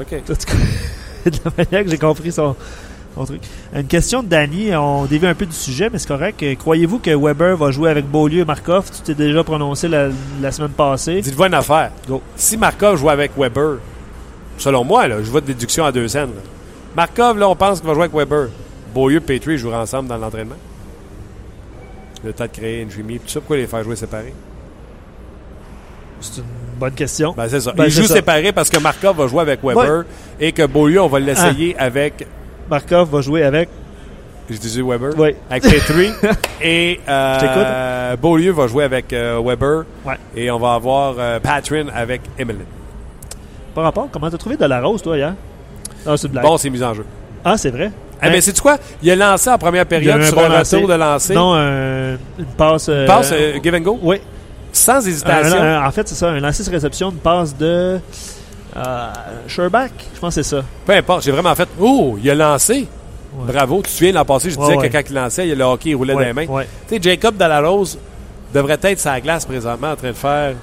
OK. 0.00 0.10
De 1.24 1.30
la 1.44 1.64
manière 1.64 1.84
que 1.84 1.90
j'ai 1.90 1.98
compris 1.98 2.32
son, 2.32 2.56
son 3.14 3.24
truc. 3.24 3.42
Une 3.74 3.86
question 3.86 4.22
de 4.24 4.28
Danny, 4.28 4.74
on 4.74 5.04
dévie 5.04 5.26
un 5.28 5.34
peu 5.34 5.46
du 5.46 5.54
sujet, 5.54 5.88
mais 5.92 5.98
c'est 5.98 6.08
correct. 6.08 6.42
Croyez-vous 6.58 6.98
que 6.98 7.10
Weber 7.14 7.56
va 7.56 7.70
jouer 7.70 7.90
avec 7.90 8.06
Beaulieu 8.06 8.40
et 8.40 8.44
Markov? 8.44 8.90
Tu 8.90 9.02
t'es 9.02 9.14
déjà 9.14 9.44
prononcé 9.44 9.86
la, 9.88 10.08
la 10.40 10.50
semaine 10.50 10.72
passée. 10.72 11.20
Dites-vous 11.20 11.44
une 11.44 11.54
affaire. 11.54 11.90
Go. 12.08 12.20
Si 12.34 12.56
Markov 12.56 12.98
joue 12.98 13.08
avec 13.08 13.32
Weber, 13.38 13.76
selon 14.58 14.84
moi, 14.84 15.08
là, 15.08 15.16
je 15.22 15.30
vois 15.30 15.40
de 15.40 15.46
déduction 15.46 15.84
à 15.84 15.92
deux 15.92 16.08
scènes. 16.08 16.30
là. 16.30 16.42
Markov, 16.96 17.38
là, 17.38 17.48
on 17.48 17.56
pense 17.56 17.80
qu'il 17.80 17.88
va 17.88 17.94
jouer 17.94 18.04
avec 18.04 18.14
Weber. 18.14 18.48
Beaulieu 18.94 19.16
et 19.16 19.20
Petrie 19.20 19.56
joueront 19.58 19.78
ensemble 19.80 20.08
dans 20.08 20.18
l'entraînement. 20.18 20.56
Le 22.24 22.32
temps 22.32 22.44
de 22.44 22.50
créer 22.50 22.82
une 22.82 22.90
chimie, 22.90 23.18
tout 23.18 23.28
ça, 23.28 23.40
pourquoi 23.40 23.56
les 23.56 23.66
faire 23.66 23.82
jouer 23.82 23.96
séparés? 23.96 24.34
C'est 26.20 26.38
une 26.38 26.44
bonne 26.78 26.92
question. 26.92 27.34
Ben, 27.36 27.48
c'est 27.48 27.60
ça. 27.60 27.72
Ben, 27.72 27.84
Ils 27.86 27.90
jouent 27.90 28.04
ça. 28.04 28.14
séparés 28.16 28.52
parce 28.52 28.70
que 28.70 28.78
Markov 28.78 29.16
va 29.16 29.26
jouer 29.26 29.40
avec 29.40 29.60
Weber 29.64 30.04
et 30.38 30.52
que 30.52 30.64
Beaulieu, 30.66 31.00
on 31.02 31.08
va 31.08 31.18
l'essayer 31.18 31.74
Ah. 31.78 31.84
avec. 31.84 32.26
Markov 32.70 33.10
va 33.10 33.20
jouer 33.22 33.42
avec. 33.42 33.68
Je 34.50 34.56
disais 34.58 34.82
Weber? 34.82 35.14
Oui. 35.18 35.34
Avec 35.50 35.62
Petrie. 35.64 36.10
et 36.62 37.00
euh, 37.08 38.16
Beaulieu 38.16 38.52
va 38.52 38.66
jouer 38.68 38.84
avec 38.84 39.12
euh, 39.12 39.40
Weber. 39.44 39.84
Ouais. 40.04 40.14
Et 40.36 40.50
on 40.50 40.58
va 40.58 40.74
avoir 40.74 41.14
euh, 41.18 41.40
Patrin 41.40 41.86
avec 41.94 42.20
Emeline. 42.38 42.66
Par 43.74 43.84
rapport, 43.84 44.08
comment 44.12 44.30
t'as 44.30 44.36
trouvé 44.38 44.56
de 44.56 44.64
la 44.64 44.80
rose, 44.80 45.02
toi, 45.02 45.16
hier? 45.16 45.34
Ah, 46.06 46.16
c'est 46.16 46.26
une 46.26 46.32
blague. 46.32 46.44
Bon, 46.44 46.56
c'est 46.58 46.70
mis 46.70 46.82
en 46.82 46.94
jeu. 46.94 47.04
Ah, 47.44 47.56
c'est 47.56 47.70
vrai? 47.70 47.90
Eh 48.24 48.30
mais 48.30 48.40
c'est 48.40 48.58
quoi? 48.60 48.76
Il 49.02 49.10
a 49.10 49.16
lancé 49.16 49.50
en 49.50 49.58
première 49.58 49.84
période 49.86 50.22
sur 50.22 50.36
bon 50.36 50.44
un 50.44 50.48
lancer. 50.58 50.76
retour 50.76 50.88
de 50.90 50.94
lancer. 50.94 51.34
Non, 51.34 51.54
un- 51.54 52.12
une 52.38 52.44
passe. 52.56 52.86
euh, 52.88 53.04
Passe 53.06 53.30
euh, 53.32 53.58
give 53.62 53.74
and 53.74 53.80
go? 53.80 53.98
Oui. 54.00 54.20
Sans 54.72 55.04
hésitation. 55.06 55.56
Un- 55.60 55.80
un- 55.82 55.86
en 55.86 55.90
fait, 55.90 56.06
c'est 56.06 56.14
ça. 56.14 56.28
Un 56.30 56.38
lancer 56.38 56.62
sur 56.62 56.72
réception, 56.72 57.10
une 57.10 57.16
passe 57.16 57.56
de. 57.56 57.98
Euh, 58.76 59.06
Sherback, 59.48 59.92
je 60.14 60.20
pense 60.20 60.34
que 60.36 60.42
c'est 60.42 60.56
ça. 60.56 60.62
Peu 60.86 60.92
importe. 60.92 61.24
J'ai 61.24 61.32
vraiment 61.32 61.54
fait. 61.54 61.68
Oh, 61.80 62.16
il 62.22 62.30
a 62.30 62.34
lancé. 62.34 62.86
Ouais. 63.34 63.52
Bravo. 63.52 63.78
Tu 63.78 63.82
te 63.84 63.88
souviens, 63.88 64.12
l'an 64.12 64.24
passé, 64.24 64.50
je 64.50 64.56
disais 64.56 64.76
ouais. 64.76 64.88
que 64.88 64.92
quand 64.92 65.02
il 65.10 65.14
lançait, 65.14 65.48
il- 65.48 65.58
le 65.58 65.64
hockey 65.64 65.90
il 65.90 65.94
roulait 65.96 66.12
dans 66.14 66.20
les 66.20 66.32
mains. 66.32 66.46
Tu 66.46 66.96
sais, 66.96 67.02
Jacob 67.02 67.36
Dalarose 67.36 67.98
devrait 68.54 68.78
être 68.82 69.00
sa 69.00 69.20
glace 69.20 69.44
présentement 69.44 69.90
en 69.92 69.96
train 69.96 70.08
de 70.08 70.12
faire 70.12 70.54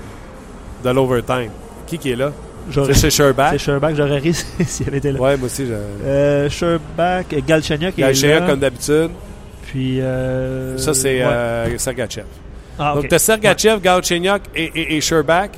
de 0.84 0.90
l'overtime. 0.92 1.50
Qui 1.88 1.98
qui 1.98 2.12
est 2.12 2.16
là? 2.16 2.32
C'est 2.72 2.94
chez 2.94 3.10
Sherback? 3.10 3.52
C'est 3.54 3.58
Sherback, 3.60 3.96
j'aurais 3.96 4.20
ri 4.20 4.34
s'il 4.66 4.88
avait 4.88 4.98
été 4.98 5.12
là. 5.12 5.20
Ouais, 5.20 5.38
moi 5.38 5.46
aussi. 5.48 5.66
Euh, 5.70 6.50
Sherback, 6.50 7.36
Galchenyuk 7.46 7.94
Il 7.98 8.02
y 8.02 8.04
a 8.04 8.12
est 8.12 8.40
là. 8.40 8.48
comme 8.48 8.60
d'habitude. 8.60 9.10
Puis. 9.68 10.02
euh, 10.02 10.78
Ça, 10.78 10.94
c'est 10.94 11.20
ouais. 11.20 11.24
euh, 11.26 11.78
Sergachev. 11.78 12.26
Ah. 12.78 12.94
Donc, 12.96 13.08
t'as 13.08 13.20
Sergachev, 13.20 13.80
Galchenyuk 13.82 14.42
et, 14.56 14.72
et, 14.76 14.96
et 14.98 15.02
Sherback? 15.02 15.52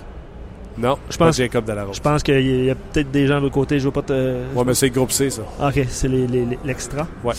Non, 0.78 0.97
Je 1.09 1.18
pense- 1.18 1.36
Jacob 1.38 1.66
Dalarose. 1.66 1.97
Je 1.97 2.01
pense 2.01 2.24
qu'il 2.24 2.66
y 2.66 2.70
a 2.70 2.76
peut-être 2.76 3.12
des 3.12 3.28
gens 3.28 3.38
de 3.38 3.41
l'autre 3.41 3.53
côté. 3.53 3.78
Je 3.78 3.86
veux 3.86 3.91
pas 3.91 4.01
te. 4.01 4.14
Ouais, 4.55 4.64
mais 4.66 4.74
c'est 4.74 4.89
groupe 4.89 5.12
C, 5.12 5.30
ça. 5.30 5.41
Ah, 5.59 5.68
Ok, 5.68 5.86
c'est 5.89 6.07
les- 6.07 6.26
les- 6.28 6.45
les- 6.45 6.59
l'extra. 6.66 7.05
Ouais. 7.24 7.34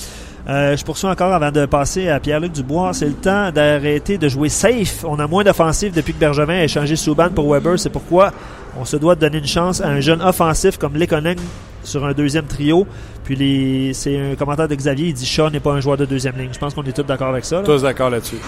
Euh, 0.49 0.76
je 0.76 0.84
poursuis 0.84 1.07
encore 1.07 1.32
avant 1.32 1.53
de 1.53 1.66
passer 1.66 2.09
à 2.09 2.18
Pierre-Luc 2.18 2.53
Dubois. 2.53 2.93
C'est 2.93 3.07
le 3.07 3.12
temps 3.12 3.53
d'arrêter 3.53 4.18
de 4.18 4.28
jouer 4.28 4.49
safe. 4.49 5.05
On 5.07 5.18
a 5.20 5.26
moins 5.26 5.45
d'offensive 5.45 5.93
depuis 5.95 6.12
que 6.14 6.18
Bergevin 6.18 6.55
a 6.55 6.64
échangé 6.64 6.97
Souban 6.97 7.28
pour 7.30 7.53
Weber. 7.53 7.78
C'est 7.78 7.90
pourquoi 7.90 8.32
on 8.78 8.84
se 8.84 8.97
doit 8.97 9.14
de 9.14 9.20
donner 9.20 9.38
une 9.38 9.47
chance 9.47 9.80
à 9.80 9.88
un 9.88 10.01
jeune 10.01 10.20
offensif 10.20 10.78
comme 10.78 10.97
Lekonen 10.97 11.36
sur 11.84 12.05
un 12.05 12.12
deuxième 12.12 12.47
trio. 12.47 12.86
Puis 13.22 13.36
les, 13.36 13.95
c'est 13.95 14.18
un 14.18 14.34
commentaire 14.34 14.66
de 14.66 14.74
Xavier. 14.74 15.09
Il 15.09 15.14
dit 15.14 15.26
Shaw 15.26 15.51
n'est 15.51 15.61
pas 15.61 15.72
un 15.72 15.80
joueur 15.80 15.97
de 15.97 16.07
deuxième 16.07 16.36
ligne. 16.36 16.51
Je 16.53 16.59
pense 16.59 16.74
qu'on 16.74 16.82
est 16.82 16.93
tous 16.93 17.05
d'accord 17.05 17.28
avec 17.28 17.45
ça. 17.45 17.57
là. 17.59 17.62
Tous 17.62 17.82
d'accord 17.82 18.11
là-dessus. 18.11 18.38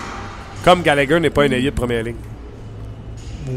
Comme 0.65 0.83
Gallagher 0.83 1.21
n'est 1.21 1.31
pas 1.31 1.43
un 1.43 1.51
ailier 1.51 1.71
de 1.71 1.77
première 1.77 2.03
ligne. 2.03 2.17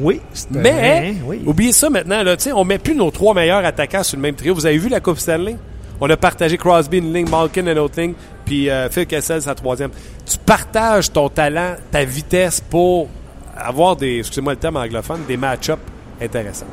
Oui. 0.01 0.21
Mais, 0.51 1.15
oui. 1.25 1.41
oubliez 1.45 1.71
ça 1.71 1.89
maintenant, 1.89 2.21
là, 2.21 2.35
on 2.53 2.65
met 2.65 2.77
plus 2.77 2.93
nos 2.93 3.09
trois 3.09 3.33
meilleurs 3.33 3.63
attaquants 3.65 4.03
sur 4.03 4.17
le 4.17 4.21
même 4.21 4.35
trio. 4.35 4.53
Vous 4.53 4.65
avez 4.65 4.77
vu 4.77 4.89
la 4.89 4.99
Coupe 4.99 5.17
Stanley? 5.17 5.55
On 5.99 6.09
a 6.09 6.17
partagé 6.17 6.57
Crosby 6.57 6.99
une 6.99 7.13
ligne, 7.13 7.29
Malkin 7.29 7.65
une 7.65 7.79
autre 7.79 7.99
ligne, 7.99 8.13
puis 8.45 8.69
euh, 8.69 8.89
Phil 8.89 9.07
Kessel 9.07 9.41
sa 9.41 9.55
troisième. 9.55 9.91
Tu 10.25 10.37
partages 10.37 11.11
ton 11.11 11.29
talent, 11.29 11.75
ta 11.91 12.03
vitesse 12.03 12.61
pour 12.61 13.09
avoir 13.55 13.95
des, 13.95 14.19
excusez-moi 14.19 14.53
le 14.53 14.59
terme 14.59 14.77
anglophone, 14.77 15.21
des 15.27 15.37
match-ups 15.37 15.81
intéressants. 16.21 16.67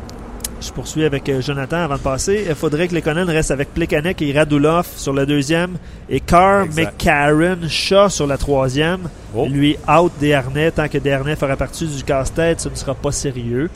Je 0.60 0.70
poursuis 0.72 1.04
avec 1.04 1.28
euh, 1.28 1.42
Jonathan 1.42 1.76
avant 1.78 1.96
de 1.96 2.00
passer. 2.00 2.46
Il 2.48 2.54
faudrait 2.54 2.88
que 2.88 2.94
Lekonen 2.94 3.28
reste 3.28 3.50
avec 3.50 3.74
Plekanec 3.74 4.22
et 4.22 4.32
Radulov 4.32 4.86
sur 4.96 5.12
le 5.12 5.26
deuxième 5.26 5.76
et 6.08 6.20
Carr. 6.20 6.66
McCarron, 6.74 7.68
Shaw 7.68 8.08
sur 8.08 8.26
la 8.26 8.38
troisième. 8.38 9.08
Oh. 9.34 9.46
Lui, 9.46 9.76
out 9.86 10.12
Desharnais. 10.18 10.70
Tant 10.70 10.88
que 10.88 10.96
Desharnais 10.96 11.36
fera 11.36 11.56
partie 11.56 11.86
du 11.86 12.02
casse-tête, 12.02 12.60
ce 12.60 12.68
ne 12.70 12.74
sera 12.74 12.94
pas 12.94 13.12
sérieux. 13.12 13.68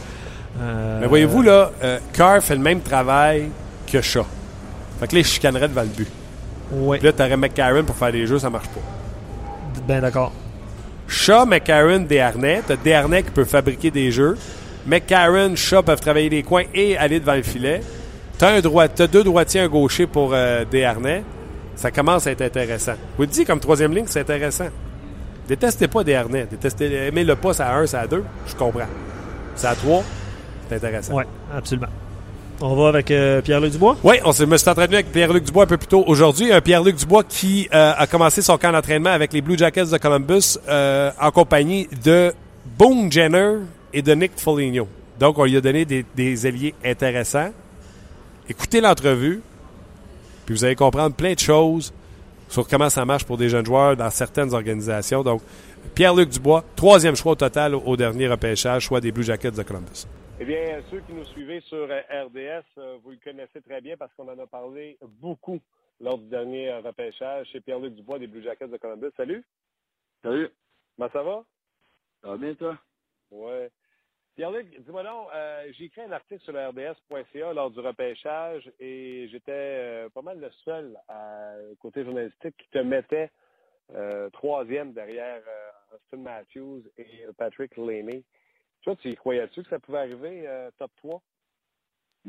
Euh, 0.61 1.01
Mais 1.01 1.07
voyez-vous, 1.07 1.43
là, 1.43 1.73
euh, 1.85 1.99
Carr 2.13 2.43
fait 2.43 2.55
le 2.55 2.63
même 2.63 2.81
travail 2.81 3.49
que 3.87 4.01
Shaw. 4.01 4.25
Fait 5.01 5.07
que 5.09 5.15
là, 5.15 5.21
il 5.21 5.25
chicanerait 5.27 5.69
devant 5.69 5.83
le 5.83 5.89
but. 5.89 6.09
Oui, 6.73 6.99
Puis 6.99 7.07
là, 7.07 7.13
t'aurais 7.13 7.37
McCarron 7.37 7.85
pour 7.85 7.97
faire 7.97 8.13
des 8.13 8.27
jeux, 8.27 8.39
ça 8.39 8.51
marche 8.51 8.69
pas. 8.69 8.81
ben 9.87 10.01
d'accord. 10.01 10.33
Shaw, 11.07 11.47
McCarron, 11.47 12.01
Desharnais. 12.01 12.63
T'as 12.67 12.77
Desharnais 12.77 13.23
qui 13.23 13.31
peut 13.31 13.45
fabriquer 13.45 13.91
des 13.91 14.11
jeux. 14.11 14.37
McCarron, 14.87 15.55
Shaw 15.57 15.83
peuvent 15.83 16.01
travailler 16.01 16.29
les 16.29 16.43
coins 16.43 16.65
et 16.75 16.97
aller 16.99 17.21
devant 17.21 17.35
le 17.35 17.43
filet. 17.43 17.81
T'as 18.37 18.57
un 18.57 18.61
droit, 18.61 18.87
t'as 18.89 19.07
deux 19.07 19.25
droitiers, 19.25 19.61
un 19.63 19.69
gaucher 19.69 20.07
pour 20.07 20.31
euh, 20.35 20.65
Desharnais. 20.71 21.25
Ça 21.77 21.91
commence 21.91 22.27
à 22.27 22.33
être 22.33 22.43
intéressant. 22.43 22.95
Vous 23.17 23.23
le 23.23 23.29
dites 23.29 23.47
comme 23.47 23.61
troisième 23.61 23.95
ligne, 23.95 24.05
c'est 24.07 24.21
intéressant. 24.21 24.67
Détestez 25.49 25.89
pas 25.89 26.05
Desharnais. 26.05 26.47
Détestez, 26.51 27.07
aimez 27.09 27.25
le 27.25 27.37
pas, 27.37 27.55
c'est 27.55 27.63
à 27.63 27.75
1, 27.77 27.87
c'est 27.87 27.97
à 27.97 28.07
2. 28.07 28.23
Je 28.47 28.55
comprends. 28.55 28.87
C'est 29.55 29.67
à 29.69 29.75
3. 29.75 30.03
C'est 30.69 30.77
intéressant. 30.77 31.15
Oui, 31.15 31.25
absolument. 31.57 31.89
On 32.61 32.75
va 32.75 32.89
avec 32.89 33.13
euh, 33.13 33.41
Pierre-Luc 33.41 33.71
Dubois? 33.71 33.97
Oui, 34.03 34.17
on 34.25 34.33
se, 34.33 34.43
me 34.43 34.57
suis 34.57 34.69
entretenu 34.69 34.97
avec 34.97 35.13
Pierre-Luc 35.13 35.45
Dubois 35.45 35.63
un 35.63 35.67
peu 35.67 35.77
plus 35.77 35.87
tôt 35.87 36.03
aujourd'hui. 36.09 36.53
Un 36.53 36.61
Pierre-Luc 36.61 36.97
Dubois 36.97 37.23
qui 37.23 37.69
euh, 37.73 37.93
a 37.97 38.07
commencé 38.09 38.43
son 38.43 38.59
camp 38.59 38.73
d'entraînement 38.73 39.11
avec 39.11 39.33
les 39.33 39.41
Blue 39.41 39.57
Jackets 39.57 39.87
de 39.87 39.97
Columbus 39.97 40.59
euh, 40.69 41.13
en 41.21 41.31
compagnie 41.31 41.87
de 42.05 42.33
Boone 42.77 43.13
Jenner 43.13 43.59
et 43.93 44.03
de 44.03 44.13
Nick 44.13 44.33
Foligno. 44.37 44.89
Donc, 45.21 45.39
on 45.39 45.45
lui 45.45 45.57
a 45.57 45.61
donné 45.61 45.85
des, 45.85 46.05
des 46.17 46.47
ailiers 46.49 46.75
intéressants. 46.85 47.51
Écoutez 48.49 48.81
l'entrevue, 48.81 49.41
puis 50.45 50.55
vous 50.55 50.65
allez 50.65 50.75
comprendre 50.75 51.15
plein 51.15 51.35
de 51.35 51.39
choses 51.39 51.93
sur 52.49 52.67
comment 52.67 52.91
ça 52.91 53.05
marche 53.05 53.25
pour 53.25 53.37
des 53.37 53.49
jeunes 53.49 53.67
joueurs 53.67 53.97
dans 53.97 54.11
certaines 54.11 54.53
organisations. 54.53 55.23
Donc, 55.23 55.43
Pierre-Luc 55.95 56.31
Dubois, 56.31 56.65
troisième 56.75 57.15
choix 57.15 57.33
au 57.33 57.37
total 57.37 57.77
au 57.77 57.97
dernier 57.97 58.27
repêchage, 58.27 58.83
choix 58.83 59.01
des 59.01 59.13
Blue 59.13 59.23
Jackets 59.23 59.53
de 59.53 59.63
Columbus. 59.63 60.07
Eh 60.41 60.45
bien, 60.45 60.81
ceux 60.89 61.01
qui 61.01 61.13
nous 61.13 61.25
suivez 61.25 61.61
sur 61.63 61.91
euh, 61.91 62.01
RDS, 62.11 62.65
euh, 62.79 62.99
vous 63.03 63.11
le 63.11 63.17
connaissez 63.17 63.61
très 63.61 63.81
bien 63.81 63.97
parce 63.97 64.15
qu'on 64.15 64.29
en 64.29 64.39
a 64.39 64.47
parlé 64.47 64.97
beaucoup 65.03 65.61
lors 65.99 66.17
du 66.17 66.29
dernier 66.29 66.71
euh, 66.71 66.81
repêchage 66.81 67.49
chez 67.49 67.61
Pierre-Luc 67.61 67.97
Dubois 67.97 68.21
des 68.21 68.29
Blue 68.29 68.45
Jackets 68.45 68.69
de 68.69 68.77
Columbus. 68.77 69.11
Salut! 69.17 69.45
Salut! 70.23 70.49
Comment 70.97 71.11
ça 71.11 71.23
va? 71.25 71.45
Ça 72.23 72.29
va 72.29 72.37
bien, 72.37 72.55
toi? 72.55 72.79
Ouais. 73.33 73.69
Pierre-Luc, 74.37 74.81
dis-moi 74.85 75.03
donc, 75.03 75.27
euh, 75.35 75.73
j'ai 75.73 75.87
écrit 75.87 76.03
un 76.03 76.13
article 76.13 76.41
sur 76.45 76.53
le 76.53 76.69
RDS.ca 76.69 77.53
lors 77.53 77.73
du 77.73 77.81
repêchage 77.81 78.71
et 78.79 79.27
j'étais 79.33 79.51
euh, 79.51 80.09
pas 80.09 80.23
mal 80.23 80.39
le 80.39 80.53
seul 80.65 80.97
à 81.09 81.55
côté 81.81 82.05
journalistique 82.05 82.57
qui 82.57 82.71
te 82.71 82.79
mettait 82.79 83.33
euh, 83.93 84.31
troisième 84.31 84.93
derrière 84.93 85.43
Austin 85.93 86.19
Matthews 86.19 86.85
et 86.97 87.27
Patrick 87.37 87.77
Laney. 87.77 88.23
Tu 88.97 89.15
croyais-tu 89.17 89.63
que 89.63 89.69
ça 89.69 89.79
pouvait 89.79 89.99
arriver 89.99 90.47
euh, 90.47 90.71
top 90.79 90.91
3? 90.97 91.23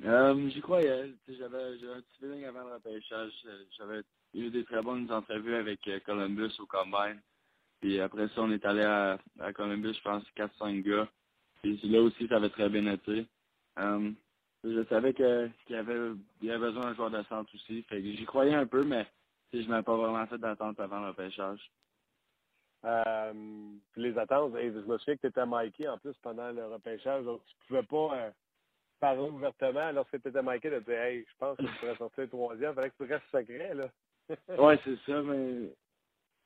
Euh, 0.06 0.50
J'y 0.50 0.62
croyais. 0.62 1.14
J'avais 1.28 1.64
un 1.64 2.02
petit 2.02 2.18
feeling 2.20 2.46
avant 2.46 2.64
le 2.64 2.74
repêchage. 2.76 3.32
J'avais 3.78 4.02
eu 4.34 4.50
des 4.50 4.64
très 4.64 4.82
bonnes 4.82 5.12
entrevues 5.12 5.56
avec 5.56 5.88
euh, 5.88 6.00
Columbus 6.06 6.54
au 6.60 6.66
Combine. 6.66 7.20
Puis 7.82 8.00
après 8.00 8.28
ça, 8.30 8.42
on 8.42 8.52
est 8.52 8.66
allé 8.66 8.84
à, 8.84 9.18
à 9.40 9.54
Columbus, 9.54 9.94
je 9.94 10.02
pense, 10.02 10.24
4-5 10.36 10.82
gars. 10.84 11.08
Puis 11.62 11.80
là 11.84 12.02
aussi, 12.02 12.28
ça 12.28 12.38
avait 12.38 12.50
très 12.50 12.70
bien 12.70 12.86
été. 12.92 13.26
Je 14.64 14.84
savais 14.90 15.14
qu'il 15.14 15.52
y 15.70 15.76
avait 15.76 16.14
besoin 16.58 16.86
d'un 16.86 16.94
joueur 16.96 17.12
de 17.12 17.24
centre 17.24 17.54
aussi. 17.56 17.86
J'y 17.90 18.26
croyais 18.26 18.56
un 18.56 18.68
peu, 18.68 18.84
mais 18.84 19.08
je 19.54 19.68
m'avais 19.70 19.84
pas 19.84 19.96
vraiment 19.96 20.26
fait 20.28 20.38
d'attente 20.38 20.80
avant 20.80 21.00
le 21.00 21.08
repêchage. 21.10 21.60
Euh, 22.86 23.34
les 23.98 24.18
attentes, 24.18 24.56
et 24.56 24.72
je 24.72 24.80
me 24.80 24.98
souviens 24.98 25.16
que 25.18 25.22
tu 25.22 25.28
étais 25.28 25.46
Mikey 25.46 25.86
en 25.90 25.98
plus 25.98 26.16
pendant 26.22 26.50
le 26.52 26.66
repêchage, 26.68 27.26
donc 27.26 27.42
tu 27.46 27.56
pouvais 27.68 27.84
pas 27.84 28.18
euh, 28.18 28.32
parler 29.02 29.30
ouvertement 29.30 29.92
lorsque 29.92 30.22
tu 30.22 30.30
étais 30.30 30.42
Mikey 30.42 30.70
de 30.70 30.80
dire 30.80 31.02
Hey, 31.02 31.26
je 31.30 31.38
pense 31.38 31.58
que 31.58 31.64
tu 31.64 31.74
pourrais 31.80 31.98
sortir 31.98 32.30
troisième, 32.30 32.74
fallait 32.74 32.92
que 32.92 33.04
tu 33.04 33.12
restes 33.12 33.26
secret 33.34 33.74
là. 33.74 33.90
ouais, 34.58 34.80
c'est 34.86 34.98
ça, 35.06 35.22
mais 35.24 35.74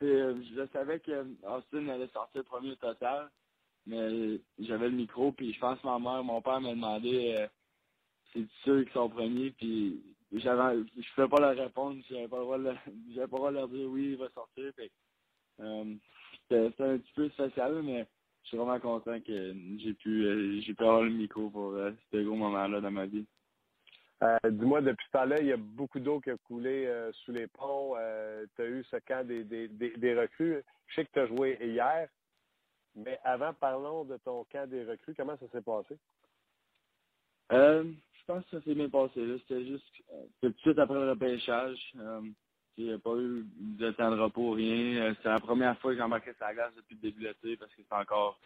euh, 0.01 0.41
je 0.55 0.67
savais 0.73 0.99
que 1.01 1.23
Austin 1.43 1.87
allait 1.89 2.07
sortir 2.07 2.43
premier 2.45 2.71
au 2.71 2.75
total, 2.77 3.29
mais 3.85 4.39
j'avais 4.57 4.89
le 4.89 4.95
micro, 4.95 5.31
puis 5.33 5.53
je 5.53 5.59
pense 5.59 5.79
que 5.81 5.85
ma 5.85 5.99
mère, 5.99 6.23
mon 6.23 6.41
père 6.41 6.59
m'a 6.59 6.71
demandé 6.71 7.47
c'est 8.33 8.47
sûr 8.63 8.83
qu'ils 8.83 8.93
sont 8.93 9.07
premiers, 9.07 9.51
puis 9.51 10.01
j'avais 10.31 10.83
je 10.97 11.13
pouvais 11.13 11.27
pas 11.27 11.41
leur 11.41 11.63
répondre, 11.63 12.01
j'avais 12.09 12.27
pas 12.27 12.37
le 12.37 12.43
droit 12.43 12.57
pas 12.57 12.73
le 13.19 13.27
droit 13.27 13.51
de 13.51 13.55
leur 13.55 13.67
dire 13.67 13.87
oui, 13.87 14.13
il 14.13 14.17
va 14.17 14.29
sortir. 14.31 14.71
C'était 16.49 16.83
un 16.83 16.97
petit 16.97 17.13
peu 17.15 17.29
spécial, 17.29 17.81
mais 17.83 18.05
je 18.43 18.47
suis 18.49 18.57
vraiment 18.57 18.79
content 18.79 19.19
que 19.21 19.55
j'ai 19.77 19.93
pu 19.93 20.25
euh, 20.25 20.61
j'ai 20.61 20.73
pu 20.73 20.83
avoir 20.83 21.03
le 21.03 21.09
micro 21.11 21.49
pour 21.49 21.71
euh, 21.73 21.91
ce 22.11 22.17
gros 22.17 22.35
moment-là 22.35 22.81
dans 22.81 22.91
ma 22.91 23.05
vie. 23.05 23.25
Euh, 24.21 24.37
Dis-moi, 24.49 24.81
depuis 24.81 25.05
ce 25.07 25.11
temps-là, 25.11 25.41
il 25.41 25.47
y 25.47 25.51
a 25.51 25.57
beaucoup 25.57 25.99
d'eau 25.99 26.21
qui 26.21 26.29
a 26.29 26.37
coulé 26.37 26.85
euh, 26.85 27.11
sous 27.23 27.31
les 27.31 27.47
ponts. 27.47 27.95
Euh, 27.97 28.45
tu 28.55 28.61
as 28.61 28.67
eu 28.67 28.83
ce 28.85 28.97
camp 28.97 29.27
des, 29.27 29.43
des, 29.43 29.67
des, 29.67 29.91
des 29.97 30.19
recrues. 30.19 30.61
Je 30.87 30.95
sais 30.95 31.05
que 31.05 31.11
tu 31.11 31.19
as 31.19 31.27
joué 31.27 31.57
hier, 31.61 32.07
mais 32.95 33.19
avant, 33.23 33.53
parlons 33.53 34.05
de 34.05 34.17
ton 34.17 34.45
camp 34.45 34.69
des 34.69 34.83
recrues. 34.85 35.15
Comment 35.15 35.37
ça 35.37 35.47
s'est 35.51 35.61
passé? 35.61 35.97
Je 37.51 38.25
pense 38.25 38.45
que 38.45 38.51
ça 38.51 38.63
s'est 38.63 38.75
bien 38.75 38.89
passé. 38.89 39.19
C'était 39.39 39.65
juste 39.65 39.85
tout 40.41 40.49
de 40.49 40.57
suite 40.59 40.79
après 40.79 40.93
le 40.93 41.09
repêchage. 41.11 41.93
Euh, 42.79 42.81
il 42.81 42.85
n'y 42.85 42.93
a 42.93 42.97
pas 42.99 43.15
eu 43.15 43.45
de 43.57 43.91
temps 43.91 44.11
de 44.11 44.19
repos, 44.19 44.51
rien. 44.51 45.15
C'est 45.21 45.29
la 45.29 45.39
première 45.39 45.77
fois 45.79 45.91
que 45.91 45.97
j'ai 45.97 46.03
embarqué 46.03 46.33
sur 46.33 46.45
la 46.45 46.53
glace 46.53 46.73
depuis 46.75 46.95
le 46.95 47.01
début 47.01 47.21
de 47.21 47.27
l'été 47.27 47.57
parce 47.57 47.73
que 47.73 47.81
c'est 47.87 47.95
encore, 47.95 48.39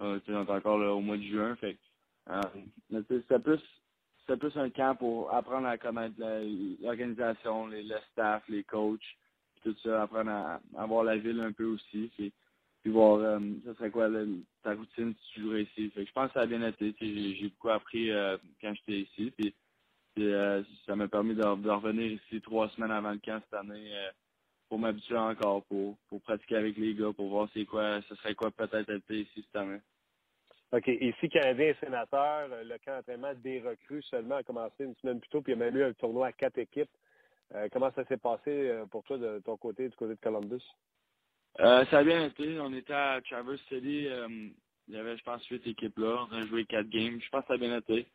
euh, 0.00 0.20
on 0.28 0.46
encore 0.46 0.96
au 0.96 1.00
mois 1.00 1.16
de 1.16 1.22
juin. 1.22 1.56
Fait 1.56 1.78
euh, 2.30 2.42
c'est 3.28 3.42
plus 3.42 3.60
plus 4.38 4.56
un 4.58 4.68
camp 4.68 4.94
pour 4.94 5.32
apprendre 5.32 5.66
à 5.68 5.78
connaître 5.78 6.16
l'organisation, 6.82 7.66
le 7.66 7.82
staff, 8.12 8.42
les 8.48 8.62
coachs, 8.62 9.00
tout 9.62 9.74
ça, 9.82 10.02
apprendre 10.02 10.30
à, 10.76 10.86
voir 10.86 11.04
la 11.04 11.16
ville 11.16 11.40
un 11.40 11.52
peu 11.52 11.64
aussi, 11.64 12.10
puis, 12.14 12.32
voir 12.84 13.20
euh, 13.20 13.38
ça 13.64 13.74
serait 13.74 13.90
quoi 13.90 14.08
ta 14.62 14.74
routine 14.74 15.14
si 15.14 15.32
tu 15.32 15.40
jouerais 15.42 15.62
ici. 15.62 15.92
Je 15.94 16.12
pense 16.12 16.28
que 16.28 16.34
ça 16.34 16.40
a 16.40 16.46
bien 16.46 16.62
été. 16.66 16.94
J'ai 17.00 17.48
beaucoup 17.48 17.70
appris 17.70 18.10
euh, 18.10 18.36
quand 18.60 18.72
j'étais 18.74 19.00
ici. 19.00 19.32
Euh, 20.18 20.62
ça 20.86 20.96
m'a 20.96 21.08
permis 21.08 21.34
de, 21.34 21.42
de, 21.42 21.70
revenir 21.70 22.12
ici 22.12 22.40
trois 22.40 22.68
semaines 22.70 22.90
avant 22.90 23.12
le 23.12 23.18
camp 23.18 23.40
cette 23.44 23.60
année 23.60 23.94
euh, 23.94 24.10
pour 24.68 24.78
m'habituer 24.78 25.16
encore, 25.16 25.64
pour, 25.64 25.96
pour 26.08 26.20
pratiquer 26.22 26.56
avec 26.56 26.76
les 26.76 26.94
gars, 26.94 27.12
pour 27.14 27.28
voir 27.28 27.48
c'est 27.54 27.64
quoi, 27.64 28.00
ce 28.08 28.14
serait 28.16 28.34
quoi 28.34 28.50
peut-être 28.50 28.90
être 28.90 29.10
ici 29.10 29.44
cette 29.44 29.56
année. 29.56 29.80
OK. 30.72 30.86
Ici, 30.86 31.28
Canadien 31.30 31.68
et 31.68 31.76
sénateur, 31.80 32.48
le 32.48 32.78
camp 32.84 32.96
d'entraînement 32.96 33.32
des 33.34 33.60
recrues 33.60 34.02
seulement 34.02 34.36
a 34.36 34.42
commencé 34.42 34.84
une 34.84 34.94
semaine 34.96 35.18
plus 35.18 35.30
tôt, 35.30 35.40
puis 35.40 35.52
il 35.52 35.58
y 35.58 35.62
a 35.62 35.64
même 35.64 35.76
eu 35.76 35.84
un 35.84 35.92
tournoi 35.94 36.26
à 36.26 36.32
quatre 36.32 36.58
équipes. 36.58 36.90
Euh, 37.54 37.68
comment 37.72 37.90
ça 37.92 38.04
s'est 38.04 38.18
passé 38.18 38.50
euh, 38.50 38.84
pour 38.86 39.02
toi 39.04 39.16
de 39.16 39.40
ton 39.44 39.56
côté, 39.56 39.88
du 39.88 39.96
côté 39.96 40.14
de 40.14 40.20
Columbus? 40.20 40.62
Euh, 41.60 41.84
ça 41.86 41.98
a 41.98 42.04
bien 42.04 42.26
été. 42.26 42.60
On 42.60 42.72
était 42.74 42.92
à 42.92 43.20
Traverse 43.22 43.60
City. 43.68 44.06
Euh, 44.08 44.28
il 44.88 44.94
y 44.94 44.98
avait, 44.98 45.16
je 45.16 45.22
pense, 45.22 45.44
huit 45.46 45.66
équipes 45.66 45.98
là. 45.98 46.26
On 46.30 46.34
a 46.34 46.46
joué 46.46 46.66
quatre 46.66 46.88
games. 46.88 47.18
Je 47.20 47.28
pense 47.30 47.42
que 47.42 47.48
ça 47.48 47.54
a 47.54 47.58
bien 47.58 47.76
été. 47.76 48.06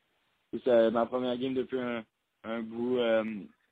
C'est 0.64 0.92
ma 0.92 1.06
première 1.06 1.38
game 1.38 1.54
depuis 1.54 1.80
un, 1.80 2.04
un 2.44 2.62
bout, 2.62 3.00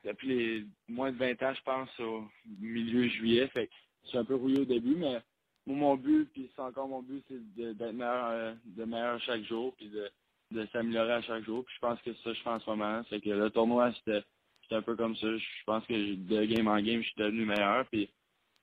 depuis 0.03 0.27
les 0.27 0.65
moins 0.87 1.11
de 1.11 1.17
20 1.17 1.41
ans, 1.43 1.53
je 1.53 1.63
pense, 1.63 1.99
au 1.99 2.23
milieu 2.59 3.07
juillet. 3.07 3.47
Fait 3.49 3.67
que 3.67 3.73
je 4.03 4.09
suis 4.09 4.17
un 4.17 4.25
peu 4.25 4.35
rouillé 4.35 4.59
au 4.59 4.65
début, 4.65 4.95
mais 4.95 5.21
mon 5.67 5.95
but, 5.95 6.29
puis 6.33 6.49
c'est 6.55 6.61
encore 6.61 6.87
mon 6.87 7.01
but, 7.01 7.23
c'est 7.27 7.39
d'être 7.55 7.93
meilleur, 7.93 8.25
euh, 8.27 8.53
de 8.65 8.83
meilleur 8.83 9.19
chaque 9.21 9.43
jour, 9.43 9.73
puis 9.75 9.89
de, 9.89 10.09
de 10.51 10.65
s'améliorer 10.67 11.13
à 11.13 11.21
chaque 11.21 11.43
jour. 11.43 11.63
Puis 11.65 11.75
je 11.75 11.79
pense 11.79 12.01
que 12.01 12.13
ça, 12.15 12.33
je 12.33 12.41
fais 12.41 12.49
en 12.49 12.59
ce 12.59 12.69
moment. 12.69 13.01
C'est 13.09 13.21
que 13.21 13.29
le 13.29 13.49
tournoi, 13.49 13.93
c'était 13.93 14.23
un 14.71 14.81
peu 14.81 14.95
comme 14.95 15.15
ça. 15.17 15.27
Je 15.37 15.63
pense 15.65 15.85
que 15.85 16.15
de 16.15 16.45
game 16.45 16.67
en 16.67 16.81
game, 16.81 17.01
je 17.01 17.07
suis 17.07 17.17
devenu 17.17 17.45
meilleur. 17.45 17.85
Puis, 17.87 18.09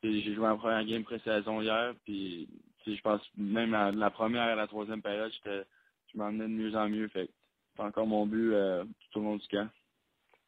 j'ai 0.02 0.34
joué 0.34 0.46
en 0.46 0.56
première 0.56 0.84
game 0.84 1.04
pré-saison 1.04 1.60
hier. 1.60 1.94
Puis 2.04 2.48
je 2.86 3.00
pense 3.02 3.20
même 3.36 3.72
la, 3.72 3.90
la 3.92 4.10
première 4.10 4.50
et 4.50 4.56
la 4.56 4.66
troisième 4.66 5.02
période, 5.02 5.30
je 5.44 6.16
m'en 6.16 6.32
de 6.32 6.46
mieux 6.46 6.74
en 6.74 6.88
mieux. 6.88 7.08
Fait 7.08 7.28
c'est 7.78 7.84
encore 7.84 8.06
mon 8.06 8.26
but 8.26 8.52
euh, 8.52 8.84
tout 9.12 9.20
au 9.20 9.22
long 9.22 9.36
du 9.36 9.46
camp. 9.46 9.68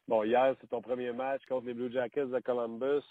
Bon, 0.07 0.23
hier, 0.23 0.53
c'est 0.59 0.67
ton 0.67 0.81
premier 0.81 1.13
match 1.13 1.41
contre 1.47 1.67
les 1.67 1.73
Blue 1.73 1.91
Jackets 1.91 2.25
de 2.25 2.39
Columbus. 2.39 3.05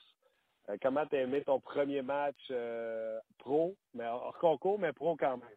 Euh, 0.68 0.76
comment 0.82 1.06
t'as 1.06 1.22
aimé 1.22 1.42
ton 1.44 1.58
premier 1.58 2.02
match 2.02 2.36
euh, 2.50 3.18
pro, 3.38 3.74
mais 3.94 4.04
hors 4.04 4.36
concours, 4.38 4.78
mais 4.78 4.92
pro 4.92 5.16
quand 5.16 5.38
même? 5.38 5.48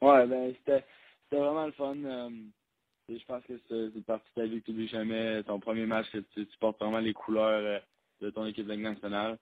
Ouais, 0.00 0.26
ben 0.26 0.52
c'était 0.58 0.84
c'était 1.24 1.40
vraiment 1.42 1.66
le 1.66 1.72
fun. 1.72 1.96
Euh, 2.04 2.30
je 3.08 3.24
pense 3.24 3.44
que 3.44 3.54
c'est 3.68 3.96
une 3.96 4.02
partie 4.02 4.28
de 4.36 4.42
ta 4.42 4.46
vie 4.46 4.60
que 4.60 4.66
tu 4.66 4.70
n'oublies 4.72 4.88
jamais. 4.88 5.44
Ton 5.44 5.60
premier 5.60 5.86
match, 5.86 6.10
que 6.10 6.18
tu, 6.18 6.46
tu, 6.46 6.58
portes 6.58 6.80
vraiment 6.80 6.98
les 6.98 7.14
couleurs 7.14 7.80
de 8.20 8.30
ton 8.30 8.44
équipe 8.46 8.66
de 8.66 8.74
nationale. 8.74 9.38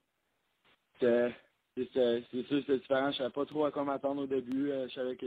C'est 1.01 1.33
sûr 1.93 2.63
c'est 2.67 2.79
différent. 2.79 3.11
Je 3.11 3.19
savais 3.19 3.31
pas 3.31 3.47
trop 3.47 3.65
à 3.65 3.71
quoi 3.71 3.85
m'attendre 3.85 4.23
au 4.23 4.27
début. 4.27 4.71
je 4.71 4.95
savais 4.95 5.17
que 5.17 5.27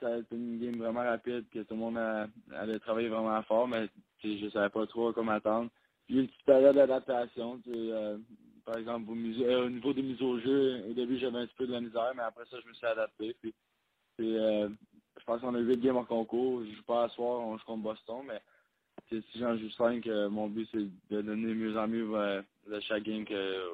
ça 0.00 0.08
allait 0.08 0.20
être 0.20 0.32
une 0.32 0.58
game 0.58 0.76
vraiment 0.76 1.02
rapide, 1.02 1.44
que 1.52 1.60
tout 1.60 1.74
le 1.74 1.80
monde 1.80 1.98
a, 1.98 2.26
allait 2.54 2.78
travailler 2.78 3.08
vraiment 3.08 3.42
fort, 3.42 3.68
mais 3.68 3.88
je 4.22 4.48
savais 4.50 4.68
pas 4.70 4.86
trop 4.86 5.08
à 5.08 5.12
quoi 5.12 5.24
m'attendre. 5.24 5.70
Puis 6.06 6.20
une 6.20 6.26
petite 6.26 6.44
période 6.44 6.76
d'adaptation. 6.76 7.60
Euh, 7.68 8.18
par 8.68 8.76
exemple, 8.76 9.10
au, 9.10 9.14
euh, 9.14 9.66
au, 9.66 9.70
niveau 9.70 9.94
des 9.94 10.02
mises 10.02 10.20
au 10.20 10.38
jeu, 10.40 10.84
au 10.90 10.92
début 10.92 11.18
j'avais 11.18 11.38
un 11.38 11.46
petit 11.46 11.56
peu 11.56 11.66
de 11.66 11.72
la 11.72 11.80
misère, 11.80 12.12
mais 12.14 12.22
après 12.22 12.44
ça, 12.50 12.58
je 12.62 12.68
me 12.68 12.74
suis 12.74 12.86
adapté. 12.86 13.34
Puis, 13.40 13.54
euh, 14.20 14.68
je 15.18 15.24
pense 15.24 15.40
qu'on 15.40 15.54
a 15.54 15.58
8 15.58 15.78
games 15.78 15.96
en 15.96 16.04
concours. 16.04 16.62
Je 16.64 16.74
joue 16.74 16.82
pas 16.82 17.04
à 17.04 17.08
soir, 17.08 17.40
on 17.40 17.56
joue 17.56 17.64
contre 17.64 17.82
Boston, 17.82 18.26
mais 18.26 18.42
si 19.08 19.38
j'en 19.38 19.56
joue 19.56 19.70
5, 19.70 20.06
euh, 20.06 20.28
mon 20.28 20.48
but 20.48 20.68
c'est 20.70 20.86
de 21.10 21.22
donner 21.22 21.54
mieux 21.54 21.78
en 21.78 21.88
mieux 21.88 22.08
de 22.70 22.80
chaque 22.80 23.04
game 23.04 23.24
que, 23.24 23.70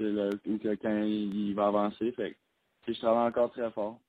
le, 0.00 0.36
que 0.58 0.74
quand 0.74 1.04
il, 1.04 1.54
va 1.54 1.68
avancer. 1.68 2.10
Fait 2.12 2.36
je 2.88 2.98
travaille 2.98 3.28
encore 3.28 3.52
très 3.52 3.70
fort. 3.70 4.00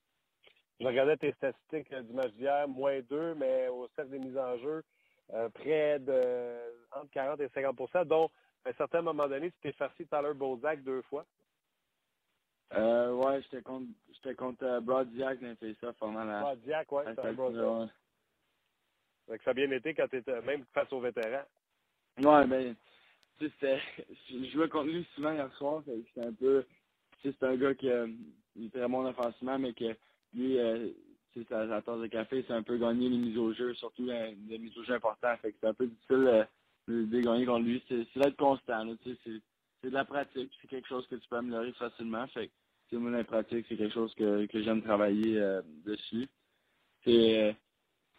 Je 0.80 0.86
regardais 0.86 1.18
tes 1.18 1.32
statistiques 1.34 1.94
du 1.94 2.14
match 2.14 2.32
d'hier, 2.34 2.68
moins 2.68 3.00
2, 3.02 3.36
mais 3.36 3.68
au 3.68 3.88
cercle 3.96 4.12
des 4.12 4.20
mises 4.20 4.38
en 4.38 4.58
jeu, 4.58 4.84
euh, 5.34 5.50
près 5.50 6.00
de 6.00 6.56
entre 6.92 7.10
40 7.12 7.40
et 7.42 7.48
50% 7.48 8.06
dont 8.06 8.30
à 8.66 8.70
un 8.70 8.74
certain 8.74 9.02
moment 9.02 9.28
donné, 9.28 9.52
tu 9.52 9.58
t'es 9.62 9.72
farci 9.74 10.06
Tyler 10.08 10.34
Bozak 10.36 10.84
deux 10.84 11.02
fois. 11.04 11.26
Euh, 12.74 13.14
ouais, 13.14 13.42
j'étais 13.44 13.62
contre, 13.62 13.88
j'étais 14.14 14.36
contre 14.36 14.80
Brodziak 14.82 15.40
dans 15.40 15.56
fait 15.56 15.76
ça 15.80 15.94
pendant 15.94 16.24
la. 16.26 16.42
Brodziak, 16.42 16.92
ouais, 16.92 17.04
c'est 17.06 17.26
un 17.26 17.34
Brodziak. 17.34 17.90
Ouais. 19.30 19.38
Ça 19.44 19.52
a 19.52 19.54
bien 19.54 19.72
été 19.72 19.94
quand 19.94 20.08
tu 20.10 20.18
étais 20.18 20.42
même 20.42 20.66
face 20.74 20.92
aux 20.92 21.00
vétérans. 21.00 21.46
Ouais, 22.18 22.46
ben, 22.46 22.76
tu 23.40 23.52
sais, 23.60 23.80
je 24.30 24.50
jouais 24.52 24.70
contre 24.70 24.88
lui 24.88 25.08
souvent 25.16 25.32
hier 25.32 25.52
soir, 25.54 25.82
c'était 25.86 26.28
un 26.28 26.34
peu, 26.34 26.66
tu 27.22 27.30
sais, 27.30 27.36
c'est 27.40 27.46
un 27.46 27.56
gars 27.56 27.76
qui 27.76 27.90
euh, 27.90 28.08
il 28.56 28.70
très 28.70 28.88
bon 28.88 29.06
offensivement, 29.06 29.60
mais 29.60 29.74
que 29.74 29.96
lui, 30.34 30.60
euh, 30.60 30.90
sa, 31.50 31.68
sa 31.68 31.82
tasse 31.82 32.00
de 32.00 32.08
café, 32.08 32.44
c'est 32.48 32.54
un 32.54 32.64
peu 32.64 32.78
gagner 32.78 33.10
les 33.10 33.18
mises 33.18 33.38
au 33.38 33.54
jeu, 33.54 33.74
surtout 33.76 34.10
euh, 34.10 34.32
les 34.48 34.58
mises 34.58 34.78
au 34.78 34.84
jeu 34.84 34.96
importantes. 34.96 35.40
Fait 35.42 35.52
que 35.52 35.58
c'est 35.62 35.68
un 35.68 35.74
peu 35.74 35.88
difficile 35.88 36.28
euh, 36.28 36.44
de, 36.88 37.06
de 37.06 37.22
gagner 37.22 37.46
contre 37.46 37.66
lui. 37.66 37.84
C'est 37.88 38.20
d'être 38.20 38.38
constant. 38.38 38.86
C'est 39.04 39.90
de 39.90 39.94
la 39.94 40.06
pratique. 40.06 40.52
C'est 40.62 40.68
quelque 40.68 40.88
chose 40.88 41.06
que 41.08 41.16
tu 41.16 41.28
peux 41.30 41.38
améliorer 41.38 41.72
facilement. 41.74 42.28
Fait 42.28 42.52
que 42.90 42.96
moi, 42.96 43.12
la 43.12 43.24
pratique, 43.24 43.66
c'est 43.70 43.78
quelque 43.78 43.94
chose 43.94 44.14
que, 44.16 44.46
que 44.48 44.62
j'aime 44.62 44.82
travailler 44.82 45.38
euh, 45.38 45.62
dessus. 45.86 46.28
C'est 47.04 47.50
euh, 47.50 47.54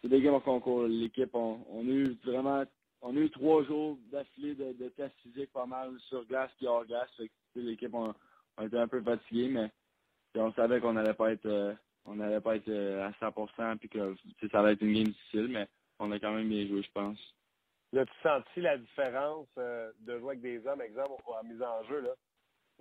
des 0.07 0.21
games 0.21 0.35
en 0.35 0.39
concours. 0.39 0.83
L'équipe, 0.87 1.33
on, 1.33 1.65
on 1.69 1.87
a 1.87 1.91
eu 1.91 2.17
vraiment 2.23 2.63
on 3.01 3.15
a 3.15 3.19
eu 3.19 3.29
trois 3.29 3.63
jours 3.63 3.97
d'affilée 4.11 4.55
de, 4.55 4.89
tests 4.89 5.15
physiques 5.21 5.53
pas 5.53 5.65
mal 5.65 5.97
sur 6.09 6.25
glace 6.25 6.51
et 6.61 6.67
hors 6.67 6.85
glace. 6.85 7.09
Fait 7.15 7.29
que, 7.29 7.59
l'équipe, 7.59 7.93
on, 7.93 8.13
on 8.57 8.67
était 8.67 8.77
un 8.77 8.87
peu 8.87 9.01
fatigué, 9.01 9.47
mais 9.47 9.71
on 10.35 10.51
savait 10.53 10.81
qu'on 10.81 10.93
n'allait 10.93 11.13
pas 11.13 11.31
être 11.31 11.45
euh, 11.45 11.73
on 12.09 12.15
n'allait 12.15 12.41
pas 12.41 12.55
être 12.55 12.67
euh, 12.69 13.07
à 13.07 13.11
100% 13.11 13.77
puis 13.77 13.89
que 13.89 14.15
tu 14.39 14.49
ça 14.49 14.59
allait 14.59 14.73
être 14.73 14.81
une 14.81 14.93
game 14.93 15.03
difficile, 15.05 15.47
mais 15.49 15.67
on 15.99 16.11
a 16.11 16.19
quand 16.19 16.33
même 16.33 16.49
bien 16.49 16.67
joué, 16.67 16.81
je 16.81 16.91
pense. 16.91 17.19
As-tu 17.95 18.11
senti 18.21 18.61
la 18.61 18.77
différence 18.77 19.47
euh, 19.57 19.91
de 20.01 20.17
jouer 20.19 20.29
avec 20.29 20.41
des 20.41 20.65
hommes, 20.67 20.81
exemple, 20.81 21.23
en 21.27 21.43
mise 21.43 21.61
en 21.61 21.83
jeu, 21.83 22.01
là? 22.01 22.11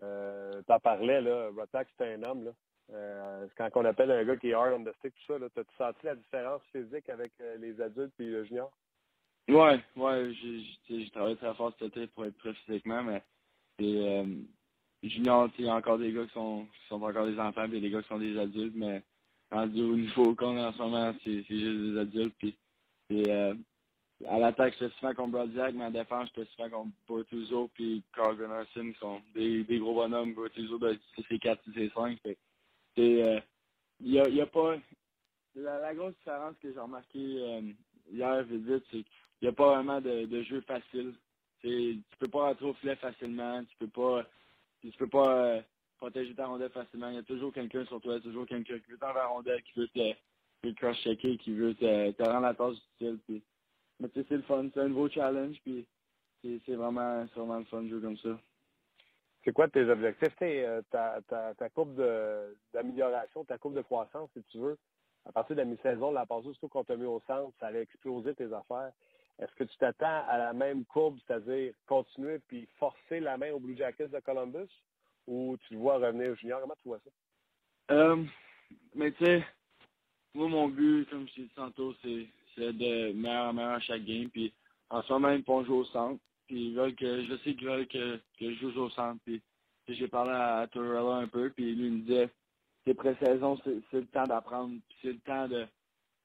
Euh, 0.03 0.63
T'en 0.67 0.79
parlais, 0.79 1.21
là, 1.21 1.51
Rotak, 1.57 1.89
c'est 1.97 2.15
un 2.15 2.23
homme, 2.25 2.45
là. 2.45 2.51
Euh, 2.91 3.47
quand 3.57 3.69
on 3.75 3.85
appelle 3.85 4.11
un 4.11 4.25
gars 4.25 4.37
qui 4.37 4.49
est 4.49 4.55
hard 4.55 4.73
on 4.73 4.85
the 4.85 4.95
stick, 4.97 5.15
tout 5.15 5.33
ça, 5.33 5.39
là, 5.39 5.49
t'as-tu 5.55 5.75
senti 5.77 6.07
la 6.07 6.15
différence 6.15 6.63
physique 6.73 7.09
avec 7.11 7.33
les 7.59 7.79
adultes 7.83 8.19
et 8.19 8.25
le 8.25 8.45
junior? 8.45 8.71
Ouais, 9.49 9.81
ouais, 9.97 10.33
j'ai 10.89 11.11
travaillé 11.11 11.37
très 11.37 11.55
fort 11.55 11.73
cet 11.79 11.89
été 11.89 12.07
pour 12.09 12.25
être 12.25 12.37
prêt 12.39 12.55
physiquement, 12.65 13.03
mais 13.03 13.23
et, 13.79 14.25
junior, 15.03 15.51
il 15.59 15.67
y 15.67 15.69
a 15.69 15.75
encore 15.75 15.99
des 15.99 16.13
gars 16.13 16.25
qui 16.25 16.33
sont, 16.33 16.67
qui 16.67 16.89
sont 16.89 17.03
encore 17.03 17.27
des 17.27 17.39
enfants, 17.39 17.63
a 17.63 17.69
des 17.69 17.91
gars 17.91 18.03
qui 18.03 18.09
sont 18.09 18.19
des 18.19 18.39
adultes, 18.39 18.75
mais 18.75 19.03
rendu 19.51 19.83
au 19.83 19.97
niveau 19.97 20.33
est 20.33 20.45
en 20.45 20.73
ce 20.73 20.79
moment, 20.79 21.15
c'est 21.25 21.43
juste 21.43 21.93
des 21.93 21.99
adultes. 21.99 22.35
Puis, 22.39 22.57
et, 23.11 23.31
euh, 23.31 23.55
à 24.29 24.39
l'attaque, 24.39 24.75
j'étais 24.79 24.93
souvent 24.97 25.15
contre 25.15 25.33
Brodziak, 25.33 25.75
mais 25.75 25.85
en 25.85 25.91
défense, 25.91 26.29
j'étais 26.35 26.51
souvent 26.51 26.71
contre 26.71 26.91
Bortuzzo 27.07 27.71
puis 27.75 28.03
Carl 28.15 28.37
Gunnarsson, 28.37 28.93
qui 28.93 28.99
sont 28.99 29.21
des, 29.35 29.65
gros 29.79 29.95
bonhommes. 29.95 30.35
Bortuzzo, 30.35 30.79
c'est 31.29 31.39
4, 31.39 31.63
c'est 31.75 31.93
5. 31.95 32.19
Fait, 32.23 32.39
c'est, 32.97 33.23
euh, 33.23 33.41
il 34.01 34.13
y 34.13 34.21
a, 34.21 34.29
y 34.29 34.41
a 34.41 34.47
pas... 34.47 34.77
La, 35.55 35.95
grosse 35.95 36.15
différence 36.15 36.57
que 36.63 36.73
j'ai 36.73 36.79
remarqué 36.79 37.19
euh, 37.19 37.63
hier, 38.13 38.45
vite, 38.45 38.85
c'est 38.91 38.99
qu'il 38.99 39.05
n'y 39.43 39.49
a 39.49 39.53
pas 39.53 39.75
vraiment 39.75 40.01
de, 40.01 40.27
de 40.27 40.43
jeu 40.43 40.61
facile. 40.61 41.15
C'est, 41.63 41.97
tu 42.11 42.19
peux 42.19 42.29
pas 42.29 42.49
rentrer 42.49 42.67
au 42.67 42.75
filet 42.75 42.95
facilement, 42.97 43.65
tu 43.65 43.77
peux 43.79 43.89
pas 43.89 44.25
tu 44.81 44.91
peux 44.93 45.09
pas 45.09 45.45
euh, 45.45 45.63
protéger 45.99 46.35
ta 46.35 46.47
rondelle 46.47 46.71
facilement. 46.71 47.09
Il 47.11 47.17
y 47.17 47.19
a 47.19 47.23
toujours 47.23 47.53
quelqu'un 47.53 47.85
sur 47.85 48.01
toi, 48.01 48.19
toujours 48.21 48.47
quelqu'un 48.47 48.79
qui 48.79 48.91
veut 48.91 48.99
t'enlever 48.99 49.19
la 49.19 49.27
rondelle, 49.27 49.63
qui 49.63 49.81
veut 49.81 49.89
te, 49.89 50.13
te 50.63 50.75
cross-checker, 50.75 51.37
qui 51.39 51.53
veut 51.53 51.75
te, 51.75 52.23
rendre 52.23 52.41
la 52.41 52.55
tâche 52.55 52.77
difficile. 52.77 53.19
Puis, 53.27 53.43
mais 54.01 54.09
tu 54.09 54.21
sais, 54.21 54.27
c'est 54.29 54.37
le 54.37 54.43
fun, 54.43 54.69
c'est 54.73 54.81
un 54.81 54.89
nouveau 54.89 55.09
challenge, 55.09 55.57
puis 55.63 55.87
c'est, 56.43 56.75
vraiment, 56.75 57.25
vraiment 57.35 57.59
le 57.59 57.65
fun 57.65 57.83
de 57.83 57.89
jouer 57.89 58.01
comme 58.01 58.17
ça. 58.19 58.39
C'est 59.45 59.53
quoi 59.53 59.69
tes 59.69 59.89
objectifs? 59.89 60.35
Euh, 60.43 60.83
ta, 60.91 61.21
ta, 61.29 61.69
courbe 61.71 61.97
d'amélioration, 62.73 63.45
ta 63.45 63.59
courbe 63.59 63.75
de 63.75 63.83
croissance, 63.83 64.31
si 64.35 64.43
tu 64.45 64.59
veux, 64.59 64.79
à 65.25 65.33
partir 65.33 65.57
de 65.57 65.63
la 65.63 65.67
mi-saison, 65.67 66.13
la 66.13 66.27
passée, 66.27 66.49
surtout 66.53 66.69
qu'on 66.69 66.85
t'a 66.85 66.97
mis 66.97 67.07
au 67.07 67.21
centre, 67.27 67.53
ça 67.59 67.67
allait 67.67 67.83
exploser 67.83 68.35
tes 68.35 68.53
affaires. 68.53 68.93
Est-ce 69.41 69.55
que 69.55 69.65
tu 69.65 69.77
t'attends 69.79 70.25
à 70.29 70.39
la 70.39 70.53
même 70.53 70.85
courbe, 70.85 71.19
c'est-à-dire 71.27 71.73
continuer 71.87 72.41
puis 72.41 72.69
forcer 72.79 73.21
la 73.21 73.37
main 73.37 73.53
aux 73.53 73.61
Blue 73.61 73.77
Jackets 73.77 74.09
de 74.09 74.19
Columbus, 74.19 74.69
ou 75.29 75.57
tu 75.67 75.75
le 75.75 75.81
vois 75.81 75.99
revenir 75.99 76.35
junior? 76.37 76.61
Comment 76.61 76.75
tu 76.83 76.89
vois 76.89 77.01
ça? 77.05 77.95
Euh, 77.95 78.25
mais 78.95 79.13
tu 79.13 79.25
sais, 79.25 79.45
moi, 80.35 80.49
mon 80.49 80.69
but, 80.69 81.09
comme 81.11 81.29
je 81.29 81.35
t'ai 81.35 81.43
dit 81.43 81.53
tantôt, 81.55 81.95
c'est, 82.03 82.27
c'est 82.55 82.73
de 82.73 83.13
meilleur 83.13 83.51
en 83.51 83.53
meilleur 83.53 83.73
à 83.73 83.81
chaque 83.81 84.05
game. 84.05 84.29
Puis 84.31 84.53
en 84.91 85.03
ce 85.03 85.13
moment, 85.13 85.31
ils 85.31 85.45
vont 85.45 85.65
jouer 85.65 85.77
au 85.77 85.85
centre. 85.85 86.21
Puis 86.47 86.69
ils 86.69 86.75
veulent 86.75 86.95
que, 86.95 87.25
je 87.25 87.37
sais 87.39 87.55
qu'ils 87.55 87.67
veulent 87.67 87.87
que, 87.87 88.17
que 88.39 88.55
je 88.55 88.71
joue 88.71 88.83
au 88.83 88.91
centre. 88.91 89.21
Puis, 89.25 89.43
j'ai 89.89 90.09
parlé 90.09 90.33
à, 90.33 90.67
Torella 90.71 91.17
un 91.17 91.29
peu, 91.29 91.51
puis 91.51 91.75
lui 91.75 91.87
il 91.87 91.93
me 91.93 91.99
disait, 92.01 92.31
c'est 92.85 92.93
pré-saison, 92.93 93.59
c'est, 93.65 93.81
c'est 93.91 94.01
le 94.01 94.07
temps 94.07 94.25
d'apprendre. 94.25 94.75
Puis 94.87 94.99
c'est 95.01 95.13
le 95.13 95.19
temps 95.21 95.49
de, 95.49 95.67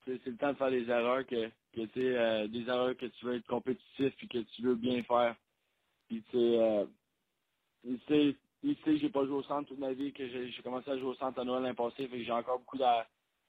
c'est, 0.05 0.19
c'est 0.23 0.31
le 0.31 0.37
temps 0.37 0.51
de 0.51 0.57
faire 0.57 0.71
des 0.71 0.89
erreurs 0.89 1.25
que, 1.25 1.49
que 1.73 1.85
tu 1.85 2.15
euh, 2.15 2.47
des 2.47 2.67
erreurs 2.67 2.97
que 2.97 3.05
tu 3.05 3.25
veux 3.25 3.35
être 3.35 3.47
compétitif 3.47 4.13
puis 4.17 4.27
que 4.27 4.39
tu 4.39 4.63
veux 4.63 4.75
bien 4.75 5.01
faire. 5.03 5.35
Puis 6.09 6.21
tu 6.29 6.37
sais, 6.37 6.59
euh, 6.59 6.85
il 8.63 8.75
sait 8.77 8.83
que 8.93 8.97
j'ai 8.97 9.09
pas 9.09 9.25
joué 9.25 9.35
au 9.35 9.43
centre 9.43 9.69
toute 9.69 9.79
ma 9.79 9.93
vie, 9.93 10.13
que 10.13 10.27
j'ai, 10.27 10.51
commencé 10.63 10.89
à 10.91 10.97
jouer 10.97 11.09
au 11.09 11.15
centre 11.15 11.39
à 11.39 11.45
Noël 11.45 11.63
l'an 11.63 11.75
passé, 11.75 12.07
fait 12.07 12.17
que 12.19 12.23
j'ai 12.23 12.31
encore 12.31 12.59
beaucoup 12.59 12.79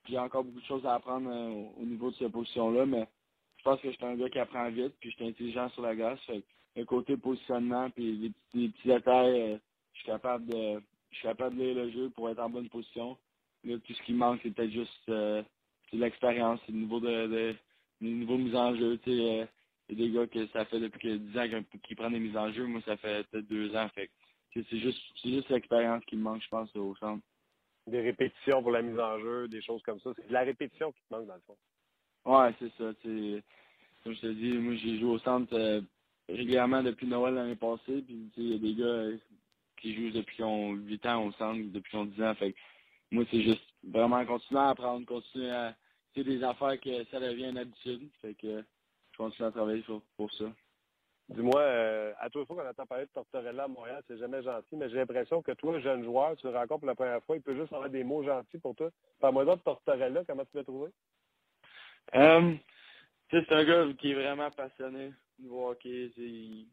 j'ai 0.09 0.19
encore 0.19 0.45
beaucoup 0.45 0.61
de 0.61 0.67
choses 0.67 0.87
à 0.87 0.95
apprendre 0.95 1.31
euh, 1.31 1.51
au- 1.51 1.83
au 1.83 1.87
niveau 1.87 2.11
de 2.11 2.17
cette 2.17 2.33
position-là, 2.33 2.87
mais 2.87 3.09
je 3.59 3.65
pense 3.65 3.81
que 3.81 3.91
je 3.91 3.97
suis 3.97 4.07
un 4.07 4.17
gars 4.17 4.31
qui 4.31 4.39
apprend 4.39 4.71
vite, 4.71 4.95
puis 5.01 5.11
je 5.11 5.17
suis 5.17 5.27
intelligent 5.29 5.69
sur 5.71 5.83
la 5.83 5.97
glace. 5.97 6.21
Fait 6.27 6.45
le 6.77 6.85
côté 6.87 7.17
positionnement, 7.17 7.91
puis 7.91 8.13
les 8.17 8.31
petits, 8.31 8.69
détails, 8.89 9.41
euh, 9.55 9.59
je 9.95 9.99
suis 10.01 10.07
capable 10.09 10.47
de 10.47 10.81
je 11.13 11.17
suis 11.19 11.29
capable 11.29 11.57
de 11.59 11.63
lire 11.65 11.77
le 11.77 11.91
jeu 11.93 12.11
pour 12.11 12.31
être 12.31 12.41
en 12.41 12.51
bonne 12.51 12.69
position. 12.71 13.19
Là, 13.65 13.77
tout 13.79 13.95
ce 13.95 14.03
qui 14.05 14.15
manque, 14.15 14.41
c'est 14.45 14.53
peut-être 14.53 14.73
juste 14.73 15.09
euh, 15.11 15.43
l'expérience, 15.93 16.61
le 16.69 16.75
niveau 16.77 17.01
de, 17.01 17.27
de 17.29 17.57
mise 18.39 18.57
en 18.57 18.77
jeu. 18.77 18.99
Tu 18.99 19.11
sais, 19.13 19.49
il 19.91 19.99
y 19.99 20.05
a 20.05 20.07
des 20.09 20.13
gars 20.15 20.27
que 20.29 20.47
ça 20.49 20.65
fait 20.67 20.81
depuis 20.81 21.01
que 21.01 21.17
10 21.17 21.39
ans 21.39 21.49
qu'ils- 21.49 21.63
prennent 21.97 22.13
des 22.15 22.21
mises 22.21 22.37
en 22.37 22.53
jeu. 22.53 22.67
Moi, 22.67 22.83
ça 22.87 22.97
fait 22.99 23.27
peut-être 23.31 23.49
deux 23.49 23.75
ans. 23.77 23.89
Fait 23.95 24.09
tu 24.09 24.13
sais, 24.15 24.24
c'est 24.55 24.79
juste 24.79 25.01
c'est 25.23 25.31
juste 25.31 25.49
l'expérience 25.49 26.05
qui 26.05 26.17
me 26.17 26.23
manque, 26.23 26.43
je 26.43 26.49
pense, 26.49 26.75
au 26.77 26.95
centre. 26.97 27.23
Des 27.87 28.01
répétitions 28.01 28.63
pour 28.63 28.73
la 28.73 28.83
mise 28.83 28.99
en 28.99 29.19
jeu, 29.19 29.49
des 29.49 29.61
choses 29.61 29.83
comme 29.83 30.01
ça. 30.01 30.11
C'est 30.17 30.29
de 30.29 30.33
la 30.33 30.43
répétition 30.43 30.93
qui 30.93 31.01
te 31.03 31.15
manque, 31.15 31.27
dans 31.27 31.35
le 31.35 31.41
fond. 31.41 31.57
Ouais, 32.25 32.55
c'est 32.59 32.73
ça. 32.79 32.93
Comme 34.03 34.15
je 34.15 34.21
te 34.21 34.33
dis, 34.33 34.53
moi 34.53 34.75
j'ai 34.77 34.99
joué 34.99 35.11
au 35.11 35.19
centre 35.19 35.55
euh, 35.55 35.81
régulièrement 36.29 36.83
depuis 36.83 37.07
Noël 37.07 37.35
l'année 37.35 37.57
passée. 37.57 38.03
Puis 38.03 38.31
il 38.37 38.53
y 38.53 38.55
a 38.55 38.59
des 38.59 38.75
gars 38.75 38.85
euh, 38.85 39.19
qui 39.79 39.95
jouent 39.95 40.13
depuis 40.13 40.37
qu'ils 40.37 40.45
ont 40.45 40.73
8 40.73 41.07
ans 41.07 41.27
au 41.27 41.33
centre, 41.33 41.61
depuis 41.73 41.91
qu'ils 41.91 41.99
ont 41.99 42.05
10 42.07 42.23
ans. 42.23 42.35
Fait 42.37 42.53
que 42.53 42.59
moi, 43.11 43.25
c'est 43.31 43.43
juste 43.43 43.65
vraiment 43.83 44.25
continuer 44.25 44.61
à 44.61 44.71
apprendre, 44.71 45.07
continuer 45.07 45.51
à. 45.51 45.75
C'est 46.15 46.25
des 46.25 46.45
affaires 46.45 46.81
que 46.81 47.05
ça 47.07 47.19
devient 47.19 47.49
une 47.51 47.59
habitude. 47.59 48.09
Fait 48.23 48.35
que 48.35 48.63
je 49.13 49.17
continue 49.17 49.49
à 49.49 49.51
travailler 49.51 49.85
pour 50.17 50.33
ça. 50.35 50.45
Dis-moi, 51.31 51.61
euh, 51.61 52.13
à 52.21 52.29
tous 52.29 52.41
les 52.41 52.47
fois 52.47 52.57
qu'on 52.57 52.69
entend 52.69 52.87
parler 52.87 53.07
de 53.07 53.11
Tortorella 53.11 53.65
à 53.65 53.69
Montréal, 53.69 54.03
c'est 54.07 54.19
jamais 54.19 54.43
gentil, 54.43 54.77
mais 54.77 54.91
j'ai 54.91 54.97
l'impression 54.97 55.43
que 55.43 55.53
toi, 55.53 55.81
jeune 55.81 56.05
joueur, 56.05 56.37
tu 56.37 56.47
le 56.47 56.53
rencontres 56.53 56.81
pour 56.81 56.87
la 56.87 56.95
première 56.95 57.25
fois, 57.25 57.37
il 57.37 57.43
peut 57.43 57.57
juste 57.57 57.73
avoir 57.73 57.89
des 57.89 58.05
mots 58.05 58.23
gentils 58.23 58.59
pour 58.59 58.75
toi. 58.75 58.91
Parle-moi 59.21 59.45
de 59.47 59.55
Tortorella, 59.63 60.23
comment 60.27 60.45
tu 60.45 60.57
l'as 60.57 60.65
trouvé? 60.65 60.91
Sais, 63.31 63.45
c'est 63.49 63.55
un 63.55 63.65
gars 63.65 63.87
qui 63.99 64.11
est 64.11 64.15
vraiment 64.15 64.51
passionné 64.51 65.13
hockey. 65.51 66.11
Tu 66.15 66.21
sais, 66.21 66.29
il- 66.29 66.69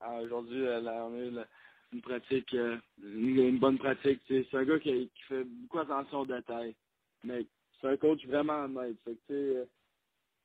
ah, 0.00 0.20
Aujourd'hui, 0.20 0.66
euh, 0.66 0.80
on 0.80 1.14
a 1.14 1.18
eu 1.18 1.44
une 1.92 2.00
pratique, 2.02 2.54
euh, 2.54 2.76
une, 3.02 3.58
bonne 3.58 3.78
pratique. 3.78 4.20
C'est 4.28 4.54
un 4.54 4.64
gars 4.64 4.78
qui, 4.78 5.10
fait 5.28 5.44
beaucoup 5.44 5.78
attention 5.78 6.20
aux 6.20 6.26
détails. 6.26 6.76
Mais 7.24 7.46
c'est 7.80 7.88
un 7.88 7.96
coach 7.96 8.24
vraiment 8.26 8.64
honnête. 8.64 8.96
Fait 9.04 9.66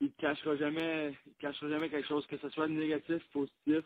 il 0.01 0.11
cachera 0.13 0.55
jamais, 0.55 1.13
il 1.27 1.33
cachera 1.35 1.69
jamais 1.69 1.89
quelque 1.89 2.07
chose, 2.07 2.25
que 2.25 2.37
ce 2.37 2.49
soit 2.49 2.67
négatif, 2.67 3.23
positif. 3.31 3.85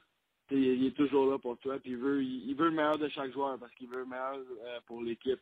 Il, 0.52 0.86
est 0.86 0.96
toujours 0.96 1.30
là 1.30 1.38
pour 1.38 1.58
toi. 1.58 1.78
Puis 1.80 1.92
il 1.92 1.98
veut, 1.98 2.24
il, 2.24 2.56
veut 2.56 2.70
le 2.70 2.76
meilleur 2.76 2.98
de 2.98 3.10
chaque 3.10 3.34
joueur 3.34 3.58
parce 3.60 3.74
qu'il 3.74 3.88
veut 3.90 4.00
le 4.00 4.06
meilleur 4.06 4.36
euh, 4.36 4.80
pour 4.86 5.02
l'équipe. 5.02 5.40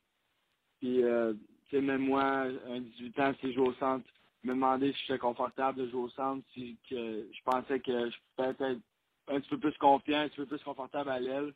Puis, 0.79 1.03
euh, 1.03 1.33
tu 1.69 1.75
sais, 1.75 1.81
même 1.81 2.01
moi, 2.01 2.47
un 2.67 2.79
18 2.79 3.19
ans, 3.19 3.33
si 3.39 3.49
je 3.49 3.55
joue 3.55 3.65
au 3.65 3.73
centre, 3.73 4.07
me 4.43 4.53
demander 4.53 4.91
si 4.93 4.99
j'étais 5.05 5.19
confortable 5.19 5.79
de 5.79 5.89
jouer 5.89 6.01
au 6.03 6.09
centre, 6.09 6.43
si 6.53 6.77
je 6.89 7.43
pensais 7.43 7.79
que 7.79 8.09
je 8.09 8.17
pouvais 8.35 8.49
être 8.49 8.79
un 9.27 9.39
petit 9.39 9.49
peu 9.49 9.57
plus 9.57 9.77
confiant, 9.77 10.19
un 10.19 10.27
petit 10.29 10.37
peu 10.37 10.45
plus 10.45 10.63
confortable 10.63 11.09
à 11.09 11.19
l'aile 11.19 11.53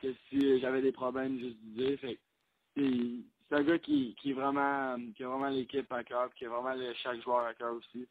que 0.00 0.12
si 0.28 0.60
j'avais 0.60 0.82
des 0.82 0.92
problèmes 0.92 1.38
juste 1.38 1.58
d'idée. 1.58 1.96
Fait 1.96 2.18
c'est 2.74 3.54
un 3.54 3.62
gars 3.64 3.78
qui, 3.78 4.14
qui 4.20 4.30
est 4.30 4.34
vraiment 4.34 4.96
qui 5.14 5.24
a 5.24 5.28
vraiment 5.28 5.48
l'équipe 5.48 5.90
à 5.92 6.04
cœur, 6.04 6.32
qui 6.34 6.46
a 6.46 6.48
vraiment 6.48 6.74
chaque 6.94 7.22
joueur 7.22 7.44
à 7.46 7.54
cœur 7.54 7.74
aussi. 7.74 8.06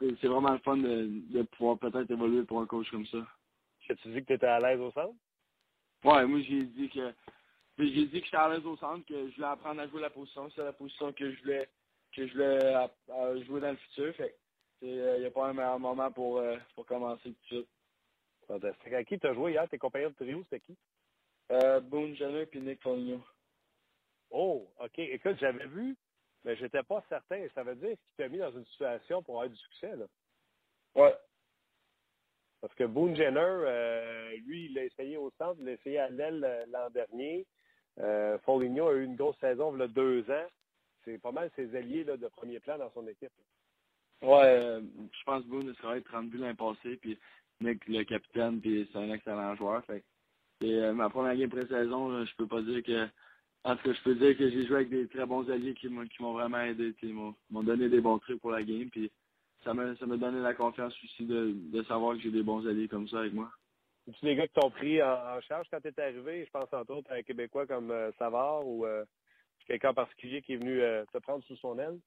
C'est 0.00 0.28
vraiment 0.28 0.52
le 0.52 0.58
fun 0.58 0.76
de, 0.76 1.08
de 1.30 1.42
pouvoir 1.42 1.78
peut-être 1.78 2.10
évoluer 2.10 2.44
pour 2.44 2.60
un 2.60 2.66
coach 2.66 2.90
comme 2.90 3.06
ça. 3.06 3.26
Que 3.88 3.94
tu 3.94 4.08
dis 4.08 4.20
que 4.20 4.26
tu 4.26 4.32
étais 4.34 4.46
à 4.46 4.60
l'aise 4.60 4.80
au 4.80 4.90
centre? 4.92 5.14
Ouais, 6.04 6.24
moi 6.26 6.40
j'ai 6.40 6.64
dit 6.64 6.88
que 6.88 7.12
j'ai 7.78 8.06
dit 8.06 8.20
que 8.20 8.24
j'étais 8.26 8.36
à 8.36 8.48
l'aise 8.48 8.64
au 8.66 8.76
centre, 8.76 9.04
que 9.06 9.28
je 9.30 9.34
voulais 9.34 9.48
apprendre 9.48 9.80
à 9.80 9.88
jouer 9.88 10.00
la 10.00 10.10
position, 10.10 10.48
c'est 10.50 10.62
la 10.64 10.72
position 10.72 11.12
que 11.12 11.32
je 11.32 11.40
voulais 11.42 11.68
que 12.14 12.26
je 12.26 12.32
voulais 12.32 12.74
à- 12.74 12.90
à 13.12 13.36
jouer 13.42 13.60
dans 13.60 13.70
le 13.70 13.76
futur. 13.76 14.14
Fait 14.14 14.36
il 14.82 15.20
n'y 15.20 15.24
a 15.26 15.30
pas 15.30 15.48
un 15.48 15.52
meilleur 15.52 15.78
moment 15.78 16.10
pour, 16.10 16.38
euh, 16.38 16.56
pour 16.74 16.84
commencer 16.86 17.22
tout 17.22 17.30
de 17.30 17.46
suite. 17.46 17.68
Fantastique. 18.48 18.92
À 18.92 19.04
qui 19.04 19.18
t'as 19.18 19.32
joué 19.32 19.52
hier? 19.52 19.68
Tes 19.68 19.78
compagnons 19.78 20.10
de 20.10 20.14
trio, 20.14 20.42
c'était 20.44 20.60
qui? 20.60 20.76
Euh, 21.52 21.80
Boone 21.80 22.14
Jenner 22.16 22.46
puis 22.46 22.60
Nick 22.60 22.82
Foligno. 22.82 23.22
Oh, 24.30 24.68
OK. 24.80 24.98
Écoute, 24.98 25.36
j'avais 25.38 25.66
vu, 25.66 25.96
mais 26.44 26.56
j'étais 26.56 26.82
pas 26.82 27.04
certain. 27.08 27.46
Ça 27.54 27.62
veut 27.62 27.76
dire 27.76 27.90
qu'il 27.90 28.16
t'a 28.16 28.28
mis 28.28 28.38
dans 28.38 28.52
une 28.52 28.66
situation 28.66 29.22
pour 29.22 29.36
avoir 29.36 29.50
du 29.50 29.60
succès, 29.60 29.94
là. 29.96 30.06
Ouais. 30.94 31.14
Parce 32.60 32.74
que 32.74 32.84
Boone 32.84 33.16
Jenner, 33.16 33.40
euh, 33.40 34.36
lui, 34.46 34.66
il 34.66 34.74
l'a 34.74 34.84
essayé 34.84 35.16
au 35.16 35.30
centre, 35.38 35.56
il 35.58 35.66
l'a 35.66 35.72
essayé 35.72 35.98
à 35.98 36.08
l'aile 36.08 36.44
euh, 36.44 36.64
l'an 36.70 36.90
dernier. 36.90 37.46
Euh, 37.98 38.38
Foligno 38.40 38.88
a 38.88 38.94
eu 38.94 39.04
une 39.04 39.16
grosse 39.16 39.38
saison 39.38 39.74
il 39.74 39.80
y 39.80 39.82
a 39.82 39.88
deux 39.88 40.30
ans. 40.30 40.46
C'est 41.04 41.18
pas 41.18 41.32
mal 41.32 41.50
ses 41.56 41.74
alliés 41.74 42.04
là, 42.04 42.16
de 42.16 42.28
premier 42.28 42.60
plan 42.60 42.78
dans 42.78 42.90
son 42.92 43.06
équipe. 43.08 43.32
Ouais, 44.22 44.60
euh, 44.62 44.80
je 44.80 45.24
pense 45.24 45.42
que 45.42 45.48
Boone 45.48 45.74
sera 45.74 46.00
30 46.00 46.30
buts 46.30 46.38
l'an 46.38 46.54
passé, 46.54 46.96
puis 46.96 47.18
Nick 47.60 47.86
le 47.88 48.04
capitaine, 48.04 48.60
puis 48.60 48.88
c'est 48.92 48.98
un 48.98 49.10
excellent 49.12 49.56
joueur. 49.56 49.84
Fait 49.84 50.04
euh, 50.62 50.92
ma 50.92 51.10
première 51.10 51.36
game 51.36 51.50
pré-saison, 51.50 52.24
je 52.24 52.36
peux 52.36 52.46
pas 52.46 52.62
dire 52.62 52.84
que 52.84 53.08
en 53.64 53.76
tout 53.76 53.82
cas, 53.84 53.92
je 53.92 54.02
peux 54.02 54.14
dire 54.16 54.36
que 54.36 54.50
j'ai 54.50 54.66
joué 54.66 54.76
avec 54.76 54.90
des 54.90 55.06
très 55.08 55.24
bons 55.24 55.48
alliés 55.48 55.74
qui 55.74 55.88
m'ont 55.88 56.06
qui 56.06 56.20
m'ont 56.20 56.32
vraiment 56.32 56.60
aidé. 56.60 56.94
tu 56.94 57.06
Ils 57.06 57.14
m'ont 57.14 57.62
donné 57.62 57.88
des 57.88 58.00
bons 58.00 58.18
trucs 58.18 58.40
pour 58.40 58.50
la 58.50 58.62
game. 58.62 58.90
Puis 58.90 59.10
ça 59.62 59.72
m'a 59.72 59.94
ça 59.96 60.06
donné 60.06 60.40
la 60.40 60.54
confiance 60.54 60.94
aussi 61.04 61.24
de, 61.24 61.52
de 61.54 61.82
savoir 61.84 62.16
que 62.16 62.22
j'ai 62.22 62.30
des 62.30 62.42
bons 62.42 62.66
alliés 62.66 62.88
comme 62.88 63.08
ça 63.08 63.20
avec 63.20 63.32
moi. 63.32 63.50
C'est 64.06 64.26
les 64.26 64.34
gars 64.34 64.48
qui 64.48 64.54
t'ont 64.54 64.70
pris 64.70 65.00
en, 65.00 65.12
en 65.12 65.40
charge 65.42 65.68
quand 65.70 65.80
tu 65.80 65.88
es 65.88 66.00
arrivé? 66.00 66.44
Je 66.44 66.50
pense 66.50 66.72
entre 66.72 66.92
autres 66.92 67.12
à 67.12 67.16
un 67.16 67.22
Québécois 67.22 67.66
comme 67.66 67.92
euh, 67.92 68.10
Savard 68.18 68.66
ou 68.66 68.84
euh, 68.84 69.04
quelqu'un 69.68 69.90
en 69.90 69.94
particulier 69.94 70.42
qui 70.42 70.54
est 70.54 70.56
venu 70.56 70.80
euh, 70.80 71.04
te 71.12 71.18
prendre 71.18 71.44
sous 71.44 71.56
son 71.56 71.78
aile? 71.78 72.00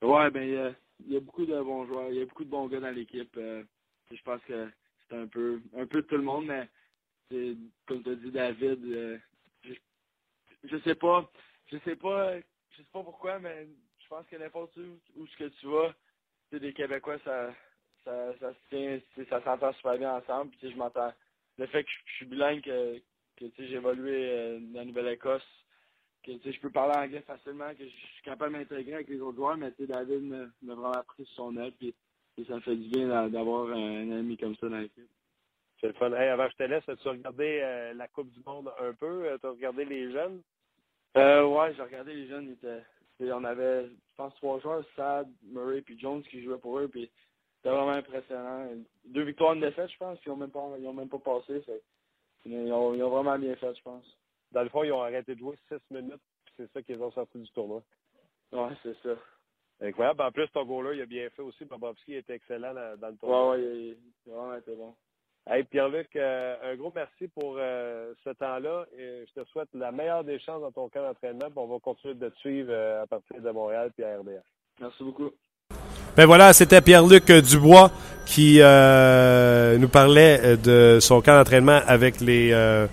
Ouais, 0.00 0.30
ben 0.30 0.44
il 0.44 0.54
y 0.54 0.56
a, 0.56 0.72
il 1.06 1.12
y 1.12 1.16
a 1.16 1.20
beaucoup 1.20 1.44
de 1.44 1.60
bons 1.60 1.86
joueurs, 1.86 2.10
il 2.10 2.18
y 2.18 2.22
a 2.22 2.26
beaucoup 2.26 2.44
de 2.44 2.50
bons 2.50 2.68
gars 2.68 2.78
dans 2.78 2.94
l'équipe. 2.94 3.34
je 3.34 4.22
pense 4.22 4.40
que 4.44 4.68
c'est 5.08 5.16
un 5.16 5.26
peu 5.26 5.60
un 5.76 5.86
peu 5.86 6.02
de 6.02 6.06
tout 6.06 6.16
le 6.16 6.22
monde, 6.22 6.46
mais 6.46 6.68
c'est 7.28 7.56
comme 7.86 8.02
tu 8.04 8.10
as 8.10 8.14
dit 8.14 8.30
David, 8.30 9.20
je, 10.64 10.76
sais 10.78 10.94
pas, 10.94 11.30
je 11.66 11.78
sais 11.78 11.96
pas, 11.96 12.38
je 12.38 12.76
sais 12.76 12.88
pas 12.92 13.02
pourquoi, 13.02 13.38
mais 13.38 13.66
je 14.02 14.08
pense 14.08 14.26
que 14.26 14.36
n'importe 14.36 14.76
où, 14.76 15.00
où 15.16 15.26
ce 15.26 15.36
que 15.36 15.48
tu 15.48 15.66
vas, 15.66 15.94
sais, 16.50 16.60
des 16.60 16.72
Québécois, 16.72 17.18
ça 17.24 17.54
ça, 18.04 18.34
ça 18.38 18.52
ça 19.30 19.42
s'entend 19.44 19.72
super 19.72 19.96
bien 19.98 20.16
ensemble. 20.16 20.50
Puis, 20.50 20.70
je 20.70 20.76
m'entends. 20.76 21.12
Le 21.56 21.66
fait 21.66 21.84
que 21.84 21.90
je, 22.06 22.12
suis 22.16 22.26
bilingue, 22.26 22.60
que, 22.60 22.98
que 23.38 23.46
j'ai 23.58 23.74
évolué 23.74 24.30
euh, 24.30 24.58
dans 24.60 24.80
la 24.80 24.84
Nouvelle-Écosse, 24.84 25.46
que 26.22 26.32
je 26.44 26.60
peux 26.60 26.70
parler 26.70 26.96
anglais 26.96 27.22
facilement, 27.22 27.70
que 27.74 27.84
je 27.84 27.90
suis 27.90 28.22
capable 28.24 28.52
de 28.52 28.58
m'intégrer 28.58 28.94
avec 28.94 29.08
les 29.08 29.20
autres 29.20 29.36
joueurs, 29.36 29.56
mais 29.56 29.72
David 29.78 30.22
m'a 30.62 30.74
vraiment 30.74 31.02
pris 31.06 31.24
sur 31.26 31.36
son 31.36 31.56
aile, 31.56 31.72
puis 31.78 31.94
puis 32.34 32.44
ça 32.46 32.56
me 32.56 32.60
fait 32.60 32.74
du 32.74 32.88
bien 32.88 33.06
d'a- 33.06 33.28
d'avoir 33.28 33.68
un, 33.68 34.10
ami 34.10 34.36
comme 34.36 34.56
ça 34.56 34.68
dans 34.68 34.78
l'équipe. 34.78 35.08
C'est 35.80 35.86
le 35.88 35.92
fun. 35.92 36.12
Avant 36.12 36.46
que 36.46 36.52
je 36.52 36.56
te 36.56 36.62
laisse, 36.64 36.88
as-tu 36.88 37.08
regardé 37.08 37.60
euh, 37.62 37.94
la 37.94 38.08
Coupe 38.08 38.30
du 38.32 38.40
Monde 38.44 38.72
un 38.80 38.92
peu? 38.92 39.38
Tu 39.40 39.46
as 39.46 39.50
regardé 39.50 39.84
les 39.84 40.10
jeunes? 40.10 40.42
Euh, 41.16 41.44
ouais, 41.46 41.74
j'ai 41.74 41.82
regardé 41.82 42.14
les 42.14 42.26
jeunes, 42.26 42.46
ils 42.48 42.52
étaient, 42.52 43.32
on 43.32 43.44
avait, 43.44 43.86
je 43.86 44.16
pense, 44.16 44.34
trois 44.36 44.58
joueurs, 44.60 44.84
Sad, 44.96 45.28
Murray 45.44 45.80
puis 45.82 45.98
Jones 45.98 46.22
qui 46.24 46.42
jouaient 46.42 46.58
pour 46.58 46.78
eux, 46.78 46.88
puis 46.88 47.10
c'était 47.56 47.70
vraiment 47.74 47.92
impressionnant. 47.92 48.68
Deux 49.04 49.22
victoires, 49.22 49.54
une 49.54 49.60
défaite, 49.60 49.90
je 49.90 49.96
pense, 49.98 50.18
ils 50.26 50.30
ont 50.30 50.36
même 50.36 50.50
pas, 50.50 50.72
ils 50.78 50.86
ont 50.86 50.92
même 50.92 51.08
pas 51.08 51.18
passé, 51.18 51.60
fait, 51.62 51.82
ils, 52.44 52.72
ont, 52.72 52.94
ils 52.94 53.02
ont 53.02 53.10
vraiment 53.10 53.38
bien 53.38 53.54
fait, 53.56 53.74
je 53.74 53.82
pense. 53.82 54.04
Dans 54.50 54.62
le 54.62 54.68
fond, 54.68 54.82
ils 54.84 54.92
ont 54.92 55.02
arrêté 55.02 55.34
de 55.34 55.40
jouer 55.40 55.56
six 55.68 55.80
minutes, 55.90 56.20
puis 56.46 56.54
c'est 56.56 56.72
ça 56.72 56.82
qu'ils 56.82 57.00
ont 57.02 57.12
sorti 57.12 57.38
du 57.38 57.50
tournoi. 57.52 57.82
Ouais, 58.52 58.70
c'est 58.82 58.96
ça. 59.02 59.14
Incroyable. 59.80 60.22
En 60.22 60.30
plus, 60.30 60.48
ton 60.50 60.64
goaler, 60.64 60.96
il 60.98 61.02
a 61.02 61.06
bien 61.06 61.28
fait 61.30 61.42
aussi. 61.42 61.64
Bobovski 61.64 62.14
était 62.14 62.34
excellent 62.34 62.72
dans, 62.74 62.96
dans 62.98 63.08
le 63.08 63.12
Ouais, 63.14 63.18
tournoi. 63.18 63.50
ouais, 63.50 63.62
il, 63.62 63.96
il 64.26 64.32
a 64.32 64.36
vraiment 64.36 64.54
été 64.56 64.74
bon. 64.74 64.94
Hey, 65.46 65.62
Pierre-Luc, 65.64 66.08
euh, 66.16 66.54
un 66.72 66.74
gros 66.76 66.90
merci 66.94 67.28
pour 67.28 67.56
euh, 67.58 68.12
ce 68.24 68.30
temps-là. 68.30 68.86
Et 68.98 69.26
je 69.28 69.42
te 69.42 69.46
souhaite 69.48 69.68
la 69.74 69.92
meilleure 69.92 70.24
des 70.24 70.38
chances 70.38 70.62
dans 70.62 70.72
ton 70.72 70.88
camp 70.88 71.02
d'entraînement. 71.02 71.48
On 71.56 71.66
va 71.66 71.78
continuer 71.80 72.14
de 72.14 72.28
te 72.28 72.38
suivre 72.38 72.70
euh, 72.70 73.02
à 73.02 73.06
partir 73.06 73.40
de 73.42 73.50
Montréal 73.50 73.90
puis 73.94 74.04
à 74.04 74.18
RDS. 74.18 74.42
Merci 74.80 75.04
beaucoup. 75.04 75.30
Ben 76.16 76.26
voilà, 76.26 76.52
c'était 76.52 76.80
Pierre-Luc 76.80 77.30
Dubois 77.30 77.90
qui 78.24 78.58
euh, 78.60 79.76
nous 79.76 79.88
parlait 79.88 80.56
de 80.56 80.98
son 81.00 81.20
camp 81.20 81.36
d'entraînement 81.36 81.80
avec 81.86 82.20
les 82.20 82.52
euh, 82.52 82.86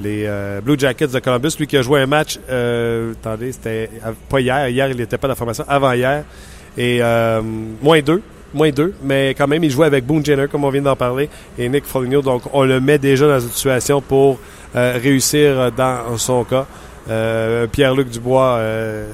les 0.00 0.24
euh, 0.26 0.60
Blue 0.60 0.78
Jackets 0.78 1.08
de 1.08 1.18
Columbus. 1.18 1.56
Lui 1.58 1.66
qui 1.66 1.76
a 1.76 1.82
joué 1.82 2.00
un 2.00 2.06
match, 2.06 2.38
euh, 2.48 3.12
attendez, 3.12 3.52
c'était 3.52 3.90
pas 4.28 4.40
hier, 4.40 4.68
hier 4.68 4.88
il 4.88 4.96
n'était 4.96 5.18
pas 5.18 5.26
dans 5.26 5.32
la 5.32 5.36
formation, 5.36 5.64
avant 5.68 5.92
hier, 5.92 6.24
et 6.76 7.02
euh, 7.02 7.42
moins 7.42 8.00
deux, 8.00 8.22
moins 8.54 8.70
deux, 8.70 8.92
mais 9.02 9.34
quand 9.36 9.46
même 9.46 9.62
il 9.64 9.70
jouait 9.70 9.86
avec 9.86 10.04
Boone 10.04 10.24
Jenner 10.24 10.46
comme 10.50 10.64
on 10.64 10.70
vient 10.70 10.82
d'en 10.82 10.96
parler 10.96 11.28
et 11.58 11.68
Nick 11.68 11.84
Foligno, 11.84 12.20
donc 12.22 12.42
on 12.52 12.64
le 12.64 12.80
met 12.80 12.98
déjà 12.98 13.26
dans 13.28 13.40
une 13.40 13.50
situation 13.50 14.00
pour 14.00 14.38
euh, 14.76 14.98
réussir 15.02 15.70
dans 15.72 16.16
son 16.18 16.44
cas. 16.44 16.66
Euh, 17.08 17.66
Pierre-Luc 17.66 18.08
Dubois. 18.10 18.56
euh, 18.58 19.06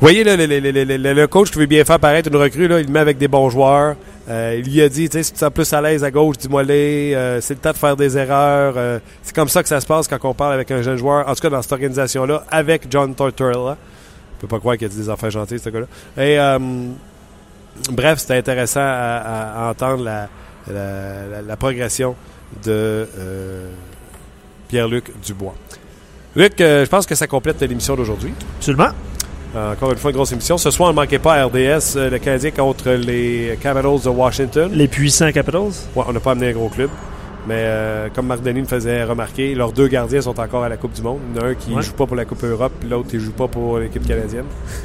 vous 0.00 0.06
voyez, 0.06 0.24
là, 0.24 0.34
le, 0.36 0.46
le- 0.46 0.58
le- 0.96 1.12
le- 1.12 1.26
coach 1.26 1.50
qui 1.50 1.58
veut 1.58 1.66
bien 1.66 1.84
faire 1.84 1.98
paraître 1.98 2.30
une 2.30 2.36
recrue, 2.36 2.66
là, 2.68 2.80
il 2.80 2.86
le 2.86 2.92
met 2.92 3.00
avec 3.00 3.18
des 3.18 3.28
bons 3.28 3.50
joueurs. 3.50 3.96
Euh, 4.30 4.56
il 4.58 4.72
lui 4.72 4.80
a 4.80 4.88
dit, 4.88 5.08
tu 5.10 5.18
sais, 5.18 5.22
si 5.24 5.32
tu 5.34 5.50
plus 5.50 5.70
à 5.74 5.82
l'aise 5.82 6.02
à 6.04 6.10
gauche, 6.10 6.38
dis-moi 6.38 6.62
les. 6.62 7.12
Euh, 7.14 7.40
c'est 7.42 7.54
le 7.54 7.60
temps 7.60 7.72
de 7.72 7.76
faire 7.76 7.96
des 7.96 8.16
erreurs. 8.16 8.74
Euh, 8.78 8.98
c'est 9.22 9.34
comme 9.34 9.48
ça 9.48 9.62
que 9.62 9.68
ça 9.68 9.78
se 9.80 9.86
passe 9.86 10.08
quand 10.08 10.16
on 10.22 10.32
parle 10.32 10.54
avec 10.54 10.70
un 10.70 10.80
jeune 10.80 10.96
joueur. 10.96 11.28
En 11.28 11.34
tout 11.34 11.40
cas, 11.42 11.50
dans 11.50 11.60
cette 11.60 11.72
organisation-là, 11.72 12.44
avec 12.50 12.82
John 12.88 13.14
Tortorella. 13.14 13.76
Je 14.36 14.40
peux 14.46 14.46
pas 14.46 14.58
croire 14.58 14.78
qu'il 14.78 14.86
a 14.86 14.88
des 14.88 15.10
affaires 15.10 15.30
gentilles, 15.30 15.58
ce 15.58 15.68
gars-là. 15.68 15.86
Et 16.24 16.38
euh, 16.40 16.58
bref, 17.90 18.18
c'était 18.20 18.36
intéressant 18.36 18.80
à, 18.82 19.64
à 19.66 19.70
entendre 19.70 20.04
la, 20.04 20.28
la, 20.70 21.26
la- 21.30 21.42
la 21.42 21.56
progression 21.56 22.14
de 22.64 22.70
euh, 23.18 23.70
Pierre-Luc 24.68 25.12
Dubois. 25.24 25.54
Luc, 26.36 26.60
euh, 26.60 26.84
je 26.84 26.90
pense 26.90 27.06
que 27.06 27.14
ça 27.14 27.26
complète 27.26 27.60
l'émission 27.62 27.96
d'aujourd'hui. 27.96 28.32
Absolument. 28.58 28.88
Euh, 29.56 29.72
encore 29.72 29.90
une 29.90 29.98
fois, 29.98 30.10
une 30.10 30.16
grosse 30.16 30.30
émission. 30.32 30.56
Ce 30.58 30.70
soir, 30.70 30.90
ne 30.90 30.94
manquez 30.94 31.18
pas 31.18 31.34
à 31.34 31.44
RDS, 31.46 31.96
le 31.96 32.18
Canadien 32.18 32.52
contre 32.52 32.90
les 32.90 33.58
Capitals 33.60 34.00
de 34.04 34.08
Washington. 34.08 34.70
Les 34.72 34.86
puissants 34.86 35.32
Capitals. 35.32 35.60
Ouais, 35.96 36.04
on 36.06 36.12
n'a 36.12 36.20
pas 36.20 36.32
amené 36.32 36.50
un 36.50 36.52
gros 36.52 36.68
club. 36.68 36.90
Mais 37.48 37.54
euh, 37.64 38.08
comme 38.14 38.26
Marc 38.26 38.42
Denis 38.42 38.60
me 38.60 38.66
faisait 38.66 39.02
remarquer, 39.04 39.54
leurs 39.54 39.72
deux 39.72 39.88
gardiens 39.88 40.20
sont 40.20 40.38
encore 40.38 40.62
à 40.62 40.68
la 40.68 40.76
Coupe 40.76 40.92
du 40.92 41.02
Monde. 41.02 41.20
Il 41.34 41.40
y 41.40 41.42
en 41.42 41.46
a 41.46 41.48
un 41.50 41.54
qui 41.54 41.70
ne 41.70 41.76
Ouais. 41.76 41.82
joue 41.82 41.92
pas 41.94 42.06
pour 42.06 42.16
la 42.16 42.24
Coupe 42.26 42.44
Europe, 42.44 42.72
puis 42.78 42.88
l'autre 42.88 43.08
qui 43.08 43.16
ne 43.16 43.20
joue 43.22 43.32
pas 43.32 43.48
pour 43.48 43.78
l'équipe 43.78 44.06
canadienne. 44.06 44.44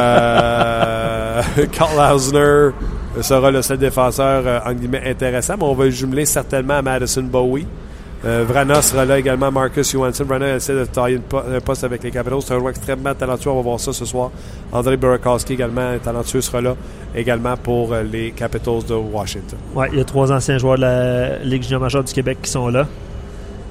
euh, 0.00 1.42
Carl 1.72 2.14
Hausner 2.14 2.70
sera 3.22 3.50
le 3.50 3.62
seul 3.62 3.78
défenseur 3.78 4.42
euh, 4.46 4.58
en 4.64 4.72
guillemets 4.72 5.02
intéressant, 5.08 5.54
mais 5.58 5.64
on 5.64 5.74
va 5.74 5.84
le 5.84 5.90
jumeler 5.90 6.24
certainement 6.26 6.74
à 6.74 6.82
Madison 6.82 7.22
Bowie. 7.22 7.66
Euh, 8.22 8.44
Vrana 8.46 8.82
sera 8.82 9.06
là 9.06 9.18
également, 9.18 9.50
Marcus 9.50 9.92
Johansson. 9.92 10.24
Vrana 10.24 10.56
essaie 10.56 10.74
de 10.74 10.84
tailler 10.84 11.16
une 11.16 11.22
po- 11.22 11.38
un 11.38 11.60
poste 11.60 11.84
avec 11.84 12.02
les 12.02 12.10
Capitals. 12.10 12.42
C'est 12.42 12.52
un 12.54 12.58
joueur 12.58 12.70
extrêmement 12.70 13.14
talentueux. 13.14 13.50
On 13.50 13.56
va 13.56 13.62
voir 13.62 13.80
ça 13.80 13.94
ce 13.94 14.04
soir. 14.04 14.30
André 14.72 14.98
Burakovsky 14.98 15.54
également 15.54 15.96
talentueux 16.02 16.42
sera 16.42 16.60
là 16.60 16.76
également 17.14 17.56
pour 17.56 17.94
euh, 17.94 18.02
les 18.02 18.32
Capitals 18.32 18.84
de 18.86 18.94
Washington. 18.94 19.58
Ouais, 19.74 19.88
il 19.92 19.98
y 19.98 20.00
a 20.02 20.04
trois 20.04 20.30
anciens 20.32 20.58
joueurs 20.58 20.76
de 20.76 20.82
la 20.82 21.38
Ligue 21.38 21.62
junior 21.62 21.80
majeure 21.80 22.04
du 22.04 22.12
Québec 22.12 22.38
qui 22.42 22.50
sont 22.50 22.68
là. 22.68 22.86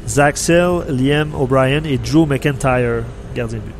Zach 0.08 0.38
Sill, 0.38 0.80
Liam 0.90 1.30
O'Brien 1.40 1.84
et 1.84 2.00
Drew 2.00 2.26
McIntyre, 2.26 3.04
gardien 3.36 3.60
de 3.60 3.64
but. 3.64 3.74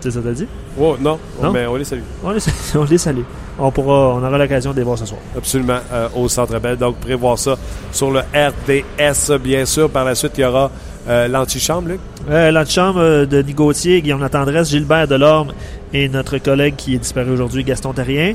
C'est 0.00 0.10
ça 0.10 0.20
que 0.20 0.24
t'as 0.26 0.32
dit? 0.34 0.46
Oh, 0.78 0.96
non, 1.00 1.18
Non? 1.42 1.50
mais 1.50 1.66
on 1.66 1.76
les 1.76 1.84
salue. 1.84 2.02
On 2.22 2.30
les, 2.32 2.40
on 2.74 2.84
les 2.84 2.98
salue. 2.98 3.22
On, 3.58 3.70
pourra, 3.70 4.14
on 4.16 4.24
aura 4.24 4.36
l'occasion 4.38 4.72
de 4.72 4.78
les 4.78 4.82
voir 4.82 4.98
ce 4.98 5.06
soir. 5.06 5.20
Absolument, 5.36 5.78
euh, 5.92 6.08
au 6.16 6.28
Centre 6.28 6.58
Bell. 6.58 6.76
Donc, 6.76 6.96
prévoir 6.96 7.38
ça 7.38 7.56
sur 7.92 8.10
le 8.10 8.20
RDS, 8.20 9.38
bien 9.40 9.64
sûr. 9.64 9.88
Par 9.90 10.04
la 10.04 10.14
suite, 10.14 10.32
il 10.36 10.40
y 10.40 10.44
aura 10.44 10.70
euh, 11.08 11.28
l'antichambre, 11.28 11.88
Luc? 11.88 12.00
Euh, 12.30 12.50
L'antichambre 12.50 13.00
de 13.00 13.24
Denis 13.26 13.54
Gauthier, 13.54 14.02
Guillaume 14.02 14.20
Latendresse, 14.20 14.70
Gilbert 14.70 15.06
Delorme 15.06 15.52
et 15.92 16.08
notre 16.08 16.38
collègue 16.38 16.74
qui 16.76 16.94
est 16.94 16.98
disparu 16.98 17.30
aujourd'hui, 17.30 17.62
Gaston 17.62 17.92
Terrien. 17.92 18.34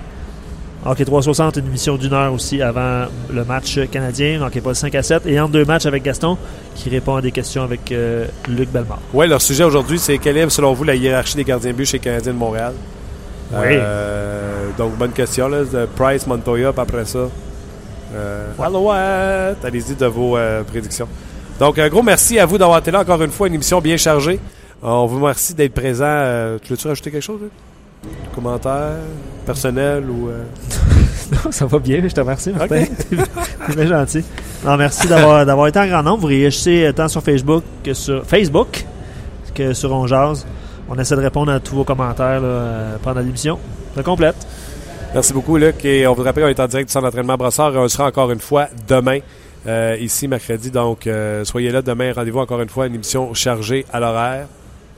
Hockey 0.85 1.03
360, 1.03 1.57
une 1.57 1.65
émission 1.65 1.97
d'une 1.97 2.13
heure 2.13 2.31
aussi 2.31 2.61
avant 2.61 3.05
le 3.29 3.43
match 3.43 3.77
canadien. 3.91 4.41
Hockey 4.41 4.61
pas 4.61 4.69
le 4.69 4.75
5 4.75 4.95
à 4.95 5.03
7. 5.03 5.25
Et 5.25 5.37
entre 5.37 5.51
deux 5.51 5.65
matchs 5.65 5.85
avec 5.85 6.03
Gaston 6.03 6.37
qui 6.75 6.89
répond 6.89 7.17
à 7.17 7.21
des 7.21 7.31
questions 7.31 7.63
avec 7.63 7.91
euh, 7.91 8.25
Luc 8.47 8.69
Bellemare. 8.71 8.99
Oui, 9.13 9.27
leur 9.27 9.41
sujet 9.41 9.65
aujourd'hui, 9.65 9.99
c'est 9.99 10.17
quelle 10.19 10.37
est, 10.37 10.49
selon 10.49 10.71
vous, 10.73 10.85
la 10.85 10.95
hiérarchie 10.95 11.35
des 11.35 11.43
gardiens 11.43 11.71
de 11.71 11.75
but 11.75 11.85
chez 11.85 11.97
les 11.97 12.03
Canadiens 12.03 12.31
de 12.31 12.37
Montréal? 12.37 12.73
Oui. 13.51 13.57
Euh, 13.63 14.69
donc, 14.77 14.95
bonne 14.97 15.11
question. 15.11 15.47
Là, 15.47 15.63
Price, 15.95 16.27
Montoya, 16.27 16.71
après 16.75 17.05
ça. 17.05 17.19
Euh! 18.13 19.53
Allez-y 19.63 19.95
de 19.95 20.05
vos 20.05 20.37
euh, 20.37 20.63
prédictions. 20.63 21.07
Donc, 21.59 21.77
un 21.79 21.89
gros 21.89 22.03
merci 22.03 22.39
à 22.39 22.45
vous 22.45 22.57
d'avoir 22.57 22.79
été 22.79 22.91
là 22.91 23.01
encore 23.01 23.21
une 23.21 23.31
fois. 23.31 23.47
Une 23.47 23.55
émission 23.55 23.81
bien 23.81 23.97
chargée. 23.97 24.39
On 24.81 25.05
vous 25.05 25.19
remercie 25.19 25.53
d'être 25.53 25.73
présent. 25.73 26.05
Euh, 26.07 26.57
tu 26.61 26.71
veux-tu 26.71 26.87
rajouter 26.87 27.11
quelque 27.11 27.23
chose? 27.23 27.41
Luc? 27.41 27.51
Commentaire 28.33 28.93
personnel 29.45 30.05
ou. 30.09 30.29
euh? 30.29 30.43
Non, 31.31 31.51
ça 31.51 31.67
va 31.67 31.77
bien, 31.77 32.01
je 32.01 32.07
te 32.11 32.19
remercie, 32.21 32.49
Martin. 32.49 32.85
C'est 33.67 33.75
bien 33.75 33.85
gentil. 33.85 34.23
Non, 34.65 34.77
merci 34.77 35.07
d'avoir 35.07 35.67
été 35.67 35.77
en 35.77 35.85
grand 35.85 36.01
nombre. 36.01 36.21
Vous 36.21 36.27
réagissez 36.27 36.91
tant 36.95 37.07
sur 37.07 37.21
Facebook 37.21 37.63
que 37.83 37.93
sur 37.93 38.25
Facebook 38.25 38.83
que 39.53 39.73
sur 39.73 39.91
On. 39.91 40.07
On 40.89 40.97
essaie 40.97 41.15
de 41.15 41.21
répondre 41.21 41.51
à 41.51 41.59
tous 41.59 41.75
vos 41.75 41.83
commentaires 41.83 42.41
là, 42.41 42.47
euh, 42.47 42.95
pendant 43.03 43.21
l'émission. 43.21 43.59
Ça 43.95 44.03
complète. 44.03 44.35
Merci 45.13 45.33
beaucoup, 45.33 45.57
Luc. 45.57 45.85
Et 45.85 46.07
on 46.07 46.13
vous 46.13 46.23
rappelle 46.23 46.43
qu'on 46.43 46.49
est 46.49 46.59
en 46.59 46.67
direct 46.67 46.89
du 46.89 46.93
centre 46.93 47.05
d'entraînement 47.05 47.35
Brossard 47.35 47.75
et 47.75 47.77
on 47.77 47.87
sera 47.87 48.07
encore 48.07 48.31
une 48.31 48.39
fois 48.39 48.67
demain, 48.87 49.19
euh, 49.67 49.97
ici, 49.99 50.27
mercredi. 50.27 50.71
Donc, 50.71 51.05
euh, 51.05 51.45
soyez 51.45 51.69
là 51.71 51.81
demain. 51.81 52.11
Rendez-vous 52.13 52.39
encore 52.39 52.61
une 52.61 52.69
fois, 52.69 52.87
une 52.87 52.95
émission 52.95 53.33
chargée 53.33 53.85
à 53.91 53.99
l'horaire. 53.99 54.47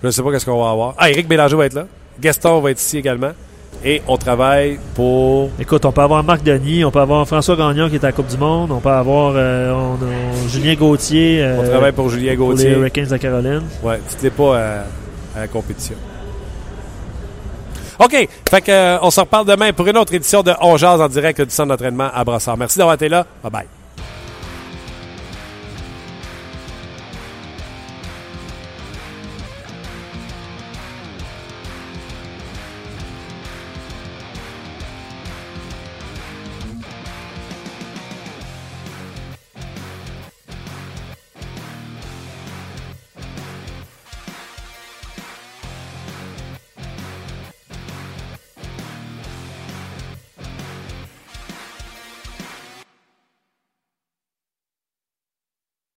Je 0.01 0.07
ne 0.07 0.11
sais 0.11 0.23
pas 0.23 0.31
qu'est-ce 0.31 0.45
qu'on 0.45 0.63
va 0.63 0.71
avoir. 0.71 0.95
Ah, 0.97 1.09
Éric 1.09 1.27
Bélanger 1.27 1.55
va 1.55 1.65
être 1.65 1.73
là. 1.73 1.85
Gaston 2.19 2.59
va 2.59 2.71
être 2.71 2.79
ici 2.81 2.97
également. 2.97 3.31
Et 3.83 4.01
on 4.07 4.17
travaille 4.17 4.79
pour... 4.95 5.49
Écoute, 5.59 5.85
on 5.85 5.91
peut 5.91 6.01
avoir 6.01 6.23
Marc 6.23 6.43
Denis, 6.43 6.83
on 6.85 6.91
peut 6.91 6.99
avoir 6.99 7.25
François 7.25 7.55
Gagnon 7.55 7.89
qui 7.89 7.95
est 7.95 8.03
à 8.03 8.07
la 8.07 8.11
Coupe 8.11 8.27
du 8.27 8.37
Monde, 8.37 8.71
on 8.71 8.79
peut 8.79 8.89
avoir 8.89 9.33
euh, 9.35 9.73
on 9.73 10.47
Julien 10.49 10.75
Gauthier. 10.75 11.43
On 11.57 11.63
travaille 11.67 11.93
pour 11.93 12.09
Julien 12.09 12.35
pour 12.35 12.49
Gauthier. 12.49 12.69
les 12.69 12.75
Hurricanes 12.75 13.07
de 13.07 13.17
Caroline. 13.17 13.61
Ouais, 13.81 13.99
dites-les 14.09 14.29
pas 14.29 14.83
à, 15.35 15.39
la 15.39 15.47
compétition. 15.47 15.95
OK. 17.99 18.27
Fait 18.49 18.61
que, 18.61 18.71
euh, 18.71 18.97
on 19.01 19.11
se 19.11 19.19
reparle 19.19 19.45
demain 19.45 19.73
pour 19.73 19.87
une 19.87 19.97
autre 19.97 20.13
édition 20.13 20.41
de 20.41 20.53
On 20.61 20.77
Jase 20.77 21.01
en 21.01 21.07
direct 21.07 21.41
du 21.41 21.51
centre 21.51 21.69
d'entraînement 21.69 22.09
à 22.13 22.23
Brossard. 22.23 22.57
Merci 22.57 22.77
d'avoir 22.77 22.95
été 22.95 23.09
là. 23.09 23.25
Bye 23.43 23.51
bye. 23.51 23.80